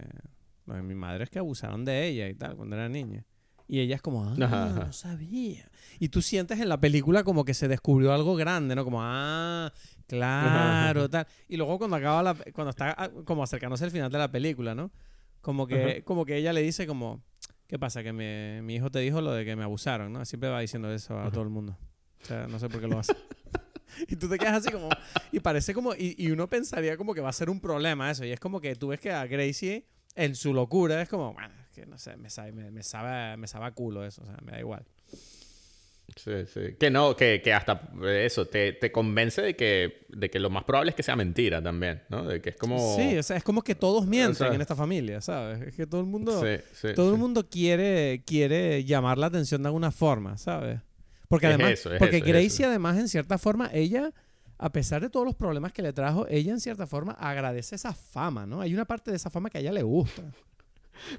lo 0.66 0.74
de 0.74 0.82
mi 0.82 0.94
madre 0.94 1.24
es 1.24 1.30
que 1.30 1.38
abusaron 1.38 1.84
de 1.84 2.06
ella 2.06 2.28
y 2.28 2.34
tal 2.34 2.56
cuando 2.56 2.76
era 2.76 2.88
niña." 2.88 3.24
Y 3.68 3.80
ella 3.80 3.96
es 3.96 4.02
como, 4.02 4.24
"Ah, 4.24 4.34
Ajá, 4.40 4.66
ajá. 4.66 4.84
no 4.86 4.92
sabía." 4.92 5.68
Y 5.98 6.08
tú 6.08 6.22
sientes 6.22 6.60
en 6.60 6.68
la 6.68 6.78
película 6.80 7.24
como 7.24 7.44
que 7.44 7.54
se 7.54 7.68
descubrió 7.68 8.12
algo 8.12 8.36
grande, 8.36 8.74
¿no? 8.74 8.84
Como, 8.84 8.98
"Ah, 9.02 9.72
claro, 10.06 11.08
tal." 11.10 11.26
Y 11.48 11.56
luego 11.56 11.78
cuando 11.78 11.96
acaba 11.96 12.22
la 12.22 12.34
cuando 12.52 12.70
está 12.70 12.94
ah, 12.96 13.10
como 13.24 13.42
acercándose 13.42 13.84
al 13.84 13.90
final 13.90 14.10
de 14.10 14.18
la 14.18 14.30
película, 14.30 14.74
¿no? 14.74 14.90
Como 15.40 15.66
que 15.66 15.82
Ajá. 15.92 16.02
como 16.04 16.24
que 16.24 16.36
ella 16.36 16.52
le 16.52 16.62
dice 16.62 16.86
como 16.86 17.22
¿Qué 17.66 17.78
pasa? 17.78 18.02
Que 18.02 18.12
mi, 18.12 18.62
mi 18.64 18.76
hijo 18.76 18.90
te 18.90 19.00
dijo 19.00 19.20
lo 19.20 19.32
de 19.32 19.44
que 19.44 19.56
me 19.56 19.64
abusaron, 19.64 20.12
¿no? 20.12 20.24
Siempre 20.24 20.48
va 20.48 20.60
diciendo 20.60 20.92
eso 20.92 21.18
a 21.18 21.30
todo 21.32 21.42
el 21.42 21.50
mundo. 21.50 21.76
O 22.22 22.24
sea, 22.24 22.46
no 22.46 22.58
sé 22.58 22.68
por 22.68 22.80
qué 22.80 22.86
lo 22.86 22.98
hace. 22.98 23.12
y 24.08 24.14
tú 24.16 24.28
te 24.28 24.38
quedas 24.38 24.54
así 24.58 24.70
como... 24.70 24.88
Y 25.32 25.40
parece 25.40 25.74
como... 25.74 25.92
Y, 25.94 26.14
y 26.16 26.30
uno 26.30 26.48
pensaría 26.48 26.96
como 26.96 27.12
que 27.12 27.20
va 27.20 27.30
a 27.30 27.32
ser 27.32 27.50
un 27.50 27.60
problema 27.60 28.08
eso. 28.10 28.24
Y 28.24 28.30
es 28.30 28.38
como 28.38 28.60
que 28.60 28.76
tú 28.76 28.88
ves 28.88 29.00
que 29.00 29.10
a 29.10 29.26
Gracie, 29.26 29.84
en 30.14 30.36
su 30.36 30.54
locura, 30.54 31.02
es 31.02 31.08
como... 31.08 31.32
Bueno, 31.34 31.54
que 31.76 31.86
no 31.86 31.98
sé, 31.98 32.16
me 32.16 32.30
sabe, 32.30 32.50
me, 32.52 32.70
me 32.72 32.82
sabe, 32.82 33.36
me 33.36 33.46
sabe 33.46 33.66
a 33.66 33.70
culo 33.70 34.04
eso. 34.04 34.22
O 34.22 34.26
sea, 34.26 34.36
me 34.42 34.52
da 34.52 34.58
igual. 34.60 34.84
Sí, 36.16 36.30
sí. 36.46 36.60
Que 36.78 36.88
no, 36.90 37.14
que, 37.16 37.42
que 37.42 37.52
hasta 37.52 37.90
eso 38.08 38.46
te, 38.46 38.72
te 38.72 38.90
convence 38.90 39.42
de 39.42 39.56
que, 39.56 40.06
de 40.08 40.30
que 40.30 40.38
lo 40.38 40.48
más 40.50 40.64
probable 40.64 40.90
es 40.90 40.94
que 40.96 41.02
sea 41.02 41.16
mentira 41.16 41.60
también, 41.62 42.02
¿no? 42.08 42.24
De 42.24 42.40
que 42.40 42.50
es 42.50 42.56
como... 42.56 42.96
Sí, 42.96 43.18
o 43.18 43.22
sea, 43.22 43.36
es 43.36 43.42
como 43.44 43.60
que 43.62 43.74
todos 43.74 44.06
mienten 44.06 44.34
sea- 44.36 44.54
en 44.54 44.60
esta 44.60 44.74
familia, 44.76 45.20
¿sabes? 45.20 45.60
Es 45.68 45.74
que 45.76 45.86
todo 45.86 46.00
el 46.00 46.06
mundo... 46.06 46.40
Sí, 46.42 46.62
sí, 46.72 46.88
todo 46.94 47.10
el 47.10 47.16
sí. 47.16 47.20
mundo 47.20 47.48
quiere, 47.50 48.22
quiere 48.24 48.84
llamar 48.84 49.18
la 49.18 49.26
atención 49.26 49.62
de 49.62 49.68
alguna 49.68 49.90
forma, 49.90 50.38
¿sabes? 50.38 50.80
Porque 51.28 51.46
Es 51.48 51.54
además, 51.54 51.72
eso, 51.72 51.92
es 51.92 51.98
porque 51.98 52.18
eso, 52.18 52.24
es 52.26 52.32
Gracie 52.32 52.64
eso. 52.64 52.68
además 52.70 52.98
en 52.98 53.08
cierta 53.08 53.36
forma, 53.36 53.68
ella, 53.74 54.12
a 54.58 54.70
pesar 54.72 55.02
de 55.02 55.10
todos 55.10 55.26
los 55.26 55.34
problemas 55.34 55.72
que 55.72 55.82
le 55.82 55.92
trajo, 55.92 56.26
ella 56.30 56.52
en 56.52 56.60
cierta 56.60 56.86
forma 56.86 57.12
agradece 57.12 57.74
esa 57.74 57.92
fama, 57.92 58.46
¿no? 58.46 58.60
Hay 58.60 58.72
una 58.72 58.84
parte 58.86 59.10
de 59.10 59.16
esa 59.16 59.28
fama 59.28 59.50
que 59.50 59.58
a 59.58 59.60
ella 59.60 59.72
le 59.72 59.82
gusta. 59.82 60.22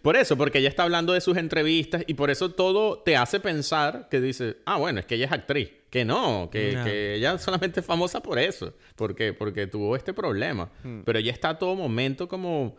Por 0.01 0.15
eso, 0.15 0.38
porque 0.38 0.59
ella 0.59 0.69
está 0.69 0.84
hablando 0.84 1.13
de 1.13 1.21
sus 1.21 1.38
entrevistas 1.38 2.03
y 2.07 2.13
por 2.13 2.30
eso 2.30 2.51
todo 2.51 2.99
te 2.99 3.15
hace 3.15 3.39
pensar 3.39 4.07
que 4.09 4.21
dice, 4.21 4.57
ah, 4.65 4.78
bueno, 4.78 4.99
es 4.99 5.05
que 5.05 5.15
ella 5.15 5.25
es 5.25 5.32
actriz. 5.32 5.69
Que 5.89 6.03
no, 6.03 6.49
que, 6.51 6.73
No. 6.73 6.84
que 6.84 7.15
ella 7.15 7.38
solamente 7.38 7.80
es 7.80 7.86
famosa 7.86 8.21
por 8.21 8.39
eso, 8.39 8.73
porque, 8.95 9.34
porque 9.34 9.67
tuvo 9.67 9.95
este 9.95 10.13
problema. 10.13 10.69
Hmm. 10.84 11.01
Pero 11.05 11.19
ella 11.19 11.32
está 11.32 11.49
a 11.49 11.59
todo 11.59 11.75
momento 11.75 12.28
como, 12.28 12.75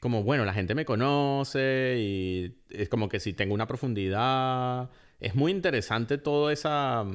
como, 0.00 0.22
bueno, 0.22 0.44
la 0.44 0.52
gente 0.52 0.74
me 0.74 0.84
conoce 0.84 1.96
y 1.98 2.56
es 2.70 2.88
como 2.88 3.08
que 3.08 3.20
si 3.20 3.32
tengo 3.32 3.54
una 3.54 3.66
profundidad. 3.66 4.90
Es 5.20 5.34
muy 5.34 5.52
interesante 5.52 6.18
toda 6.18 6.52
esa, 6.52 7.06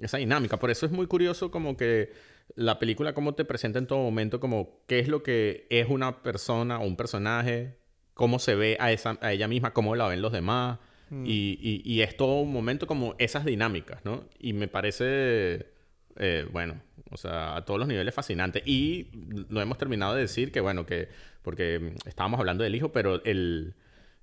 esa 0.00 0.16
dinámica. 0.16 0.58
Por 0.58 0.70
eso 0.70 0.86
es 0.86 0.92
muy 0.92 1.06
curioso 1.06 1.50
como 1.50 1.76
que 1.76 2.12
la 2.54 2.78
película 2.78 3.12
cómo 3.14 3.34
te 3.34 3.44
presenta 3.44 3.78
en 3.78 3.86
todo 3.86 3.98
momento 3.98 4.40
como 4.40 4.80
qué 4.86 4.98
es 4.98 5.08
lo 5.08 5.22
que 5.22 5.66
es 5.70 5.88
una 5.88 6.22
persona 6.22 6.78
o 6.80 6.86
un 6.86 6.96
personaje, 6.96 7.77
cómo 8.18 8.40
se 8.40 8.56
ve 8.56 8.76
a, 8.80 8.90
esa, 8.90 9.16
a 9.22 9.32
ella 9.32 9.46
misma, 9.46 9.72
cómo 9.72 9.94
la 9.94 10.08
ven 10.08 10.20
los 10.20 10.32
demás. 10.32 10.80
Y, 11.24 11.58
y- 11.62 11.82
y 11.90 12.02
es 12.02 12.16
todo 12.16 12.40
un 12.40 12.52
momento 12.52 12.86
como 12.88 13.14
esas 13.18 13.44
dinámicas, 13.44 14.04
¿no? 14.04 14.24
Y 14.40 14.52
me 14.52 14.66
parece, 14.68 15.68
eh, 16.16 16.44
bueno, 16.52 16.82
o 17.10 17.16
sea, 17.16 17.56
a 17.56 17.64
todos 17.64 17.78
los 17.78 17.88
niveles 17.88 18.12
fascinante. 18.12 18.60
Y 18.66 19.06
no 19.48 19.60
hemos 19.62 19.78
terminado 19.78 20.14
de 20.16 20.22
decir 20.22 20.50
que, 20.52 20.60
bueno, 20.60 20.84
que, 20.84 21.08
porque 21.42 21.78
mm, 21.78 22.08
estábamos 22.08 22.40
hablando 22.40 22.64
del 22.64 22.74
hijo, 22.74 22.90
pero 22.92 23.22
el, 23.24 23.74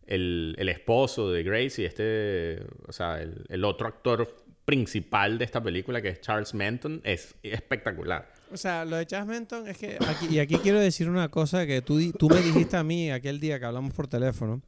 el, 0.08 0.56
el 0.60 0.70
esposo 0.70 1.32
de 1.32 1.42
Grace 1.44 1.82
y 1.82 1.86
este, 1.86 2.62
o 2.88 2.92
sea, 2.92 3.22
el, 3.22 3.46
el 3.50 3.64
otro 3.64 3.88
actor 3.88 4.36
principal 4.66 5.38
de 5.38 5.46
esta 5.46 5.64
película, 5.64 6.02
que 6.02 6.10
es 6.10 6.22
Charles 6.22 6.54
Menton, 6.54 7.02
es 7.04 7.34
espectacular. 7.44 8.32
O 8.52 8.58
sea, 8.58 8.86
lo 8.86 8.98
de 8.98 9.06
Chas 9.06 9.26
Menton 9.26 9.68
es 9.68 9.78
que 9.78 9.98
aquí, 10.08 10.28
y 10.28 10.40
aquí 10.40 10.58
quiero 10.58 10.80
decir 10.80 11.10
una 11.10 11.30
cosa 11.30 11.66
que 11.66 11.82
tú, 11.82 12.12
tú 12.14 12.30
me 12.30 12.42
dijiste 12.42 12.78
a 12.78 12.84
mí 12.84 13.12
aquel 13.12 13.40
día 13.40 13.60
que 13.60 13.66
hablamos 13.66 13.94
por 13.94 14.08
teléfono, 14.08 14.62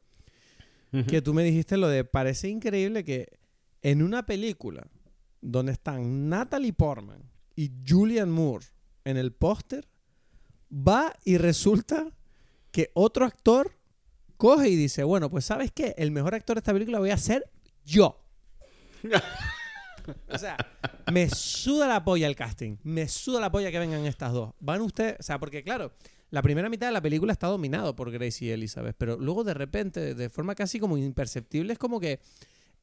que 1.06 1.22
tú 1.22 1.34
me 1.34 1.44
dijiste 1.44 1.76
lo 1.76 1.88
de 1.88 2.04
parece 2.04 2.48
increíble 2.48 3.04
que 3.04 3.28
en 3.82 4.02
una 4.02 4.24
película 4.24 4.86
donde 5.40 5.72
están 5.72 6.28
Natalie 6.28 6.72
Portman 6.72 7.22
y 7.54 7.70
Julian 7.86 8.30
Moore 8.30 8.66
en 9.04 9.16
el 9.16 9.32
póster, 9.32 9.88
va 10.70 11.14
y 11.24 11.38
resulta 11.38 12.10
que 12.70 12.90
otro 12.94 13.24
actor 13.24 13.78
coge 14.36 14.68
y 14.68 14.76
dice, 14.76 15.02
bueno, 15.04 15.30
pues 15.30 15.44
sabes 15.44 15.72
qué, 15.72 15.94
el 15.98 16.10
mejor 16.10 16.34
actor 16.34 16.56
de 16.56 16.60
esta 16.60 16.72
película 16.72 16.98
voy 16.98 17.10
a 17.10 17.18
ser 17.18 17.50
yo. 17.84 18.24
O 20.32 20.38
sea, 20.38 20.56
me 21.12 21.28
suda 21.28 21.86
la 21.86 22.04
polla 22.04 22.26
el 22.26 22.36
casting. 22.36 22.76
Me 22.82 23.08
suda 23.08 23.40
la 23.40 23.50
polla 23.50 23.70
que 23.70 23.78
vengan 23.78 24.04
estas 24.06 24.32
dos. 24.32 24.52
Van 24.60 24.80
ustedes, 24.80 25.16
o 25.20 25.22
sea, 25.22 25.38
porque 25.38 25.62
claro, 25.62 25.92
la 26.30 26.42
primera 26.42 26.68
mitad 26.68 26.88
de 26.88 26.92
la 26.92 27.00
película 27.00 27.32
está 27.32 27.46
dominado 27.46 27.96
por 27.96 28.10
Grace 28.10 28.44
y 28.44 28.50
Elizabeth, 28.50 28.96
pero 28.98 29.16
luego 29.16 29.44
de 29.44 29.54
repente, 29.54 30.14
de 30.14 30.28
forma 30.28 30.54
casi 30.54 30.78
como 30.78 30.98
imperceptible, 30.98 31.72
es 31.72 31.78
como 31.78 32.00
que 32.00 32.20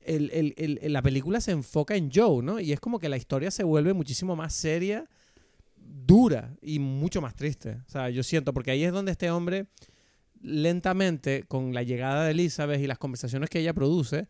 la 0.08 1.02
película 1.02 1.42
se 1.42 1.52
enfoca 1.52 1.96
en 1.96 2.12
Joe, 2.14 2.44
¿no? 2.44 2.60
Y 2.60 2.72
es 2.72 2.80
como 2.80 3.00
que 3.00 3.10
la 3.10 3.18
historia 3.18 3.52
se 3.52 3.64
vuelve 3.64 3.94
muchísimo 3.94 4.36
más 4.36 4.54
seria, 4.54 5.08
dura 5.78 6.56
y 6.62 6.80
mucho 6.80 7.22
más 7.22 7.36
triste. 7.36 7.78
O 7.88 7.90
sea, 7.90 8.10
yo 8.10 8.24
siento, 8.24 8.54
porque 8.54 8.72
ahí 8.72 8.84
es 8.84 8.92
donde 8.92 9.12
este 9.12 9.32
hombre 9.32 9.68
lentamente, 10.42 11.44
con 11.48 11.74
la 11.74 11.84
llegada 11.84 12.26
de 12.26 12.32
Elizabeth 12.32 12.80
y 12.80 12.88
las 12.88 13.00
conversaciones 13.00 13.50
que 13.50 13.60
ella 13.60 13.74
produce, 13.74 14.28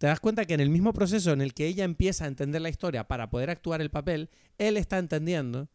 te 0.00 0.06
das 0.06 0.18
cuenta 0.18 0.46
que 0.46 0.54
en 0.54 0.60
el 0.60 0.70
mismo 0.70 0.94
proceso 0.94 1.30
en 1.30 1.42
el 1.42 1.52
que 1.52 1.66
ella 1.66 1.84
empieza 1.84 2.24
a 2.24 2.28
entender 2.28 2.62
la 2.62 2.70
historia 2.70 3.06
para 3.06 3.28
poder 3.28 3.50
actuar 3.50 3.82
el 3.82 3.90
papel, 3.90 4.30
él 4.56 4.78
está 4.78 4.96
entendiendo 4.96 5.68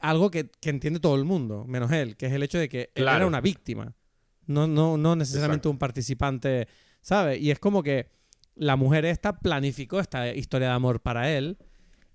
algo 0.00 0.30
que, 0.30 0.48
que 0.60 0.70
entiende 0.70 1.00
todo 1.00 1.16
el 1.16 1.24
mundo, 1.24 1.64
menos 1.66 1.90
él, 1.90 2.16
que 2.16 2.26
es 2.26 2.32
el 2.32 2.44
hecho 2.44 2.58
de 2.58 2.68
que 2.68 2.90
él 2.94 3.04
era 3.16 3.26
una 3.26 3.40
víctima, 3.40 3.94
no, 4.46 4.68
no, 4.68 4.96
no 4.96 5.16
necesariamente 5.16 5.62
Exacto. 5.62 5.70
un 5.70 5.78
participante, 5.78 6.68
¿sabes? 7.00 7.40
Y 7.40 7.50
es 7.50 7.58
como 7.58 7.82
que 7.82 8.10
la 8.54 8.76
mujer 8.76 9.04
esta 9.04 9.38
planificó 9.40 9.98
esta 9.98 10.32
historia 10.32 10.68
de 10.68 10.74
amor 10.74 11.00
para 11.00 11.28
él 11.36 11.58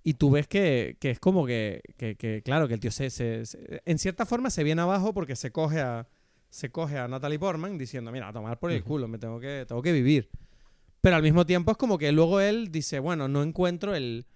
y 0.03 0.13
tú 0.13 0.31
ves 0.31 0.47
que, 0.47 0.95
que 1.01 1.09
es 1.11 1.19
como 1.19 1.45
que, 1.45 1.81
que- 1.97 2.41
claro, 2.45 2.69
que 2.69 2.75
el 2.75 2.79
tío 2.79 2.89
se, 2.91 3.09
se- 3.09 3.45
se- 3.45 3.81
en 3.83 3.97
cierta 3.99 4.25
forma 4.25 4.49
se 4.49 4.63
viene 4.63 4.81
abajo 4.81 5.13
porque 5.13 5.35
se 5.35 5.51
coge 5.51 5.81
a, 5.81 6.07
se 6.49 6.71
coge 6.71 6.97
a 6.97 7.07
Natalie 7.09 7.37
Portman 7.37 7.77
diciendo, 7.77 8.11
mira, 8.13 8.29
a 8.29 8.33
tomar 8.33 8.59
por 8.59 8.71
el 8.71 8.81
culo, 8.83 9.07
me 9.09 9.17
tengo 9.17 9.39
que, 9.41 9.65
tengo 9.67 9.81
que 9.81 9.91
vivir. 9.91 10.29
Pero 11.01 11.15
al 11.15 11.23
mismo 11.23 11.45
tiempo 11.45 11.71
es 11.71 11.77
como 11.77 11.97
que 11.97 12.11
luego 12.11 12.39
él 12.39 12.71
dice, 12.71 12.99
bueno, 12.99 13.27
no 13.27 13.41
encuentro 13.41 13.95
el, 13.95 14.27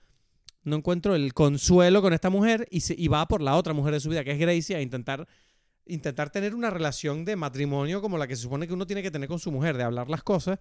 no 0.64 0.78
encuentro 0.78 1.16
el 1.16 1.34
consuelo 1.34 2.02
con 2.02 2.12
esta 2.12 2.30
mujer 2.30 2.68
y, 2.72 2.82
se, 2.82 2.96
y 2.98 3.08
va 3.08 3.28
por 3.28 3.42
la 3.42 3.56
otra 3.56 3.74
mujer 3.74 3.94
de 3.94 4.00
su 4.00 4.10
vida, 4.10 4.24
que 4.24 4.32
es 4.32 4.40
Gracie, 4.40 4.76
a 4.76 4.82
intentar, 4.82 5.28
intentar 5.86 6.32
tener 6.32 6.56
una 6.56 6.72
relación 6.72 7.24
de 7.24 7.36
matrimonio 7.36 8.02
como 8.02 8.18
la 8.18 8.28
que 8.28 8.36
se 8.36 8.42
supone 8.42 8.68
que 8.68 8.74
uno 8.74 8.88
tiene 8.88 9.04
que 9.04 9.12
tener 9.12 9.30
con 9.30 9.40
su 9.40 9.52
mujer, 9.52 9.78
de 9.78 9.84
hablar 9.84 10.10
las 10.10 10.24
cosas, 10.24 10.60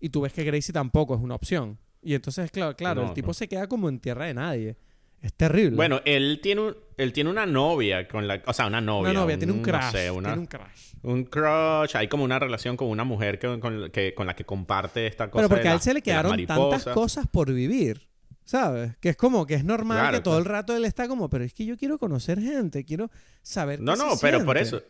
y 0.00 0.08
tú 0.08 0.22
ves 0.22 0.32
que 0.32 0.42
Gracie 0.42 0.72
tampoco 0.72 1.14
es 1.14 1.20
una 1.20 1.34
opción. 1.34 1.78
Y 2.00 2.14
entonces, 2.14 2.50
claro, 2.50 2.74
claro 2.74 3.02
No, 3.02 3.08
el 3.08 3.14
tipo 3.14 3.28
no. 3.28 3.34
se 3.34 3.46
queda 3.46 3.68
como 3.68 3.88
en 3.88 4.00
tierra 4.00 4.24
de 4.24 4.34
nadie. 4.34 4.76
Es 5.22 5.32
terrible. 5.34 5.76
Bueno, 5.76 6.00
él 6.04 6.40
tiene, 6.42 6.60
un- 6.62 6.76
él 6.96 7.12
tiene 7.12 7.30
una 7.30 7.46
novia 7.46 8.06
con 8.08 8.26
la... 8.28 8.42
O 8.44 8.52
sea, 8.52 8.66
una 8.66 8.80
novia. 8.80 9.10
una 9.12 9.20
novia, 9.20 9.38
tiene 9.38 9.52
un 9.52 9.62
no 9.62 9.64
crush. 9.68 9.90
sé, 9.92 10.10
una- 10.10 10.28
Tiene 10.30 10.40
un 10.40 10.46
crush. 10.46 10.92
Un 11.02 11.24
crush, 11.24 11.96
hay 11.96 12.08
como 12.08 12.24
una 12.24 12.38
relación 12.38 12.76
con 12.76 12.88
una 12.88 13.04
mujer 13.04 13.38
que, 13.38 13.58
con, 13.60 13.90
que- 13.90 14.14
con 14.14 14.26
la 14.26 14.34
que 14.34 14.44
comparte 14.44 15.06
esta 15.06 15.30
cosa. 15.30 15.42
Pero 15.42 15.48
porque 15.48 15.62
de 15.64 15.68
a 15.70 15.74
él 15.74 15.80
se 15.80 15.94
le 15.94 16.02
quedaron 16.02 16.44
tantas 16.46 16.84
cosas 16.86 17.26
por 17.28 17.52
vivir. 17.52 18.08
¿Sabes? 18.44 18.96
Que 18.98 19.10
es 19.10 19.16
como 19.16 19.46
que 19.46 19.54
es 19.54 19.64
normal 19.64 19.98
Claro, 20.00 20.16
que 20.18 20.22
todo 20.24 20.38
el 20.38 20.44
rato 20.44 20.76
él 20.76 20.84
está 20.84 21.06
como, 21.06 21.30
pero 21.30 21.44
es 21.44 21.54
que 21.54 21.64
yo 21.64 21.76
quiero 21.76 21.96
conocer 21.98 22.40
gente, 22.40 22.84
quiero 22.84 23.08
saber. 23.40 23.80
No, 23.80 23.92
qué 23.92 23.98
no, 24.00 24.16
se 24.16 24.26
pero 24.26 24.44
por 24.44 24.58
siente". 24.58 24.76
eso. 24.78 24.84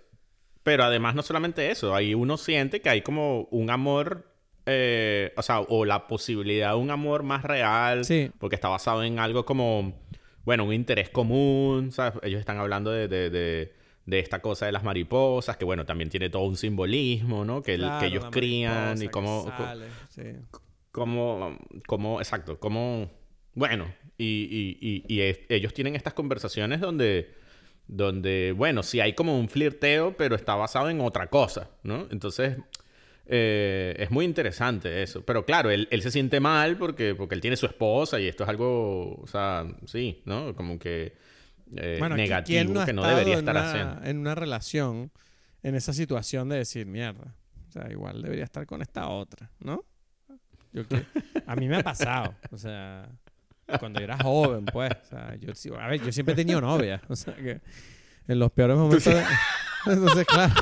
Pero 0.63 0.85
además 0.85 1.15
no 1.15 1.23
solamente 1.23 1.71
eso, 1.71 1.95
ahí 1.95 2.15
uno 2.15 2.39
siente 2.39 2.81
que 2.81 2.89
hay 2.89 3.03
como 3.03 3.43
un 3.51 3.69
amor, 3.69 4.33
eh, 4.65 5.35
o 5.37 5.43
sea, 5.43 5.61
o 5.61 5.85
la 5.85 6.07
posibilidad 6.07 6.71
de 6.71 6.77
un 6.77 6.91
amor 6.91 7.25
más 7.25 7.43
real, 7.45 8.05
Sí. 8.07 8.31
porque 8.39 8.55
está 8.57 8.69
basado 8.69 9.03
en 9.05 9.19
algo 9.19 9.45
como, 9.45 9.93
bueno, 10.45 10.65
un 10.65 10.73
interés 10.73 11.09
común, 11.11 11.93
¿sabes? 11.93 12.15
Ellos 12.23 12.41
están 12.41 12.59
hablando 12.59 12.91
de, 12.91 13.09
de, 13.09 13.31
de- 13.31 13.73
de 14.05 14.19
esta 14.19 14.41
cosa 14.43 14.67
de 14.67 14.73
las 14.73 14.83
mariposas, 14.83 15.57
que 15.57 15.65
bueno, 15.65 15.87
también 15.87 16.11
tiene 16.11 16.29
todo 16.29 16.43
un 16.43 16.57
simbolismo, 16.57 17.45
¿no? 17.45 17.63
Que, 17.63 17.75
el- 17.75 17.81
Claro, 17.83 18.01
que 18.01 18.07
ellos 18.07 18.25
crían 18.33 19.01
y 19.01 19.09
cómo, 19.09 19.45
sale, 19.45 19.87
sí. 20.09 20.23
cómo, 20.91 21.57
cómo, 21.87 22.21
exacto, 22.21 22.59
cómo, 22.59 23.11
bueno, 23.55 23.93
y, 24.19 24.25
y- 24.51 24.79
y- 24.81 25.05
y 25.15 25.21
es- 25.21 25.41
ellos 25.49 25.73
tienen 25.73 25.95
estas 25.95 26.15
conversaciones 26.15 26.81
donde, 26.81 27.33
donde, 27.87 28.53
bueno, 28.57 28.83
sí 28.83 29.01
hay 29.01 29.13
como 29.15 29.39
un 29.39 29.49
flirteo, 29.49 30.17
pero 30.17 30.35
está 30.35 30.55
basado 30.57 30.89
en 30.91 31.01
otra 31.01 31.29
cosa, 31.29 31.71
¿no? 31.85 32.09
Entonces, 32.11 32.57
eh, 33.27 33.95
es 33.99 34.11
muy 34.11 34.25
interesante 34.25 35.03
eso. 35.03 35.25
Pero 35.25 35.45
claro, 35.45 35.71
él, 35.71 35.89
él 35.91 36.03
se 36.03 36.11
siente 36.11 36.41
mal 36.41 36.77
porque, 36.77 37.15
porque 37.15 37.35
él 37.35 37.41
tiene 37.41 37.57
su 37.57 37.67
esposa 37.67 38.21
y 38.21 38.27
esto 38.29 38.43
es 38.45 38.49
algo, 38.51 39.15
o 39.21 39.27
sea, 39.27 39.67
sí, 39.87 40.23
¿no? 40.27 40.55
Como 40.55 40.79
que 40.79 41.17
eh, 41.77 41.97
Bueno, 41.99 42.15
¿qui- 42.17 42.19
negativo 42.19 42.59
¿quién 42.59 42.73
no 42.75 42.85
que 42.85 42.93
no 42.93 43.07
debería 43.07 43.39
estar 43.39 43.55
una- 43.57 43.71
haciendo. 43.71 44.05
En 44.05 44.19
una 44.19 44.35
relación, 44.35 45.11
en 45.63 45.75
esa 45.75 45.93
situación 45.93 46.49
de 46.49 46.57
decir, 46.59 46.87
mierda. 46.87 47.35
O 47.69 47.73
sea, 47.73 47.91
igual 47.91 48.21
debería 48.21 48.45
estar 48.45 48.67
con 48.67 48.83
esta 48.83 49.09
otra, 49.09 49.51
¿no? 49.61 49.85
Yo 50.73 50.87
que- 50.87 51.05
a 51.47 51.57
mí 51.57 51.69
me 51.69 51.77
ha 51.77 51.83
pasado. 51.83 52.35
O 52.51 52.59
sea, 52.59 53.09
cuando 53.79 54.01
yo 54.01 54.05
era 54.05 54.19
joven, 54.19 54.67
pues. 54.67 54.91
O 55.05 55.09
sea, 55.09 55.35
yo, 55.37 55.53
a 55.81 55.87
ver, 55.89 56.03
yo 56.03 56.13
siempre 56.13 56.33
he 56.35 56.37
tenido 56.37 56.61
novia. 56.61 57.01
O 57.09 57.17
sea, 57.17 57.35
que 57.35 57.61
en 58.29 58.39
los 58.39 58.51
peores 58.53 58.77
momentos. 58.77 59.15
entonces, 59.87 60.27
claro. 60.27 60.53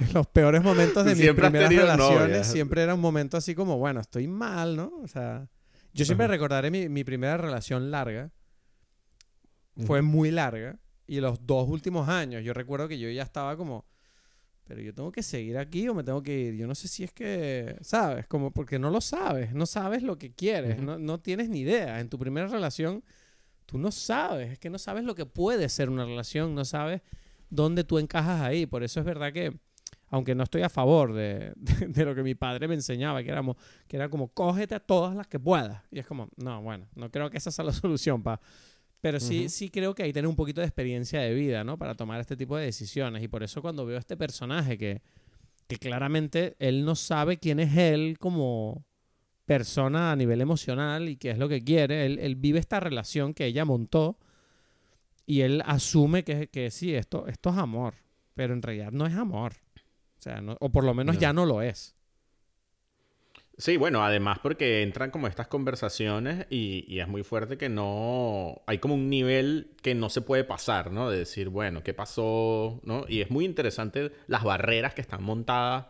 En 0.00 0.12
los 0.14 0.26
peores 0.26 0.62
momentos 0.62 1.04
de 1.04 1.12
mis 1.12 1.22
siempre 1.22 1.44
primeras 1.48 1.70
relaciones 1.70 2.28
novia. 2.28 2.44
siempre 2.44 2.82
era 2.82 2.94
un 2.94 3.00
momento 3.00 3.36
así 3.36 3.54
como, 3.54 3.78
bueno, 3.78 4.00
estoy 4.00 4.26
mal, 4.26 4.76
¿no? 4.76 4.92
O 5.02 5.08
sea, 5.08 5.48
yo 5.92 6.04
siempre 6.04 6.24
Ajá. 6.24 6.32
recordaré 6.32 6.70
mi, 6.70 6.88
mi 6.88 7.04
primera 7.04 7.36
relación 7.36 7.90
larga. 7.90 8.30
Fue 9.86 10.02
muy 10.02 10.30
larga. 10.30 10.78
Y 11.06 11.20
los 11.20 11.46
dos 11.46 11.68
últimos 11.68 12.08
años, 12.08 12.42
yo 12.44 12.52
recuerdo 12.54 12.88
que 12.88 12.98
yo 12.98 13.08
ya 13.10 13.22
estaba 13.22 13.56
como, 13.56 13.84
pero 14.64 14.80
yo 14.80 14.94
tengo 14.94 15.10
que 15.12 15.22
seguir 15.22 15.58
aquí 15.58 15.88
o 15.88 15.94
me 15.94 16.04
tengo 16.04 16.22
que 16.22 16.38
ir. 16.38 16.54
Yo 16.54 16.66
no 16.66 16.74
sé 16.74 16.88
si 16.88 17.04
es 17.04 17.12
que, 17.12 17.76
¿sabes? 17.82 18.26
Como 18.26 18.50
porque 18.52 18.78
no 18.78 18.90
lo 18.90 19.00
sabes, 19.00 19.52
no 19.52 19.66
sabes 19.66 20.02
lo 20.02 20.16
que 20.16 20.32
quieres, 20.32 20.78
no, 20.80 20.98
no 20.98 21.20
tienes 21.20 21.48
ni 21.48 21.60
idea. 21.60 22.00
En 22.00 22.08
tu 22.08 22.18
primera 22.18 22.46
relación, 22.46 23.02
tú 23.66 23.78
no 23.78 23.90
sabes, 23.92 24.52
es 24.52 24.58
que 24.58 24.70
no 24.70 24.78
sabes 24.78 25.04
lo 25.04 25.14
que 25.14 25.26
puede 25.26 25.68
ser 25.68 25.90
una 25.90 26.04
relación, 26.04 26.54
no 26.54 26.64
sabes 26.64 27.02
dónde 27.50 27.84
tú 27.84 27.98
encajas 27.98 28.40
ahí. 28.40 28.64
Por 28.66 28.82
eso 28.82 29.00
es 29.00 29.06
verdad 29.06 29.32
que, 29.32 29.58
aunque 30.12 30.34
no 30.36 30.44
estoy 30.44 30.62
a 30.62 30.68
favor 30.68 31.12
de, 31.14 31.52
de- 31.56 31.86
de 31.88 32.04
lo 32.04 32.14
que 32.14 32.22
mi 32.22 32.34
padre 32.36 32.68
me 32.68 32.74
enseñaba, 32.74 33.22
que, 33.24 33.30
éramos, 33.30 33.56
que 33.88 33.96
era 33.96 34.08
como, 34.08 34.28
cógete 34.28 34.74
a 34.76 34.80
todas 34.80 35.16
las 35.16 35.26
que 35.26 35.40
puedas. 35.40 35.82
Y 35.90 35.98
es 35.98 36.06
como, 36.06 36.28
no, 36.36 36.62
bueno, 36.62 36.86
no 36.94 37.10
creo 37.10 37.30
que 37.30 37.38
esa 37.38 37.50
sea 37.50 37.64
la 37.64 37.72
solución, 37.72 38.22
pa. 38.22 38.40
Pero 39.00 39.18
sí, 39.18 39.40
Ujú. 39.40 39.48
sí 39.48 39.70
creo 39.70 39.94
que 39.94 40.04
hay 40.04 40.12
tener 40.12 40.28
un 40.28 40.36
poquito 40.36 40.60
de 40.60 40.66
experiencia 40.68 41.20
de 41.20 41.34
vida, 41.34 41.64
¿no? 41.64 41.76
Para 41.76 41.94
tomar 41.96 42.20
este 42.20 42.36
tipo 42.36 42.56
de 42.56 42.66
decisiones. 42.66 43.22
Y 43.22 43.28
por 43.28 43.42
eso 43.42 43.60
cuando 43.60 43.84
veo 43.84 43.96
a 43.96 44.00
este 44.00 44.16
personaje 44.16 44.78
que, 44.78 45.02
que 45.66 45.76
claramente 45.78 46.54
él 46.60 46.84
no 46.84 46.94
sabe 46.94 47.38
quién 47.38 47.58
es 47.58 47.76
él 47.76 48.18
como 48.20 48.84
persona 49.46 50.12
a 50.12 50.16
nivel 50.16 50.40
emocional 50.40 51.08
y 51.08 51.16
qué 51.16 51.30
es 51.30 51.38
lo 51.38 51.48
que 51.48 51.64
quiere, 51.64 52.06
él, 52.06 52.18
él 52.20 52.36
vive 52.36 52.58
esta 52.60 52.78
relación 52.80 53.34
que 53.34 53.46
ella 53.46 53.64
montó 53.64 54.18
y 55.26 55.40
él 55.40 55.62
asume 55.66 56.22
que, 56.22 56.48
que 56.48 56.70
sí, 56.70 56.94
esto, 56.94 57.26
esto 57.26 57.50
es 57.50 57.56
amor, 57.56 57.94
pero 58.34 58.52
en 58.54 58.62
realidad 58.62 58.92
no 58.92 59.06
es 59.06 59.14
amor. 59.14 59.54
O 60.22 60.24
sea, 60.24 60.40
no- 60.40 60.56
o 60.60 60.70
por 60.70 60.84
lo 60.84 60.94
menos 60.94 61.16
No. 61.16 61.20
ya 61.20 61.32
no 61.32 61.44
lo 61.46 61.62
es. 61.62 61.96
Sí, 63.58 63.76
bueno, 63.76 64.04
además 64.04 64.38
porque 64.40 64.82
entran 64.82 65.10
como 65.10 65.26
estas 65.26 65.48
conversaciones 65.48 66.46
y, 66.48 66.84
y 66.86 67.00
es 67.00 67.08
muy 67.08 67.24
fuerte 67.24 67.58
que 67.58 67.68
no... 67.68 68.62
Hay 68.66 68.78
como 68.78 68.94
un 68.94 69.10
nivel 69.10 69.72
que 69.82 69.96
no 69.96 70.10
se 70.10 70.20
puede 70.20 70.44
pasar, 70.44 70.92
¿no? 70.92 71.10
De 71.10 71.18
decir, 71.18 71.48
bueno, 71.48 71.82
¿qué 71.82 71.92
pasó? 71.92 72.80
¿No? 72.84 73.04
Y 73.08 73.20
es 73.20 73.30
muy 73.32 73.44
interesante 73.44 74.12
las 74.28 74.44
barreras 74.44 74.94
que 74.94 75.00
están 75.00 75.24
montadas 75.24 75.86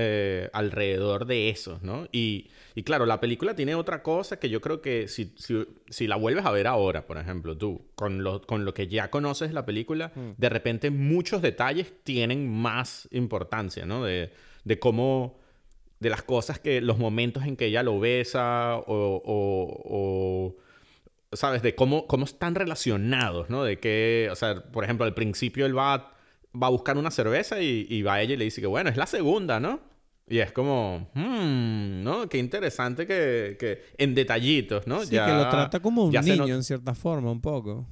eh, 0.00 0.48
alrededor 0.52 1.26
de 1.26 1.48
eso, 1.48 1.80
¿no? 1.82 2.06
Y, 2.12 2.48
y 2.76 2.84
claro, 2.84 3.04
la 3.04 3.18
película 3.20 3.56
tiene 3.56 3.74
otra 3.74 4.02
cosa 4.04 4.38
que 4.38 4.48
yo 4.48 4.60
creo 4.60 4.80
que 4.80 5.08
si, 5.08 5.32
si, 5.36 5.66
si 5.88 6.06
la 6.06 6.14
vuelves 6.14 6.44
a 6.46 6.52
ver 6.52 6.68
ahora, 6.68 7.04
por 7.06 7.18
ejemplo, 7.18 7.56
tú, 7.58 7.82
con 7.96 8.22
lo, 8.22 8.40
con 8.42 8.64
lo 8.64 8.72
que 8.74 8.86
ya 8.86 9.10
conoces 9.10 9.52
la 9.52 9.66
película, 9.66 10.12
Mm. 10.14 10.30
de 10.36 10.48
repente 10.48 10.90
muchos 10.90 11.42
detalles 11.42 11.92
tienen 12.04 12.48
más 12.48 13.08
importancia, 13.10 13.84
¿no? 13.86 14.04
De, 14.04 14.30
de 14.64 14.78
cómo 14.78 15.38
de 16.00 16.10
las 16.10 16.22
cosas 16.22 16.60
que, 16.60 16.80
los 16.80 16.96
momentos 16.98 17.44
en 17.44 17.56
que 17.56 17.66
ella 17.66 17.82
lo 17.82 17.98
besa 17.98 18.76
o, 18.76 19.20
o- 19.24 19.82
o, 19.84 20.56
¿sabes? 21.32 21.60
De 21.62 21.74
cómo, 21.74 22.06
cómo 22.06 22.24
están 22.24 22.54
relacionados, 22.54 23.50
¿no? 23.50 23.64
De 23.64 23.78
que, 23.80 24.28
o 24.30 24.36
sea, 24.36 24.62
por 24.70 24.84
ejemplo, 24.84 25.04
al 25.04 25.14
principio 25.14 25.66
él 25.66 25.76
va, 25.76 26.14
va 26.54 26.66
a 26.68 26.70
buscar 26.70 26.96
una 26.96 27.10
cerveza 27.10 27.60
y, 27.60 27.86
y 27.90 28.02
va 28.02 28.14
a 28.14 28.22
ella 28.22 28.34
y 28.34 28.36
le 28.36 28.44
dice 28.44 28.60
que, 28.60 28.66
bueno, 28.68 28.90
es 28.90 28.96
la 28.96 29.06
segunda, 29.06 29.58
¿no? 29.58 29.80
Y 30.30 30.38
es 30.40 30.52
como, 30.52 31.10
hmm, 31.14 32.02
¿no? 32.02 32.28
Qué 32.28 32.38
interesante 32.38 33.06
que, 33.06 33.56
que 33.58 33.82
en 33.96 34.14
detallitos, 34.14 34.86
¿no? 34.86 35.02
Sí, 35.04 35.10
que 35.10 35.16
lo 35.16 35.48
trata 35.48 35.80
como 35.80 36.04
un 36.04 36.12
ya 36.12 36.20
niño 36.22 36.36
not- 36.38 36.50
en 36.50 36.62
cierta 36.64 36.94
forma, 36.94 37.30
un 37.32 37.40
poco. 37.40 37.86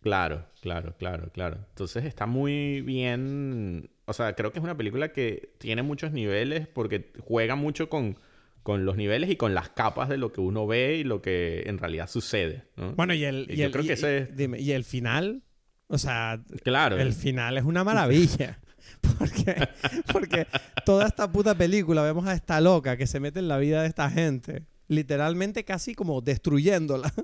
Claro, 0.00 0.46
claro, 0.60 0.94
claro, 0.98 1.30
claro. 1.32 1.58
Entonces 1.70 2.04
está 2.04 2.26
muy 2.26 2.80
bien. 2.82 3.90
O 4.06 4.12
sea, 4.12 4.34
creo 4.34 4.52
que 4.52 4.58
es 4.58 4.64
una 4.64 4.76
película 4.76 5.12
que 5.12 5.54
tiene 5.58 5.82
muchos 5.82 6.12
niveles 6.12 6.66
porque 6.68 7.12
juega 7.20 7.56
mucho 7.56 7.88
con, 7.88 8.16
con 8.62 8.84
los 8.84 8.96
niveles 8.96 9.28
y 9.30 9.36
con 9.36 9.54
las 9.54 9.68
capas 9.70 10.08
de 10.08 10.16
lo 10.16 10.32
que 10.32 10.40
uno 10.40 10.66
ve 10.66 10.96
y 10.96 11.04
lo 11.04 11.20
que 11.20 11.64
en 11.66 11.78
realidad 11.78 12.08
sucede. 12.08 12.64
¿no? 12.76 12.92
Bueno, 12.94 13.12
y 13.14 13.24
el, 13.24 13.46
Y 13.50 13.54
y 13.54 13.56
yo 13.56 13.66
el- 13.66 13.72
creo 13.72 13.84
y- 13.84 13.86
que 13.88 13.92
ese 13.94 14.12
y- 14.12 14.22
es- 14.22 14.36
dime, 14.36 14.60
y 14.60 14.72
el 14.72 14.84
final, 14.84 15.42
o 15.88 15.98
sea, 15.98 16.42
claro. 16.62 16.96
el 16.96 17.12
final 17.12 17.58
es 17.58 17.64
una 17.64 17.84
maravilla. 17.84 18.58
Porque, 19.18 19.68
porque 20.12 20.46
toda 20.84 21.06
esta 21.06 21.30
puta 21.30 21.54
película 21.56 22.02
vemos 22.02 22.26
a 22.26 22.34
esta 22.34 22.60
loca 22.60 22.96
que 22.96 23.06
se 23.06 23.20
mete 23.20 23.38
en 23.38 23.48
la 23.48 23.58
vida 23.58 23.82
de 23.82 23.88
esta 23.88 24.10
gente, 24.10 24.64
literalmente 24.88 25.64
casi 25.64 25.94
como 25.94 26.20
destruyéndola. 26.20 27.12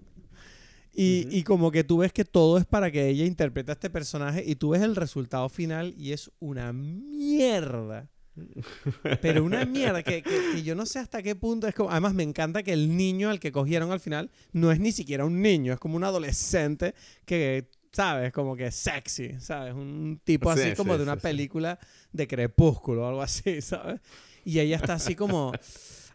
Y, 0.96 1.26
y 1.36 1.42
como 1.42 1.72
que 1.72 1.82
tú 1.82 1.98
ves 1.98 2.12
que 2.12 2.24
todo 2.24 2.56
es 2.56 2.66
para 2.66 2.88
que 2.92 3.08
ella 3.08 3.24
interprete 3.24 3.72
a 3.72 3.74
este 3.74 3.90
personaje 3.90 4.44
y 4.46 4.54
tú 4.54 4.68
ves 4.70 4.82
el 4.82 4.94
resultado 4.94 5.48
final 5.48 5.92
y 5.98 6.12
es 6.12 6.30
una 6.38 6.72
mierda. 6.72 8.08
Pero 9.20 9.42
una 9.42 9.64
mierda 9.64 10.04
que, 10.04 10.22
que- 10.22 10.52
que 10.52 10.62
yo 10.62 10.76
no 10.76 10.86
sé 10.86 11.00
hasta 11.00 11.20
qué 11.20 11.34
punto 11.34 11.66
es 11.66 11.74
como... 11.74 11.90
Además 11.90 12.14
me 12.14 12.22
encanta 12.22 12.62
que 12.62 12.72
el 12.72 12.96
niño 12.96 13.28
al 13.28 13.40
que 13.40 13.50
cogieron 13.50 13.90
al 13.90 13.98
final 13.98 14.30
no 14.52 14.70
es 14.70 14.78
ni 14.78 14.92
siquiera 14.92 15.24
un 15.24 15.42
niño, 15.42 15.72
es 15.72 15.80
como 15.80 15.96
un 15.96 16.04
adolescente 16.04 16.94
que, 17.24 17.68
¿sabes? 17.94 18.32
Como 18.32 18.56
que 18.56 18.70
sexy, 18.70 19.38
¿sabes? 19.38 19.72
Un 19.72 20.20
tipo 20.24 20.52
Sí, 20.54 20.60
así 20.60 20.74
como 20.74 20.92
sí, 20.92 20.98
de 20.98 21.04
una 21.04 21.14
sí, 21.14 21.20
película 21.20 21.78
de 22.12 22.26
crepúsculo 22.26 23.04
o 23.04 23.08
algo 23.08 23.22
así, 23.22 23.60
¿sabes? 23.62 24.00
Y 24.44 24.58
ella 24.58 24.76
está 24.76 24.94
así 24.94 25.14
como 25.14 25.52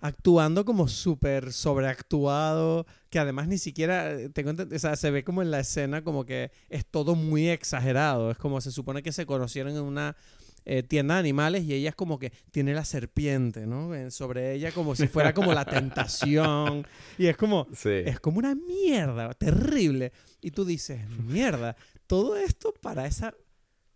actuando 0.01 0.65
como 0.65 0.87
súper 0.87 1.51
sobreactuado, 1.51 2.85
que 3.09 3.19
además 3.19 3.47
ni 3.47 3.57
siquiera, 3.57 4.11
eh, 4.11 4.29
tengo 4.29 4.51
o 4.51 4.79
sea, 4.79 4.95
se 4.95 5.09
ve 5.11 5.23
como 5.23 5.41
en 5.41 5.51
la 5.51 5.59
escena 5.61 6.03
como 6.03 6.25
que 6.25 6.51
es 6.69 6.85
todo 6.85 7.15
muy 7.15 7.49
exagerado, 7.49 8.31
es 8.31 8.37
como 8.37 8.61
se 8.61 8.71
supone 8.71 9.01
que 9.01 9.11
se 9.11 9.25
conocieron 9.25 9.73
en 9.73 9.81
una 9.81 10.15
eh, 10.65 10.83
tienda 10.83 11.15
de 11.15 11.19
animales 11.21 11.63
y 11.63 11.73
ella 11.73 11.89
es 11.89 11.95
como 11.95 12.19
que 12.19 12.31
tiene 12.51 12.73
la 12.73 12.85
serpiente, 12.85 13.65
¿no? 13.67 13.93
Eh, 13.95 14.11
Sobre 14.11 14.53
ella 14.53 14.71
como 14.71 14.95
si 14.95 15.07
fuera 15.07 15.33
como 15.33 15.53
la 15.53 15.65
tentación 15.65 16.85
y 17.17 17.27
es 17.27 17.37
como, 17.37 17.67
Sí. 17.73 17.89
es 18.05 18.19
como 18.19 18.37
una 18.39 18.55
mierda, 18.55 19.33
terrible. 19.33 20.11
Y 20.41 20.51
tú 20.51 20.65
dices, 20.65 21.07
mierda, 21.09 21.75
todo 22.07 22.37
esto 22.37 22.73
para 22.81 23.05
esa 23.05 23.33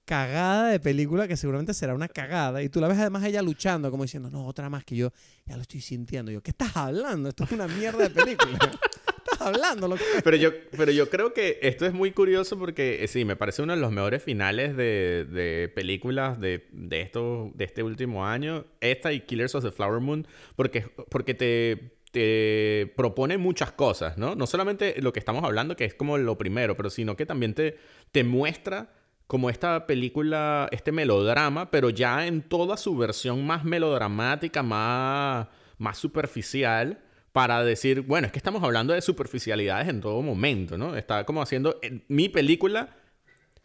cagada 0.05 0.67
de 0.67 0.79
película 0.81 1.27
que 1.29 1.37
seguramente 1.37 1.73
será 1.73 1.95
una 1.95 2.09
cagada. 2.09 2.61
Y 2.61 2.67
tú 2.69 2.81
la 2.81 2.87
ves 2.89 2.97
además 2.99 3.23
ella 3.23 3.41
luchando, 3.41 3.89
como 3.89 4.03
diciendo, 4.03 4.29
no, 4.29 4.45
otra 4.45 4.69
más 4.69 4.83
que 4.83 4.95
yo 4.97 5.11
ya 5.45 5.55
lo 5.55 5.61
estoy 5.61 5.79
sintiendo. 5.81 6.29
Y 6.31 6.35
yo, 6.35 6.41
¿qué 6.43 6.51
estás 6.51 6.75
hablando? 6.75 7.29
Esto 7.29 7.45
es 7.45 7.51
una 7.53 7.67
mierda 7.67 7.99
de 7.99 8.09
película. 8.09 8.59
¿Qué 9.23 9.31
estás 9.31 9.47
hablando? 9.47 9.87
Lo 9.87 9.95
que... 9.95 10.03
Pero 10.23 10.37
yo, 10.37 10.51
pero 10.71 10.91
yo 10.91 11.09
creo 11.09 11.33
que 11.33 11.59
esto 11.61 11.85
es 11.85 11.93
muy 11.93 12.11
curioso 12.11 12.57
porque 12.57 13.03
eh, 13.03 13.07
sí, 13.07 13.25
me 13.25 13.35
parece 13.35 13.61
uno 13.61 13.73
de 13.73 13.79
los 13.79 13.91
mejores 13.91 14.23
finales 14.23 14.75
de, 14.75 15.25
de 15.29 15.69
películas 15.69 16.39
de, 16.39 16.67
de, 16.71 17.01
esto, 17.01 17.51
de 17.55 17.65
este 17.65 17.83
último 17.83 18.25
año. 18.25 18.65
Esta 18.81 19.13
y 19.13 19.21
Killers 19.21 19.55
of 19.55 19.63
the 19.63 19.71
Flower 19.71 19.99
Moon, 19.99 20.27
porque, 20.55 20.81
porque 21.09 21.33
te, 21.33 21.97
te 22.11 22.93
propone 22.95 23.37
muchas 23.37 23.71
cosas, 23.71 24.17
¿no? 24.17 24.35
No 24.35 24.45
solamente 24.45 25.01
lo 25.01 25.13
que 25.13 25.19
estamos 25.19 25.43
hablando, 25.43 25.75
que 25.75 25.85
es 25.85 25.93
como 25.93 26.17
lo 26.17 26.37
primero, 26.37 26.77
pero 26.77 26.89
sino 26.89 27.15
que 27.15 27.25
también 27.25 27.53
te, 27.53 27.77
te 28.11 28.23
muestra 28.23 28.93
como 29.27 29.49
esta 29.49 29.87
película, 29.87 30.67
este 30.71 30.91
melodrama, 30.91 31.71
pero 31.71 31.89
ya 31.89 32.27
en 32.27 32.43
toda 32.43 32.77
su 32.77 32.95
versión 32.95 33.45
más 33.47 33.63
melodramática, 33.63 34.61
más, 34.61 35.47
más 35.79 35.97
superficial, 35.97 37.03
para 37.33 37.63
decir, 37.63 38.01
bueno, 38.01 38.27
es 38.27 38.31
que 38.31 38.39
estamos 38.39 38.63
hablando 38.63 38.93
de 38.93 39.01
superficialidades 39.01 39.89
en 39.89 39.99
todo 39.99 40.21
momento, 40.21 40.77
¿no? 40.77 40.95
Está 40.95 41.25
como 41.25 41.41
haciendo, 41.41 41.79
mi 42.07 42.29
película 42.29 42.95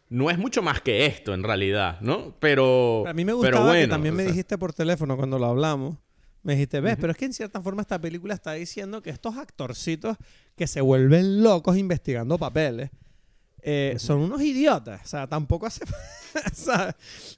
no 0.09 0.31
es 0.31 0.39
mucho 0.39 0.63
más 0.63 0.81
que 0.81 1.05
esto 1.05 1.35
en 1.35 1.43
realidad, 1.43 2.01
¿no? 2.01 2.35
Pero... 2.39 3.05
A 3.07 3.13
mí 3.13 3.23
me 3.23 3.31
pero 3.31 3.37
gustaba 3.37 3.65
que 3.65 3.77
bueno, 3.77 3.89
también 3.93 4.15
me 4.15 4.23
sea, 4.23 4.31
dijiste 4.31 4.57
por 4.57 4.73
teléfono 4.73 5.15
cuando 5.15 5.37
lo 5.37 5.45
hablamos. 5.45 5.97
Me 6.41 6.53
dijiste, 6.53 6.81
ves, 6.81 6.97
pero 6.99 7.11
es 7.11 7.17
que 7.17 7.25
en 7.25 7.33
cierta 7.33 7.61
forma 7.61 7.81
esta 7.81 8.01
película 8.01 8.33
está 8.33 8.53
diciendo 8.53 9.03
que 9.03 9.11
estos 9.11 9.37
actorcitos 9.37 10.17
que 10.55 10.65
se 10.65 10.81
vuelven 10.81 11.43
locos 11.43 11.77
investigando 11.77 12.39
papeles 12.39 12.89
eh, 13.61 13.95
son 13.99 14.19
unos 14.21 14.41
idiotas. 14.41 15.01
O 15.03 15.07
sea, 15.07 15.27
tampoco 15.27 15.67
hace... 15.67 15.85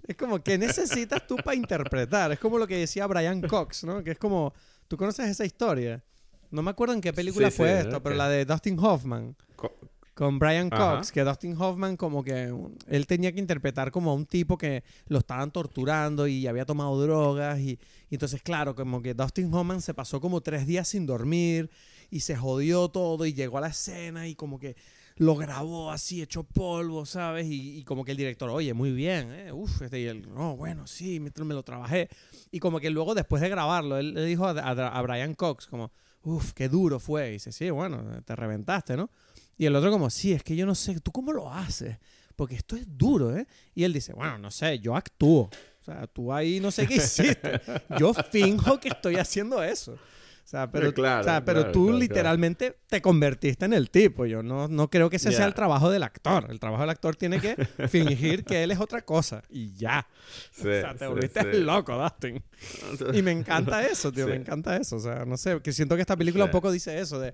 Es 0.08 0.16
como, 0.18 0.42
¿qué 0.42 0.58
necesitas 0.58 1.26
tú 1.26 1.36
para 1.38 1.56
interpretar? 1.56 2.32
Es 2.32 2.40
como 2.40 2.58
lo 2.58 2.68
que 2.68 2.78
decía 2.78 3.08
Brian 3.08 3.42
Cox, 3.42 3.84
¿no? 3.84 4.04
Que 4.04 4.12
es 4.12 4.18
como, 4.18 4.54
¿tú 4.88 4.98
conoces 4.98 5.30
esa 5.30 5.46
historia? 5.46 6.04
No 6.52 6.62
me 6.62 6.72
acuerdo 6.72 6.94
en 6.94 7.02
qué 7.02 7.14
película 7.14 7.50
Sí, 7.50 7.58
fue 7.58 7.72
sí, 7.72 7.78
esto, 7.88 8.02
pero 8.04 8.16
la 8.16 8.30
de 8.30 8.46
Dustin 8.46 8.78
Hoffman 8.80 9.36
co- 9.56 9.74
con 10.14 10.38
Brian 10.38 10.68
Ajá. 10.72 10.98
Cox, 10.98 11.12
que 11.12 11.24
Dustin 11.24 11.56
Hoffman 11.58 11.96
como 11.98 12.24
que 12.24 12.54
él 12.88 13.08
tenía 13.08 13.32
que 13.32 13.40
interpretar 13.40 13.92
como 13.92 14.12
a 14.12 14.14
un 14.14 14.26
tipo 14.26 14.58
que 14.58 14.84
lo 15.08 15.20
estaban 15.20 15.52
torturando 15.52 16.28
y 16.28 16.46
había 16.48 16.66
tomado 16.66 17.02
drogas 17.02 17.60
y, 17.60 17.80
y 18.10 18.16
entonces 18.16 18.42
claro, 18.42 18.76
como 18.76 19.02
que 19.02 19.14
Dustin 19.14 19.54
Hoffman 19.54 19.82
se 19.82 19.94
pasó 19.94 20.20
como 20.20 20.42
tres 20.42 20.68
días 20.68 20.90
sin 20.90 21.06
dormir 21.06 21.70
y 22.10 22.20
se 22.20 22.36
jodió 22.36 22.90
todo 22.90 23.26
y 23.26 23.34
llegó 23.34 23.58
a 23.58 23.62
la 23.62 23.68
escena 23.70 24.28
y 24.28 24.36
como 24.36 24.60
que 24.60 24.76
lo 25.16 25.36
grabó 25.36 25.92
así, 25.92 26.22
hecho 26.22 26.44
polvo, 26.44 27.06
¿sabes? 27.06 27.46
Y, 27.46 27.78
y 27.78 27.84
como 27.84 28.04
que 28.04 28.12
el 28.12 28.18
director, 28.18 28.50
oye, 28.50 28.74
muy 28.74 28.92
bien, 28.92 29.32
¿eh? 29.32 29.52
Uf, 29.52 29.82
este, 29.84 30.00
y 30.02 30.06
él, 30.06 30.28
no, 30.34 30.56
bueno, 30.58 30.88
sí, 30.88 31.20
me, 31.20 31.32
me 31.46 31.54
lo 31.54 31.64
trabajé. 31.64 32.10
Y 32.50 32.60
como 32.60 32.80
que 32.80 32.90
luego, 32.90 33.14
después 33.14 33.42
de 33.42 33.50
grabarlo, 33.50 33.98
él 33.98 34.14
le 34.14 34.26
dijo 34.26 34.48
a, 34.48 34.52
a- 34.52 34.72
a 34.98 35.02
Brian 35.04 35.36
Cox, 35.36 35.68
como, 35.68 35.92
uf, 36.24 36.54
qué 36.54 36.70
duro 36.70 37.00
fue. 37.00 37.30
Y 37.30 37.32
dice, 37.34 37.52
sí, 37.52 37.70
bueno, 37.70 38.22
te 38.24 38.36
reventaste, 38.36 38.98
¿no? 38.98 39.10
Y 39.58 39.66
el 39.66 39.76
otro 39.76 39.92
como, 39.92 40.10
sí, 40.10 40.34
es 40.34 40.44
que 40.44 40.56
yo 40.56 40.66
no 40.66 40.76
sé, 40.76 41.00
¿tú 41.00 41.12
cómo 41.12 41.32
lo 41.32 41.52
haces? 41.52 41.98
Porque 42.36 42.56
esto 42.56 42.76
es 42.76 42.86
duro, 42.88 43.36
¿eh? 43.36 43.48
Y 43.76 43.84
él 43.84 43.94
dice, 43.94 44.14
bueno, 44.14 44.38
no 44.38 44.50
sé, 44.50 44.80
yo 44.80 44.96
actúo. 44.96 45.50
O 45.82 45.84
sea, 45.84 46.08
tú 46.08 46.32
ahí 46.32 46.60
no 46.60 46.72
sé 46.72 46.88
qué 46.88 46.96
hiciste. 46.96 47.60
Yo 48.00 48.14
finjo 48.14 48.80
que 48.80 48.90
estoy 48.90 49.16
haciendo 49.16 49.64
eso. 49.64 49.98
Sea, 50.44 50.70
pero, 50.70 50.94
Claro, 50.94 51.22
o 51.22 51.24
sea, 51.24 51.46
pero 51.46 51.60
claro, 51.60 51.72
tú 51.72 51.86
claro, 51.86 52.00
literalmente 52.00 52.78
te 52.88 53.02
convertiste 53.02 53.66
en 53.66 53.74
el 53.74 53.90
tipo. 53.90 54.26
Yo 54.26 54.44
no, 54.44 54.68
no 54.68 54.90
creo 54.90 55.10
que 55.10 55.16
ese 55.16 55.30
sea 55.32 55.40
Ya. 55.40 55.46
el 55.46 55.54
trabajo 55.54 55.90
del 55.90 56.04
actor. 56.04 56.48
El 56.50 56.60
trabajo 56.60 56.82
del 56.84 56.90
actor 56.90 57.16
tiene 57.16 57.40
que 57.40 57.56
fingir 57.88 58.44
que 58.44 58.64
él 58.64 58.72
es 58.72 58.80
otra 58.80 59.02
cosa. 59.04 59.44
Y 59.50 59.74
ya. 59.76 60.06
Sí, 60.52 60.68
o 60.68 60.82
sea, 60.82 60.94
te 60.94 61.06
sí, 61.06 61.12
volviste 61.12 61.54
sí. 61.54 61.60
loco, 61.62 61.98
Dustin. 61.98 62.44
Y 63.14 63.22
me 63.22 63.32
encanta 63.32 63.86
eso, 63.88 64.12
tío. 64.12 64.28
Me 64.28 64.36
encanta 64.36 64.76
eso. 64.76 64.98
O 64.98 65.00
sea, 65.00 65.24
no 65.26 65.38
sé, 65.38 65.62
que 65.62 65.72
siento 65.72 65.96
que 65.96 66.02
esta 66.02 66.18
película 66.18 66.46
un 66.46 66.52
poco 66.52 66.72
dice 66.72 67.00
eso 67.00 67.20
de... 67.20 67.34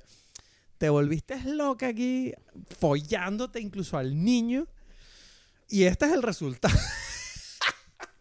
Te 0.78 0.89
volviste 0.89 1.41
loca 1.45 1.88
aquí, 1.88 2.34
follándote 2.80 3.60
incluso 3.60 3.97
al 3.97 4.24
niño. 4.24 4.68
Y 5.70 5.86
este 5.86 6.05
es 6.05 6.12
el 6.14 6.22
resultado. 6.22 6.78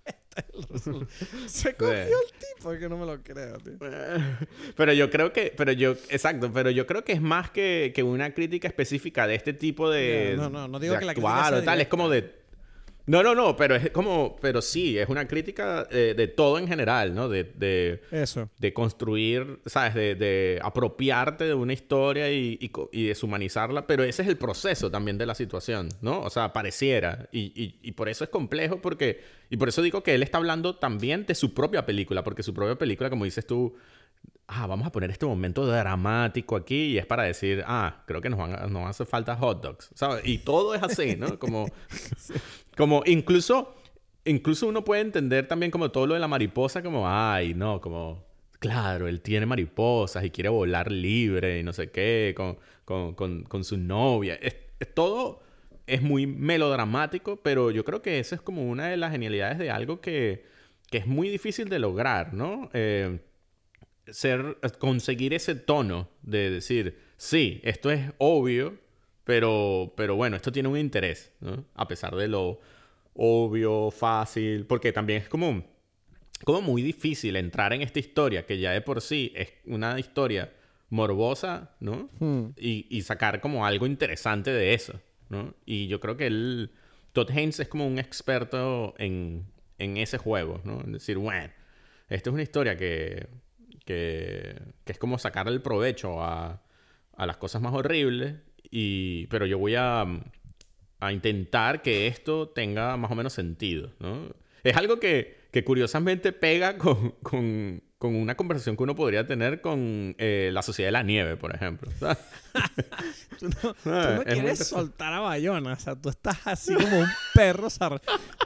este 0.07 0.17
es 0.17 0.17
el 0.17 0.17
resultado. 0.17 0.26
Se 1.47 1.75
cogió 1.75 1.95
Sí. 1.95 2.13
el 2.13 2.57
tipo, 2.57 2.71
que 2.73 2.89
no 2.89 2.97
me 2.99 3.07
lo 3.07 3.23
creo, 3.23 3.57
tío. 3.59 3.75
Pero 4.77 4.93
yo 4.93 5.11
creo 5.11 5.33
que, 5.33 5.53
pero 5.57 5.73
yo, 5.73 5.93
exacto, 6.11 6.51
pero 6.53 6.71
yo 6.71 6.87
creo 6.87 7.05
que 7.05 7.13
es 7.13 7.21
más 7.21 7.51
que, 7.51 7.93
que 7.95 8.03
una 8.03 8.33
crítica 8.35 8.69
específica 8.69 9.27
de 9.27 9.35
este 9.35 9.53
tipo 9.53 9.91
de. 9.91 10.35
Ya, 10.37 10.43
no, 10.43 10.51
no, 10.51 10.69
no 10.69 10.79
digo 10.79 10.99
que 10.99 11.05
la 11.05 11.15
crítica 11.15 11.49
sea 11.49 11.59
o 11.59 11.63
tal, 11.63 11.81
es 11.81 11.89
como 11.89 12.09
de. 12.09 12.46
No, 13.07 13.23
no, 13.23 13.37
no, 13.37 13.55
pero 13.57 13.77
es 13.77 13.91
como, 13.91 14.37
pero 14.41 14.61
sí, 14.61 14.99
es 14.99 15.09
una 15.09 15.29
crítica 15.29 15.87
eh, 15.93 16.15
de 16.17 16.27
todo 16.27 16.59
en 16.59 16.67
general, 16.67 17.15
¿no? 17.15 17.29
De, 17.29 17.45
de, 17.45 18.03
Eso. 18.11 18.51
de 18.59 18.73
construir, 18.75 19.61
¿sabes? 19.65 19.95
De, 19.95 20.15
de 20.17 20.59
apropiarte 20.61 21.45
de 21.45 21.55
una 21.55 21.73
historia 21.73 22.33
y, 22.33 22.59
y, 22.61 22.71
y 22.93 23.07
deshumanizarla, 23.07 23.87
pero 23.87 24.03
ese 24.03 24.23
es 24.23 24.29
el 24.29 24.37
proceso 24.37 24.91
también 24.91 25.19
de 25.19 25.27
la 25.27 25.37
situación, 25.37 25.89
¿no? 26.01 26.21
O 26.21 26.31
sea, 26.31 26.53
pareciera. 26.53 27.29
Y, 27.31 27.53
y, 27.55 27.79
y 27.81 27.93
por 27.93 28.09
eso 28.09 28.25
es 28.25 28.31
complejo, 28.31 28.81
porque. 28.81 29.21
Y 29.51 29.57
por 29.57 29.69
eso 29.69 29.83
digo 29.83 30.03
que 30.03 30.15
él 30.17 30.25
está 30.25 30.39
hablando 30.39 30.75
también 30.75 31.27
de 31.27 31.37
su 31.37 31.55
propia 31.55 31.87
película, 31.87 32.25
porque 32.25 32.43
su 32.43 32.53
propia 32.55 32.75
película, 32.77 33.09
como 33.09 33.25
dices 33.25 33.47
tú, 33.47 33.77
ah, 34.49 34.67
vamos 34.67 34.85
a 34.85 34.91
poner 34.91 35.11
este 35.13 35.27
momento 35.27 35.65
dramático 35.65 36.57
aquí 36.57 36.87
y 36.87 36.99
es 36.99 37.07
para 37.07 37.23
decir, 37.23 37.63
ah, 37.69 38.03
creo 38.09 38.21
que 38.21 38.29
nos, 38.31 38.39
van 38.41 38.55
a- 38.55 38.67
nos 38.67 38.89
hace 38.89 39.05
falta 39.05 39.37
hot 39.37 39.63
dogs, 39.63 39.91
¿sabes? 39.95 40.27
Y 40.27 40.39
todo 40.39 40.75
es 40.75 40.83
así, 40.83 41.15
¿no? 41.17 41.39
Como, 41.39 41.67
como 42.77 43.03
incluso, 43.07 43.75
incluso 44.25 44.69
uno 44.69 44.85
puede 44.85 45.03
entender 45.03 45.49
también 45.49 45.71
como 45.71 45.91
todo 45.91 46.07
lo 46.07 46.15
de 46.15 46.21
la 46.21 46.29
mariposa, 46.29 46.83
como, 46.83 47.09
ay, 47.09 47.55
no, 47.55 47.81
como, 47.81 48.25
claro, 48.59 49.09
él 49.09 49.21
tiene 49.21 49.47
mariposas 49.47 50.25
y 50.25 50.31
quiere 50.31 50.49
volar 50.49 50.91
libre 50.93 51.61
y 51.61 51.63
no 51.63 51.73
sé 51.73 51.91
qué, 51.91 52.35
con, 52.37 52.59
con, 52.85 53.45
con, 53.45 53.65
su 53.65 53.77
novia. 53.77 54.39
Es 54.41 54.55
todo 54.95 55.43
es 55.87 56.03
muy 56.03 56.27
melodramático, 56.27 57.37
pero 57.37 57.71
yo 57.71 57.85
creo 57.85 58.03
que 58.03 58.19
eso 58.19 58.35
es 58.35 58.41
como 58.41 58.69
una 58.69 58.89
de 58.89 58.97
las 58.97 59.13
genialidades 59.13 59.59
de 59.59 59.71
algo 59.71 60.01
que, 60.01 60.45
que 60.91 60.99
es 60.99 61.07
muy 61.07 61.29
difícil 61.29 61.69
de 61.69 61.79
lograr, 61.79 62.35
¿no? 62.35 62.71
Eh, 62.73 63.21
ser, 64.09 64.59
conseguir 64.79 65.35
ese 65.35 65.55
tono 65.55 66.09
de 66.23 66.51
decir, 66.51 66.99
sí, 67.17 67.61
esto 67.65 67.91
es 67.91 68.13
obvio, 68.19 68.79
pero, 69.27 69.93
pero 69.97 70.15
bueno, 70.15 70.37
esto 70.37 70.53
tiene 70.53 70.69
un 70.69 70.79
interés, 70.79 71.33
¿no? 71.41 71.65
A 71.75 71.89
pesar 71.89 72.15
de 72.15 72.29
lo 72.29 72.61
obvio, 73.13 73.91
fácil, 73.91 74.67
porque 74.67 74.93
también 74.93 75.21
es 75.23 75.29
como, 75.29 75.65
como 76.45 76.61
muy 76.61 76.81
difícil 76.81 77.35
entrar 77.35 77.73
en 77.73 77.83
esta 77.83 77.99
historia, 77.99 78.47
que 78.47 78.61
ya 78.61 78.71
de 78.71 78.83
por 78.83 79.01
sí 79.01 79.33
es 79.35 79.53
una 79.65 79.99
historia 79.99 80.53
morbosa, 80.91 81.75
¿no? 81.81 82.09
Hmm. 82.21 82.51
Y, 82.57 82.87
y 82.89 83.03
sacar 83.03 83.41
como 83.41 83.67
algo 83.67 83.87
interesante 83.87 84.53
de 84.53 84.75
eso, 84.75 85.01
¿no? 85.29 85.55
Y 85.65 85.89
yo 85.89 85.99
creo 85.99 86.17
que 86.17 86.29
él, 86.29 86.71
Todd 87.13 87.33
Haynes 87.33 87.59
es 87.59 87.67
como 87.67 87.85
un 87.85 87.99
experto 87.99 88.95
en, 88.97 89.45
en 89.79 89.97
ese 89.97 90.19
juego, 90.19 90.61
¿no? 90.63 90.83
En 90.83 90.93
decir, 90.93 91.19
bueno, 91.19 91.53
esto 92.09 92.31
es 92.31 92.35
una 92.35 92.45
historia 92.45 92.77
que, 92.77 93.27
que, 93.85 94.63
que 94.85 94.93
es 94.93 94.99
como 94.99 95.19
sacar 95.19 95.49
el 95.49 95.63
provecho 95.63 96.23
a, 96.23 96.63
a 97.17 97.27
las 97.27 97.39
cosas 97.39 97.61
más 97.61 97.75
horribles, 97.75 98.37
y, 98.71 99.27
pero 99.29 99.47
yo 99.47 99.59
voy 99.59 99.75
a, 99.77 100.05
a 101.01 101.13
intentar 101.13 101.83
que 101.83 102.07
esto 102.07 102.49
tenga 102.49 102.97
más 102.97 103.11
o 103.11 103.15
menos 103.15 103.33
sentido, 103.33 103.93
¿no? 103.99 104.29
Es 104.65 104.77
algo 104.77 104.99
que, 104.99 105.49
que 105.53 105.63
curiosamente 105.65 106.33
pega 106.33 106.77
con, 106.79 107.13
con, 107.23 107.83
con 107.99 108.15
una 108.15 108.37
conversación 108.37 108.77
que 108.77 108.83
uno 108.83 108.95
podría 108.95 109.27
tener 109.27 109.61
con 109.61 110.15
eh, 110.19 110.51
la 110.53 110.63
Sociedad 110.63 110.89
de 110.89 110.93
la 110.93 111.03
Nieve, 111.03 111.37
por 111.37 111.55
ejemplo. 111.55 111.91
Tú 113.39 113.49
no, 113.49 113.75
tú 113.75 113.91
Ah, 113.91 114.15
no 114.17 114.25
quieres 114.25 114.67
soltar 114.67 115.13
a 115.13 115.21
Bayona. 115.21 115.75
O 115.75 115.79
sea, 115.79 115.95
tú 115.95 116.09
estás 116.09 116.39
así 116.47 116.75
como 116.75 117.01
un 117.01 117.09
perro, 117.35 117.69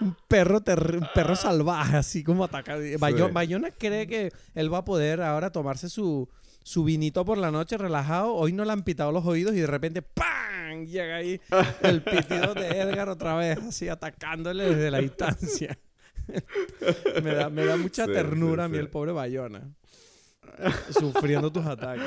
un 0.00 0.16
perro, 0.26 0.58
un 0.58 1.08
perro 1.14 1.36
salvaje, 1.36 1.96
así 1.96 2.24
como 2.24 2.48
Sí. 2.48 2.96
Bayona 3.32 3.70
cree 3.70 4.06
que 4.08 4.32
él 4.54 4.72
va 4.72 4.78
a 4.78 4.84
poder 4.84 5.22
ahora 5.22 5.50
tomarse 5.52 5.88
su, 5.88 6.28
su 6.62 6.84
vinito 6.84 7.24
por 7.24 7.38
la 7.38 7.50
noche 7.50 7.78
relajado. 7.78 8.34
Hoy 8.34 8.52
no 8.52 8.64
le 8.64 8.72
han 8.72 8.82
pitado 8.82 9.12
los 9.12 9.24
oídos 9.26 9.54
y 9.54 9.60
de 9.60 9.66
repente 9.66 10.02
¡pam! 10.02 10.84
Llega 10.84 11.16
ahí 11.16 11.40
el 11.82 12.02
pitido 12.02 12.54
de 12.54 12.68
Edgar 12.80 13.08
otra 13.08 13.34
vez, 13.34 13.58
así 13.58 13.88
atacándole 13.88 14.64
desde 14.64 14.90
la 14.90 14.98
distancia. 14.98 15.78
me, 17.22 17.34
da, 17.34 17.50
me 17.50 17.64
da 17.64 17.76
mucha 17.76 18.06
Sí, 18.06 18.12
ternura 18.12 18.64
sí, 18.64 18.66
a 18.66 18.68
mí 18.68 18.76
sí. 18.76 18.80
el 18.80 18.88
pobre 18.88 19.12
Bayona. 19.12 19.68
Sufriendo 20.90 21.50
tus 21.50 21.66
ataques. 21.66 22.04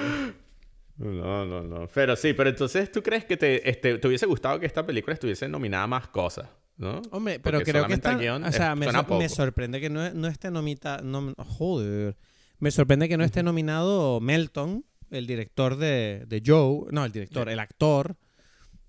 No, 0.98 1.46
no, 1.46 1.64
no. 1.64 1.88
Pero 1.94 2.16
sí, 2.16 2.34
pero 2.34 2.50
entonces 2.50 2.92
tú 2.92 3.02
crees 3.02 3.26
que 3.26 3.36
te, 3.36 3.68
este, 3.70 3.98
te 3.98 4.08
hubiese 4.08 4.26
gustado 4.26 4.60
que 4.60 4.66
esta 4.66 4.86
película 4.86 5.14
estuviese 5.14 5.48
nominada 5.48 5.84
a 5.84 5.88
más 5.88 6.08
cosas, 6.08 6.48
¿no? 6.78 7.02
Hombre, 7.12 7.40
pero 7.40 7.58
Porque 7.58 7.72
creo 7.72 7.88
que 7.88 7.96
está, 7.96 8.16
o 8.16 8.52
sea, 8.52 8.76
me, 8.76 9.30
sorprende 9.30 9.82
que 9.82 9.90
no, 9.90 10.14
no 10.14 10.28
esté 10.28 10.52
nominado, 10.52 11.34
joder, 11.44 12.16
me 12.64 12.72
sorprende 12.72 13.10
que 13.10 13.18
no 13.18 13.26
esté 13.26 13.44
nominado 13.44 14.22
Melton, 14.22 14.86
el 15.12 15.28
director 15.28 15.76
de, 15.76 16.24
de 16.28 16.42
Joe, 16.46 16.86
no, 16.92 17.04
el 17.04 17.12
director, 17.12 17.50
el 17.50 17.60
actor 17.60 18.16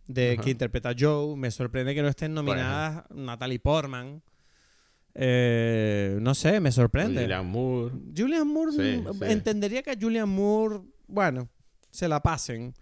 de 0.07 0.35
Ajá. 0.35 0.43
que 0.43 0.51
interpreta 0.51 0.91
a 0.91 0.95
Joe, 0.97 1.37
me 1.37 1.51
sorprende 1.51 1.93
que 1.93 2.01
no 2.01 2.07
estén 2.09 2.35
nominadas 2.35 3.05
Natalie 3.11 3.59
Portman, 3.59 4.23
Eh, 5.17 6.19
no 6.21 6.35
sé, 6.35 6.61
me 6.61 6.71
sorprende. 6.73 7.23
Julian 7.23 7.47
Moore. 7.47 7.95
Julian 8.17 8.47
Moore, 8.49 8.73
Sí, 8.73 9.03
mm, 9.03 9.13
sí. 9.13 9.19
entendería 9.25 9.83
que 9.83 9.91
a 9.93 9.97
Julian 10.01 10.29
Moore, 10.29 10.81
bueno, 11.07 11.49
se 11.91 12.09
la 12.09 12.21
pasen. 12.21 12.75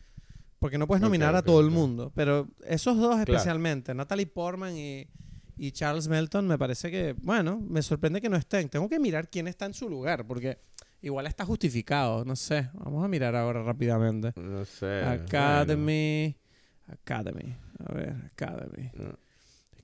Porque 0.58 0.78
no 0.78 0.86
puedes 0.86 1.02
nominar 1.02 1.34
a 1.34 1.42
todo 1.42 1.60
el 1.60 1.70
mundo. 1.70 2.12
Pero 2.14 2.48
esos 2.66 2.96
dos 2.96 3.18
especialmente, 3.18 3.94
Natalie 3.94 4.26
Portman 4.26 4.76
y, 4.76 5.08
y 5.56 5.72
Charles 5.72 6.08
Melton, 6.08 6.46
me 6.46 6.58
parece 6.58 6.90
que, 6.90 7.14
bueno, 7.22 7.58
me 7.60 7.82
sorprende 7.82 8.20
que 8.20 8.28
no 8.28 8.36
estén. 8.36 8.68
Tengo 8.68 8.88
que 8.88 8.98
mirar 8.98 9.28
quién 9.28 9.48
está 9.48 9.66
en 9.66 9.74
su 9.74 9.88
lugar, 9.88 10.26
porque 10.26 10.58
igual 11.02 11.26
está 11.26 11.44
justificado, 11.44 12.24
no 12.24 12.36
sé. 12.36 12.68
Vamos 12.74 13.04
a 13.04 13.08
mirar 13.08 13.34
ahora 13.36 13.62
rápidamente. 13.62 14.32
No 14.40 14.64
sé. 14.64 15.02
Academy. 15.04 16.36
Academy. 16.88 17.54
A 17.86 17.92
ver, 17.94 18.14
Academy. 18.32 18.90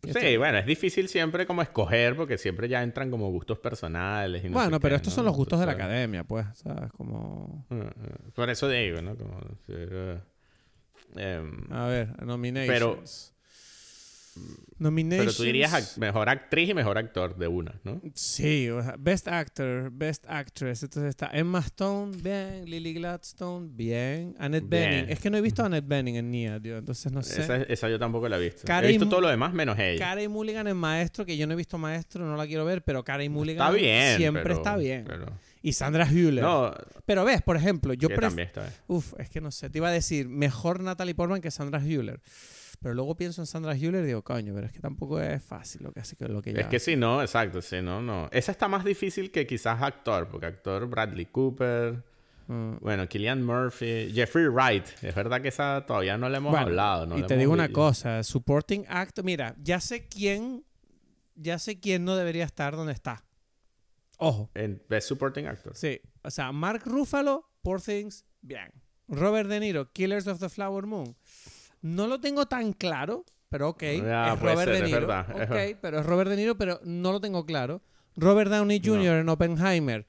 Sí, 0.05 0.11
esto- 0.11 0.39
bueno, 0.39 0.59
es 0.59 0.67
difícil 0.67 1.09
siempre 1.09 1.45
como 1.45 1.61
escoger 1.61 2.15
porque 2.15 2.39
siempre 2.39 2.69
ya 2.69 2.83
entran 2.85 3.11
como 3.11 3.31
gustos 3.31 3.59
personales. 3.59 4.45
Y 4.45 4.49
no 4.49 4.55
bueno, 4.55 4.77
sé 4.77 4.81
pero 4.81 4.93
qué, 4.93 4.97
estos 4.97 5.13
¿no? 5.13 5.17
son 5.17 5.25
los 5.27 5.37
gustos 5.37 5.59
de 5.59 5.67
la 5.67 5.73
academia, 5.73 6.23
pues, 6.25 6.47
¿sabes? 6.55 6.93
Como... 6.93 7.67
ah, 7.71 7.91
ah, 7.97 8.31
Por 8.33 8.49
eso 8.49 8.69
digo, 8.69 9.03
¿no? 9.03 9.17
Como, 9.17 9.41
eh, 9.69 10.21
em, 11.17 11.73
A 11.73 11.87
ver, 11.87 12.25
nominations. 12.25 13.35
Nominations. 14.81 15.35
pero 15.35 15.37
tú 15.37 15.43
dirías 15.43 15.99
mejor 15.99 16.29
actriz 16.29 16.69
y 16.69 16.75
mejor 16.75 16.99
actor 16.99 17.37
de 17.37 17.49
una, 17.49 17.81
¿no? 17.83 18.01
Sí, 18.15 18.69
o 18.71 18.81
sea, 18.81 18.95
Best 18.97 19.27
Actor, 19.27 19.91
Best 19.93 20.25
Actress. 20.29 20.85
Entonces 20.85 21.11
está 21.11 21.31
Emma 21.33 21.59
Stone, 21.59 22.17
bien. 22.23 22.65
Lily 22.71 22.95
Gladstone, 22.95 23.69
bien. 23.73 24.37
Annette 24.39 24.69
Bien. 24.69 24.91
Bening. 24.91 25.11
Es 25.11 25.19
que 25.19 25.31
no 25.31 25.37
he 25.37 25.41
visto 25.41 25.63
a 25.63 25.67
Annette 25.67 25.87
Bening 25.89 26.15
en 26.17 26.31
Nia, 26.31 26.61
tío. 26.61 26.79
Entonces 26.79 27.11
no 27.11 27.23
sé. 27.25 27.43
Esa, 27.43 27.57
esa 27.63 27.89
yo 27.89 27.99
tampoco 27.99 28.29
la 28.29 28.37
he 28.37 28.41
visto. 28.41 28.63
Carey 28.65 28.91
he 28.91 28.93
visto 28.93 29.09
todo 29.09 29.21
lo 29.21 29.29
demás 29.29 29.53
menos 29.53 29.77
ella. 29.81 29.99
Carey 29.99 30.29
Mulligan 30.29 30.69
en 30.69 30.77
Maestro, 30.77 31.27
que 31.27 31.37
yo 31.37 31.47
no 31.49 31.55
he 31.55 31.57
visto 31.57 31.77
Maestro, 31.77 32.25
no 32.25 32.37
la 32.37 32.47
quiero 32.47 32.65
ver, 32.65 32.83
pero 32.85 33.03
Carey 33.05 33.29
Mulligan 33.29 33.67
está 33.67 33.77
bien. 33.77 34.17
siempre 34.17 34.43
pero- 34.45 34.55
está 34.55 34.77
bien. 34.77 35.05
pero- 35.09 35.27
Y 35.61 35.73
Sandra 35.73 36.07
Hüller. 36.09 36.45
No, 36.45 36.73
Pero 37.05 37.25
ves, 37.25 37.43
por 37.43 37.57
ejemplo, 37.57 37.93
yo 37.95 38.09
pref- 38.11 38.21
también 38.21 38.47
está. 38.47 38.73
Uf, 38.87 39.15
es 39.19 39.29
que 39.29 39.41
no 39.41 39.51
sé. 39.51 39.69
Te 39.71 39.79
iba 39.79 39.89
a 39.89 39.93
decir, 39.93 40.29
mejor 40.29 40.81
Natalie 40.81 41.17
Portman 41.17 41.41
que 41.41 41.51
Sandra 41.51 41.81
Hüller. 41.81 42.21
Pero 42.81 42.95
luego 42.95 43.17
pienso 43.17 43.43
en 43.43 43.47
Sandra 43.47 43.75
Hüller 43.75 44.05
y 44.05 44.07
digo, 44.07 44.23
coño, 44.23 44.55
pero 44.55 44.67
es 44.67 44.73
que 44.73 44.79
tampoco 44.81 45.21
es 45.21 45.43
fácil 45.43 45.83
lo 45.83 45.93
que 45.93 46.01
hace 46.01 46.17
lo 46.29 46.41
que 46.41 46.51
Es 46.51 46.67
que 46.67 46.79
sí, 46.79 46.95
no, 46.95 47.21
exacto, 47.21 47.61
sí, 47.61 47.83
no, 47.83 48.01
no. 48.01 48.29
Esa 48.31 48.53
está 48.53 48.69
más 48.69 48.85
difícil 48.85 49.33
que 49.33 49.47
quizás 49.47 49.83
actor, 49.83 50.29
porque 50.29 50.47
actor 50.47 50.89
Bradley 50.89 51.27
Cooper, 51.27 52.05
Mm. 52.49 52.79
Bueno, 52.81 53.07
Killian 53.07 53.45
Murphy, 53.45 54.11
Jeffrey 54.13 54.49
Wright. 54.49 54.87
Es 55.03 55.15
verdad 55.15 55.41
que 55.43 55.49
esa 55.49 55.85
todavía 55.87 56.17
no 56.17 56.29
le 56.31 56.39
hemos 56.39 56.51
Bueno, 56.51 56.67
hablado. 56.67 57.07
No 57.07 57.19
y 57.19 57.23
te 57.23 57.37
digo 57.37 57.53
una 57.53 57.71
cosa, 57.71 58.23
supporting 58.23 58.87
actor, 58.89 59.25
mira, 59.25 59.55
ya 59.63 59.81
sé 59.81 60.09
quién, 60.09 60.65
ya 61.35 61.59
sé 61.59 61.79
quién 61.79 62.05
no 62.05 62.17
debería 62.17 62.45
estar 62.45 62.75
donde 62.75 62.95
está. 62.95 63.23
Ojo, 64.17 64.51
En 64.55 64.83
Best 64.89 65.09
Supporting 65.09 65.47
Actor. 65.47 65.77
sí, 65.77 66.01
o 66.23 66.31
sea, 66.31 66.51
Mark 66.51 66.83
Ruffalo, 66.85 67.49
Poor 67.63 67.81
Things, 67.81 68.25
bien. 68.41 68.73
Robert 69.07 69.49
De 69.49 69.61
Niro, 69.61 69.93
Killers 69.93 70.27
of 70.27 70.41
the 70.41 70.49
Flower 70.49 70.87
Moon. 70.87 71.17
No 71.83 72.07
lo 72.07 72.21
tengo 72.21 72.47
tan 72.47 72.73
claro, 72.73 73.25
pero 73.49 73.71
ok, 73.71 73.83
Ya, 74.05 74.33
es 74.35 74.41
Robert 74.41 74.59
ser, 74.61 74.69
De 74.71 74.77
es 74.79 74.83
Niro. 74.85 75.01
verdad, 75.01 75.27
es 75.43 75.51
ok, 75.73 75.79
pero 75.81 76.01
es 76.01 76.07
Robert 76.07 76.31
De 76.31 76.37
Niro, 76.37 76.57
pero 76.59 76.81
no 76.85 77.13
lo 77.13 77.21
tengo 77.21 77.45
claro. 77.47 77.83
Robert 78.17 78.51
Downey 78.51 78.81
No. 78.81 78.95
Jr. 78.95 79.15
en 79.19 79.29
Oppenheimer. 79.29 80.07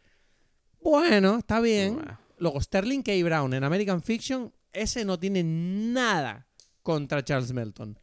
Bueno, 0.81 1.37
está 1.39 1.59
bien. 1.59 1.95
Bueno. 1.95 2.19
Luego, 2.37 2.61
Sterling 2.61 3.01
K. 3.01 3.11
Brown 3.23 3.53
en 3.53 3.63
American 3.63 4.01
Fiction, 4.01 4.51
ese 4.71 5.03
no 5.05 5.19
tiene 5.19 5.43
nada 5.43 6.47
contra 6.83 7.23
Charles 7.23 7.51
Melton. 7.53 7.99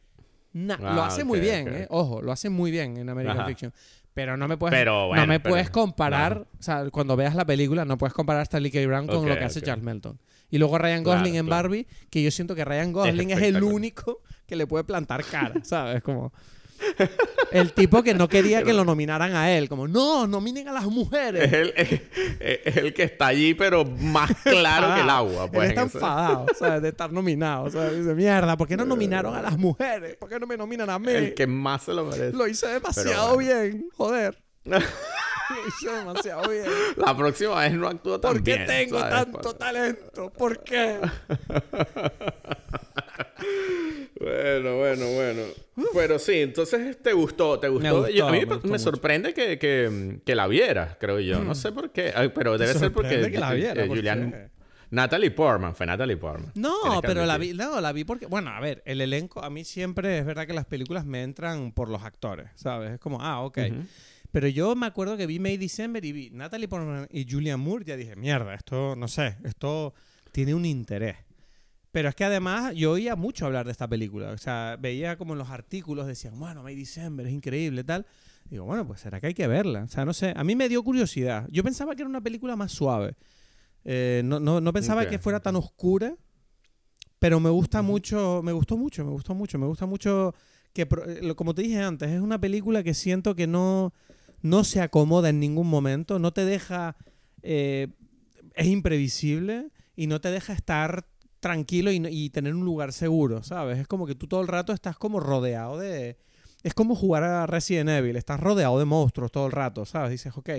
Na- 0.53 0.77
lo 0.77 1.01
Ah, 1.03 1.07
hace 1.07 1.23
muy 1.23 1.39
bien. 1.39 1.67
¿eh? 1.67 1.87
Ojo, 1.89 2.21
lo 2.21 2.31
hace 2.31 2.49
muy 2.49 2.71
bien 2.71 2.97
en 2.97 3.09
American 3.09 3.39
Ajá. 3.39 3.47
Fiction. 3.47 3.73
Pero 4.13 4.37
no 4.37 4.47
me 4.47 4.57
puedes, 4.57 4.77
Pero 4.77 5.13
no 5.13 5.27
me 5.27 5.39
pero- 5.39 5.53
puedes 5.53 5.69
comparar, 5.69 6.47
o 6.59 6.63
sea, 6.63 6.89
cuando 6.89 7.15
veas 7.15 7.35
la 7.35 7.45
película, 7.45 7.85
no 7.85 7.97
puedes 7.97 8.13
comparar 8.13 8.41
a 8.41 8.45
Sterling 8.45 8.71
K. 8.71 8.85
Brown 8.87 9.07
con 9.07 9.27
lo 9.27 9.37
que 9.37 9.43
hace. 9.43 9.61
Charles 9.61 9.83
Melton. 9.83 10.19
Y 10.49 10.57
luego 10.57 10.77
Ryan 10.77 11.03
Claro, 11.03 11.19
Gosling 11.19 11.35
en 11.35 11.45
claro. 11.45 11.63
Barbie, 11.63 11.87
que 12.09 12.23
yo 12.23 12.31
siento 12.31 12.55
que 12.55 12.63
Ryan 12.65 12.93
Gosling 12.93 13.31
es, 13.31 13.37
el 13.37 13.43
espectacular. 13.43 13.73
único 13.73 14.21
que 14.45 14.55
le 14.55 14.65
puede 14.67 14.83
plantar 14.83 15.23
cara, 15.23 15.53
¿sabes? 15.63 16.01
Como 16.01 16.31
el 17.51 17.73
tipo 17.73 18.03
que 18.03 18.13
no 18.13 18.27
quería 18.27 18.63
que 18.63 18.73
lo 18.73 18.85
nominaran 18.85 19.35
a 19.35 19.51
él, 19.51 19.67
como 19.67 19.87
no, 19.87 20.27
nominen 20.27 20.67
a 20.67 20.73
las 20.73 20.85
mujeres. 20.85 21.45
Es 21.45 21.53
el, 21.53 21.73
es, 21.75 22.01
es 22.65 22.77
el 22.77 22.93
que 22.93 23.03
está 23.03 23.27
allí, 23.27 23.53
pero 23.53 23.85
más 23.85 24.31
claro 24.43 24.95
que 24.95 25.01
el 25.01 25.09
agua. 25.09 25.49
Pues, 25.49 25.63
Él 25.65 25.69
está 25.69 25.81
enfadado, 25.81 26.45
¿sabes? 26.57 26.81
De 26.81 26.89
estar 26.89 27.11
nominado. 27.11 27.69
¿sabes? 27.71 27.97
Dice, 27.97 28.13
mierda, 28.13 28.57
¿por 28.57 28.67
qué 28.67 28.77
no 28.77 28.85
nominaron 28.85 29.35
a 29.35 29.41
las 29.41 29.57
mujeres? 29.57 30.15
¿Por 30.17 30.29
qué 30.29 30.39
no 30.39 30.47
me 30.47 30.57
nominan 30.57 30.89
a 30.89 30.99
mí? 30.99 31.11
El 31.11 31.33
que 31.33 31.47
más 31.47 31.83
se 31.83 31.93
lo 31.93 32.05
merece. 32.05 32.33
Lo 32.37 32.47
hice 32.47 32.67
demasiado 32.67 33.35
bueno. 33.35 33.59
bien, 33.61 33.89
joder. 33.95 34.43
Lo 35.49 35.67
hice 35.67 35.89
demasiado 35.91 36.49
bien. 36.49 36.63
La 36.97 37.15
próxima 37.15 37.55
vez 37.61 37.73
no 37.73 37.87
actúa 37.87 38.19
tan 38.19 38.33
¿Por 38.33 38.43
qué 38.43 38.55
bien. 38.55 38.67
tengo 38.67 38.99
¿sabes? 38.99 39.15
tanto 39.15 39.55
talento? 39.55 40.29
¿Por 40.31 40.63
qué? 40.63 40.99
Bueno, 44.19 44.77
bueno, 44.77 45.05
bueno. 45.13 45.41
Pero 45.93 46.17
sí, 46.19 46.39
entonces 46.41 46.97
te 47.01 47.13
gustó, 47.13 47.59
te 47.59 47.67
gustó. 47.69 47.99
gustó, 47.99 48.11
Yo- 48.11 48.27
a 48.27 48.31
mí 48.31 48.39
me 48.45 48.57
me, 48.57 48.69
me 48.71 48.79
sorprende 48.79 49.33
que, 49.33 49.59
que, 49.59 50.19
que 50.25 50.35
la 50.35 50.47
vieras, 50.47 50.97
creo 50.99 51.19
yo. 51.19 51.39
No 51.43 51.53
sé 51.55 51.71
por 51.71 51.91
qué. 51.91 52.11
Ay, 52.15 52.29
pero 52.33 52.57
debe 52.57 52.73
ser 52.73 52.91
porque 52.91 53.09
sorprende 53.09 53.31
que 53.31 53.39
la 53.39 53.53
viera, 53.53 53.83
eh, 53.83 53.87
¿por 53.87 53.97
Julian- 53.97 54.31
qué? 54.31 54.49
Natalie 54.89 55.31
Portman, 55.31 55.75
fue 55.75 55.85
Natalie 55.85 56.17
Portman. 56.17 56.51
No, 56.55 56.99
pero 57.01 57.25
la 57.25 57.37
vi, 57.37 57.53
no, 57.53 57.79
la 57.81 57.91
vi 57.91 58.05
porque, 58.05 58.25
bueno, 58.25 58.49
a 58.51 58.59
ver, 58.59 58.81
el 58.85 59.01
elenco, 59.01 59.43
a 59.43 59.49
mí 59.49 59.63
siempre 59.65 60.17
es 60.17 60.25
verdad 60.25 60.47
que 60.47 60.53
las 60.53 60.65
películas 60.65 61.05
me 61.05 61.23
entran 61.23 61.71
por 61.73 61.89
los 61.89 62.03
actores, 62.03 62.47
¿sabes? 62.55 62.93
Es 62.93 62.99
como, 62.99 63.21
ah, 63.21 63.41
ok. 63.41 63.57
Pero 64.31 64.47
yo 64.47 64.75
me 64.75 64.85
acuerdo 64.85 65.17
que 65.17 65.25
vi 65.25 65.39
May 65.39 65.57
December 65.57 66.03
y 66.03 66.11
vi 66.11 66.29
Natalie 66.31 66.67
Portman 66.67 67.07
y 67.11 67.25
Julian 67.29 67.59
Moore, 67.59 67.85
ya 67.85 67.95
dije, 67.95 68.15
mierda, 68.15 68.53
esto, 68.53 68.95
no 68.95 69.07
sé, 69.07 69.37
esto 69.43 69.93
tiene 70.31 70.53
un 70.53 70.65
interés. 70.65 71.17
Pero 71.91 72.09
es 72.09 72.15
que 72.15 72.25
además 72.25 72.75
yo 72.75 72.91
oía 72.91 73.15
mucho 73.15 73.45
hablar 73.45 73.65
de 73.65 73.71
esta 73.71 73.87
película. 73.87 74.31
O 74.31 74.37
sea, 74.37 74.77
veía 74.79 75.17
como 75.17 75.33
en 75.33 75.39
los 75.39 75.49
artículos 75.49 76.05
decían, 76.05 76.37
bueno, 76.39 76.61
May 76.61 76.75
December 76.75 77.25
es 77.25 77.33
increíble, 77.33 77.83
tal. 77.83 78.05
Digo, 78.49 78.65
bueno, 78.65 78.85
pues 78.85 79.01
será 79.01 79.19
que 79.19 79.27
hay 79.27 79.33
que 79.33 79.47
verla. 79.47 79.83
O 79.83 79.87
sea, 79.87 80.05
no 80.05 80.13
sé, 80.13 80.33
a 80.35 80.43
mí 80.43 80.55
me 80.55 80.69
dio 80.69 80.83
curiosidad. 80.83 81.47
Yo 81.49 81.63
pensaba 81.63 81.95
que 81.95 82.03
era 82.03 82.09
una 82.09 82.21
película 82.21 82.55
más 82.55 82.71
suave. 82.71 83.15
Eh, 83.83 84.21
no, 84.25 84.39
no, 84.39 84.61
no 84.61 84.73
pensaba 84.73 85.07
que 85.07 85.17
fuera 85.17 85.39
tan 85.39 85.55
oscura, 85.55 86.15
pero 87.19 87.39
me 87.39 87.49
gusta 87.49 87.81
mucho, 87.81 88.41
me 88.43 88.51
gustó 88.51 88.77
mucho, 88.77 89.05
me 89.05 89.11
gustó 89.11 89.33
mucho, 89.33 89.57
me 89.57 89.65
gusta 89.65 89.85
mucho 89.85 90.35
que, 90.73 90.87
eh, 91.07 91.33
como 91.35 91.55
te 91.55 91.63
dije 91.63 91.81
antes, 91.81 92.11
es 92.11 92.21
una 92.21 92.39
película 92.39 92.83
que 92.83 92.93
siento 92.93 93.33
que 93.33 93.47
no, 93.47 93.93
no 94.41 94.63
se 94.63 94.81
acomoda 94.81 95.29
en 95.29 95.39
ningún 95.39 95.67
momento, 95.67 96.19
no 96.19 96.33
te 96.33 96.45
deja, 96.45 96.95
eh, 97.43 97.87
es 98.55 98.67
imprevisible 98.67 99.71
y 99.95 100.07
no 100.07 100.21
te 100.21 100.31
deja 100.31 100.53
estar 100.53 101.07
tranquilo 101.39 101.91
y, 101.91 102.01
y 102.07 102.29
tener 102.29 102.53
un 102.55 102.65
lugar 102.65 102.93
seguro, 102.93 103.43
¿sabes? 103.43 103.79
Es 103.79 103.87
como 103.87 104.07
que 104.07 104.15
tú 104.15 104.27
todo 104.27 104.41
el 104.41 104.47
rato 104.47 104.73
estás 104.73 104.97
como 104.97 105.19
rodeado 105.19 105.77
de... 105.77 106.17
Es 106.63 106.73
como 106.73 106.95
jugar 106.95 107.23
a 107.23 107.45
Resident 107.45 107.89
Evil, 107.89 108.15
estás 108.15 108.39
rodeado 108.39 108.79
de 108.79 108.85
monstruos 108.85 109.31
todo 109.31 109.45
el 109.45 109.51
rato, 109.51 109.85
¿sabes? 109.85 110.11
Dices, 110.11 110.35
ok, 110.35 110.49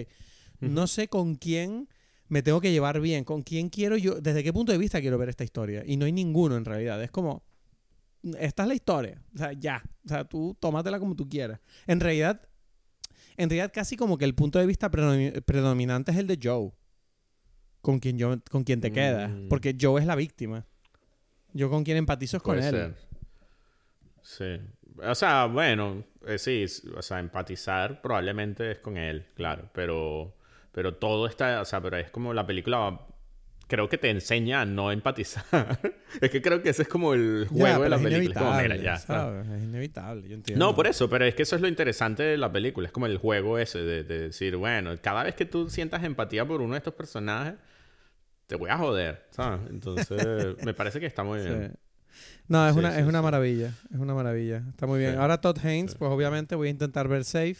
no 0.60 0.86
sé 0.86 1.08
con 1.08 1.34
quién 1.34 1.88
me 2.28 2.42
tengo 2.42 2.60
que 2.60 2.70
llevar 2.70 3.00
bien, 3.00 3.24
con 3.24 3.42
quién 3.42 3.68
quiero 3.68 3.96
yo, 3.96 4.20
desde 4.20 4.44
qué 4.44 4.52
punto 4.52 4.72
de 4.72 4.78
vista 4.78 5.00
quiero 5.00 5.18
ver 5.18 5.28
esta 5.28 5.44
historia. 5.44 5.82
Y 5.86 5.96
no 5.96 6.06
hay 6.06 6.12
ninguno 6.12 6.56
en 6.56 6.64
realidad, 6.64 7.02
es 7.02 7.10
como, 7.10 7.42
esta 8.38 8.62
es 8.62 8.68
la 8.68 8.74
historia, 8.74 9.22
o 9.34 9.38
sea, 9.38 9.52
ya, 9.52 9.82
o 10.04 10.08
sea, 10.08 10.24
tú 10.24 10.56
tómatela 10.60 10.98
como 10.98 11.16
tú 11.16 11.28
quieras. 11.28 11.60
En 11.86 12.00
realidad, 12.00 12.47
en 13.38 13.48
realidad 13.48 13.72
casi 13.72 13.96
como 13.96 14.18
que 14.18 14.24
el 14.26 14.34
punto 14.34 14.58
de 14.58 14.66
vista 14.66 14.90
predomi- 14.90 15.42
predominante 15.44 16.10
es 16.12 16.18
el 16.18 16.26
de 16.26 16.38
Joe, 16.42 16.70
con 17.80 17.98
quien, 17.98 18.18
yo, 18.18 18.36
con 18.50 18.64
quien 18.64 18.80
te 18.80 18.92
quedas, 18.92 19.30
Mm. 19.30 19.48
porque 19.48 19.74
Joe 19.80 20.00
es 20.00 20.06
la 20.06 20.14
víctima. 20.16 20.66
Yo 21.54 21.70
con 21.70 21.84
quien 21.84 21.96
empatizo 21.96 22.36
es 22.36 22.42
con 22.42 22.58
él. 22.58 22.70
ser. 22.70 22.94
Sí. 24.22 24.60
O 25.02 25.14
sea, 25.14 25.46
bueno, 25.46 26.04
eh, 26.26 26.38
sí, 26.38 26.64
o 26.96 27.00
sea, 27.02 27.20
empatizar 27.20 28.02
probablemente 28.02 28.72
es 28.72 28.78
con 28.80 28.96
él, 28.96 29.26
claro, 29.34 29.70
pero, 29.72 30.36
pero 30.72 30.96
todo 30.96 31.26
está, 31.26 31.60
o 31.60 31.64
sea, 31.64 31.80
pero 31.80 31.96
es 31.96 32.10
como 32.10 32.34
la 32.34 32.44
película, 32.46 33.00
creo 33.68 33.88
que 33.88 33.96
te 33.98 34.10
enseña 34.10 34.62
a 34.62 34.64
no 34.64 34.90
empatizar. 34.90 35.44
es 36.20 36.30
que 36.30 36.42
creo 36.42 36.60
que 36.62 36.70
ese 36.70 36.82
es 36.82 36.88
como 36.88 37.14
el 37.14 37.46
Ya, 37.50 37.66
juego 37.76 37.82
de 37.84 37.88
la 37.90 37.96
es 37.96 38.02
película. 38.02 38.34
Como, 38.40 38.50
mira, 38.52 38.64
inevitable, 38.76 38.84
ya. 38.84 38.96
¿sabes? 38.96 39.46
Es 39.46 39.62
inevitable, 39.62 40.28
yo 40.28 40.34
entiendo. 40.34 40.66
No, 40.66 40.74
por 40.74 40.86
eso, 40.88 41.08
pero 41.08 41.24
es 41.24 41.34
que 41.34 41.42
eso 41.44 41.54
es 41.54 41.62
lo 41.62 41.68
interesante 41.68 42.22
de 42.24 42.36
la 42.36 42.50
película. 42.50 42.86
Es 42.88 42.92
como 42.92 43.06
el 43.06 43.18
juego 43.18 43.58
ese 43.58 43.78
de, 43.78 44.02
de 44.02 44.18
decir, 44.18 44.56
bueno, 44.56 44.92
cada 45.00 45.22
vez 45.22 45.34
que 45.36 45.44
tú 45.44 45.70
sientas 45.70 46.02
empatía 46.02 46.44
por 46.44 46.60
uno 46.60 46.72
de 46.74 46.78
estos 46.78 46.94
personajes, 46.94 47.54
te 48.46 48.56
voy 48.56 48.70
a 48.70 48.78
joder, 48.78 49.26
¿sabes? 49.30 49.60
Entonces, 49.70 50.56
me 50.64 50.74
parece 50.74 50.98
que 51.00 51.06
está 51.06 51.22
muy 51.22 51.38
bien. 51.40 51.72
Sí. 51.72 51.78
No, 52.48 52.66
es 52.66 52.72
Sí, 52.72 52.78
una, 52.80 52.92
sí, 52.94 53.00
es 53.00 53.06
una 53.06 53.20
maravilla. 53.22 53.74
Es 53.92 53.98
una 53.98 54.14
maravilla. 54.14 54.62
Está 54.70 54.86
muy 54.86 54.98
bien. 54.98 55.18
Ahora 55.18 55.40
Todd 55.40 55.58
Haynes, 55.62 55.94
pues 55.94 56.10
obviamente 56.10 56.54
voy 56.54 56.68
a 56.68 56.70
intentar 56.70 57.06
ver 57.06 57.24
Safe. 57.24 57.56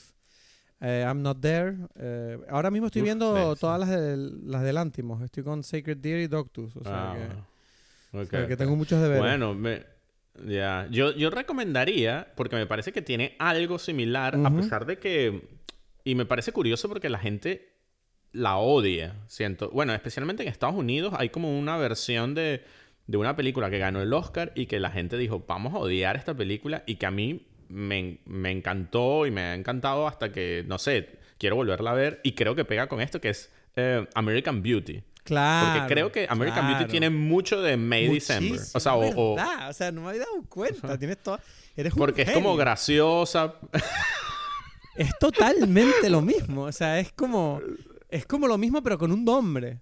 Eh, 0.81 1.05
I'm 1.07 1.23
Not 1.23 1.41
There. 1.41 1.77
Eh, 1.97 2.39
ahora 2.49 2.71
mismo 2.71 2.87
estoy 2.87 3.03
Uf, 3.03 3.07
viendo 3.07 3.57
todas 3.57 3.81
las 3.81 3.89
del, 3.91 4.49
las 4.51 4.63
del 4.63 4.77
Antimos. 4.79 5.23
Estoy 5.23 5.43
con 5.43 5.63
Sacred 5.63 5.97
Deer 5.97 6.21
y 6.21 6.27
Doctus. 6.29 6.77
O 6.77 6.83
sea 6.85 7.13
Ah, 7.13 7.17
que, 7.17 8.17
ok, 8.19 8.23
o 8.23 8.27
sea 8.31 8.47
que 8.47 8.53
ok. 8.55 8.59
tengo 8.59 8.77
muchos 8.77 9.01
deberes. 9.01 9.21
Bueno, 9.23 9.55
me- 9.55 9.85
ya. 10.47 10.87
Yo, 10.91 11.11
yo 11.17 11.31
recomendaría, 11.31 12.33
porque 12.37 12.55
me 12.57 12.67
parece 12.67 12.93
que 12.93 13.03
tiene 13.03 13.35
algo 13.41 13.79
similar, 13.79 14.37
a 14.45 14.51
pesar 14.55 14.87
de 14.87 14.99
que. 14.99 15.49
Y 16.05 16.15
me 16.15 16.25
parece 16.27 16.53
curioso 16.53 16.89
porque 16.89 17.09
la 17.11 17.19
gente 17.19 17.73
la 18.33 18.57
odia, 18.59 19.15
siento. 19.27 19.71
Bueno, 19.71 19.93
especialmente 19.95 20.43
en 20.45 20.49
Estados 20.49 20.77
Unidos 20.77 21.13
hay 21.19 21.31
como 21.31 21.59
una 21.59 21.77
versión 21.77 22.35
de, 22.35 22.63
de 23.07 23.17
una 23.17 23.35
película 23.35 23.69
que 23.69 23.79
ganó 23.79 24.01
el 24.01 24.13
Oscar 24.13 24.53
y 24.55 24.67
que 24.67 24.79
la 24.79 24.91
gente 24.91 25.17
dijo, 25.19 25.45
vamos 25.49 25.75
a 25.75 25.79
odiar 25.79 26.15
esta 26.17 26.35
película 26.35 26.85
y 26.87 26.97
que 26.97 27.07
a 27.07 27.11
mí 27.11 27.47
me, 27.69 28.19
me 28.27 28.51
encantó 28.51 29.27
y 29.27 29.31
me 29.31 29.43
ha 29.43 29.55
encantado 29.55 30.07
hasta 30.09 30.33
que, 30.33 30.65
no 30.67 30.79
sé, 30.79 31.19
quiero 31.39 31.57
volverla 31.57 31.91
a 31.91 31.95
ver 31.95 32.21
y 32.25 32.33
creo 32.33 32.55
que 32.55 32.65
pega 32.65 32.89
con 32.89 33.01
esto 33.01 33.21
que 33.21 33.31
es 33.31 33.51
eh, 33.77 34.07
American 34.15 34.63
Beauty. 34.63 35.03
claro. 35.25 35.81
Porque 35.81 35.95
creo 35.95 36.13
que 36.13 36.27
American 36.29 36.67
Beauty 36.69 36.85
tiene 36.91 37.11
mucho 37.11 37.61
de 37.63 37.77
May 37.77 38.09
December. 38.09 38.61
O 38.75 38.81
sea, 38.81 38.95
o, 38.95 39.09
o-. 39.15 39.37
O 39.69 39.73
sea, 39.73 39.93
no 39.93 40.03
me 40.03 40.09
había 40.09 40.21
dado 40.23 40.43
cuenta. 40.49 40.99
Tienes 40.99 41.19
todo... 41.19 41.39
Eres 41.77 41.93
un 41.93 41.99
porque 41.99 42.23
es 42.23 42.33
como 42.33 42.57
graciosa. 42.57 43.55
Es 44.97 45.17
totalmente 45.21 46.11
lo 46.11 46.21
mismo. 46.23 46.63
O 46.63 46.73
sea, 46.73 46.99
es 46.99 47.13
como... 47.13 47.61
Es 48.09 48.27
como 48.27 48.49
lo 48.49 48.59
mismo, 48.59 48.83
pero 48.83 48.99
con 48.99 49.13
un 49.13 49.25
nombre. 49.25 49.81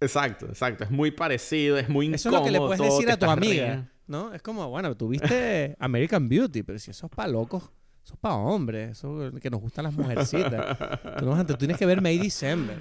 Exacto, 0.00 0.46
exacto. 0.46 0.82
Es 0.82 0.90
muy 0.90 1.12
parecido, 1.12 1.78
es 1.78 1.88
muy 1.88 2.06
Eso 2.06 2.14
es 2.16 2.24
incómodo. 2.26 2.40
lo 2.40 2.44
que 2.46 2.50
le 2.50 2.58
puedes 2.58 2.80
decir 2.80 3.10
a 3.12 3.16
tu 3.16 3.30
amiga, 3.30 3.64
riendo. 3.66 3.88
¿No? 4.06 4.32
Es 4.34 4.42
como, 4.42 4.68
bueno, 4.68 4.96
tuviste 4.96 5.76
American 5.80 6.28
Beauty, 6.28 6.62
pero 6.62 6.78
si 6.78 6.90
eso 6.90 7.06
es 7.06 7.12
para 7.14 7.28
locos, 7.28 7.64
eso 8.04 8.14
es 8.14 8.20
para 8.20 8.34
hombres, 8.36 8.90
eso 8.98 9.30
que 9.40 9.50
nos 9.50 9.60
gustan 9.60 9.84
las 9.84 9.94
mujercitas. 9.94 10.78
Tú, 11.18 11.24
no, 11.26 11.46
tú 11.46 11.54
tienes 11.54 11.76
que 11.76 11.86
ver 11.86 12.00
May 12.02 12.18
December. 12.18 12.78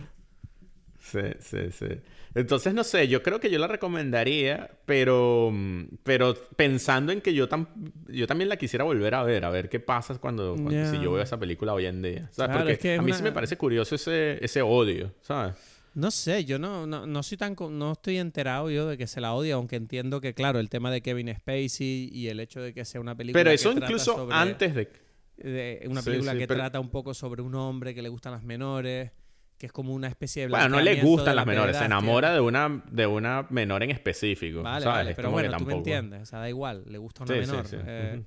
Sí, 1.00 1.20
sí, 1.40 1.72
sí. 1.72 1.88
Entonces, 2.36 2.74
no 2.74 2.84
sé, 2.86 3.08
yo 3.10 3.22
creo 3.24 3.40
que 3.40 3.50
yo 3.50 3.60
la 3.60 3.68
recomendaría, 3.68 4.70
pero, 4.86 5.50
mm, 5.52 5.84
pero 6.04 6.34
pensando 6.56 7.12
en 7.12 7.20
que 7.22 7.34
yo, 7.34 7.50
tam- 7.50 7.68
yo 8.08 8.26
también 8.28 8.48
la 8.50 8.56
quisiera 8.56 8.86
volver 8.86 9.16
a 9.16 9.24
ver, 9.24 9.44
a 9.44 9.50
ver 9.50 9.68
qué 9.68 9.80
pasa 9.82 10.18
cuando, 10.20 10.56
si 10.70 11.02
yo 11.02 11.12
veo 11.12 11.22
esa 11.22 11.38
película 11.40 11.74
hoy 11.74 11.88
en 11.88 12.02
día. 12.02 12.30
¿sabes? 12.32 12.36
Claro, 12.36 12.54
Porque 12.60 12.72
es 12.74 12.80
que 12.80 12.94
es 12.94 13.00
a 13.00 13.02
mí 13.02 13.10
una- 13.12 13.18
sí 13.18 13.24
me 13.24 13.32
parece 13.34 13.58
curioso 13.58 13.96
ese, 13.96 14.44
ese 14.46 14.62
odio, 14.62 15.12
¿sabes? 15.22 15.56
No 15.94 16.10
sé, 16.12 16.46
yo 16.46 16.58
no, 16.58 16.88
no, 16.88 17.06
no 17.06 17.22
soy 17.24 17.38
tan, 17.38 17.56
no 17.72 17.92
estoy 17.92 18.18
enterado 18.18 18.70
yo 18.72 18.88
de 18.88 18.98
que 18.98 19.08
se 19.08 19.20
la 19.20 19.34
odia, 19.34 19.56
aunque 19.56 19.76
entiendo 19.76 20.22
que, 20.22 20.34
claro, 20.34 20.60
el 20.60 20.70
tema 20.70 20.90
de 20.90 21.02
Kevin 21.02 21.34
Spacey 21.36 22.10
y 22.14 22.30
el 22.30 22.40
hecho 22.40 22.62
de 22.62 22.74
que 22.74 22.86
sea 22.86 23.02
una 23.02 23.16
película 23.16 23.40
Pero 23.40 23.52
eso 23.52 23.72
incluso 23.74 24.16
sobre- 24.16 24.36
antes 24.36 24.74
de... 24.74 24.90
de 25.38 25.86
una 25.90 26.02
película 26.02 26.32
sí, 26.32 26.38
que 26.38 26.48
pero- 26.48 26.60
trata 26.62 26.80
un 26.80 26.90
poco 26.90 27.14
sobre 27.14 27.42
un 27.42 27.56
hombre 27.56 27.94
que 27.94 28.02
le 28.02 28.08
gustan 28.10 28.32
las 28.32 28.44
menores, 28.44 29.12
que 29.58 29.66
es 29.66 29.72
como 29.74 29.94
una 29.94 30.08
especie 30.08 30.44
de 30.44 30.48
Bueno, 30.48 30.70
no 30.70 30.80
le 30.82 31.02
gustan 31.02 31.36
las 31.36 31.46
la 31.46 31.52
menores, 31.52 31.76
se 31.78 31.84
enamora 31.86 32.34
de 32.34 32.40
una, 32.40 32.84
de 32.90 33.06
una 33.08 33.46
menor 33.50 33.84
en 33.84 33.92
específico. 33.92 34.64
Vale, 34.64 34.86
¿sabes? 34.86 34.98
vale, 34.98 35.16
pero 35.16 35.28
como 35.28 35.42
bueno, 35.42 35.58
tú 35.58 35.66
me 35.66 35.74
entiendes, 35.74 36.22
o 36.22 36.26
sea, 36.26 36.40
da 36.40 36.48
igual, 36.50 36.84
le 36.88 36.98
gusta 37.00 37.24
una 37.24 37.34
Sí, 37.34 37.40
menor. 37.42 37.66
eh. 37.86 38.24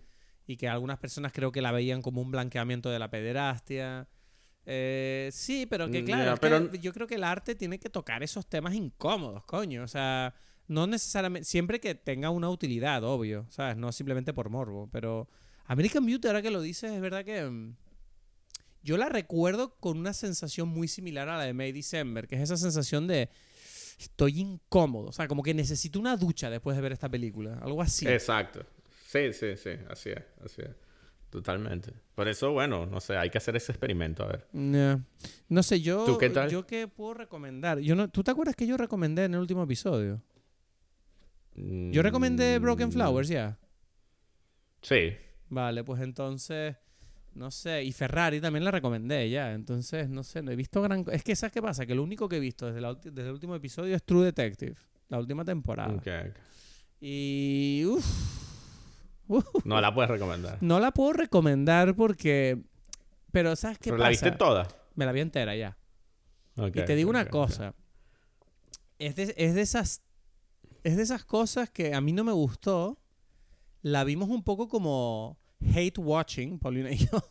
Y 0.46 0.58
que 0.58 0.68
algunas 0.68 0.98
personas 0.98 1.32
creo 1.32 1.50
que 1.50 1.62
la 1.62 1.72
veían 1.72 2.02
como 2.02 2.20
un 2.20 2.30
blanqueamiento 2.30 2.90
de 2.90 2.98
la 2.98 3.08
pederastia. 3.10 4.06
Eh, 4.66 5.28
sí, 5.32 5.66
pero 5.66 5.90
que 5.90 6.02
Mm, 6.02 6.06
claro, 6.06 6.34
es 6.34 6.70
que 6.70 6.78
yo 6.78 6.92
creo 6.92 7.06
que 7.06 7.16
el 7.16 7.24
arte 7.24 7.54
tiene 7.54 7.78
que 7.78 7.90
tocar 7.90 8.22
esos 8.22 8.46
temas 8.46 8.74
incómodos, 8.74 9.44
coño. 9.44 9.82
O 9.82 9.88
sea, 9.88 10.34
no 10.68 10.86
necesariamente, 10.86 11.44
siempre 11.44 11.80
que 11.80 11.94
tenga 11.94 12.30
una 12.30 12.48
utilidad, 12.48 13.04
obvio, 13.04 13.46
¿sabes? 13.50 13.76
No 13.76 13.92
simplemente 13.92 14.32
por 14.32 14.48
morbo, 14.48 14.88
pero 14.90 15.28
American 15.66 16.06
Beauty, 16.06 16.28
ahora 16.28 16.42
que 16.42 16.50
lo 16.50 16.60
dices, 16.62 16.92
es 16.92 17.00
verdad 17.00 17.24
que 17.24 17.44
mm, 17.44 17.76
yo 18.82 18.96
la 18.96 19.08
recuerdo 19.08 19.76
con 19.76 19.98
una 19.98 20.12
sensación 20.12 20.68
muy 20.68 20.88
similar 20.88 21.28
a 21.28 21.38
la 21.38 21.44
de 21.44 21.52
May 21.52 21.72
December, 21.72 22.26
que 22.26 22.36
es 22.36 22.42
esa 22.42 22.56
sensación 22.56 23.06
de 23.06 23.28
estoy 23.98 24.40
incómodo, 24.40 25.08
o 25.08 25.12
sea, 25.12 25.28
como 25.28 25.42
que 25.42 25.54
necesito 25.54 25.98
una 26.00 26.16
ducha 26.16 26.50
después 26.50 26.76
de 26.76 26.82
ver 26.82 26.92
esta 26.92 27.08
película, 27.08 27.58
algo 27.62 27.80
así. 27.80 28.06
Exacto. 28.08 28.64
Sí, 29.06 29.32
sí, 29.32 29.56
sí, 29.56 29.70
así 29.88 30.10
es, 30.10 30.22
así 30.44 30.62
es. 30.62 30.83
Totalmente. 31.34 31.92
Por 32.14 32.28
eso, 32.28 32.52
bueno, 32.52 32.86
no 32.86 33.00
sé, 33.00 33.16
hay 33.16 33.28
que 33.28 33.38
hacer 33.38 33.56
ese 33.56 33.72
experimento, 33.72 34.22
a 34.22 34.28
ver. 34.28 34.46
No, 34.52 35.02
no 35.48 35.62
sé, 35.64 35.80
yo. 35.80 36.04
¿Tú 36.04 36.16
qué 36.16 36.30
tal? 36.30 36.48
Yo 36.48 36.64
qué 36.64 36.86
puedo 36.86 37.12
recomendar. 37.14 37.80
Yo 37.80 37.96
no, 37.96 38.08
¿Tú 38.08 38.22
te 38.22 38.30
acuerdas 38.30 38.54
que 38.54 38.68
yo 38.68 38.76
recomendé 38.76 39.24
en 39.24 39.34
el 39.34 39.40
último 39.40 39.64
episodio? 39.64 40.22
Yo 41.56 42.02
recomendé 42.02 42.56
Broken 42.60 42.86
Mm, 42.88 42.92
Flowers 42.92 43.28
ya. 43.28 43.58
Sí. 44.80 45.12
Vale, 45.48 45.82
pues 45.82 46.00
entonces. 46.02 46.76
No 47.34 47.50
sé. 47.50 47.82
Y 47.82 47.90
Ferrari 47.90 48.40
también 48.40 48.64
la 48.64 48.70
recomendé 48.70 49.28
ya. 49.28 49.54
Entonces, 49.54 50.08
no 50.08 50.22
sé, 50.22 50.40
no 50.40 50.52
he 50.52 50.56
visto 50.56 50.80
gran. 50.82 51.04
Es 51.10 51.24
que, 51.24 51.34
¿sabes 51.34 51.52
qué 51.52 51.60
pasa? 51.60 51.84
Que 51.84 51.96
lo 51.96 52.04
único 52.04 52.28
que 52.28 52.36
he 52.36 52.40
visto 52.40 52.66
desde, 52.66 52.80
la 52.80 52.94
desde 52.94 53.22
el 53.26 53.32
último 53.32 53.56
episodio 53.56 53.96
es 53.96 54.04
True 54.04 54.26
Detective. 54.26 54.76
La 55.08 55.18
última 55.18 55.44
temporada. 55.44 55.92
Ok, 55.92 56.06
ok. 56.30 56.36
Y. 57.00 57.84
Uf, 57.86 58.43
No 59.64 59.80
la 59.80 59.94
puedes 59.94 60.10
recomendar. 60.10 60.58
no 60.60 60.80
la 60.80 60.90
puedo 60.92 61.12
recomendar 61.12 61.94
porque. 61.94 62.62
Pero, 63.32 63.56
¿sabes 63.56 63.78
qué 63.78 63.90
¿Pero 63.90 63.96
pasa? 63.96 64.04
la 64.04 64.10
viste 64.10 64.30
toda? 64.32 64.68
Me 64.94 65.04
la 65.06 65.12
vi 65.12 65.20
entera 65.20 65.56
ya. 65.56 65.76
Ok, 66.56 66.76
Y 66.76 66.84
te 66.84 66.94
digo 66.94 67.10
ok, 67.10 67.14
una 67.16 67.28
cosa. 67.28 67.74
Es 68.98 69.16
de, 69.16 69.34
es 69.36 69.54
de 69.54 69.60
esas. 69.60 70.02
Es 70.84 70.96
de 70.96 71.02
esas 71.02 71.24
cosas 71.24 71.70
que 71.70 71.94
a 71.94 72.00
mí 72.00 72.12
no 72.12 72.22
me 72.24 72.32
gustó. 72.32 72.98
La 73.82 74.04
vimos 74.04 74.28
un 74.28 74.42
poco 74.44 74.68
como 74.68 75.38
hate 75.74 75.98
watching, 75.98 76.58
Paulina 76.58 76.90
y 76.92 76.98
yo. 76.98 77.22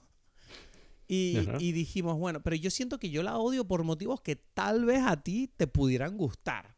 Y, 1.07 1.37
Ajá. 1.37 1.57
y 1.59 1.71
dijimos, 1.73 2.17
bueno, 2.17 2.41
pero 2.41 2.55
yo 2.55 2.69
siento 2.71 2.97
que 2.97 3.09
yo 3.11 3.23
la 3.23 3.37
odio 3.37 3.65
por 3.67 3.83
motivos 3.83 4.21
que 4.21 4.35
tal 4.35 4.85
vez 4.85 5.01
a 5.05 5.21
ti 5.21 5.51
te 5.55 5.67
pudieran 5.67 6.17
gustar. 6.17 6.75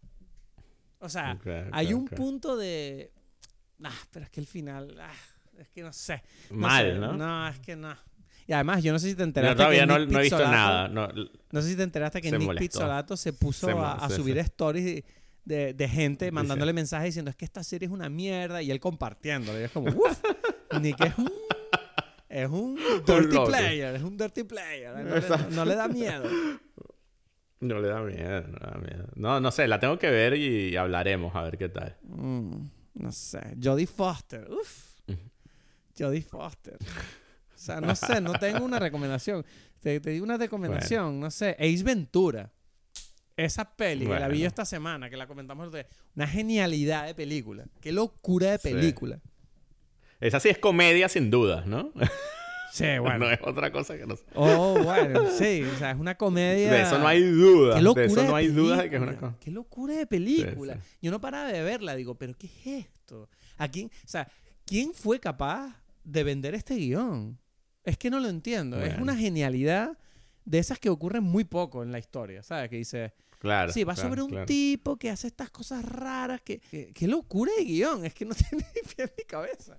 O 1.00 1.10
sea, 1.10 1.40
hay 1.72 1.94
un 1.94 2.06
punto 2.08 2.58
de. 2.58 3.12
Ah, 3.84 3.92
pero 4.12 4.26
es 4.26 4.32
que 4.32 4.40
el 4.40 4.48
final. 4.48 4.96
ah, 5.00 5.12
es 5.60 5.70
que 5.70 5.82
no 5.82 5.92
sé. 5.94 6.22
No 6.52 6.58
Mal, 6.58 6.86
sé, 6.94 7.00
¿no? 7.00 7.14
No, 7.14 7.48
es 7.48 7.60
que 7.60 7.76
no. 7.76 7.96
Y 8.48 8.54
además, 8.54 8.84
yo 8.84 8.92
no 8.94 9.00
sé 9.00 9.10
si 9.10 9.16
te 9.16 9.20
Yo 9.20 9.26
enteraste. 9.26 9.56
todavía 9.58 9.82
que 9.82 9.86
no, 9.88 10.00
Nick 10.00 10.10
no 10.10 10.20
he 10.20 10.22
visto 10.22 10.38
Pizzolato- 10.38 10.52
nada. 10.52 10.88
No, 10.88 11.08
no 11.52 11.62
sé 11.62 11.70
si 11.70 11.76
te 11.76 11.84
enteraste 11.84 12.22
que 12.22 12.32
Nick 12.32 12.42
molestó. 12.42 12.60
Pizzolato 12.80 13.18
se 13.18 13.34
puso 13.34 13.68
Se 13.68 13.74
a, 13.74 13.94
a 13.94 14.10
sí, 14.10 14.16
subir 14.18 14.36
sí. 14.36 14.40
stories 14.42 14.86
de, 14.86 15.04
de- 15.46 15.74
de 15.74 15.90
gente 15.90 16.26
Dice- 16.26 16.32
mandándole 16.32 16.72
mensajes 16.74 17.06
diciendo 17.08 17.32
es 17.32 17.36
que 17.38 17.46
esta 17.46 17.64
serie 17.64 17.88
es 17.88 17.92
una 17.92 18.08
mierda 18.10 18.62
y 18.62 18.70
él 18.72 18.80
compartiéndolo. 18.80 19.60
Y 19.60 19.64
es 19.64 19.72
como, 19.72 19.90
uff, 19.90 20.22
Nick 20.80 21.00
es 21.06 21.18
un, 21.18 21.32
es 22.30 22.50
un 22.50 22.76
dirty 23.08 23.38
player, 23.46 23.96
es 23.96 24.04
un 24.04 24.16
dirty 24.18 24.44
player. 24.44 24.94
No 24.96 25.04
le, 25.04 25.18
Exacto. 25.18 25.48
no 25.56 25.66
le 25.66 25.76
da 25.76 25.88
miedo. 25.88 26.24
no 27.62 27.80
le 27.80 27.88
da 27.88 28.02
miedo, 28.02 28.42
no 28.48 28.60
le 28.60 28.72
da 28.72 28.78
miedo. 28.78 29.08
No, 29.16 29.40
no 29.40 29.52
sé, 29.52 29.68
la 29.68 29.80
tengo 29.80 29.98
que 29.98 30.12
ver 30.12 30.36
y 30.38 30.76
hablaremos 30.78 31.36
a 31.36 31.42
ver 31.42 31.58
qué 31.58 31.70
tal. 31.70 31.98
Mm, 32.04 32.68
no 32.96 33.12
sé, 33.12 33.40
Jodie 33.62 33.88
Foster, 33.88 34.50
uff. 34.52 34.96
Jodie 35.98 36.22
Foster. 36.24 36.78
O 37.56 37.58
sea, 37.58 37.80
no 37.80 37.96
sé, 37.96 38.20
no 38.20 38.34
tengo 38.34 38.66
una 38.66 38.80
recomendación. 38.80 39.46
Te, 39.80 40.00
te 40.00 40.10
digo 40.10 40.24
una 40.26 40.38
recomendación, 40.38 41.20
no 41.20 41.32
sé, 41.32 41.56
Ace 41.60 41.84
Ventura. 41.84 42.52
Esa 43.38 43.76
peli 43.76 44.06
que 44.06 44.20
la 44.20 44.28
vi 44.28 44.40
yo 44.40 44.48
esta 44.48 44.66
semana, 44.66 45.10
que 45.10 45.18
la 45.18 45.28
comentamos, 45.28 45.72
de 45.72 45.88
una 46.16 46.28
genialidad 46.28 47.06
de 47.06 47.16
película. 47.16 47.66
Qué 47.82 47.92
locura 47.92 48.52
de 48.52 48.58
Sí. 48.60 48.70
película. 48.70 49.20
Esa 50.22 50.40
sí 50.40 50.50
es 50.50 50.58
comedia 50.58 51.10
sin 51.10 51.30
dudas, 51.32 51.66
¿no? 51.66 51.92
Sí, 52.76 52.84
no 52.98 53.04
bueno. 53.04 53.30
es 53.32 53.40
otra 53.44 53.72
cosa 53.72 53.98
que 53.98 54.06
no 54.06 54.16
sé. 54.16 54.24
Oh, 54.36 54.78
bueno, 54.84 55.30
sí, 55.32 55.64
o 55.64 55.78
sea, 55.78 55.92
es 55.92 55.98
una 55.98 56.16
comedia. 56.18 56.72
De 56.72 56.82
eso 56.82 57.00
no 57.00 57.08
hay 57.08 57.22
duda. 57.24 57.76
Qué 57.76 57.82
locura 57.82 58.06
De 58.06 58.12
eso 58.12 58.24
no 58.24 58.36
hay 58.36 58.48
dudas 58.48 58.80
de 58.84 58.90
que 58.90 58.96
es 58.98 59.02
una 59.02 59.16
cosa. 59.18 59.36
Qué 59.40 59.52
locura 59.52 59.94
de 59.96 60.06
película. 60.08 60.76
Sí, 60.76 60.98
Yo 61.04 61.12
no 61.12 61.22
paraba 61.22 61.52
de 61.52 61.62
verla, 61.62 61.96
digo, 61.96 62.16
pero 62.16 62.34
¿qué 62.38 62.48
es 62.48 62.86
esto? 62.86 63.30
¿A 63.58 63.68
quién, 63.70 63.88
o 63.88 64.08
sea, 64.08 64.28
¿quién 64.66 64.94
fue 64.94 65.20
capaz 65.20 65.82
de 66.04 66.24
vender 66.24 66.54
este 66.56 66.76
guion? 66.76 67.40
Es 67.84 67.98
que 67.98 68.10
no 68.10 68.20
lo 68.20 68.28
entiendo. 68.30 68.82
Es 68.84 68.98
una 69.00 69.16
genialidad 69.16 69.98
de 70.44 70.60
esas 70.60 70.78
que 70.80 70.90
ocurren 70.90 71.24
muy 71.24 71.44
poco 71.44 71.82
en 71.84 71.92
la 71.92 72.00
historia, 72.00 72.44
¿sabes? 72.44 72.70
Que 72.70 72.78
dice, 72.78 73.14
Claro. 73.40 73.72
sí, 73.72 73.84
va 73.84 73.94
claro, 73.94 74.10
sobre 74.10 74.22
un 74.24 74.30
claro. 74.32 74.46
tipo 74.48 74.98
que 74.98 75.10
hace 75.12 75.28
estas 75.28 75.50
cosas 75.52 75.86
raras. 75.86 76.42
Que, 76.42 76.60
que- 76.60 76.92
qué 76.94 77.08
locura 77.08 77.52
de 77.58 77.64
guion. 77.66 78.04
Es 78.06 78.14
que 78.16 78.26
no 78.26 78.34
tiene 78.50 78.66
ni 78.76 78.82
pie 78.94 79.12
ni 79.18 79.24
cabeza. 79.24 79.78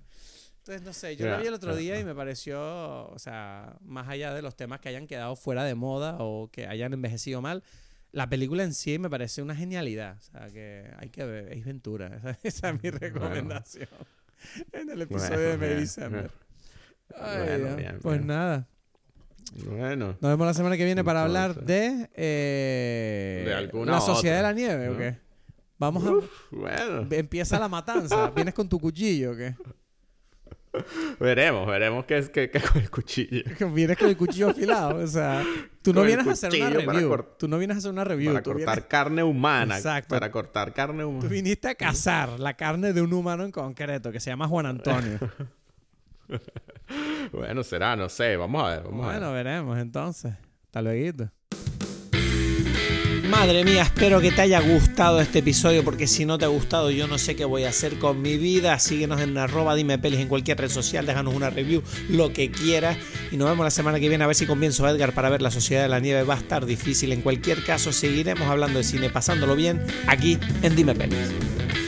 Entonces, 0.67 0.85
no 0.85 0.91
sé, 0.91 1.15
yo 1.15 1.29
la 1.29 1.37
vi 1.37 1.47
el 1.47 1.53
otro 1.53 1.77
día 1.77 1.97
y 1.97 2.03
me 2.03 2.13
pareció, 2.13 2.59
o 3.09 3.17
sea, 3.19 3.77
más 3.85 4.09
allá 4.09 4.33
de 4.33 4.41
los 4.41 4.57
temas 4.57 4.81
que 4.81 4.89
hayan 4.89 5.07
quedado 5.07 5.37
fuera 5.37 5.63
de 5.63 5.75
moda 5.75 6.17
o 6.19 6.49
que 6.51 6.67
hayan 6.67 6.91
envejecido 6.91 7.41
mal, 7.41 7.63
la 8.11 8.27
película 8.27 8.63
en 8.63 8.73
sí 8.73 8.99
me 8.99 9.09
parece 9.09 9.41
una 9.41 9.55
genialidad. 9.55 10.17
O 10.17 10.21
sea, 10.21 10.47
que 10.49 10.91
hay 10.97 11.07
que 11.07 11.23
ver, 11.23 11.53
es 11.53 11.63
Ventura. 11.63 12.07
Esa, 12.17 12.37
esa 12.43 12.69
es 12.71 12.83
mi 12.83 12.89
recomendación 12.89 13.87
en 14.73 14.89
el 14.89 15.03
episodio 15.03 15.39
de 15.39 15.55
Bueno, 15.57 15.79
December. 15.79 16.31
Ay, 17.15 17.61
Bueno, 17.61 17.99
pues 18.01 18.25
nada, 18.25 18.67
Bueno. 19.67 20.17
nos 20.19 20.31
vemos 20.31 20.47
la 20.47 20.53
semana 20.53 20.75
que 20.75 20.83
viene 20.83 21.01
para 21.01 21.23
hablar 21.23 21.63
de, 21.63 22.09
eh, 22.13 23.43
De 23.45 23.53
alguna 23.53 23.93
la 23.93 24.01
sociedad 24.01 24.39
otra, 24.39 24.49
de 24.49 24.53
la 24.65 24.67
nieve, 24.75 24.89
¿o 24.89 24.91
¿no? 24.91 24.97
qué? 24.97 25.17
Vamos 25.79 26.03
a... 26.05 26.27
Bueno. 26.51 27.07
Empieza 27.09 27.57
la 27.57 27.69
matanza. 27.69 28.31
¿Vienes 28.35 28.53
con 28.53 28.67
tu 28.67 28.79
cuchillo 28.79 29.31
o 29.31 29.35
qué? 29.37 29.55
Veremos, 31.19 31.67
veremos 31.67 32.05
qué 32.05 32.17
es 32.17 32.29
qué, 32.29 32.49
qué 32.49 32.59
con 32.61 32.81
el 32.81 32.89
cuchillo. 32.89 33.43
Vienes 33.73 33.97
con 33.97 34.09
el 34.09 34.17
cuchillo 34.17 34.49
afilado. 34.51 34.97
O 34.97 35.07
sea, 35.07 35.43
tú 35.81 35.93
no 35.93 36.03
vienes 36.03 36.27
a 36.27 36.31
hacer 36.31 36.53
una 36.53 36.69
review. 36.69 37.25
Tú 37.39 37.47
no 37.47 37.57
vienes 37.57 37.75
a 37.75 37.77
hacer 37.79 37.91
una 37.91 38.03
review. 38.03 38.31
Para 38.33 38.43
tú, 38.43 38.51
cortar 38.53 38.75
vienes- 38.79 38.87
carne 38.87 39.23
humana. 39.23 39.77
Exacto. 39.77 40.09
Para 40.15 40.31
cortar 40.31 40.73
carne 40.73 41.03
tú 41.03 41.09
humana. 41.09 41.29
viniste 41.29 41.67
a 41.67 41.75
cazar 41.75 42.39
la 42.39 42.53
carne 42.55 42.93
de 42.93 43.01
un 43.01 43.13
humano 43.13 43.43
en 43.43 43.51
concreto 43.51 44.11
que 44.11 44.19
se 44.19 44.29
llama 44.29 44.47
Juan 44.47 44.65
Antonio. 44.65 45.19
Bueno, 47.31 47.63
será, 47.63 47.95
no 47.95 48.09
sé. 48.09 48.35
Vamos 48.37 48.63
a 48.63 48.69
ver, 48.75 48.83
vamos 48.83 49.05
a 49.05 49.11
bueno, 49.11 49.31
ver. 49.33 49.45
veremos 49.45 49.77
entonces. 49.79 50.33
Hasta 50.65 50.81
luego. 50.81 51.29
Madre 53.29 53.65
mía, 53.65 53.81
espero 53.81 54.21
que 54.21 54.31
te 54.31 54.41
haya 54.41 54.61
gustado 54.61 55.19
este 55.19 55.39
episodio 55.39 55.83
porque 55.83 56.07
si 56.07 56.23
no 56.25 56.37
te 56.37 56.45
ha 56.45 56.47
gustado 56.47 56.91
yo 56.91 57.07
no 57.07 57.17
sé 57.17 57.35
qué 57.35 57.43
voy 57.43 57.65
a 57.65 57.69
hacer 57.69 57.99
con 57.99 58.21
mi 58.21 58.37
vida. 58.37 58.79
Síguenos 58.79 59.19
en 59.19 59.37
arroba 59.37 59.75
dime 59.75 59.99
pelis 59.99 60.21
en 60.21 60.29
cualquier 60.29 60.57
red 60.57 60.69
social, 60.69 61.05
déjanos 61.05 61.35
una 61.35 61.49
review, 61.49 61.83
lo 62.07 62.31
que 62.31 62.49
quieras. 62.51 62.97
Y 63.31 63.35
nos 63.35 63.49
vemos 63.49 63.65
la 63.65 63.71
semana 63.71 63.99
que 63.99 64.07
viene 64.07 64.23
a 64.23 64.27
ver 64.27 64.35
si 64.35 64.45
convenzo 64.45 64.85
a 64.85 64.91
Edgar 64.91 65.13
para 65.13 65.29
ver 65.29 65.41
La 65.41 65.51
Sociedad 65.51 65.81
de 65.81 65.89
la 65.89 65.99
Nieve. 65.99 66.23
Va 66.23 66.35
a 66.35 66.37
estar 66.37 66.65
difícil. 66.65 67.11
En 67.11 67.21
cualquier 67.21 67.63
caso, 67.65 67.91
seguiremos 67.91 68.47
hablando 68.47 68.77
de 68.79 68.85
cine, 68.85 69.09
pasándolo 69.09 69.55
bien 69.57 69.81
aquí 70.07 70.37
en 70.61 70.75
Dime 70.75 70.95
Pelis. 70.95 71.86